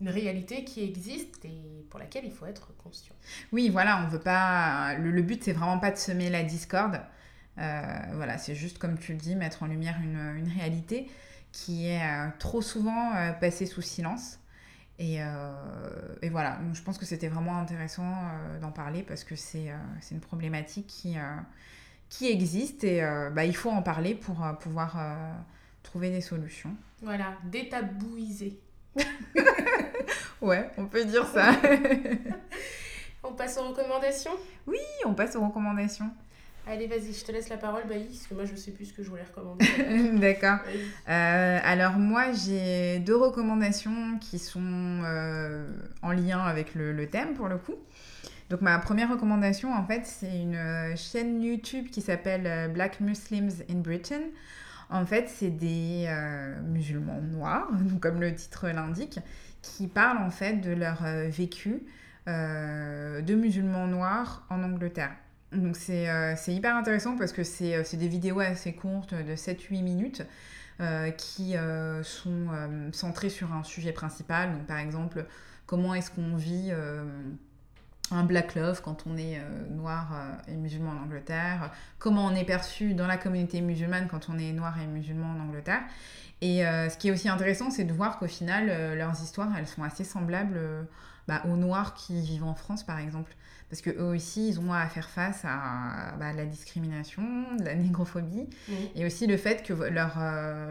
une 0.00 0.08
réalité 0.08 0.64
qui 0.64 0.82
existe 0.82 1.44
et 1.44 1.84
pour 1.90 1.98
laquelle 1.98 2.24
il 2.24 2.32
faut 2.32 2.46
être 2.46 2.76
conscient. 2.76 3.14
Oui, 3.52 3.68
voilà, 3.68 4.02
on 4.04 4.08
veut 4.08 4.20
pas. 4.20 4.94
Le, 4.94 5.10
le 5.10 5.22
but, 5.22 5.42
c'est 5.42 5.52
vraiment 5.52 5.78
pas 5.78 5.90
de 5.90 5.96
semer 5.96 6.30
la 6.30 6.44
discorde. 6.44 7.00
Euh, 7.58 7.82
voilà, 8.12 8.38
c'est 8.38 8.54
juste, 8.54 8.78
comme 8.78 8.98
tu 8.98 9.12
le 9.12 9.18
dis, 9.18 9.34
mettre 9.34 9.62
en 9.62 9.66
lumière 9.66 9.96
une, 10.02 10.36
une 10.36 10.48
réalité 10.48 11.10
qui 11.50 11.88
est 11.88 12.02
euh, 12.02 12.28
trop 12.38 12.62
souvent 12.62 13.14
euh, 13.14 13.32
passée 13.32 13.66
sous 13.66 13.82
silence. 13.82 14.38
Et, 15.00 15.18
et 16.22 16.28
voilà, 16.28 16.56
donc 16.56 16.74
je 16.74 16.82
pense 16.82 16.98
que 16.98 17.04
c'était 17.04 17.28
vraiment 17.28 17.56
intéressant 17.56 18.16
d'en 18.60 18.72
parler 18.72 19.04
parce 19.04 19.22
que 19.22 19.36
c'est 19.36 19.70
une 20.10 20.18
problématique 20.18 20.88
qui, 20.88 21.14
qui 22.08 22.26
existe 22.26 22.82
et 22.82 23.00
bah, 23.32 23.44
il 23.44 23.54
faut 23.54 23.70
en 23.70 23.80
parler 23.80 24.16
pour 24.16 24.44
pouvoir 24.58 24.98
trouver 25.84 26.10
des 26.10 26.20
solutions. 26.20 26.74
Voilà, 27.00 27.34
détabouiser. 27.44 28.58
Ouais, 30.40 30.70
on 30.78 30.86
peut 30.86 31.04
dire 31.04 31.26
ça. 31.26 31.52
On 33.24 33.32
passe 33.32 33.58
aux 33.58 33.68
recommandations? 33.68 34.30
Oui, 34.66 34.78
on 35.04 35.12
passe 35.12 35.34
aux 35.36 35.44
recommandations. 35.44 36.10
Allez, 36.70 36.86
vas-y, 36.86 37.14
je 37.14 37.24
te 37.24 37.32
laisse 37.32 37.48
la 37.48 37.56
parole, 37.56 37.82
Bailly, 37.88 38.04
parce 38.04 38.26
que 38.26 38.34
moi 38.34 38.44
je 38.44 38.54
sais 38.54 38.72
plus 38.72 38.86
ce 38.86 38.92
que 38.92 39.02
je 39.02 39.08
voulais 39.08 39.22
recommander. 39.22 39.64
D'accord. 40.18 40.58
Euh, 41.08 41.58
alors 41.64 41.92
moi 41.92 42.32
j'ai 42.32 42.98
deux 42.98 43.16
recommandations 43.16 44.18
qui 44.20 44.38
sont 44.38 44.60
euh, 44.62 45.66
en 46.02 46.12
lien 46.12 46.40
avec 46.40 46.74
le, 46.74 46.92
le 46.92 47.06
thème 47.08 47.34
pour 47.34 47.48
le 47.48 47.56
coup. 47.56 47.74
Donc 48.50 48.60
ma 48.60 48.78
première 48.78 49.10
recommandation 49.10 49.72
en 49.74 49.84
fait 49.86 50.02
c'est 50.04 50.40
une 50.40 50.56
euh, 50.56 50.94
chaîne 50.94 51.42
YouTube 51.42 51.88
qui 51.90 52.02
s'appelle 52.02 52.70
Black 52.72 53.00
Muslims 53.00 53.62
in 53.70 53.76
Britain. 53.76 54.20
En 54.90 55.04
fait 55.04 55.28
c'est 55.28 55.50
des 55.50 56.06
euh, 56.08 56.60
musulmans 56.62 57.20
noirs, 57.20 57.68
donc 57.82 58.00
comme 58.00 58.20
le 58.20 58.34
titre 58.34 58.68
l'indique, 58.68 59.20
qui 59.62 59.86
parlent 59.86 60.18
en 60.18 60.30
fait 60.30 60.54
de 60.54 60.72
leur 60.72 61.04
euh, 61.04 61.28
vécu 61.28 61.82
euh, 62.26 63.20
de 63.20 63.34
musulmans 63.34 63.86
noirs 63.86 64.46
en 64.50 64.62
Angleterre. 64.62 65.12
Donc 65.52 65.76
c'est 65.76 66.04
hyper 66.48 66.76
intéressant 66.76 67.16
parce 67.16 67.32
que 67.32 67.42
c'est 67.42 67.96
des 67.96 68.08
vidéos 68.08 68.40
assez 68.40 68.74
courtes 68.74 69.14
de 69.14 69.34
7-8 69.34 69.82
minutes 69.82 70.22
qui 71.16 71.54
sont 72.02 72.48
centrées 72.92 73.30
sur 73.30 73.54
un 73.54 73.64
sujet 73.64 73.92
principal. 73.92 74.52
Donc 74.52 74.66
par 74.66 74.76
exemple, 74.76 75.24
comment 75.64 75.94
est-ce 75.94 76.10
qu'on 76.10 76.36
vit 76.36 76.70
un 78.10 78.24
black 78.24 78.54
love 78.54 78.80
quand 78.82 79.04
on 79.06 79.16
est 79.16 79.38
euh, 79.38 79.68
noir 79.70 80.10
euh, 80.12 80.52
et 80.52 80.56
musulman 80.56 80.92
en 80.92 81.04
Angleterre, 81.04 81.70
comment 81.98 82.26
on 82.26 82.34
est 82.34 82.44
perçu 82.44 82.94
dans 82.94 83.06
la 83.06 83.16
communauté 83.16 83.60
musulmane 83.60 84.08
quand 84.08 84.28
on 84.28 84.38
est 84.38 84.52
noir 84.52 84.74
et 84.80 84.86
musulman 84.86 85.34
en 85.36 85.40
Angleterre. 85.40 85.82
Et 86.40 86.64
euh, 86.64 86.88
ce 86.88 86.96
qui 86.96 87.08
est 87.08 87.10
aussi 87.10 87.28
intéressant, 87.28 87.70
c'est 87.70 87.84
de 87.84 87.92
voir 87.92 88.18
qu'au 88.18 88.28
final, 88.28 88.66
leurs 88.96 89.20
histoires, 89.22 89.50
elles 89.58 89.66
sont 89.66 89.82
assez 89.82 90.04
semblables 90.04 90.58
bah, 91.26 91.42
aux 91.46 91.56
noirs 91.56 91.94
qui 91.94 92.20
vivent 92.20 92.44
en 92.44 92.54
France, 92.54 92.84
par 92.84 92.98
exemple. 92.98 93.34
Parce 93.70 93.82
que 93.82 93.90
eux 93.90 94.14
aussi, 94.14 94.48
ils 94.48 94.60
ont 94.60 94.72
à 94.72 94.86
faire 94.86 95.10
face 95.10 95.44
à 95.44 96.14
bah, 96.18 96.32
la 96.32 96.46
discrimination, 96.46 97.24
la 97.58 97.74
négrophobie, 97.74 98.48
et 98.94 99.04
aussi 99.04 99.26
le 99.26 99.36
fait 99.36 99.64
que 99.64 99.72
leur, 99.72 100.16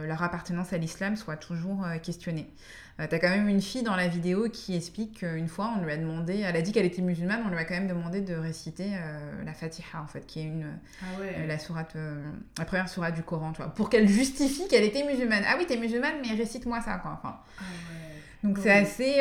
leur 0.07 0.23
appartenance 0.23 0.71
à 0.71 0.77
l'islam 0.77 1.17
soit 1.17 1.35
toujours 1.35 1.85
questionnée. 2.01 2.49
Euh, 2.99 3.05
T'as 3.09 3.19
quand 3.19 3.29
même 3.29 3.47
une 3.47 3.61
fille 3.61 3.83
dans 3.83 3.95
la 3.95 4.07
vidéo 4.07 4.49
qui 4.49 4.75
explique 4.75 5.19
qu'une 5.19 5.47
fois, 5.47 5.71
on 5.77 5.83
lui 5.83 5.91
a 5.91 5.97
demandé, 5.97 6.39
elle 6.39 6.55
a 6.55 6.61
dit 6.61 6.71
qu'elle 6.71 6.85
était 6.85 7.01
musulmane, 7.01 7.43
on 7.45 7.49
lui 7.49 7.57
a 7.57 7.63
quand 7.63 7.75
même 7.75 7.87
demandé 7.87 8.21
de 8.21 8.33
réciter 8.33 8.91
euh, 8.95 9.43
la 9.45 9.53
Fatiha, 9.53 10.01
en 10.01 10.07
fait, 10.07 10.25
qui 10.25 10.39
est 10.39 10.43
une, 10.45 10.65
Ah 11.01 11.19
ouais. 11.19 11.35
euh, 11.37 11.47
la, 11.47 11.59
sourate, 11.59 11.95
la 12.57 12.65
première 12.65 12.89
sourate 12.89 13.13
du 13.13 13.21
Coran, 13.23 13.51
tu 13.51 13.61
vois, 13.61 13.71
pour 13.73 13.89
qu'elle 13.89 14.07
justifie 14.07 14.67
qu'elle 14.67 14.83
était 14.83 15.03
musulmane. 15.05 15.43
Ah 15.47 15.55
oui, 15.59 15.65
t'es 15.67 15.77
musulmane, 15.77 16.15
mais 16.23 16.35
récite-moi 16.35 16.81
ça, 16.81 16.95
quoi. 16.95 17.19
Enfin, 17.21 17.37
Ah 17.59 17.61
ouais. 17.61 18.49
Donc 18.49 18.57
c'est 18.61 18.71
assez, 18.71 19.19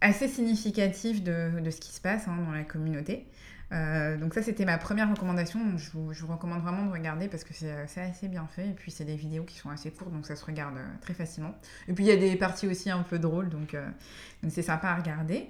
assez 0.00 0.28
significatif 0.28 1.22
de, 1.22 1.60
de, 1.60 1.70
ce 1.70 1.80
qui 1.80 1.92
se 1.92 2.00
passe 2.00 2.28
hein, 2.28 2.36
dans 2.46 2.52
la 2.52 2.62
communauté. 2.64 3.26
Euh, 3.72 4.16
donc 4.16 4.34
ça, 4.34 4.42
c'était 4.42 4.64
ma 4.64 4.78
première 4.78 5.10
recommandation. 5.10 5.60
Je, 5.76 5.90
vous, 5.92 6.26
recommande 6.26 6.62
vraiment 6.62 6.86
de 6.86 6.92
regarder 6.92 7.28
parce 7.28 7.44
que 7.44 7.52
c'est 7.52 8.00
assez 8.00 8.28
bien 8.28 8.46
fait. 8.46 8.68
Et 8.68 8.72
puis 8.72 8.90
c'est 8.90 9.04
des 9.04 9.16
vidéos 9.16 9.44
qui 9.44 9.56
sont 9.58 9.70
assez 9.70 9.90
courtes, 9.90 10.12
donc 10.12 10.26
ça 10.26 10.36
se 10.36 10.44
regarde 10.44 10.76
euh, 10.76 10.86
très 11.00 11.14
facilement. 11.14 11.54
Et 11.88 11.92
puis 11.92 12.04
il 12.04 12.08
y 12.08 12.12
a 12.12 12.16
des 12.16 12.36
parties 12.36 12.68
aussi 12.68 12.90
un 12.90 13.02
peu 13.02 13.18
drôles, 13.18 13.48
donc 13.48 13.74
euh, 13.74 13.88
c'est 14.48 14.62
sympa 14.62 14.88
à 14.88 14.96
regarder. 14.96 15.48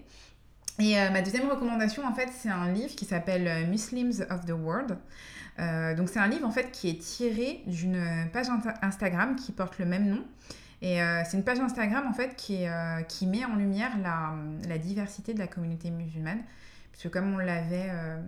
Et 0.79 0.99
euh, 0.99 1.11
ma 1.11 1.23
deuxième 1.23 1.49
recommandation, 1.49 2.07
en 2.07 2.13
fait, 2.13 2.29
c'est 2.37 2.51
un 2.51 2.71
livre 2.73 2.95
qui 2.95 3.07
s'appelle 3.07 3.49
euh, 3.49 3.67
Muslims 3.67 4.27
of 4.31 4.45
the 4.45 4.53
World. 4.53 4.99
Euh, 5.59 5.95
donc 5.95 6.11
c'est 6.11 6.19
un 6.19 6.29
livre 6.29 6.47
en 6.47 6.51
fait 6.51 6.71
qui 6.71 6.91
est 6.91 7.01
tiré 7.01 7.63
d'une 7.67 8.29
page 8.31 8.49
insta- 8.49 8.77
Instagram 8.83 9.37
qui 9.37 9.53
porte 9.53 9.79
le 9.79 9.87
même 9.87 10.07
nom. 10.09 10.25
Et 10.83 11.03
euh, 11.03 11.23
c'est 11.25 11.39
une 11.39 11.45
page 11.45 11.61
Instagram 11.61 12.07
en 12.07 12.13
fait 12.13 12.37
qui, 12.37 12.67
euh, 12.67 13.01
qui 13.03 13.27
met 13.27 13.45
en 13.47 13.57
lumière 13.57 13.93
la 14.69 14.79
diversité 14.79 15.33
de 15.33 15.39
la 15.39 15.47
communauté 15.47 15.91
musulmane. 15.91 16.43
Parce 16.97 17.03
que 17.03 17.09
comme 17.09 17.35
on 17.35 17.39
l'avait 17.39 17.91
euh, 17.91 18.19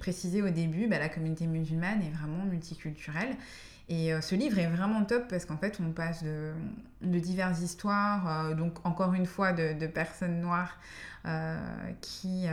précisé 0.00 0.40
au 0.40 0.48
début, 0.48 0.86
bah, 0.86 0.98
la 0.98 1.10
communauté 1.10 1.46
musulmane 1.46 2.00
est 2.00 2.16
vraiment 2.16 2.42
multiculturelle. 2.46 3.36
Et 3.90 4.14
euh, 4.14 4.22
ce 4.22 4.34
livre 4.34 4.58
est 4.58 4.66
vraiment 4.68 5.04
top 5.04 5.28
parce 5.28 5.44
qu'en 5.44 5.58
fait 5.58 5.78
on 5.86 5.92
passe 5.92 6.24
de, 6.24 6.54
diverses 7.02 7.60
histoires, 7.60 8.46
euh, 8.46 8.54
donc 8.54 8.86
encore 8.86 9.12
une 9.12 9.26
fois 9.26 9.52
de, 9.52 9.86
personnes 9.86 10.40
noires 10.40 10.78
qui, 12.00 12.46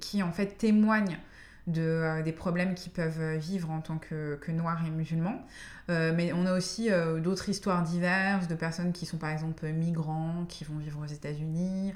qui 0.00 0.22
en 0.22 0.30
fait 0.32 0.56
témoignent 0.58 1.18
de, 1.66 2.22
des 2.22 2.32
problèmes 2.32 2.74
qu'ils 2.74 2.92
peuvent 2.92 3.36
vivre 3.38 3.70
en 3.70 3.80
tant 3.80 3.98
que, 3.98 4.38
noirs 4.50 4.84
et 4.86 4.90
musulmans. 4.90 5.44
Mais 5.88 6.32
on 6.32 6.46
a 6.46 6.56
aussi 6.56 6.90
d'autres 7.22 7.48
histoires 7.48 7.82
diverses 7.82 8.46
de 8.48 8.54
personnes 8.54 8.92
qui 8.92 9.06
sont 9.06 9.16
par 9.18 9.30
exemple 9.30 9.66
migrants, 9.68 10.44
qui 10.48 10.64
vont 10.64 10.78
vivre 10.78 11.00
aux 11.00 11.06
États-Unis, 11.06 11.92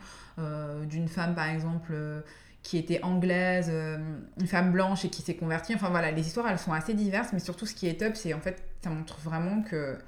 d'une 1.03 1.09
femme 1.09 1.35
par 1.35 1.49
exemple 1.49 1.93
euh, 1.95 2.21
qui 2.63 2.79
était 2.79 3.03
anglaise, 3.03 3.69
euh, 3.71 3.99
une 4.39 4.47
femme 4.47 4.71
blanche 4.71 5.05
et 5.05 5.11
qui 5.11 5.21
s'est 5.21 5.35
convertie. 5.35 5.75
Enfin 5.75 5.91
voilà, 5.91 6.13
les 6.13 6.25
histoires 6.25 6.49
elles 6.49 6.61
sont 6.61 6.73
assez 6.73 6.95
diverses, 6.95 7.33
mais 7.33 7.41
surtout 7.41 7.67
ce 7.67 7.75
qui 7.75 7.89
est 7.89 7.99
top, 7.99 8.15
c'est 8.15 8.35
en 8.35 8.41
fait 8.41 8.63
ça 8.85 8.91
montre 8.91 9.19
vraiment 9.19 9.63
que, 9.63 9.99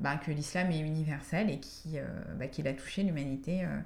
bah, 0.00 0.16
que 0.16 0.30
l'islam 0.30 0.70
est 0.70 0.80
universel 0.80 1.48
et 1.48 1.60
euh, 1.94 2.06
bah, 2.38 2.46
qu'il 2.48 2.68
a 2.68 2.74
touché 2.74 3.02
l'humanité 3.02 3.64
euh, 3.64 3.78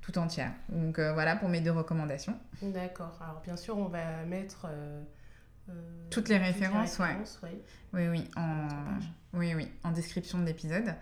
tout 0.00 0.16
entière. 0.16 0.52
Donc 0.68 1.00
euh, 1.00 1.12
voilà 1.12 1.34
pour 1.34 1.48
mes 1.48 1.60
deux 1.60 1.72
recommandations. 1.72 2.38
D'accord. 2.62 3.18
Alors 3.20 3.40
bien 3.42 3.56
sûr, 3.56 3.76
on 3.76 3.88
va 3.88 4.24
mettre 4.24 4.68
euh, 4.70 5.02
Toutes 6.10 6.28
les 6.28 6.38
références, 6.38 7.00
ouais. 7.00 7.16
Oui, 7.92 8.06
oui, 8.08 8.30
en, 8.36 8.68
oui, 9.32 9.54
oui, 9.56 9.68
en 9.82 9.90
description 9.90 10.38
de 10.38 10.44
l'épisode. 10.44 10.94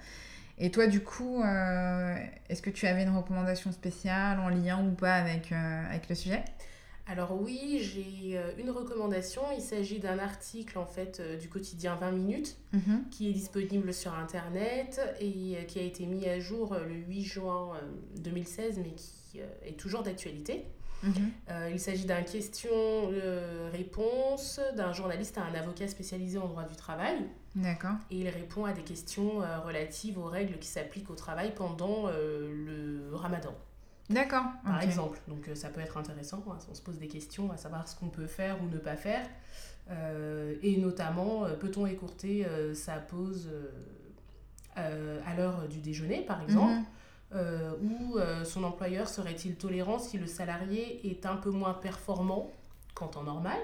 Et 0.58 0.70
toi, 0.70 0.86
du 0.86 1.00
coup, 1.02 1.42
euh, 1.42 2.14
est-ce 2.48 2.62
que 2.62 2.70
tu 2.70 2.86
avais 2.86 3.02
une 3.02 3.14
recommandation 3.16 3.72
spéciale 3.72 4.38
en 4.38 4.48
lien 4.48 4.84
ou 4.86 4.92
pas 4.92 5.14
avec, 5.14 5.50
euh, 5.52 5.86
avec 5.88 6.08
le 6.08 6.14
sujet? 6.14 6.44
Alors 7.06 7.38
oui, 7.42 7.80
j'ai 7.82 8.38
euh, 8.38 8.52
une 8.58 8.70
recommandation. 8.70 9.42
Il 9.56 9.60
s'agit 9.62 9.98
d'un 9.98 10.18
article 10.18 10.78
en 10.78 10.86
fait 10.86 11.20
du 11.38 11.48
quotidien 11.48 11.96
20 11.96 12.12
minutes 12.12 12.56
Mhm. 12.72 13.04
qui 13.10 13.28
est 13.28 13.32
disponible 13.32 13.92
sur 13.92 14.14
internet 14.14 15.00
et 15.20 15.64
qui 15.66 15.78
a 15.78 15.82
été 15.82 16.06
mis 16.06 16.26
à 16.28 16.40
jour 16.40 16.74
le 16.88 16.94
8 16.94 17.22
juin 17.24 17.72
euh, 17.74 17.80
2016 18.20 18.78
mais 18.78 18.92
qui 18.92 19.40
est 19.66 19.76
toujours 19.76 20.02
d'actualité. 20.02 20.64
Mhm. 21.02 21.12
Euh, 21.50 21.68
il 21.72 21.80
s'agit 21.80 22.06
d'un 22.06 22.22
question-réponse 22.22 24.60
d'un 24.76 24.92
journaliste 24.94 25.36
à 25.36 25.42
un 25.42 25.54
avocat 25.54 25.88
spécialisé 25.88 26.38
en 26.38 26.46
droit 26.46 26.62
du 26.64 26.76
travail 26.76 27.16
D'accord. 27.54 27.94
et 28.10 28.18
il 28.18 28.28
répond 28.28 28.64
à 28.64 28.72
des 28.72 28.82
questions 28.82 29.42
euh, 29.42 29.60
relatives 29.60 30.18
aux 30.18 30.24
règles 30.26 30.58
qui 30.58 30.66
s'appliquent 30.68 31.10
au 31.10 31.14
travail 31.14 31.54
pendant 31.54 32.08
euh, 32.08 32.52
le 33.08 33.14
ramadan, 33.16 33.54
D'accord. 34.10 34.44
par 34.64 34.82
exemple. 34.82 35.20
Donc 35.28 35.48
euh, 35.48 35.54
ça 35.54 35.68
peut 35.68 35.80
être 35.80 35.96
intéressant, 35.96 36.42
hein, 36.50 36.58
on 36.70 36.74
se 36.74 36.82
pose 36.82 36.98
des 36.98 37.06
questions 37.08 37.52
à 37.52 37.56
savoir 37.56 37.86
ce 37.88 37.94
qu'on 37.96 38.08
peut 38.08 38.26
faire 38.26 38.60
ou 38.62 38.66
ne 38.68 38.78
pas 38.78 38.96
faire. 38.96 39.26
Et 40.62 40.78
notamment, 40.78 41.44
peut-on 41.60 41.86
écourter 41.86 42.46
sa 42.74 42.94
pause 42.96 43.50
à 44.76 45.34
l'heure 45.36 45.68
du 45.68 45.80
déjeuner, 45.80 46.22
par 46.22 46.42
exemple 46.42 46.72
Mhm. 46.72 46.84
euh, 47.34 47.72
ou 47.82 48.16
euh, 48.18 48.44
son 48.44 48.64
employeur 48.64 49.08
serait-il 49.08 49.56
tolérant 49.56 49.98
si 49.98 50.16
le 50.18 50.26
salarié 50.26 51.06
est 51.10 51.26
un 51.26 51.36
peu 51.36 51.50
moins 51.50 51.74
performant 51.74 52.50
qu'en 52.94 53.08
temps 53.08 53.24
normal? 53.24 53.58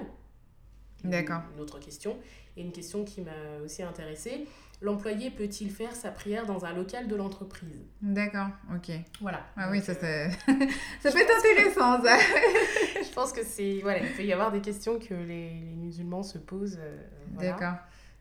D'accord. 1.04 1.40
Une 1.54 1.60
autre 1.62 1.78
question. 1.78 2.16
Et 2.56 2.62
une 2.62 2.72
question 2.72 3.04
qui 3.04 3.20
m'a 3.20 3.30
aussi 3.64 3.82
intéressée. 3.82 4.46
L'employé 4.82 5.30
peut-il 5.30 5.70
faire 5.70 5.94
sa 5.94 6.10
prière 6.10 6.46
dans 6.46 6.64
un 6.64 6.72
local 6.72 7.06
de 7.06 7.14
l'entreprise? 7.14 7.84
D'accord, 8.00 8.48
ok. 8.74 8.90
Voilà. 9.20 9.44
Ah 9.56 9.68
oui, 9.70 9.82
ça, 9.82 9.92
euh, 9.92 10.28
ça 11.00 11.12
peut 11.12 11.18
être 11.20 11.38
intéressant, 11.38 12.02
ça. 12.02 12.16
je 13.02 13.12
pense 13.14 13.32
que 13.32 13.44
c'est... 13.44 13.80
Voilà, 13.82 13.98
il 14.00 14.12
peut 14.12 14.24
y 14.24 14.32
avoir 14.32 14.50
des 14.50 14.60
questions 14.62 14.98
que 14.98 15.12
les, 15.14 15.50
les 15.60 15.76
musulmans 15.76 16.22
se 16.22 16.38
posent. 16.38 16.78
euh, 16.80 16.96
voilà. 17.34 17.50
D'accord. 17.50 17.74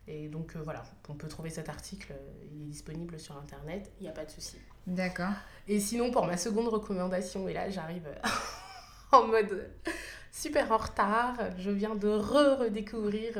Et 0.06 0.28
donc 0.28 0.56
euh, 0.56 0.60
voilà, 0.62 0.82
on 1.08 1.14
peut 1.14 1.28
trouver 1.28 1.50
cet 1.50 1.68
article, 1.68 2.12
euh, 2.12 2.44
il 2.52 2.62
est 2.62 2.66
disponible 2.66 3.18
sur 3.20 3.36
Internet, 3.36 3.92
il 4.00 4.02
n'y 4.02 4.08
a 4.08 4.12
pas 4.12 4.24
de 4.24 4.30
souci. 4.30 4.56
D'accord. 4.86 5.32
Et 5.68 5.78
sinon, 5.78 6.10
pour 6.10 6.26
ma 6.26 6.36
seconde 6.36 6.66
recommandation, 6.68 7.48
et 7.48 7.52
là 7.52 7.70
j'arrive 7.70 8.08
en 9.12 9.26
mode 9.28 9.70
super 10.32 10.72
en 10.72 10.78
retard, 10.78 11.36
je 11.58 11.70
viens 11.70 11.94
de 11.94 12.08
re-redécouvrir 12.08 13.34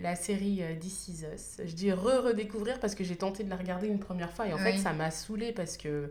la 0.00 0.14
série 0.14 0.62
euh, 0.62 0.74
This 0.78 1.08
Is 1.08 1.24
Us. 1.34 1.60
Je 1.64 1.72
dis 1.74 1.92
re-redécouvrir 1.92 2.80
parce 2.80 2.94
que 2.94 3.04
j'ai 3.04 3.16
tenté 3.16 3.44
de 3.44 3.50
la 3.50 3.56
regarder 3.56 3.88
une 3.88 3.98
première 3.98 4.32
fois 4.32 4.46
et 4.46 4.52
en 4.52 4.58
fait 4.58 4.78
ça 4.78 4.92
m'a 4.92 5.10
saoulée 5.10 5.52
parce 5.52 5.76
que 5.76 6.10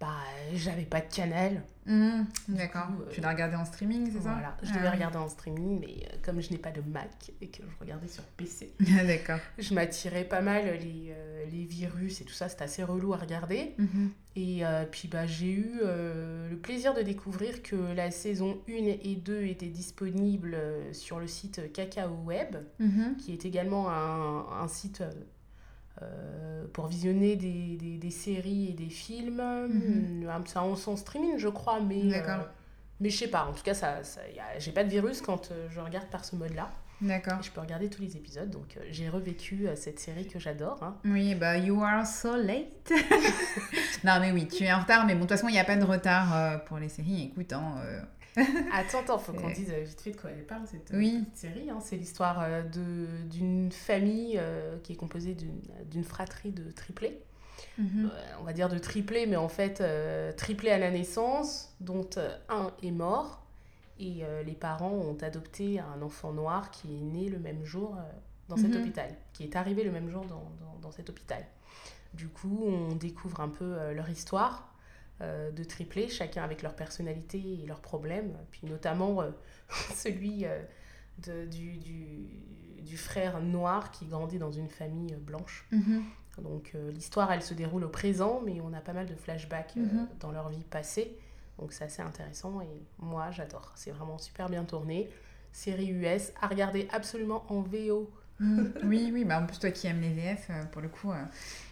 bah, 0.00 0.06
j'avais 0.54 0.84
pas 0.84 1.00
de 1.00 1.12
canal. 1.12 1.62
Mhm. 1.86 2.26
D'accord. 2.48 2.88
euh, 3.00 3.10
Tu 3.10 3.20
l'as 3.22 3.30
regardé 3.30 3.56
en 3.56 3.64
streaming, 3.64 4.06
c'est 4.12 4.22
ça 4.22 4.32
Voilà, 4.34 4.56
je 4.62 4.70
Ah 4.74 4.76
devais 4.76 4.90
regarder 4.90 5.16
en 5.16 5.28
streaming, 5.28 5.80
mais 5.80 6.04
euh, 6.04 6.16
comme 6.22 6.40
je 6.42 6.50
n'ai 6.50 6.58
pas 6.58 6.70
de 6.70 6.82
Mac 6.82 7.32
et 7.40 7.48
que 7.48 7.62
je 7.62 7.80
regardais 7.80 8.08
sur 8.08 8.22
PC, 8.24 8.74
D'accord. 9.06 9.38
je 9.58 9.72
m'attirais 9.74 10.24
pas 10.24 10.42
mal 10.42 10.64
les, 10.66 11.06
euh, 11.16 11.44
les 11.50 11.64
virus 11.64 12.20
et 12.20 12.24
tout 12.24 12.34
ça, 12.34 12.48
c'était 12.50 12.64
assez 12.64 12.84
relou 12.84 13.14
à 13.14 13.16
regarder. 13.16 13.74
Mhm. 13.78 14.10
Et 14.36 14.62
puis 14.92 15.08
bah, 15.08 15.26
j'ai 15.26 15.50
eu 15.50 15.80
le 15.82 16.54
plaisir 16.62 16.94
de 16.94 17.02
découvrir 17.02 17.60
que 17.60 17.74
la 17.74 18.12
saison 18.12 18.56
1 18.68 18.72
et 19.02 19.16
2 19.16 19.42
étaient 19.46 19.66
disponibles 19.66 20.56
sur 20.92 21.18
le 21.18 21.26
site 21.26 21.72
Cacao 21.72 22.10
Web, 22.24 22.54
Mhm. 22.78 23.16
qui 23.16 23.32
est 23.32 23.44
également 23.44 23.90
un, 23.90 24.46
un 24.62 24.68
site 24.68 25.02
euh, 26.02 26.04
euh, 26.04 26.66
pour 26.72 26.86
visionner 26.86 27.36
des, 27.36 27.76
des, 27.76 27.96
des 27.98 28.10
séries 28.10 28.70
et 28.70 28.74
des 28.74 28.90
films. 28.90 29.40
Mhm. 29.42 30.28
Un- 30.28 30.42
C'est 30.46 30.58
en, 30.58 30.76
c'est 30.76 30.90
en 30.90 30.96
streaming, 30.96 31.38
je 31.38 31.48
crois, 31.48 31.80
mais, 31.80 32.14
euh, 32.14 32.36
mais 33.00 33.10
je 33.10 33.16
sais 33.18 33.28
pas. 33.28 33.46
En 33.46 33.52
tout 33.52 33.62
cas, 33.62 33.74
ça, 33.74 34.02
ça, 34.04 34.20
j'ai 34.58 34.72
pas 34.72 34.84
de 34.84 34.90
virus 34.90 35.20
quand 35.22 35.50
euh, 35.50 35.68
je 35.70 35.80
regarde 35.80 36.08
par 36.08 36.24
ce 36.24 36.36
mode-là. 36.36 36.70
D'accord. 37.00 37.40
Je 37.42 37.50
peux 37.52 37.60
regarder 37.60 37.88
tous 37.88 38.02
les 38.02 38.16
épisodes, 38.16 38.50
donc 38.50 38.76
euh, 38.76 38.80
j'ai 38.90 39.08
revécu 39.08 39.68
euh, 39.68 39.76
cette 39.76 40.00
série 40.00 40.26
que 40.26 40.40
j'adore. 40.40 40.82
hein. 40.82 40.96
Oui, 41.04 41.36
bah, 41.36 41.56
you 41.56 41.80
are 41.82 42.04
so 42.04 42.36
late. 42.36 42.92
non, 44.04 44.18
mais 44.20 44.32
oui, 44.32 44.48
tu 44.48 44.64
es 44.64 44.72
en 44.72 44.80
retard, 44.80 45.06
mais 45.06 45.14
bon, 45.14 45.20
de 45.20 45.26
toute 45.26 45.36
façon, 45.36 45.48
il 45.48 45.52
n'y 45.52 45.60
a 45.60 45.64
pas 45.64 45.76
de 45.76 45.84
retard 45.84 46.34
euh, 46.36 46.58
pour 46.58 46.78
les 46.78 46.88
séries. 46.88 47.30
Écoute, 47.32 47.52
hein, 47.52 47.74
euh, 47.84 48.00
Attends, 48.72 49.00
attends, 49.00 49.18
faut 49.18 49.32
qu'on 49.32 49.50
dise 49.50 49.70
euh, 49.72 49.82
vite 49.82 50.00
fait 50.00 50.10
de 50.12 50.16
quoi 50.16 50.30
elle 50.30 50.46
parle, 50.46 50.66
cette 50.66 50.92
euh, 50.92 50.98
Oui. 50.98 51.24
série. 51.34 51.70
hein. 51.70 51.78
C'est 51.80 51.96
l'histoire 51.96 52.40
euh, 52.42 52.62
de- 52.62 53.22
d'une 53.28 53.72
famille 53.72 54.40
qui 54.82 54.92
est 54.92 54.96
composée 54.96 55.36
d'une 55.90 56.04
fratrie 56.04 56.52
de 56.52 56.70
triplés. 56.70 57.20
mhm. 57.78 58.10
On 58.40 58.44
va 58.44 58.52
dire 58.52 58.68
de 58.68 58.78
triplés, 58.78 59.26
mais 59.26 59.36
en 59.36 59.48
fait, 59.48 59.82
triplés 60.36 60.70
à 60.70 60.78
la 60.78 60.90
naissance, 60.90 61.74
dont 61.80 62.08
un 62.48 62.70
est 62.82 62.90
mort. 62.92 63.44
Et 64.00 64.22
les 64.46 64.52
parents 64.54 64.92
ont 64.92 65.16
adopté 65.22 65.80
un 65.80 66.00
enfant 66.02 66.30
noir 66.32 66.70
qui 66.70 66.94
est 66.96 67.00
né 67.00 67.28
le 67.28 67.38
même 67.40 67.64
jour 67.64 67.96
dans 68.48 68.56
cet 68.56 68.70
Mhm. 68.74 68.82
hôpital, 68.82 69.10
qui 69.32 69.42
est 69.42 69.56
arrivé 69.56 69.82
le 69.82 69.90
même 69.90 70.08
jour 70.08 70.24
dans, 70.24 70.36
dans- 70.60 70.78
dans 70.80 70.90
cet 70.92 71.10
hôpital. 71.10 71.44
Du 72.14 72.28
coup, 72.28 72.62
on 72.64 72.94
découvre 72.94 73.40
un 73.40 73.48
peu 73.48 73.92
leur 73.92 74.08
histoire 74.08 74.67
euh, 75.20 75.50
de 75.50 75.64
triplés, 75.64 76.08
chacun 76.08 76.42
avec 76.44 76.62
leur 76.62 76.74
personnalité 76.74 77.38
et 77.62 77.66
leurs 77.66 77.80
problèmes, 77.80 78.36
puis 78.50 78.66
notamment 78.66 79.20
euh, 79.22 79.30
celui 79.94 80.44
euh, 80.46 80.62
de- 81.26 81.46
du, 81.46 81.76
du- 81.78 82.26
du 82.82 82.96
frère 82.96 83.40
noir 83.40 83.90
qui 83.90 84.06
grandit 84.06 84.38
dans 84.38 84.52
une 84.52 84.68
famille 84.68 85.14
blanche. 85.16 85.66
Mhm. 85.72 86.04
Donc 86.42 86.74
l'histoire, 86.94 87.32
elle 87.32 87.42
se 87.42 87.52
déroule 87.52 87.82
au 87.84 87.88
présent, 87.88 88.40
mais 88.46 88.60
on 88.60 88.72
a 88.72 88.80
pas 88.80 88.92
mal 88.92 89.06
de 89.06 89.14
flashbacks 89.16 89.74
Mhm. 89.76 90.08
dans 90.20 90.30
leur 90.30 90.48
vie 90.48 90.62
passée. 90.62 91.18
Donc 91.58 91.72
c'est 91.72 91.82
assez 91.84 92.00
intéressant 92.02 92.60
et 92.60 92.82
moi 92.98 93.32
j'adore. 93.32 93.72
C'est 93.74 93.90
vraiment 93.90 94.18
super 94.18 94.48
bien 94.48 94.64
tourné. 94.64 95.10
Série 95.50 95.88
US, 95.88 96.32
à 96.40 96.46
regarder 96.46 96.86
absolument 96.92 97.44
en 97.52 97.62
VO. 97.62 98.08
Oui, 98.84 99.10
oui, 99.12 99.24
bah 99.24 99.40
en 99.40 99.46
plus 99.46 99.58
toi 99.58 99.70
qui 99.70 99.86
aimes 99.86 100.00
les 100.00 100.10
VF, 100.12 100.46
euh, 100.50 100.64
pour 100.72 100.80
le 100.82 100.88
coup, 100.88 101.10
euh, 101.10 101.16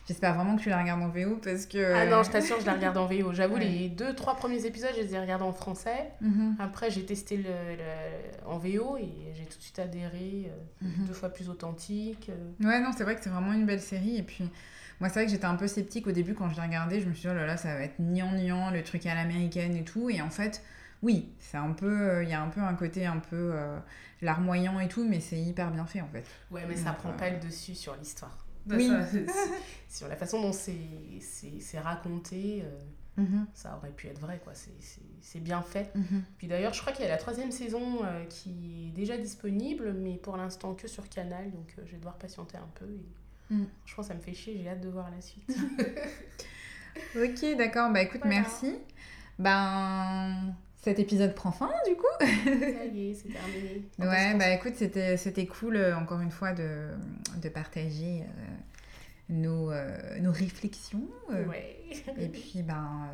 j'espère 0.09 0.35
vraiment 0.35 0.57
que 0.57 0.63
tu 0.63 0.69
la 0.69 0.81
regardes 0.81 1.03
en 1.03 1.09
VO 1.09 1.37
parce 1.43 1.67
que... 1.67 1.95
Ah 1.95 2.07
non, 2.07 2.23
je 2.23 2.31
t'assure, 2.31 2.61
je 2.61 2.67
la 2.67 2.75
regarde 2.75 2.97
en 2.97 3.07
VO. 3.07 3.33
J'avoue, 3.33 3.55
Ouais. 3.55 3.65
les 3.65 3.89
deux, 3.89 4.15
trois 4.15 4.35
premiers 4.37 4.65
épisodes, 4.67 4.91
je 4.97 5.03
les 5.03 5.15
ai 5.15 5.21
regardés 5.21 5.45
en 5.45 5.53
français. 5.53 6.11
Mhm. 6.21 6.57
Après, 6.59 6.91
j'ai 6.91 7.05
testé 7.07 7.37
le, 7.37 7.45
le- 7.45 8.47
en 8.51 8.59
VO 8.59 8.97
et 8.97 9.33
j'ai 9.35 9.45
tout 9.45 9.59
de 9.59 9.63
suite 9.63 9.79
adhéré. 9.79 10.51
euh, 10.51 10.87
Mhm. 10.87 11.07
Deux 11.07 11.15
fois 11.15 11.29
plus 11.31 11.49
authentique. 11.49 12.31
euh. 12.31 12.67
Ouais, 12.67 12.81
non, 12.81 12.91
c'est 12.97 13.05
vrai 13.05 13.15
que 13.17 13.23
c'est 13.23 13.31
vraiment 13.31 13.53
une 13.53 13.67
belle 13.67 13.81
série. 13.81 14.17
Et 14.17 14.23
puis, 14.23 14.45
Moi, 14.99 15.11
c'est 15.11 15.17
vrai 15.17 15.27
que 15.27 15.31
j'étais 15.31 15.45
un 15.45 15.57
peu 15.57 15.67
sceptique 15.69 16.07
au 16.07 16.13
début 16.13 16.33
quand 16.33 16.49
je 16.49 16.57
l'ai 16.57 16.63
regardé. 16.63 17.01
Je 17.01 17.07
me 17.09 17.13
suis 17.13 17.23
dit, 17.23 17.29
oh 17.31 17.35
là 17.35 17.45
là, 17.45 17.59
ça 17.59 17.75
va 17.75 17.83
être 17.83 17.99
niant-niant, 17.99 18.71
le 18.71 18.83
truc 18.83 19.05
à 19.05 19.15
l'américaine 19.15 19.77
et 19.77 19.85
tout. 19.85 20.09
Et 20.09 20.23
en 20.23 20.31
fait, 20.31 20.63
oui, 21.03 21.29
c'est 21.39 21.57
un 21.57 21.73
peu. 21.73 22.23
Il 22.23 22.29
y 22.29 22.33
a 22.33 22.43
un 22.43 22.49
peu 22.49 22.61
un 22.61 22.75
côté 22.75 23.07
un 23.07 23.19
peu 23.19 23.51
euh, 23.55 23.79
larmoyant 24.23 24.81
et 24.81 24.89
tout, 24.89 25.07
mais 25.07 25.21
c'est 25.21 25.39
hyper 25.41 25.71
bien 25.71 25.87
fait 25.87 26.01
en 26.01 26.09
fait. 26.09 26.25
Ouais, 26.51 26.65
mais 26.69 26.77
ça 26.77 26.91
Donc, 26.91 26.99
prend 26.99 27.11
euh, 27.11 27.17
pas 27.17 27.31
le 27.31 27.39
dessus 27.39 27.75
sur 27.75 27.95
l'histoire. 27.97 28.37
Oui. 28.69 28.89
Ça, 28.89 29.43
sur 29.89 30.09
la 30.09 30.17
façon 30.17 30.41
dont 30.43 30.53
c'est 30.53 31.79
raconté, 31.79 32.63
euh, 32.65 32.79
Mhm, 33.19 33.47
ça 33.55 33.77
aurait 33.79 33.93
pu 33.93 34.09
être 34.09 34.19
vrai, 34.21 34.39
quoi. 34.45 34.53
C'est- 34.55 35.41
bien 35.41 35.63
fait. 35.63 35.95
mhm. 35.95 36.23
Puis 36.39 36.49
d'ailleurs, 36.49 36.75
je 36.75 36.81
crois 36.81 36.93
qu'il 36.93 37.05
y 37.05 37.09
a 37.09 37.11
la 37.11 37.17
troisième 37.17 37.51
saison 37.51 38.05
euh, 38.05 38.25
qui 38.27 38.89
est 38.89 38.91
déjà 38.97 39.17
disponible, 39.17 39.93
mais 39.95 40.17
pour 40.17 40.37
l'instant 40.37 40.75
que 40.75 40.87
sur 40.89 41.09
Canal, 41.09 41.51
donc 41.51 41.75
euh, 41.79 41.83
je 41.87 41.93
vais 41.93 41.97
devoir 41.99 42.17
patienter 42.17 42.59
un 42.59 42.69
peu. 42.75 42.87
Et... 42.87 43.55
Mm. 43.55 43.65
Je 43.87 43.95
pense 43.95 44.07
que 44.07 44.13
ça 44.13 44.19
me 44.19 44.23
fait 44.23 44.35
chier, 44.35 44.59
j'ai 44.61 44.69
hâte 44.69 44.81
de 44.83 44.89
voir 44.89 45.11
la 45.11 45.21
suite. 45.23 45.57
Ok, 47.15 47.57
d'accord. 47.57 47.93
Bah 47.93 48.03
écoute, 48.03 48.21
Voilà. 48.25 48.41
merci. 48.41 48.75
Ben. 49.39 50.55
Cet 50.87 51.01
épisode 51.01 51.35
prend 51.35 51.51
fin 51.51 51.69
du 51.89 51.97
coup. 51.97 52.05
ça 52.21 52.85
y 52.85 53.11
est, 53.11 53.15
c'est 53.21 53.29
terminé. 53.33 53.83
Ouais, 53.99 54.39
bah 54.39 54.51
écoute, 54.51 54.75
c'était, 54.77 55.17
c'était 55.17 55.47
cool 55.47 55.75
euh, 55.77 55.97
encore 55.97 56.21
une 56.21 56.31
fois 56.31 56.53
de, 56.53 56.91
de 57.43 57.49
partager 57.49 58.21
euh, 58.23 58.43
nos, 59.31 59.73
euh, 59.73 59.89
nos 60.21 60.31
réflexions. 60.31 61.09
euh, 61.33 61.45
Ouais. 61.47 61.77
Et 62.21 62.29
puis, 62.29 62.63
ben, 62.63 63.09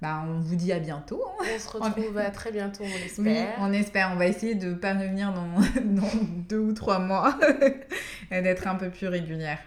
ben, 0.00 0.24
on 0.26 0.40
vous 0.40 0.56
dit 0.56 0.72
à 0.72 0.80
bientôt. 0.80 1.22
hein. 1.40 1.44
On 1.54 1.58
se 1.60 1.68
retrouve 1.68 2.18
à 2.18 2.30
très 2.32 2.50
bientôt, 2.50 2.82
on 2.82 2.86
Oui, 2.86 3.00
l'espère. 3.00 3.54
on 3.60 3.72
espère. 3.72 4.10
On 4.12 4.16
va 4.16 4.26
essayer 4.26 4.56
de 4.56 4.74
pas 4.74 4.94
revenir 4.94 5.32
dans, 5.32 5.46
dans 5.84 6.10
deux 6.48 6.58
ou 6.58 6.72
trois 6.72 6.98
mois 6.98 7.38
et 8.32 8.42
d'être 8.42 8.66
un 8.66 8.74
peu 8.74 8.90
plus 8.90 9.06
régulière. 9.06 9.60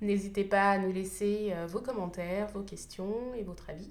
N'hésitez 0.00 0.44
pas 0.44 0.70
à 0.72 0.78
nous 0.78 0.92
laisser 0.92 1.50
euh, 1.52 1.66
vos 1.66 1.80
commentaires, 1.80 2.46
vos 2.54 2.62
questions 2.62 3.34
et 3.36 3.42
votre 3.42 3.68
avis. 3.70 3.90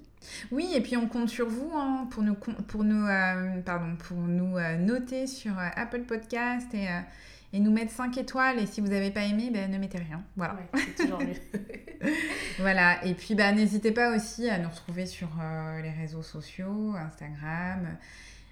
Oui, 0.50 0.70
et 0.74 0.80
puis 0.80 0.96
on 0.96 1.06
compte 1.06 1.28
sur 1.28 1.48
vous 1.48 1.70
hein, 1.74 2.08
pour 2.10 2.22
nous, 2.22 2.34
con- 2.34 2.54
pour 2.66 2.82
nous, 2.82 3.06
euh, 3.06 3.60
pardon, 3.60 3.94
pour 3.96 4.16
nous 4.16 4.56
euh, 4.56 4.76
noter 4.78 5.26
sur 5.26 5.52
euh, 5.58 5.68
Apple 5.76 6.02
Podcast 6.04 6.66
et, 6.72 6.86
et 7.52 7.60
nous 7.60 7.70
mettre 7.70 7.92
5 7.92 8.16
étoiles. 8.16 8.58
Et 8.58 8.64
si 8.66 8.80
vous 8.80 8.88
n'avez 8.88 9.10
pas 9.10 9.22
aimé, 9.24 9.50
ben, 9.52 9.70
ne 9.70 9.76
mettez 9.76 9.98
rien. 9.98 10.22
Voilà. 10.34 10.54
Ouais, 10.54 10.80
c'est 10.96 11.04
toujours 11.04 11.20
mieux. 11.20 11.34
Voilà, 12.60 13.04
et 13.04 13.14
puis 13.14 13.34
bah, 13.34 13.50
n'hésitez 13.52 13.90
pas 13.90 14.14
aussi 14.14 14.48
à 14.48 14.58
nous 14.58 14.68
retrouver 14.68 15.04
sur 15.04 15.28
les 15.82 15.90
réseaux 15.90 16.22
sociaux, 16.22 16.94
Instagram, 16.96 17.96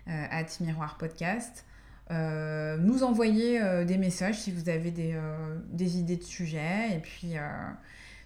at 0.07 0.47
Miroir 0.61 0.97
Podcast. 0.99 1.65
Euh, 2.13 2.77
nous 2.79 3.03
envoyer 3.03 3.61
euh, 3.61 3.85
des 3.85 3.99
messages 3.99 4.39
si 4.39 4.53
vous 4.53 4.69
avez 4.69 4.93
des, 4.93 5.15
euh, 5.15 5.57
des 5.73 5.99
idées 5.99 6.17
de 6.17 6.23
sujets 6.23 6.95
et 6.95 7.01
puis 7.01 7.35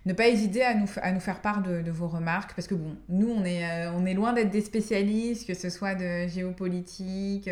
ne 0.06 0.12
pas 0.12 0.28
hésiter 0.28 0.62
à 0.62 0.74
nous, 0.74 0.86
à 1.00 1.12
nous 1.12 1.20
faire 1.20 1.40
part 1.40 1.62
de, 1.62 1.80
de 1.80 1.90
vos 1.90 2.08
remarques 2.08 2.54
parce 2.54 2.68
que 2.68 2.74
bon, 2.74 2.96
nous 3.08 3.30
on 3.30 3.42
est, 3.44 3.86
on 3.88 4.04
est 4.04 4.12
loin 4.12 4.34
d'être 4.34 4.50
des 4.50 4.60
spécialistes, 4.60 5.46
que 5.46 5.54
ce 5.54 5.70
soit 5.70 5.94
de 5.94 6.26
géopolitique, 6.26 7.48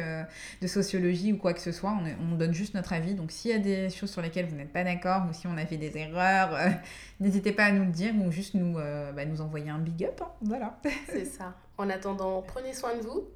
de 0.60 0.66
sociologie 0.66 1.32
ou 1.32 1.38
quoi 1.38 1.54
que 1.54 1.60
ce 1.60 1.72
soit, 1.72 1.92
on, 1.92 2.32
on 2.32 2.36
donne 2.36 2.52
juste 2.52 2.74
notre 2.74 2.92
avis. 2.92 3.14
Donc 3.14 3.32
s'il 3.32 3.50
y 3.50 3.54
a 3.54 3.58
des 3.58 3.88
choses 3.88 4.10
sur 4.10 4.20
lesquelles 4.20 4.46
vous 4.46 4.56
n'êtes 4.56 4.72
pas 4.72 4.84
d'accord 4.84 5.24
ou 5.30 5.32
si 5.32 5.46
on 5.46 5.56
a 5.56 5.64
fait 5.64 5.78
des 5.78 5.96
erreurs, 5.96 6.58
N'hésitez 7.20 7.52
pas 7.52 7.64
à 7.64 7.72
nous 7.72 7.84
le 7.84 7.90
dire 7.90 8.12
ou 8.16 8.30
juste 8.30 8.54
nous, 8.54 8.74
bah, 8.74 9.24
nous 9.24 9.40
envoyer 9.40 9.70
un 9.70 9.78
big 9.78 10.04
up. 10.04 10.20
hein. 10.22 10.28
Voilà. 10.42 10.78
c'est 11.10 11.24
ça. 11.24 11.54
En 11.78 11.88
attendant, 11.90 12.42
prenez 12.42 12.74
soin 12.74 12.96
de 12.96 13.02
vous. 13.02 13.28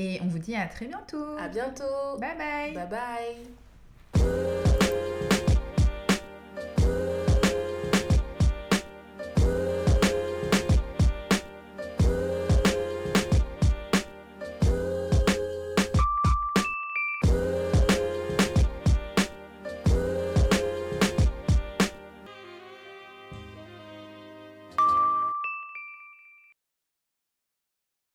Et 0.00 0.18
on 0.22 0.28
vous 0.28 0.38
dit 0.38 0.56
à 0.56 0.66
très 0.66 0.86
bientôt. 0.86 1.36
À 1.38 1.48
bientôt. 1.48 2.16
Bye 2.18 2.38
bye. 2.38 2.72
Bye 2.72 2.88
bye. 4.14 4.69